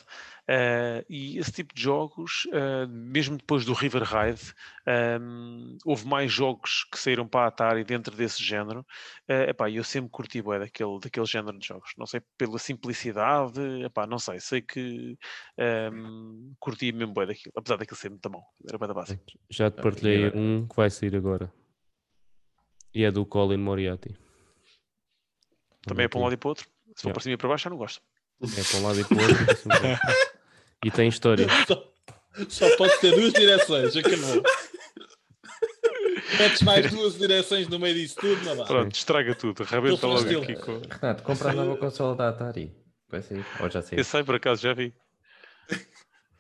Eh, 0.48 1.06
e 1.10 1.38
esse 1.38 1.52
tipo 1.52 1.73
de 1.73 1.82
jogos, 1.82 2.48
eh, 2.52 2.86
mesmo 2.88 3.38
depois 3.38 3.64
do 3.64 3.73
River 3.73 4.03
Ride, 4.03 4.53
ehm, 4.86 5.78
houve 5.86 6.06
mais 6.07 6.32
jogos 6.32 6.84
que 6.91 6.99
saíram 6.99 7.28
para 7.28 7.45
a 7.45 7.48
Atari 7.48 7.84
dentro 7.84 8.15
desse 8.15 8.44
género. 8.44 8.86
Eh, 9.28 9.52
epá, 9.52 9.69
e 9.69 9.78
eu 9.78 9.84
sempre 9.84 10.10
curti 10.10 10.41
bué 10.41 10.60
daquele, 10.60 10.99
daquele 10.99 11.26
género 11.26 11.57
de 11.57 11.65
jogos. 11.68 11.91
Não 11.98 12.06
sei, 12.06 12.22
pela 12.38 12.57
simplicidade, 12.60 13.61
epá, 13.84 14.06
não 14.06 14.19
sei, 14.19 14.40
sei 14.40 14.61
que 14.61 15.18
ehm, 15.57 16.53
curti 16.60 16.91
mesmo 16.91 17.14
bué 17.14 17.26
daquilo, 17.26 17.53
apesar 17.56 17.78
daquilo 17.78 17.98
ser 17.98 18.10
muito 18.10 18.30
bom. 18.30 18.44
Era 18.68 18.78
bué 18.78 18.88
da 18.88 18.94
básico. 18.94 19.23
Já 19.49 19.72
te 19.72 19.82
partilhei 19.82 20.32
um 20.36 20.68
que 20.68 20.76
vai 20.76 20.90
sair 20.90 21.15
agora. 21.15 21.52
E 22.94 23.03
é 23.06 23.11
do 23.11 23.26
Colin 23.26 23.57
Moriarty. 23.57 24.18
Também 25.86 26.06
é 26.06 26.08
para 26.08 26.20
um 26.20 26.24
lado 26.24 26.34
e 26.34 26.38
para 26.38 26.48
o 26.48 26.49
outro. 26.49 26.66
Se 26.95 27.03
for 27.03 27.08
Yeah. 27.10 27.14
para 27.14 27.24
cima 27.24 27.34
e 27.34 27.38
para 27.38 27.49
baixo, 27.49 27.68
eu 27.68 27.70
não 27.72 27.78
gosto. 27.78 28.02
É 28.44 28.64
para 28.64 28.80
um 28.80 28.84
lado 28.84 28.99
e 28.99 29.03
para 29.03 29.18
o 29.18 29.22
outro. 29.22 29.38
e 30.86 30.91
tem 30.91 31.08
história. 31.08 31.48
Só, 31.68 31.94
só 32.49 32.78
pode 32.78 32.99
ter 32.99 33.12
duas 33.16 33.34
direções, 33.34 33.95
acabou. 33.95 34.44
Metes 36.40 36.62
mais 36.62 36.90
duas 36.91 37.18
direções 37.18 37.68
no 37.68 37.78
meio 37.80 37.94
disso 37.95 38.16
tudo, 38.20 38.44
não 38.44 38.58
dá. 38.58 38.66
Pronto, 38.66 38.95
estraga 38.95 39.36
tudo, 39.36 39.64
arrebenta 39.64 40.06
Ele 40.06 40.14
logo 40.14 40.41
aqui 40.41 40.56
com. 40.56 40.82
Renato, 40.90 41.24
compra 41.24 41.52
a 41.52 41.53
nova 41.53 41.78
consola 41.78 42.16
da 42.16 42.30
Atari. 42.30 42.76
Vai 43.10 43.22
sair. 43.22 43.45
Ou 43.60 43.70
já 43.70 43.82
saiu. 43.82 43.99
Eu 43.99 44.03
sei, 44.03 44.24
por 44.24 44.36
acaso, 44.36 44.62
já 44.62 44.74
vi. 44.74 44.94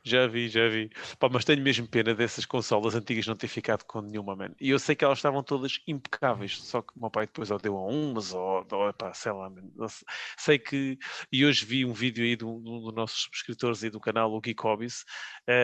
Já 0.03 0.25
vi, 0.25 0.49
já 0.49 0.67
vi. 0.67 0.89
Pá, 1.19 1.29
mas 1.29 1.45
tenho 1.45 1.61
mesmo 1.61 1.87
pena 1.87 2.15
dessas 2.15 2.43
consolas 2.43 2.95
antigas 2.95 3.27
não 3.27 3.35
ter 3.35 3.47
ficado 3.47 3.83
com 3.85 4.01
nenhuma, 4.01 4.35
man. 4.35 4.51
E 4.59 4.71
eu 4.71 4.79
sei 4.79 4.95
que 4.95 5.05
elas 5.05 5.19
estavam 5.19 5.43
todas 5.43 5.79
impecáveis, 5.87 6.57
só 6.63 6.81
que 6.81 6.91
o 6.97 6.99
meu 6.99 7.11
pai 7.11 7.27
depois 7.27 7.51
ou 7.51 7.59
deu 7.59 7.77
a 7.77 7.85
umas, 7.85 8.33
ou, 8.33 8.65
ou 8.71 8.93
pá, 8.93 9.13
sei 9.13 9.31
lá, 9.31 9.51
sei. 10.37 10.57
Que. 10.57 10.97
E 11.31 11.45
hoje 11.45 11.65
vi 11.65 11.85
um 11.85 11.93
vídeo 11.93 12.23
aí 12.23 12.35
de 12.35 12.43
um 12.43 12.59
dos 12.61 12.93
nossos 12.95 13.21
subscritores 13.23 13.83
aí 13.83 13.91
do 13.91 13.99
canal, 13.99 14.33
o 14.33 14.41
Geek 14.41 14.61
Hobbies, 14.63 15.05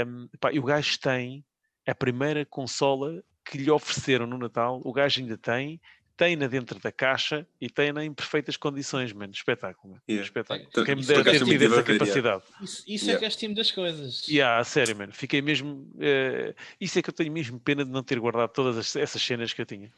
um, 0.07 0.27
pá, 0.39 0.51
e 0.53 0.59
o 0.59 0.63
gajo 0.63 0.99
tem 0.99 1.43
a 1.87 1.95
primeira 1.95 2.45
consola 2.45 3.23
que 3.43 3.57
lhe 3.57 3.71
ofereceram 3.71 4.27
no 4.27 4.37
Natal, 4.37 4.81
o 4.83 4.91
gajo 4.93 5.21
ainda 5.21 5.37
tem, 5.37 5.81
tem-na 6.17 6.47
dentro 6.47 6.79
da 6.79 6.91
caixa 6.91 7.47
e 7.61 7.69
tem-na 7.69 8.03
em 8.03 8.11
perfeitas 8.11 8.57
condições, 8.57 9.13
mano. 9.13 9.31
Espetáculo. 9.31 10.01
Yeah. 10.09 10.25
Espetáculo. 10.25 10.67
Então, 10.69 10.83
Quem 10.83 10.95
me 10.95 11.05
dera 11.05 11.23
ter 11.23 11.45
tido 11.45 11.63
essa 11.63 11.75
yeah. 11.75 11.93
capacidade. 11.93 12.43
Isso, 12.61 12.83
isso 12.87 13.05
Yeah. 13.05 13.13
é 13.15 13.19
que 13.19 13.25
é 13.25 13.27
estimo 13.27 13.53
das 13.55 13.71
coisas. 13.71 14.27
Yeah, 14.27 14.59
a 14.59 14.63
sério, 14.63 14.97
mano. 14.97 15.13
Fiquei 15.13 15.41
mesmo. 15.41 15.87
eh, 15.99 16.55
isso 16.81 16.97
é 16.97 17.01
que 17.03 17.09
eu 17.09 17.13
tenho 17.13 17.31
mesmo 17.31 17.59
pena 17.59 17.85
de 17.85 17.91
não 17.91 18.01
ter 18.03 18.19
guardado 18.19 18.49
todas 18.51 18.75
as- 18.77 18.95
essas 18.95 19.21
cenas 19.21 19.53
que 19.53 19.61
eu 19.61 19.65
tinha. 19.65 19.93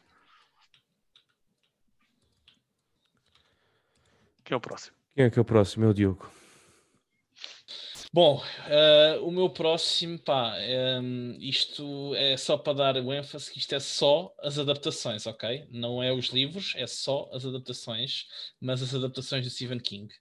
Quem 4.44 4.54
é 4.54 4.56
o 4.56 4.60
próximo? 4.60 4.96
Quem 5.14 5.24
é 5.24 5.30
que 5.30 5.38
é 5.38 5.42
o 5.42 5.44
próximo? 5.44 5.84
É 5.86 5.88
o 5.88 5.94
Diogo. 5.94 6.30
Bom, 8.12 8.42
eh, 8.66 9.18
o 9.22 9.30
meu 9.30 9.48
próximo, 9.50 10.18
pá, 10.18 10.58
ehm, 10.60 11.36
isto 11.40 12.12
é 12.16 12.36
só 12.36 12.58
para 12.58 12.72
dar 12.72 12.96
o 12.96 13.12
ênfase 13.12 13.50
que 13.52 13.58
isto 13.60 13.72
é 13.72 13.78
só 13.78 14.34
as 14.40 14.58
adaptações, 14.58 15.26
ok? 15.26 15.66
Não 15.70 16.02
é 16.02 16.12
os 16.12 16.26
livros, 16.26 16.72
é 16.76 16.86
só 16.88 17.30
as 17.32 17.44
adaptações, 17.46 18.26
mas 18.60 18.82
as 18.82 18.92
adaptações 18.94 19.44
de 19.44 19.50
Stephen 19.50 19.78
King. 19.78 20.12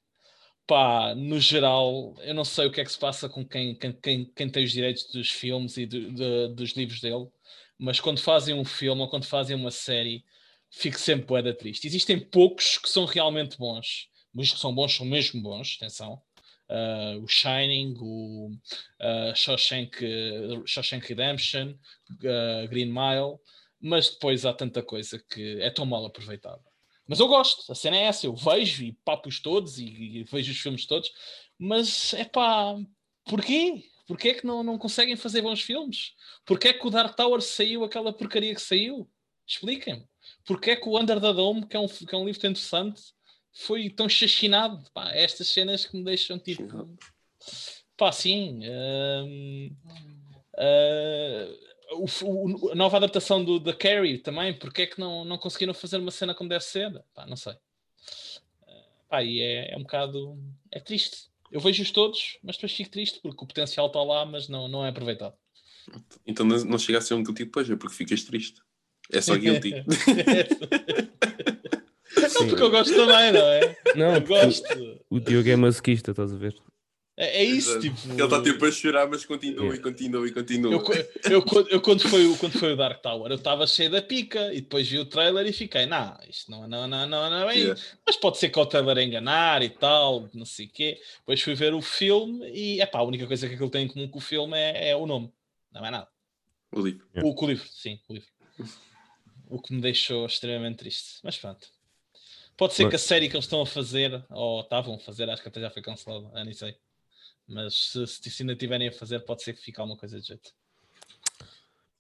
Pá, 0.68 1.16
no 1.16 1.40
geral, 1.40 2.16
eu 2.22 2.34
não 2.36 2.45
sei 2.45 2.68
o 2.68 2.72
que 2.72 2.82
é 2.82 2.86
que 2.86 2.91
se 2.91 2.99
passa 2.99 3.30
com 3.30 3.45
quem, 3.48 3.76
quem, 3.76 3.94
quem, 4.36 4.49
tem 4.52 4.64
os 4.66 4.72
direitos 4.74 5.06
dos 5.11 5.30
filmes 5.32 5.78
e 5.78 5.86
do- 5.88 6.11
de- 6.14 6.49
dos 6.56 6.72
livros 6.74 7.02
dele, 7.02 7.28
mas 7.80 7.99
quando 7.99 8.20
fazem 8.22 8.56
um 8.56 8.66
filme 8.66 9.02
ou 9.02 9.10
quando 9.10 9.26
fazem 9.26 9.56
uma 9.56 9.72
série, 9.72 10.26
fico 10.72 10.99
sempre 10.99 11.26
boeda 11.28 11.53
triste. 11.53 11.88
Existem 11.88 12.20
poucos 12.20 12.78
que 12.78 12.90
são 12.90 13.06
realmente 13.06 13.57
bons, 13.57 14.10
mas 14.34 14.52
que 14.53 14.60
são 14.60 14.74
bons 14.76 14.95
são 14.95 15.06
mesmo 15.06 15.41
bons, 15.41 15.78
atenção. 15.82 16.22
Uh, 16.69 17.23
o 17.23 17.27
Shining, 17.27 17.95
o 17.99 18.51
uh, 18.51 19.35
Shawshank, 19.35 19.97
Shawshank 20.65 21.07
Redemption, 21.07 21.71
uh, 21.71 22.67
Green 22.69 22.91
Mile, 22.91 23.39
mas 23.81 24.09
depois 24.11 24.45
há 24.45 24.53
tanta 24.53 24.83
coisa 24.83 25.17
que 25.17 25.59
é 25.61 25.69
tão 25.71 25.85
mal 25.85 26.05
aproveitada. 26.05 26.61
Mas 27.07 27.19
eu 27.19 27.27
gosto, 27.27 27.71
a 27.71 27.75
cena 27.75 27.97
é 27.97 28.03
essa, 28.03 28.27
eu 28.27 28.35
vejo 28.35 28.83
e 28.83 28.93
papos 29.03 29.39
todos 29.39 29.79
e, 29.79 30.19
e 30.19 30.23
vejo 30.25 30.51
os 30.51 30.59
filmes 30.59 30.85
todos, 30.85 31.11
mas 31.57 32.13
é 32.13 32.23
pá, 32.23 32.75
porquê? 33.25 33.83
Porquê 34.05 34.29
é 34.29 34.33
que 34.35 34.45
não, 34.45 34.63
não 34.63 34.77
conseguem 34.77 35.15
fazer 35.15 35.41
bons 35.41 35.61
filmes? 35.61 36.13
Porquê 36.45 36.69
é 36.69 36.73
que 36.73 36.85
o 36.85 36.89
Dark 36.89 37.15
Tower 37.15 37.41
saiu 37.41 37.83
aquela 37.83 38.13
porcaria 38.13 38.53
que 38.53 38.61
saiu? 38.61 39.09
Expliquem-me. 39.45 40.03
Porquê 40.45 40.71
é 40.71 40.75
que 40.75 40.87
o 40.87 40.99
Under 40.99 41.19
the 41.19 41.33
Dome, 41.33 41.65
que 41.65 41.75
é 41.75 41.79
um, 41.79 41.87
que 41.87 42.13
é 42.13 42.17
um 42.17 42.25
livro 42.25 42.47
interessante, 42.47 43.01
foi 43.53 43.89
tão 43.89 44.07
chachinado? 44.07 44.84
Pá, 44.93 45.11
estas 45.13 45.47
cenas 45.49 45.85
que 45.85 45.97
me 45.97 46.03
deixam 46.03 46.38
tipo. 46.39 46.97
Pá, 47.97 48.11
sim. 48.11 48.61
hum, 48.63 49.76
ah, 50.57 51.47
o 51.93 52.05
o- 52.26 52.71
a 52.71 52.76
nova 52.76 52.97
adaptação 52.97 53.43
do 53.43 53.59
da 53.59 53.73
Carrie 53.73 54.17
também, 54.19 54.53
porque 54.53 54.84
é 54.84 54.88
que 54.88 54.99
não, 54.99 55.26
não 55.26 55.38
conseguiram 55.38 55.73
fazer 55.73 55.97
uma 55.97 56.11
cena 56.11 56.34
como 56.35 56.49
deve 56.49 56.63
ser? 56.63 56.91
Pá, 57.13 57.26
não 57.26 57.35
sei. 57.35 57.53
Ah, 58.67 58.84
pá, 59.09 59.23
e 59.23 59.39
é, 59.41 59.73
é 59.73 59.77
um 59.77 59.81
bocado. 59.81 60.38
É 60.71 60.80
triste. 60.80 61.30
Eu 61.51 61.59
vejo-os 61.59 61.89
todos, 61.91 62.38
mas 62.43 62.55
depois 62.57 62.71
fico 62.73 62.91
triste 62.91 63.19
porque 63.21 63.43
o 63.43 63.47
potencial 63.47 63.88
está 63.88 64.03
lá, 64.03 64.23
mas 64.26 64.47
não, 64.47 64.67
não 64.67 64.85
é 64.85 64.89
aproveitado. 64.89 65.35
Então 66.26 66.45
não, 66.45 66.57
não 66.63 66.77
chega 66.77 66.99
a 66.99 67.01
ser 67.01 67.15
um 67.15 67.23
guilty 67.23 67.45
pleasure 67.47 67.76
porque 67.77 67.95
ficas 67.95 68.23
triste. 68.23 68.61
É 69.11 69.19
só 69.19 69.34
guilty. 69.35 69.73
Não, 72.34 72.47
porque 72.47 72.64
eu 72.64 72.69
gosto 72.72 72.93
também, 72.95 73.31
não 73.31 73.41
é? 73.47 73.77
Não, 73.95 74.15
Eu 74.15 74.22
gosto. 74.22 75.01
o 75.10 75.19
Diogo 75.19 75.49
é 75.49 75.56
masoquista, 75.56 76.11
estás 76.11 76.34
a 76.34 76.38
ver? 76.38 76.56
É, 77.22 77.39
é 77.39 77.43
isso, 77.43 77.72
Exato. 77.72 77.81
tipo. 77.81 78.14
Ele 78.14 78.23
está 78.23 78.41
tipo 78.41 78.65
a 78.65 78.72
chorar, 78.72 79.07
mas 79.10 79.26
continua 79.26 79.60
Yeah. 79.65 79.76
e 79.77 79.81
continua 79.84 80.27
e 80.27 80.31
continua. 80.31 80.72
Eu, 80.72 80.80
eu, 81.31 81.41
quando- 81.41 81.68
eu 81.69 81.81
quando, 81.81 82.01
foi, 82.07 82.26
o- 82.26 82.38
quando 82.38 82.57
foi 82.57 82.72
o 82.72 82.77
Dark 82.77 83.01
Tower, 83.01 83.30
eu 83.30 83.35
estava 83.35 83.68
cheio 83.68 83.89
da 83.91 84.01
pica 84.01 84.53
e 84.53 84.61
depois 84.61 84.88
vi 84.88 84.99
o 84.99 85.06
trailer 85.06 85.45
e 85.45 85.51
fiquei, 85.51 85.85
não, 85.85 86.18
isto 86.30 86.49
não, 86.49 86.65
não, 86.65 86.88
não, 86.88 87.06
não, 87.06 87.30
não 87.30 87.38
é 87.43 87.47
bem. 87.53 87.57
Yeah. 87.64 87.81
Mas 88.06 88.15
pode 88.15 88.38
ser 88.38 88.47
que 88.49 88.57
o 88.57 88.65
trailer 88.65 88.97
a 88.97 89.03
enganar 89.03 89.61
e 89.61 89.69
tal, 89.69 90.30
não 90.34 90.45
sei 90.45 90.68
o 90.68 90.69
quê. 90.69 90.97
Depois 91.19 91.41
fui 91.41 91.56
ver 91.56 91.73
o 91.73 91.81
filme 91.81 92.49
e 92.53 92.80
epá, 92.81 92.99
a 92.99 93.03
única 93.03 93.27
coisa 93.27 93.49
que 93.49 93.53
aquilo 93.56 93.69
tem 93.69 93.84
em 93.84 93.88
comum 93.89 94.07
com 94.07 94.19
o 94.19 94.22
filme 94.22 94.57
é, 94.57 94.91
é 94.91 94.95
o 94.95 95.06
nome, 95.06 95.30
não 95.73 95.85
é 95.85 95.91
nada. 95.91 96.07
O 96.72 96.80
livro. 96.80 97.06
Yeah. 97.14 97.30
O, 97.30 97.43
o 97.43 97.47
livro, 97.49 97.68
sim, 97.69 97.99
o 98.07 98.14
livro. 98.14 98.30
O 99.49 99.61
que 99.61 99.73
me 99.73 99.81
deixou 99.81 100.26
extremamente 100.26 100.77
triste. 100.77 101.19
Mas 101.22 101.35
pronto. 101.38 101.68
Pode 102.60 102.73
ser 102.73 102.90
que 102.90 102.95
a 102.98 102.99
série 102.99 103.30
que 103.30 103.38
eles 103.38 103.45
estão 103.45 103.61
a 103.61 103.65
fazer, 103.65 104.22
ou 104.30 104.60
estavam 104.60 104.95
a 104.95 104.99
fazer, 104.99 105.30
acho 105.30 105.41
que 105.41 105.48
até 105.48 105.61
já 105.61 105.69
foi 105.69 105.81
cancelada, 105.81 106.30
eu 106.38 106.44
nem 106.44 106.53
sei. 106.53 106.76
Mas 107.48 107.91
se, 107.94 108.06
se 108.06 108.44
ainda 108.44 108.53
tiverem 108.53 108.90
a 108.90 108.91
fazer, 108.91 109.22
pode 109.22 109.44
ser 109.44 109.53
que 109.53 109.61
fique 109.61 109.80
alguma 109.80 109.98
coisa 109.98 110.19
de 110.19 110.27
jeito. 110.27 110.52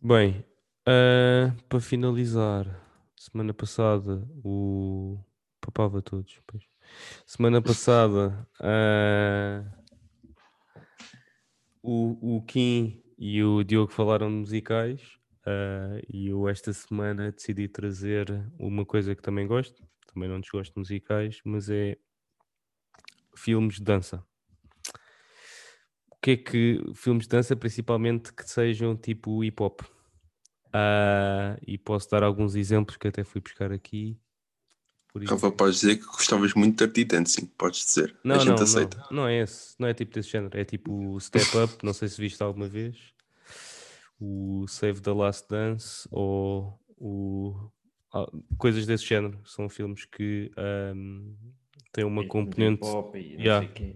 Bem, 0.01 0.45
ah, 0.85 1.55
para 1.69 1.79
finalizar, 1.79 2.65
semana 3.15 3.53
passada 3.53 4.27
o. 4.43 5.17
Papava 5.61 6.01
todos. 6.01 6.41
pois. 6.45 6.63
Semana 7.25 7.61
passada 7.61 8.45
ah, 8.59 9.63
o, 11.81 12.37
o 12.37 12.41
Kim 12.41 13.01
e 13.17 13.41
o 13.41 13.63
Diogo 13.63 13.93
falaram 13.93 14.27
de 14.27 14.35
musicais 14.35 15.01
ah, 15.45 16.01
e 16.11 16.27
eu 16.27 16.49
esta 16.49 16.73
semana 16.73 17.31
decidi 17.31 17.69
trazer 17.69 18.27
uma 18.59 18.85
coisa 18.85 19.15
que 19.15 19.21
também 19.21 19.47
gosto, 19.47 19.87
também 20.13 20.29
não 20.29 20.39
desgosto 20.39 20.73
de 20.73 20.79
musicais, 20.79 21.39
mas 21.43 21.69
é 21.69 21.97
filmes 23.35 23.75
de 23.75 23.83
dança. 23.83 24.23
O 26.11 26.15
que 26.21 26.31
é 26.31 26.37
que 26.37 26.83
filmes 26.95 27.23
de 27.23 27.29
dança, 27.29 27.55
principalmente 27.55 28.33
que 28.33 28.43
sejam 28.43 28.95
tipo 28.95 29.43
hip 29.43 29.61
hop? 29.61 29.81
Ah, 30.73 31.57
e 31.65 31.77
posso 31.77 32.09
dar 32.09 32.23
alguns 32.23 32.55
exemplos 32.55 32.97
que 32.97 33.07
até 33.07 33.23
fui 33.23 33.41
buscar 33.41 33.71
aqui. 33.71 34.19
Rafa, 35.27 35.51
podes 35.51 35.79
dizer 35.79 35.97
que 35.97 36.05
gostavas 36.05 36.53
muito 36.53 36.85
de 36.85 36.93
Dirty 36.93 37.05
Dancing, 37.05 37.47
podes 37.57 37.83
dizer. 37.83 38.15
não, 38.23 38.35
a 38.35 38.37
não, 38.37 38.45
gente 38.45 38.61
aceita. 38.61 38.97
não, 39.09 39.17
não 39.17 39.27
é 39.27 39.41
esse, 39.41 39.75
não 39.79 39.87
é 39.87 39.93
tipo 39.93 40.13
desse 40.13 40.29
género, 40.29 40.57
é 40.57 40.63
tipo 40.63 41.19
Step 41.19 41.57
Up, 41.57 41.83
não 41.83 41.93
sei 41.93 42.07
se 42.07 42.21
viste 42.21 42.41
alguma 42.43 42.67
vez, 42.67 42.95
o 44.19 44.67
Save 44.67 45.01
the 45.01 45.11
Last 45.11 45.49
Dance 45.49 46.07
ou 46.11 46.79
o 46.95 47.71
coisas 48.57 48.85
desse 48.85 49.05
género, 49.05 49.39
são 49.45 49.69
filmes 49.69 50.05
que 50.05 50.51
ahm, 50.57 51.33
têm 51.91 52.03
uma 52.03 52.25
componente. 52.27 52.79
Pop 52.81 53.17
e 53.17 53.35
não 53.37 53.43
Yeah. 53.43 53.67
sei 53.67 53.69
o 53.69 53.73
quê. 53.73 53.95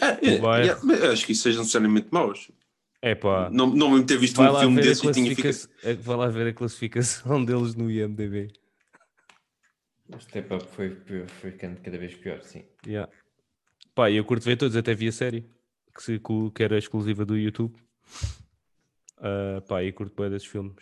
É, 0.00 0.34
é, 0.34 0.38
Vai. 0.38 0.62
mas 0.82 1.02
acho 1.04 1.26
que 1.26 1.32
isso 1.32 1.42
sejam 1.42 1.60
necessariamente 1.60 2.08
maus. 2.10 2.50
É 3.02 3.14
pá, 3.14 3.50
Não, 3.50 3.66
não 3.66 3.90
me 3.90 4.04
ter 4.04 4.16
visto 4.16 4.40
um 4.40 4.58
filme 4.58 4.80
desse 4.80 5.06
e 5.06 5.12
tinha 5.12 5.36
ficado. 5.36 5.68
é, 5.82 5.92
vai 5.92 6.16
lá 6.16 6.28
ver 6.28 6.46
a 6.46 6.52
classificação 6.54 7.44
deles 7.44 7.74
no 7.74 7.90
IMDB. 7.90 8.50
O 10.08 10.18
Step 10.18 10.54
Up 10.54 10.66
foi, 10.68 10.96
foi 11.40 11.50
ficando 11.50 11.80
cada 11.80 11.98
vez 11.98 12.14
pior, 12.14 12.40
sim. 12.42 12.64
Yeah. 12.86 13.10
Pá, 13.94 14.10
eu 14.10 14.24
curto 14.24 14.44
ver 14.44 14.56
todos, 14.56 14.74
até 14.76 14.94
vi 14.94 15.08
a 15.08 15.12
série 15.12 15.46
que, 15.94 16.02
se, 16.02 16.18
que, 16.54 16.62
era 16.62 16.78
exclusiva 16.78 17.24
do 17.24 17.36
YouTube. 17.36 17.74
Ah, 19.18 19.62
pá, 19.68 19.82
eu 19.84 19.92
curto 19.92 20.20
bem 20.20 20.30
desses 20.30 20.48
filmes. 20.48 20.74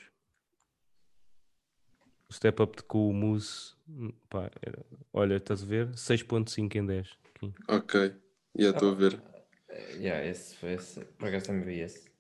O 2.33 2.35
Step 2.35 2.63
Up 2.63 2.77
de- 2.79 2.83
com 2.85 3.11
o 3.11 3.13
Mousse, 3.13 3.75
hum, 3.87 4.11
pá, 4.31 4.51
era- 4.63 4.83
olha, 5.13 5.37
estás 5.37 5.63
a 5.63 5.67
ver? 5.67 5.95
6.5 5.99 6.79
em 6.79 6.87
10. 6.87 7.11
aqui. 7.35 7.53
Ok, 7.69 8.15
já 8.57 8.71
estou 8.71 8.93
a 8.93 8.95
ver. 8.95 9.23
Eh, 9.69 9.97
Yeah, 9.99 10.27
esse 10.27 10.57
foi 10.57 10.73
esse. 10.73 11.05
Por 11.05 11.29
acaso 11.29 11.45
também 11.47 11.65
vi 11.65 11.81
esse. 11.81 12.11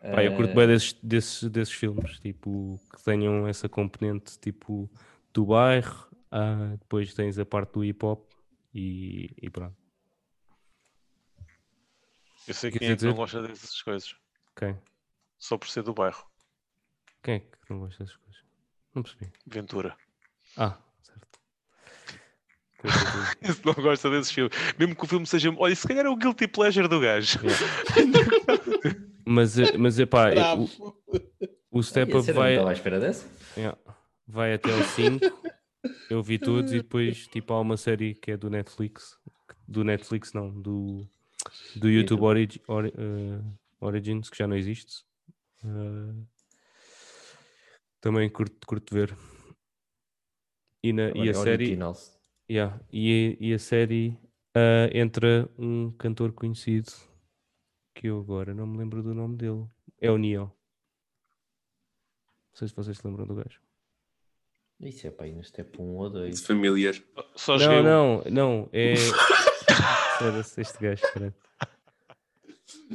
Pá, 0.00 0.22
eu 0.22 0.32
curto 0.36 0.50
Eh, 0.50 0.54
bem 0.54 0.66
desses, 0.68 0.92
desses, 1.02 1.50
desses 1.50 1.74
filmes, 1.74 2.20
tipo, 2.20 2.80
que 2.94 3.02
tenham 3.02 3.48
essa 3.48 3.68
componente, 3.68 4.38
tipo, 4.38 4.88
do 5.34 5.46
bairro, 5.46 6.08
ah, 6.30 6.76
depois 6.78 7.12
tens 7.12 7.36
a 7.36 7.44
parte 7.44 7.72
do 7.72 7.84
hip 7.84 8.04
hop 8.06 8.30
e, 8.72 9.28
e 9.42 9.50
pronto. 9.50 9.76
Eu 12.46 12.54
sei 12.54 12.70
quem 12.70 12.76
é 12.76 12.78
que 12.80 12.88
não 12.90 12.96
dizer- 12.96 13.12
gosta 13.14 13.42
dessas 13.42 13.82
coisas. 13.82 14.14
Quem? 14.54 14.78
Só 15.36 15.58
por 15.58 15.66
ser 15.68 15.82
do 15.82 15.92
bairro. 15.92 16.24
Quem 17.24 17.34
é 17.34 17.40
que 17.40 17.58
não 17.70 17.80
gosta 17.80 18.04
dessas 18.04 18.16
coisas? 18.18 18.45
Não 18.96 19.02
percebi. 19.02 19.30
Ventura. 19.46 19.94
Ah, 20.56 20.76
certo. 21.02 21.38
Esse 23.42 23.64
não 23.64 23.74
gosta 23.74 24.10
desses 24.10 24.32
filmes. 24.32 24.52
Mesmo 24.78 24.96
que 24.96 25.04
o 25.04 25.06
filme 25.06 25.26
seja. 25.26 25.54
Olha, 25.56 25.76
se 25.76 25.86
calhar 25.86 26.06
é 26.06 26.08
o 26.08 26.16
guilty 26.16 26.48
pleasure 26.48 26.88
do 26.88 26.98
gajo. 26.98 27.38
Mas, 29.28 29.58
eh, 29.58 29.76
mas 29.76 29.98
epá, 29.98 30.30
eh, 30.30 30.34
Bravo. 30.36 30.68
o, 31.72 31.78
o 31.80 31.82
Step 31.82 32.16
Up 32.16 32.30
vai, 32.30 32.52
estava 32.52 32.70
à 32.70 32.72
espera 32.72 33.00
dessa. 33.00 33.26
yeah, 33.56 33.76
vai 34.24 34.54
até 34.54 34.72
ao 34.72 34.84
5. 34.84 35.18
Eu 36.08 36.22
vi 36.22 36.38
todos 36.38 36.70
e 36.72 36.76
depois 36.76 37.26
tipo, 37.26 37.52
há 37.52 37.60
uma 37.60 37.76
série 37.76 38.14
que 38.14 38.30
é 38.30 38.36
do 38.36 38.48
Netflix. 38.48 39.18
Do 39.66 39.82
Netflix 39.82 40.32
não, 40.32 40.48
do, 40.48 41.04
do 41.74 41.90
YouTube. 41.90 42.22
Origi- 42.22 42.62
Ori- 42.68 42.92
eh, 42.96 43.40
Origins, 43.80 44.30
que 44.30 44.38
já 44.38 44.46
não 44.46 44.54
existe. 44.56 45.02
Eh, 45.64 46.14
também 48.06 48.30
curto, 48.30 48.64
curto 48.64 48.94
ver. 48.94 49.16
E, 50.80 50.92
na, 50.92 51.10
e 51.10 51.28
a 51.28 51.34
série. 51.34 51.76
Yeah, 52.48 52.80
E, 52.92 53.36
e 53.40 53.52
a 53.52 53.58
série 53.58 54.16
ah, 54.54 54.88
entra 54.92 55.50
um 55.58 55.90
cantor 55.90 56.30
conhecido 56.32 56.92
que 57.96 58.06
eu 58.06 58.20
agora 58.20 58.54
não 58.54 58.64
me 58.64 58.78
lembro 58.78 59.02
do 59.02 59.12
nome 59.12 59.36
dele. 59.36 59.66
É 60.00 60.08
o 60.08 60.18
Neo. 60.18 60.42
Não 60.44 60.52
sei 62.54 62.68
se 62.68 62.76
vocês 62.76 62.96
se 62.96 63.04
lembram 63.04 63.26
do 63.26 63.34
gajo. 63.34 63.60
Isso 64.78 65.08
é 65.08 65.10
para 65.10 65.26
ir 65.26 65.34
no 65.34 65.42
Step 65.42 65.76
1 65.76 65.96
ou 65.96 66.08
2. 66.08 66.46
Familiar. 66.46 66.94
Só 67.34 67.58
Não, 67.58 67.82
não, 67.82 68.22
não. 68.30 68.68
É. 68.72 68.94
Foda-se, 70.20 70.60
este 70.60 70.78
gajo, 70.78 71.02
caralho. 71.12 71.34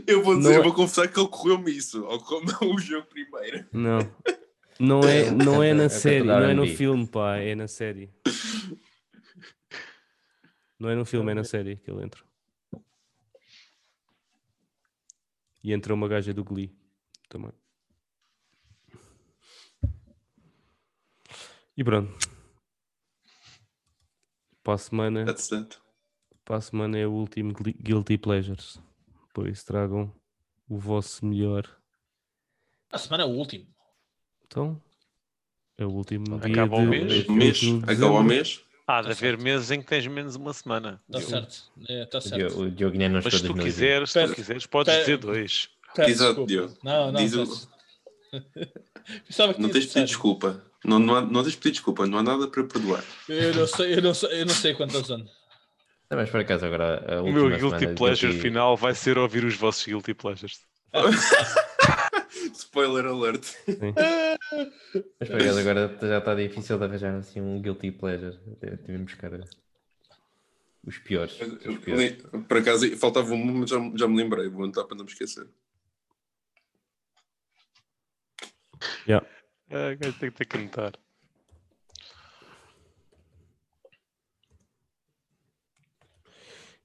Eu 0.07 0.23
vou 0.23 0.37
dizer, 0.37 0.47
Não 0.49 0.55
eu 0.55 0.61
é- 0.61 0.63
vou 0.63 0.73
confessar 0.73 1.09
que 1.09 1.19
ocorreu-me 1.19 1.69
isso. 1.71 2.01
Ocorreu-me 2.05 2.73
o 2.73 2.79
jogo 2.79 3.07
primeiro. 3.07 3.67
Não. 3.73 3.99
Não 4.81 5.01
é, 5.01 5.29
não 5.29 5.61
é 5.61 5.75
na 5.75 5.83
É 5.83 5.85
o 5.85 5.89
série, 5.91 6.23
não 6.25 6.39
é 6.41 6.53
no 6.55 6.65
filme, 6.65 7.07
pá, 7.07 7.37
é 7.37 7.53
na 7.53 7.67
série. 7.67 8.11
Não 10.79 10.89
é 10.89 10.95
no 10.95 11.05
filme, 11.05 11.31
é 11.31 11.35
na 11.35 11.43
série 11.43 11.75
que 11.77 11.91
ele 11.91 12.03
entra. 12.03 12.23
E 15.63 15.71
entra 15.71 15.93
uma 15.93 16.07
gaja 16.07 16.33
do 16.33 16.43
Glee 16.43 16.75
também. 17.29 17.51
E 21.77 21.83
pronto. 21.83 22.11
Para 24.63 24.73
a 24.73 24.77
semana, 24.79 25.25
That's 25.25 25.49
para 26.43 26.57
a 26.57 26.61
semana 26.61 26.97
é 26.97 27.05
o 27.05 27.11
último 27.11 27.53
Gui- 27.53 27.73
Guilty 27.73 28.17
Pleasures. 28.17 28.81
Por 29.31 29.47
isso 29.47 29.63
tragam 29.63 30.11
o 30.67 30.79
vosso 30.79 31.23
melhor. 31.23 31.69
A 32.91 32.97
semana 32.97 33.23
é 33.23 33.25
o 33.27 33.29
último. 33.29 33.70
Então, 34.51 34.77
é 35.77 35.85
o 35.85 35.89
último 35.89 36.37
dia 36.41 36.51
Acaba 36.51 36.75
o 36.75 36.81
de, 36.81 36.85
mês. 36.87 37.23
de 37.23 37.31
Mês, 37.31 37.61
acaba 37.87 38.11
o 38.19 38.23
mês. 38.23 38.61
Há 38.85 38.99
de 39.01 39.07
Tá 39.07 39.11
haver 39.13 39.15
certo. 39.15 39.41
meses 39.43 39.71
em 39.71 39.79
que 39.81 39.87
tens 39.87 40.05
menos 40.07 40.35
uma 40.35 40.51
semana. 40.51 40.99
Está 41.07 41.21
certo. 41.21 41.71
Está 41.87 42.17
O 42.17 42.21
certo. 42.21 42.35
Diogo- 42.49 42.61
O 42.63 42.71
Diogo 42.71 42.93
ainda 42.93 43.07
não 43.09 43.21
Mas 43.23 43.33
se 43.33 43.39
tu 43.39 43.47
2020. 43.53 43.63
quiseres, 43.63 44.11
se 44.11 44.27
tu 44.27 44.33
quiseres, 44.35 44.65
podes 44.65 44.93
dizer 44.97 45.17
dois. 45.17 45.69
Exato. 45.99 46.45
Diogo. 46.45 46.77
Não, 46.83 47.11
não. 47.13 47.19
Diz 47.21 47.33
o- 47.33 47.69
Não 49.57 49.69
tens 49.69 49.71
de 49.71 49.71
pedir 49.71 49.87
sido 49.89 50.05
desculpa. 50.05 50.61
Não, 50.83 50.99
não, 50.99 51.15
há- 51.15 51.21
não 51.21 51.41
tens 51.43 51.53
de 51.53 51.57
pedir 51.59 51.71
desculpa. 51.71 52.05
Não 52.05 52.17
há 52.19 52.23
nada 52.23 52.47
para 52.47 52.63
perdoar. 52.65 53.03
Eu 53.29 53.53
não 53.55 53.67
sei, 53.67 53.93
eu 53.95 54.01
não 54.01 54.13
sei, 54.13 54.41
eu 54.41 54.45
não 54.45 54.53
sei 54.53 54.73
quantas 54.73 55.09
anos. 55.09 55.29
Não, 56.09 56.17
mas 56.17 56.29
por 56.29 56.41
acaso 56.41 56.65
agora 56.65 57.17
a 57.17 57.21
O 57.21 57.31
meu 57.31 57.49
guilty 57.57 57.87
de 57.87 57.93
pleasure 57.93 58.37
final 58.39 58.75
vai 58.75 58.93
ser 58.93 59.17
ouvir 59.17 59.45
os 59.45 59.55
vossos 59.55 59.85
guilty 59.85 60.13
pleasures. 60.13 60.59
Spoiler 62.53 63.05
alert. 63.05 63.45
Mas 65.19 65.29
por 65.29 65.41
acaso 65.41 65.59
agora 65.59 65.97
já 66.01 66.17
está 66.17 66.35
difícil 66.35 66.77
de 66.77 66.83
arranjar 66.83 67.15
assim 67.15 67.41
um 67.41 67.61
guilty 67.61 67.91
pleasure. 67.91 68.37
Tivemos 68.83 69.11
buscar 69.11 69.31
os 70.83 70.97
piores. 70.97 71.39
Os 71.41 71.77
piores. 71.77 72.17
Por 72.47 72.57
acaso, 72.57 72.97
faltava 72.97 73.33
um, 73.33 73.59
mas 73.59 73.69
já, 73.69 73.77
já 73.95 74.07
me 74.07 74.17
lembrei. 74.17 74.49
Vou 74.49 74.63
anotar 74.63 74.85
para 74.85 74.97
não 74.97 75.05
me 75.05 75.11
esquecer. 75.11 75.47
Yeah. 79.07 79.27
Ah, 79.69 79.93
gajo 79.95 80.19
tem 80.19 80.31
que 80.31 80.37
ter 80.37 80.45
que 80.45 80.57
anotar. 80.57 80.93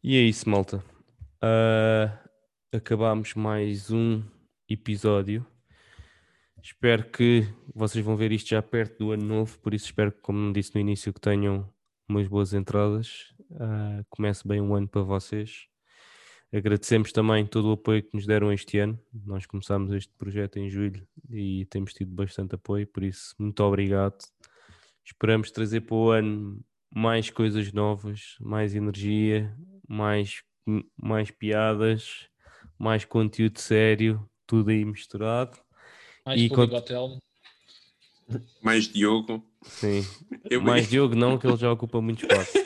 E 0.02 0.16
é 0.16 0.20
isso, 0.20 0.48
malta. 0.48 0.84
Ah, 1.40 2.18
acabámos 2.72 3.34
mais 3.34 3.90
um 3.90 4.22
episódio. 4.68 5.44
Espero 6.66 7.08
que 7.08 7.46
vocês 7.72 8.04
vão 8.04 8.16
ver 8.16 8.32
isto 8.32 8.48
já 8.48 8.60
perto 8.60 8.98
do 8.98 9.12
ano 9.12 9.24
novo, 9.24 9.56
por 9.60 9.72
isso 9.72 9.84
espero, 9.84 10.10
como 10.20 10.52
disse 10.52 10.74
no 10.74 10.80
início, 10.80 11.12
que 11.12 11.20
tenham 11.20 11.72
umas 12.08 12.26
boas 12.26 12.52
entradas. 12.52 13.32
Ah, 13.54 14.04
comece 14.10 14.46
bem 14.48 14.60
um 14.60 14.74
ano 14.74 14.88
para 14.88 15.02
vocês. 15.02 15.68
Agradecemos 16.52 17.12
também 17.12 17.46
todo 17.46 17.68
o 17.68 17.72
apoio 17.74 18.02
que 18.02 18.10
nos 18.12 18.26
deram 18.26 18.52
este 18.52 18.78
ano. 18.78 18.98
Nós 19.14 19.46
começámos 19.46 19.92
este 19.92 20.12
projeto 20.14 20.56
em 20.56 20.68
julho 20.68 21.06
e 21.30 21.66
temos 21.66 21.94
tido 21.94 22.12
bastante 22.12 22.56
apoio, 22.56 22.84
por 22.88 23.04
isso, 23.04 23.32
muito 23.38 23.62
obrigado. 23.62 24.18
Esperamos 25.04 25.52
trazer 25.52 25.82
para 25.82 25.94
o 25.94 26.10
ano 26.10 26.60
mais 26.92 27.30
coisas 27.30 27.72
novas, 27.72 28.34
mais 28.40 28.74
energia, 28.74 29.56
mais, 29.86 30.42
mais 31.00 31.30
piadas, 31.30 32.28
mais 32.76 33.04
conteúdo 33.04 33.60
sério, 33.60 34.28
tudo 34.48 34.70
aí 34.70 34.84
misturado. 34.84 35.64
Mais 36.26 36.40
E 36.40 36.48
público 36.48 36.72
cont- 36.72 36.82
hotel. 36.82 37.18
Mais 38.60 38.88
Diogo. 38.88 39.44
Sim, 39.62 40.04
Eu 40.50 40.60
mais 40.60 40.88
Diogo 40.88 41.14
não, 41.14 41.38
que 41.38 41.46
ele 41.46 41.56
já 41.56 41.70
ocupa 41.70 42.00
muito 42.00 42.24
espaço. 42.26 42.58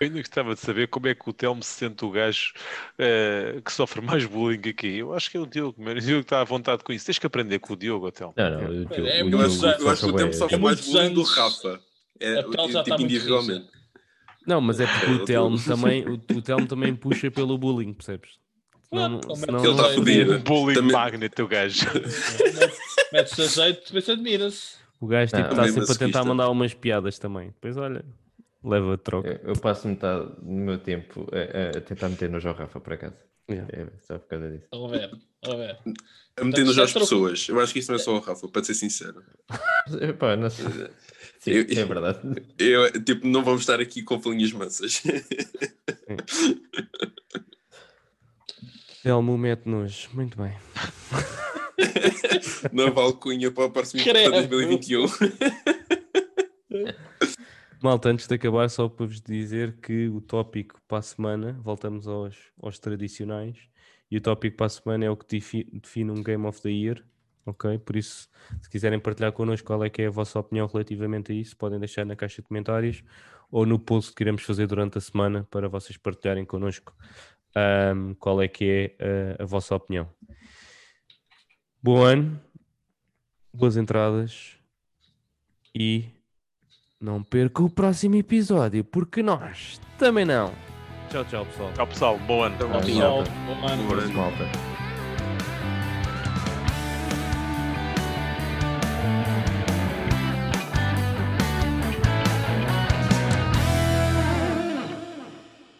Eu 0.00 0.06
ainda 0.06 0.18
gostava 0.20 0.54
de 0.54 0.60
saber 0.60 0.88
como 0.88 1.08
é 1.08 1.14
que 1.14 1.28
o 1.28 1.32
Telmo 1.32 1.62
se 1.62 1.74
sente 1.74 2.04
o 2.06 2.10
gajo 2.10 2.54
eh, 2.98 3.60
que 3.62 3.70
sofre 3.70 4.00
mais 4.00 4.24
bullying 4.24 4.70
aqui. 4.70 4.96
Eu 4.96 5.12
acho 5.12 5.30
que 5.30 5.36
é 5.36 5.40
o 5.40 5.44
Diogo, 5.46 5.74
mas 5.82 6.02
o 6.02 6.06
Diogo 6.06 6.22
está 6.22 6.40
à 6.40 6.44
vontade 6.44 6.82
com 6.82 6.90
isso. 6.92 7.04
Tens 7.04 7.18
que 7.18 7.26
aprender 7.26 7.58
com 7.58 7.74
o 7.74 7.76
Diogo, 7.76 8.10
Telmo. 8.10 8.32
Não, 8.34 8.50
não, 8.50 8.64
o 8.70 8.84
Diogo- 8.86 8.94
É 9.06 9.22
o 9.22 9.28
muito 9.28 9.42
Eu 9.42 9.48
Diogo 9.48 9.66
acho, 9.66 9.82
eu 9.82 9.90
acho 9.90 10.02
que 10.04 10.08
o 10.08 10.12
bué. 10.12 10.32
sofre 10.32 10.54
É 10.56 10.58
mais 10.58 10.80
bullying 10.80 11.12
do. 11.12 11.22
Rafa. 11.22 11.80
É, 12.18 12.42
tipo, 12.42 13.02
individualmente. 13.02 13.68
Não, 14.46 14.60
mas 14.60 14.80
é 14.80 14.86
porque 14.86 15.04
É, 15.06 15.10
o 15.10 15.12
eu 15.18 15.24
Telmo 15.26 15.62
também, 15.62 16.04
o, 16.08 16.14
o 16.14 16.42
Telmo 16.42 16.66
também 16.66 16.94
puxa 16.96 17.30
pelo 17.30 17.58
bullying, 17.58 17.92
percebes? 17.92 18.30
Senão, 18.92 19.20
como 19.20 19.32
é 19.32 19.36
senão 19.46 19.58
Ele 19.60 19.68
não 19.68 19.76
tá 19.76 19.82
seria- 19.84 19.96
fodido. 19.98 20.34
Um 20.34 20.40
bullying 20.42 20.74
Também- 20.74 20.92
magnet, 20.92 21.42
o 21.42 21.46
gajo. 21.48 21.86
Mete-se 23.12 23.42
a 23.42 23.46
jeito, 23.46 23.84
depois 23.86 24.08
admira-se. 24.08 24.74
O 25.00 25.06
gajo 25.06 25.32
tipo, 25.34 25.42
Não. 25.54 25.64
está 25.64 25.68
sempre 25.72 25.92
a 25.92 25.98
tentar 25.98 26.24
mandar 26.24 26.50
umas 26.50 26.74
piadas 26.74 27.18
também. 27.18 27.48
Depois 27.48 27.76
olha, 27.76 28.04
leva 28.62 28.94
a 28.94 28.98
troca. 28.98 29.40
Eu, 29.44 29.50
eu 29.54 29.56
passo 29.60 29.88
metade 29.88 30.26
do 30.42 30.44
meu 30.50 30.78
tempo 30.78 31.26
a, 31.32 31.78
a 31.78 31.80
tentar 31.80 32.08
meter 32.08 32.28
no 32.28 32.38
João 32.40 32.54
Rafa, 32.54 32.80
por 32.80 32.92
acaso. 32.92 33.14
Yeah. 33.50 33.68
É 33.72 33.86
só 34.06 34.18
por 34.18 34.28
causa 34.28 34.48
disso. 34.50 34.66
A 34.72 34.88
ver, 34.88 35.10
a 35.44 35.54
ver. 35.56 35.78
A 36.36 36.44
meter 36.44 36.64
nos 36.64 36.76
já 36.76 36.84
às 36.84 36.92
pessoas. 36.92 37.48
Eu 37.48 37.58
acho 37.60 37.72
que 37.72 37.80
isso 37.80 37.90
não 37.90 37.96
é 37.96 38.02
só 38.02 38.14
o 38.14 38.20
Rafa, 38.20 38.46
para 38.48 38.62
ser 38.62 38.74
sincero. 38.74 39.22
Epá, 40.00 40.36
não 40.36 40.50
sei. 40.50 40.66
Sim, 41.40 41.50
Eu- 41.52 41.66
é 41.78 41.84
verdade. 41.84 42.18
Eu, 42.58 43.02
tipo, 43.02 43.26
não 43.26 43.42
vamos 43.42 43.62
estar 43.62 43.80
aqui 43.80 44.02
com 44.02 44.20
falinhas 44.20 44.52
mansas. 44.52 45.02
Telmo 49.02 49.36
mete-nos. 49.38 50.08
Muito 50.12 50.36
bem. 50.36 50.52
Nova 52.72 53.02
alcunha 53.02 53.50
para 53.50 53.64
o 53.64 53.70
próximo 53.70 54.02
para 54.04 54.12
Credo. 54.12 54.48
2021. 54.48 55.06
Malta, 57.82 58.10
antes 58.10 58.26
de 58.26 58.34
acabar, 58.34 58.68
só 58.68 58.88
para 58.88 59.06
vos 59.06 59.20
dizer 59.22 59.78
que 59.80 60.08
o 60.08 60.20
tópico 60.20 60.78
para 60.86 60.98
a 60.98 61.02
semana, 61.02 61.58
voltamos 61.62 62.06
aos, 62.06 62.36
aos 62.60 62.78
tradicionais, 62.78 63.56
e 64.10 64.18
o 64.18 64.20
tópico 64.20 64.58
para 64.58 64.66
a 64.66 64.70
semana 64.70 65.06
é 65.06 65.10
o 65.10 65.16
que 65.16 65.26
defi- 65.26 65.66
define 65.72 66.10
um 66.10 66.22
Game 66.22 66.46
of 66.46 66.60
the 66.60 66.70
Year, 66.70 67.02
ok? 67.46 67.78
Por 67.78 67.96
isso, 67.96 68.28
se 68.60 68.68
quiserem 68.68 69.00
partilhar 69.00 69.32
connosco 69.32 69.66
qual 69.66 69.82
é 69.82 69.88
que 69.88 70.02
é 70.02 70.08
a 70.08 70.10
vossa 70.10 70.38
opinião 70.38 70.66
relativamente 70.66 71.32
a 71.32 71.34
isso, 71.34 71.56
podem 71.56 71.78
deixar 71.78 72.04
na 72.04 72.14
caixa 72.14 72.42
de 72.42 72.48
comentários 72.48 73.02
ou 73.50 73.64
no 73.64 73.78
post 73.78 74.12
que 74.14 74.22
iremos 74.22 74.42
fazer 74.42 74.66
durante 74.66 74.98
a 74.98 75.00
semana 75.00 75.48
para 75.50 75.66
vocês 75.66 75.96
partilharem 75.96 76.44
connosco 76.44 76.94
ahm, 77.54 78.14
qual 78.14 78.40
é 78.42 78.48
que 78.48 78.96
é 78.98 79.36
ah, 79.38 79.42
a 79.42 79.46
vossa 79.46 79.74
opinião. 79.74 80.08
Bom 81.82 82.02
ano, 82.02 82.40
boas 83.52 83.76
entradas 83.76 84.56
e 85.74 86.04
não 87.00 87.22
perca 87.22 87.62
o 87.62 87.70
próximo 87.70 88.16
episódio, 88.16 88.84
porque 88.84 89.22
nós 89.22 89.80
também 89.98 90.24
não. 90.24 90.52
Tchau, 91.08 91.24
tchau, 91.24 91.46
pessoal. 91.46 91.72
Tchau, 91.72 91.86
pessoal. 91.86 92.18
Bom 92.18 92.42
ano. 92.42 92.56
Ah, 92.72 92.80
Pessoal, 92.80 93.16
malta. 93.16 93.30
bom 93.30 93.66
ano. 93.66 93.82
Bom 93.88 93.94
ano. 93.94 94.12
Malta. 94.14 94.69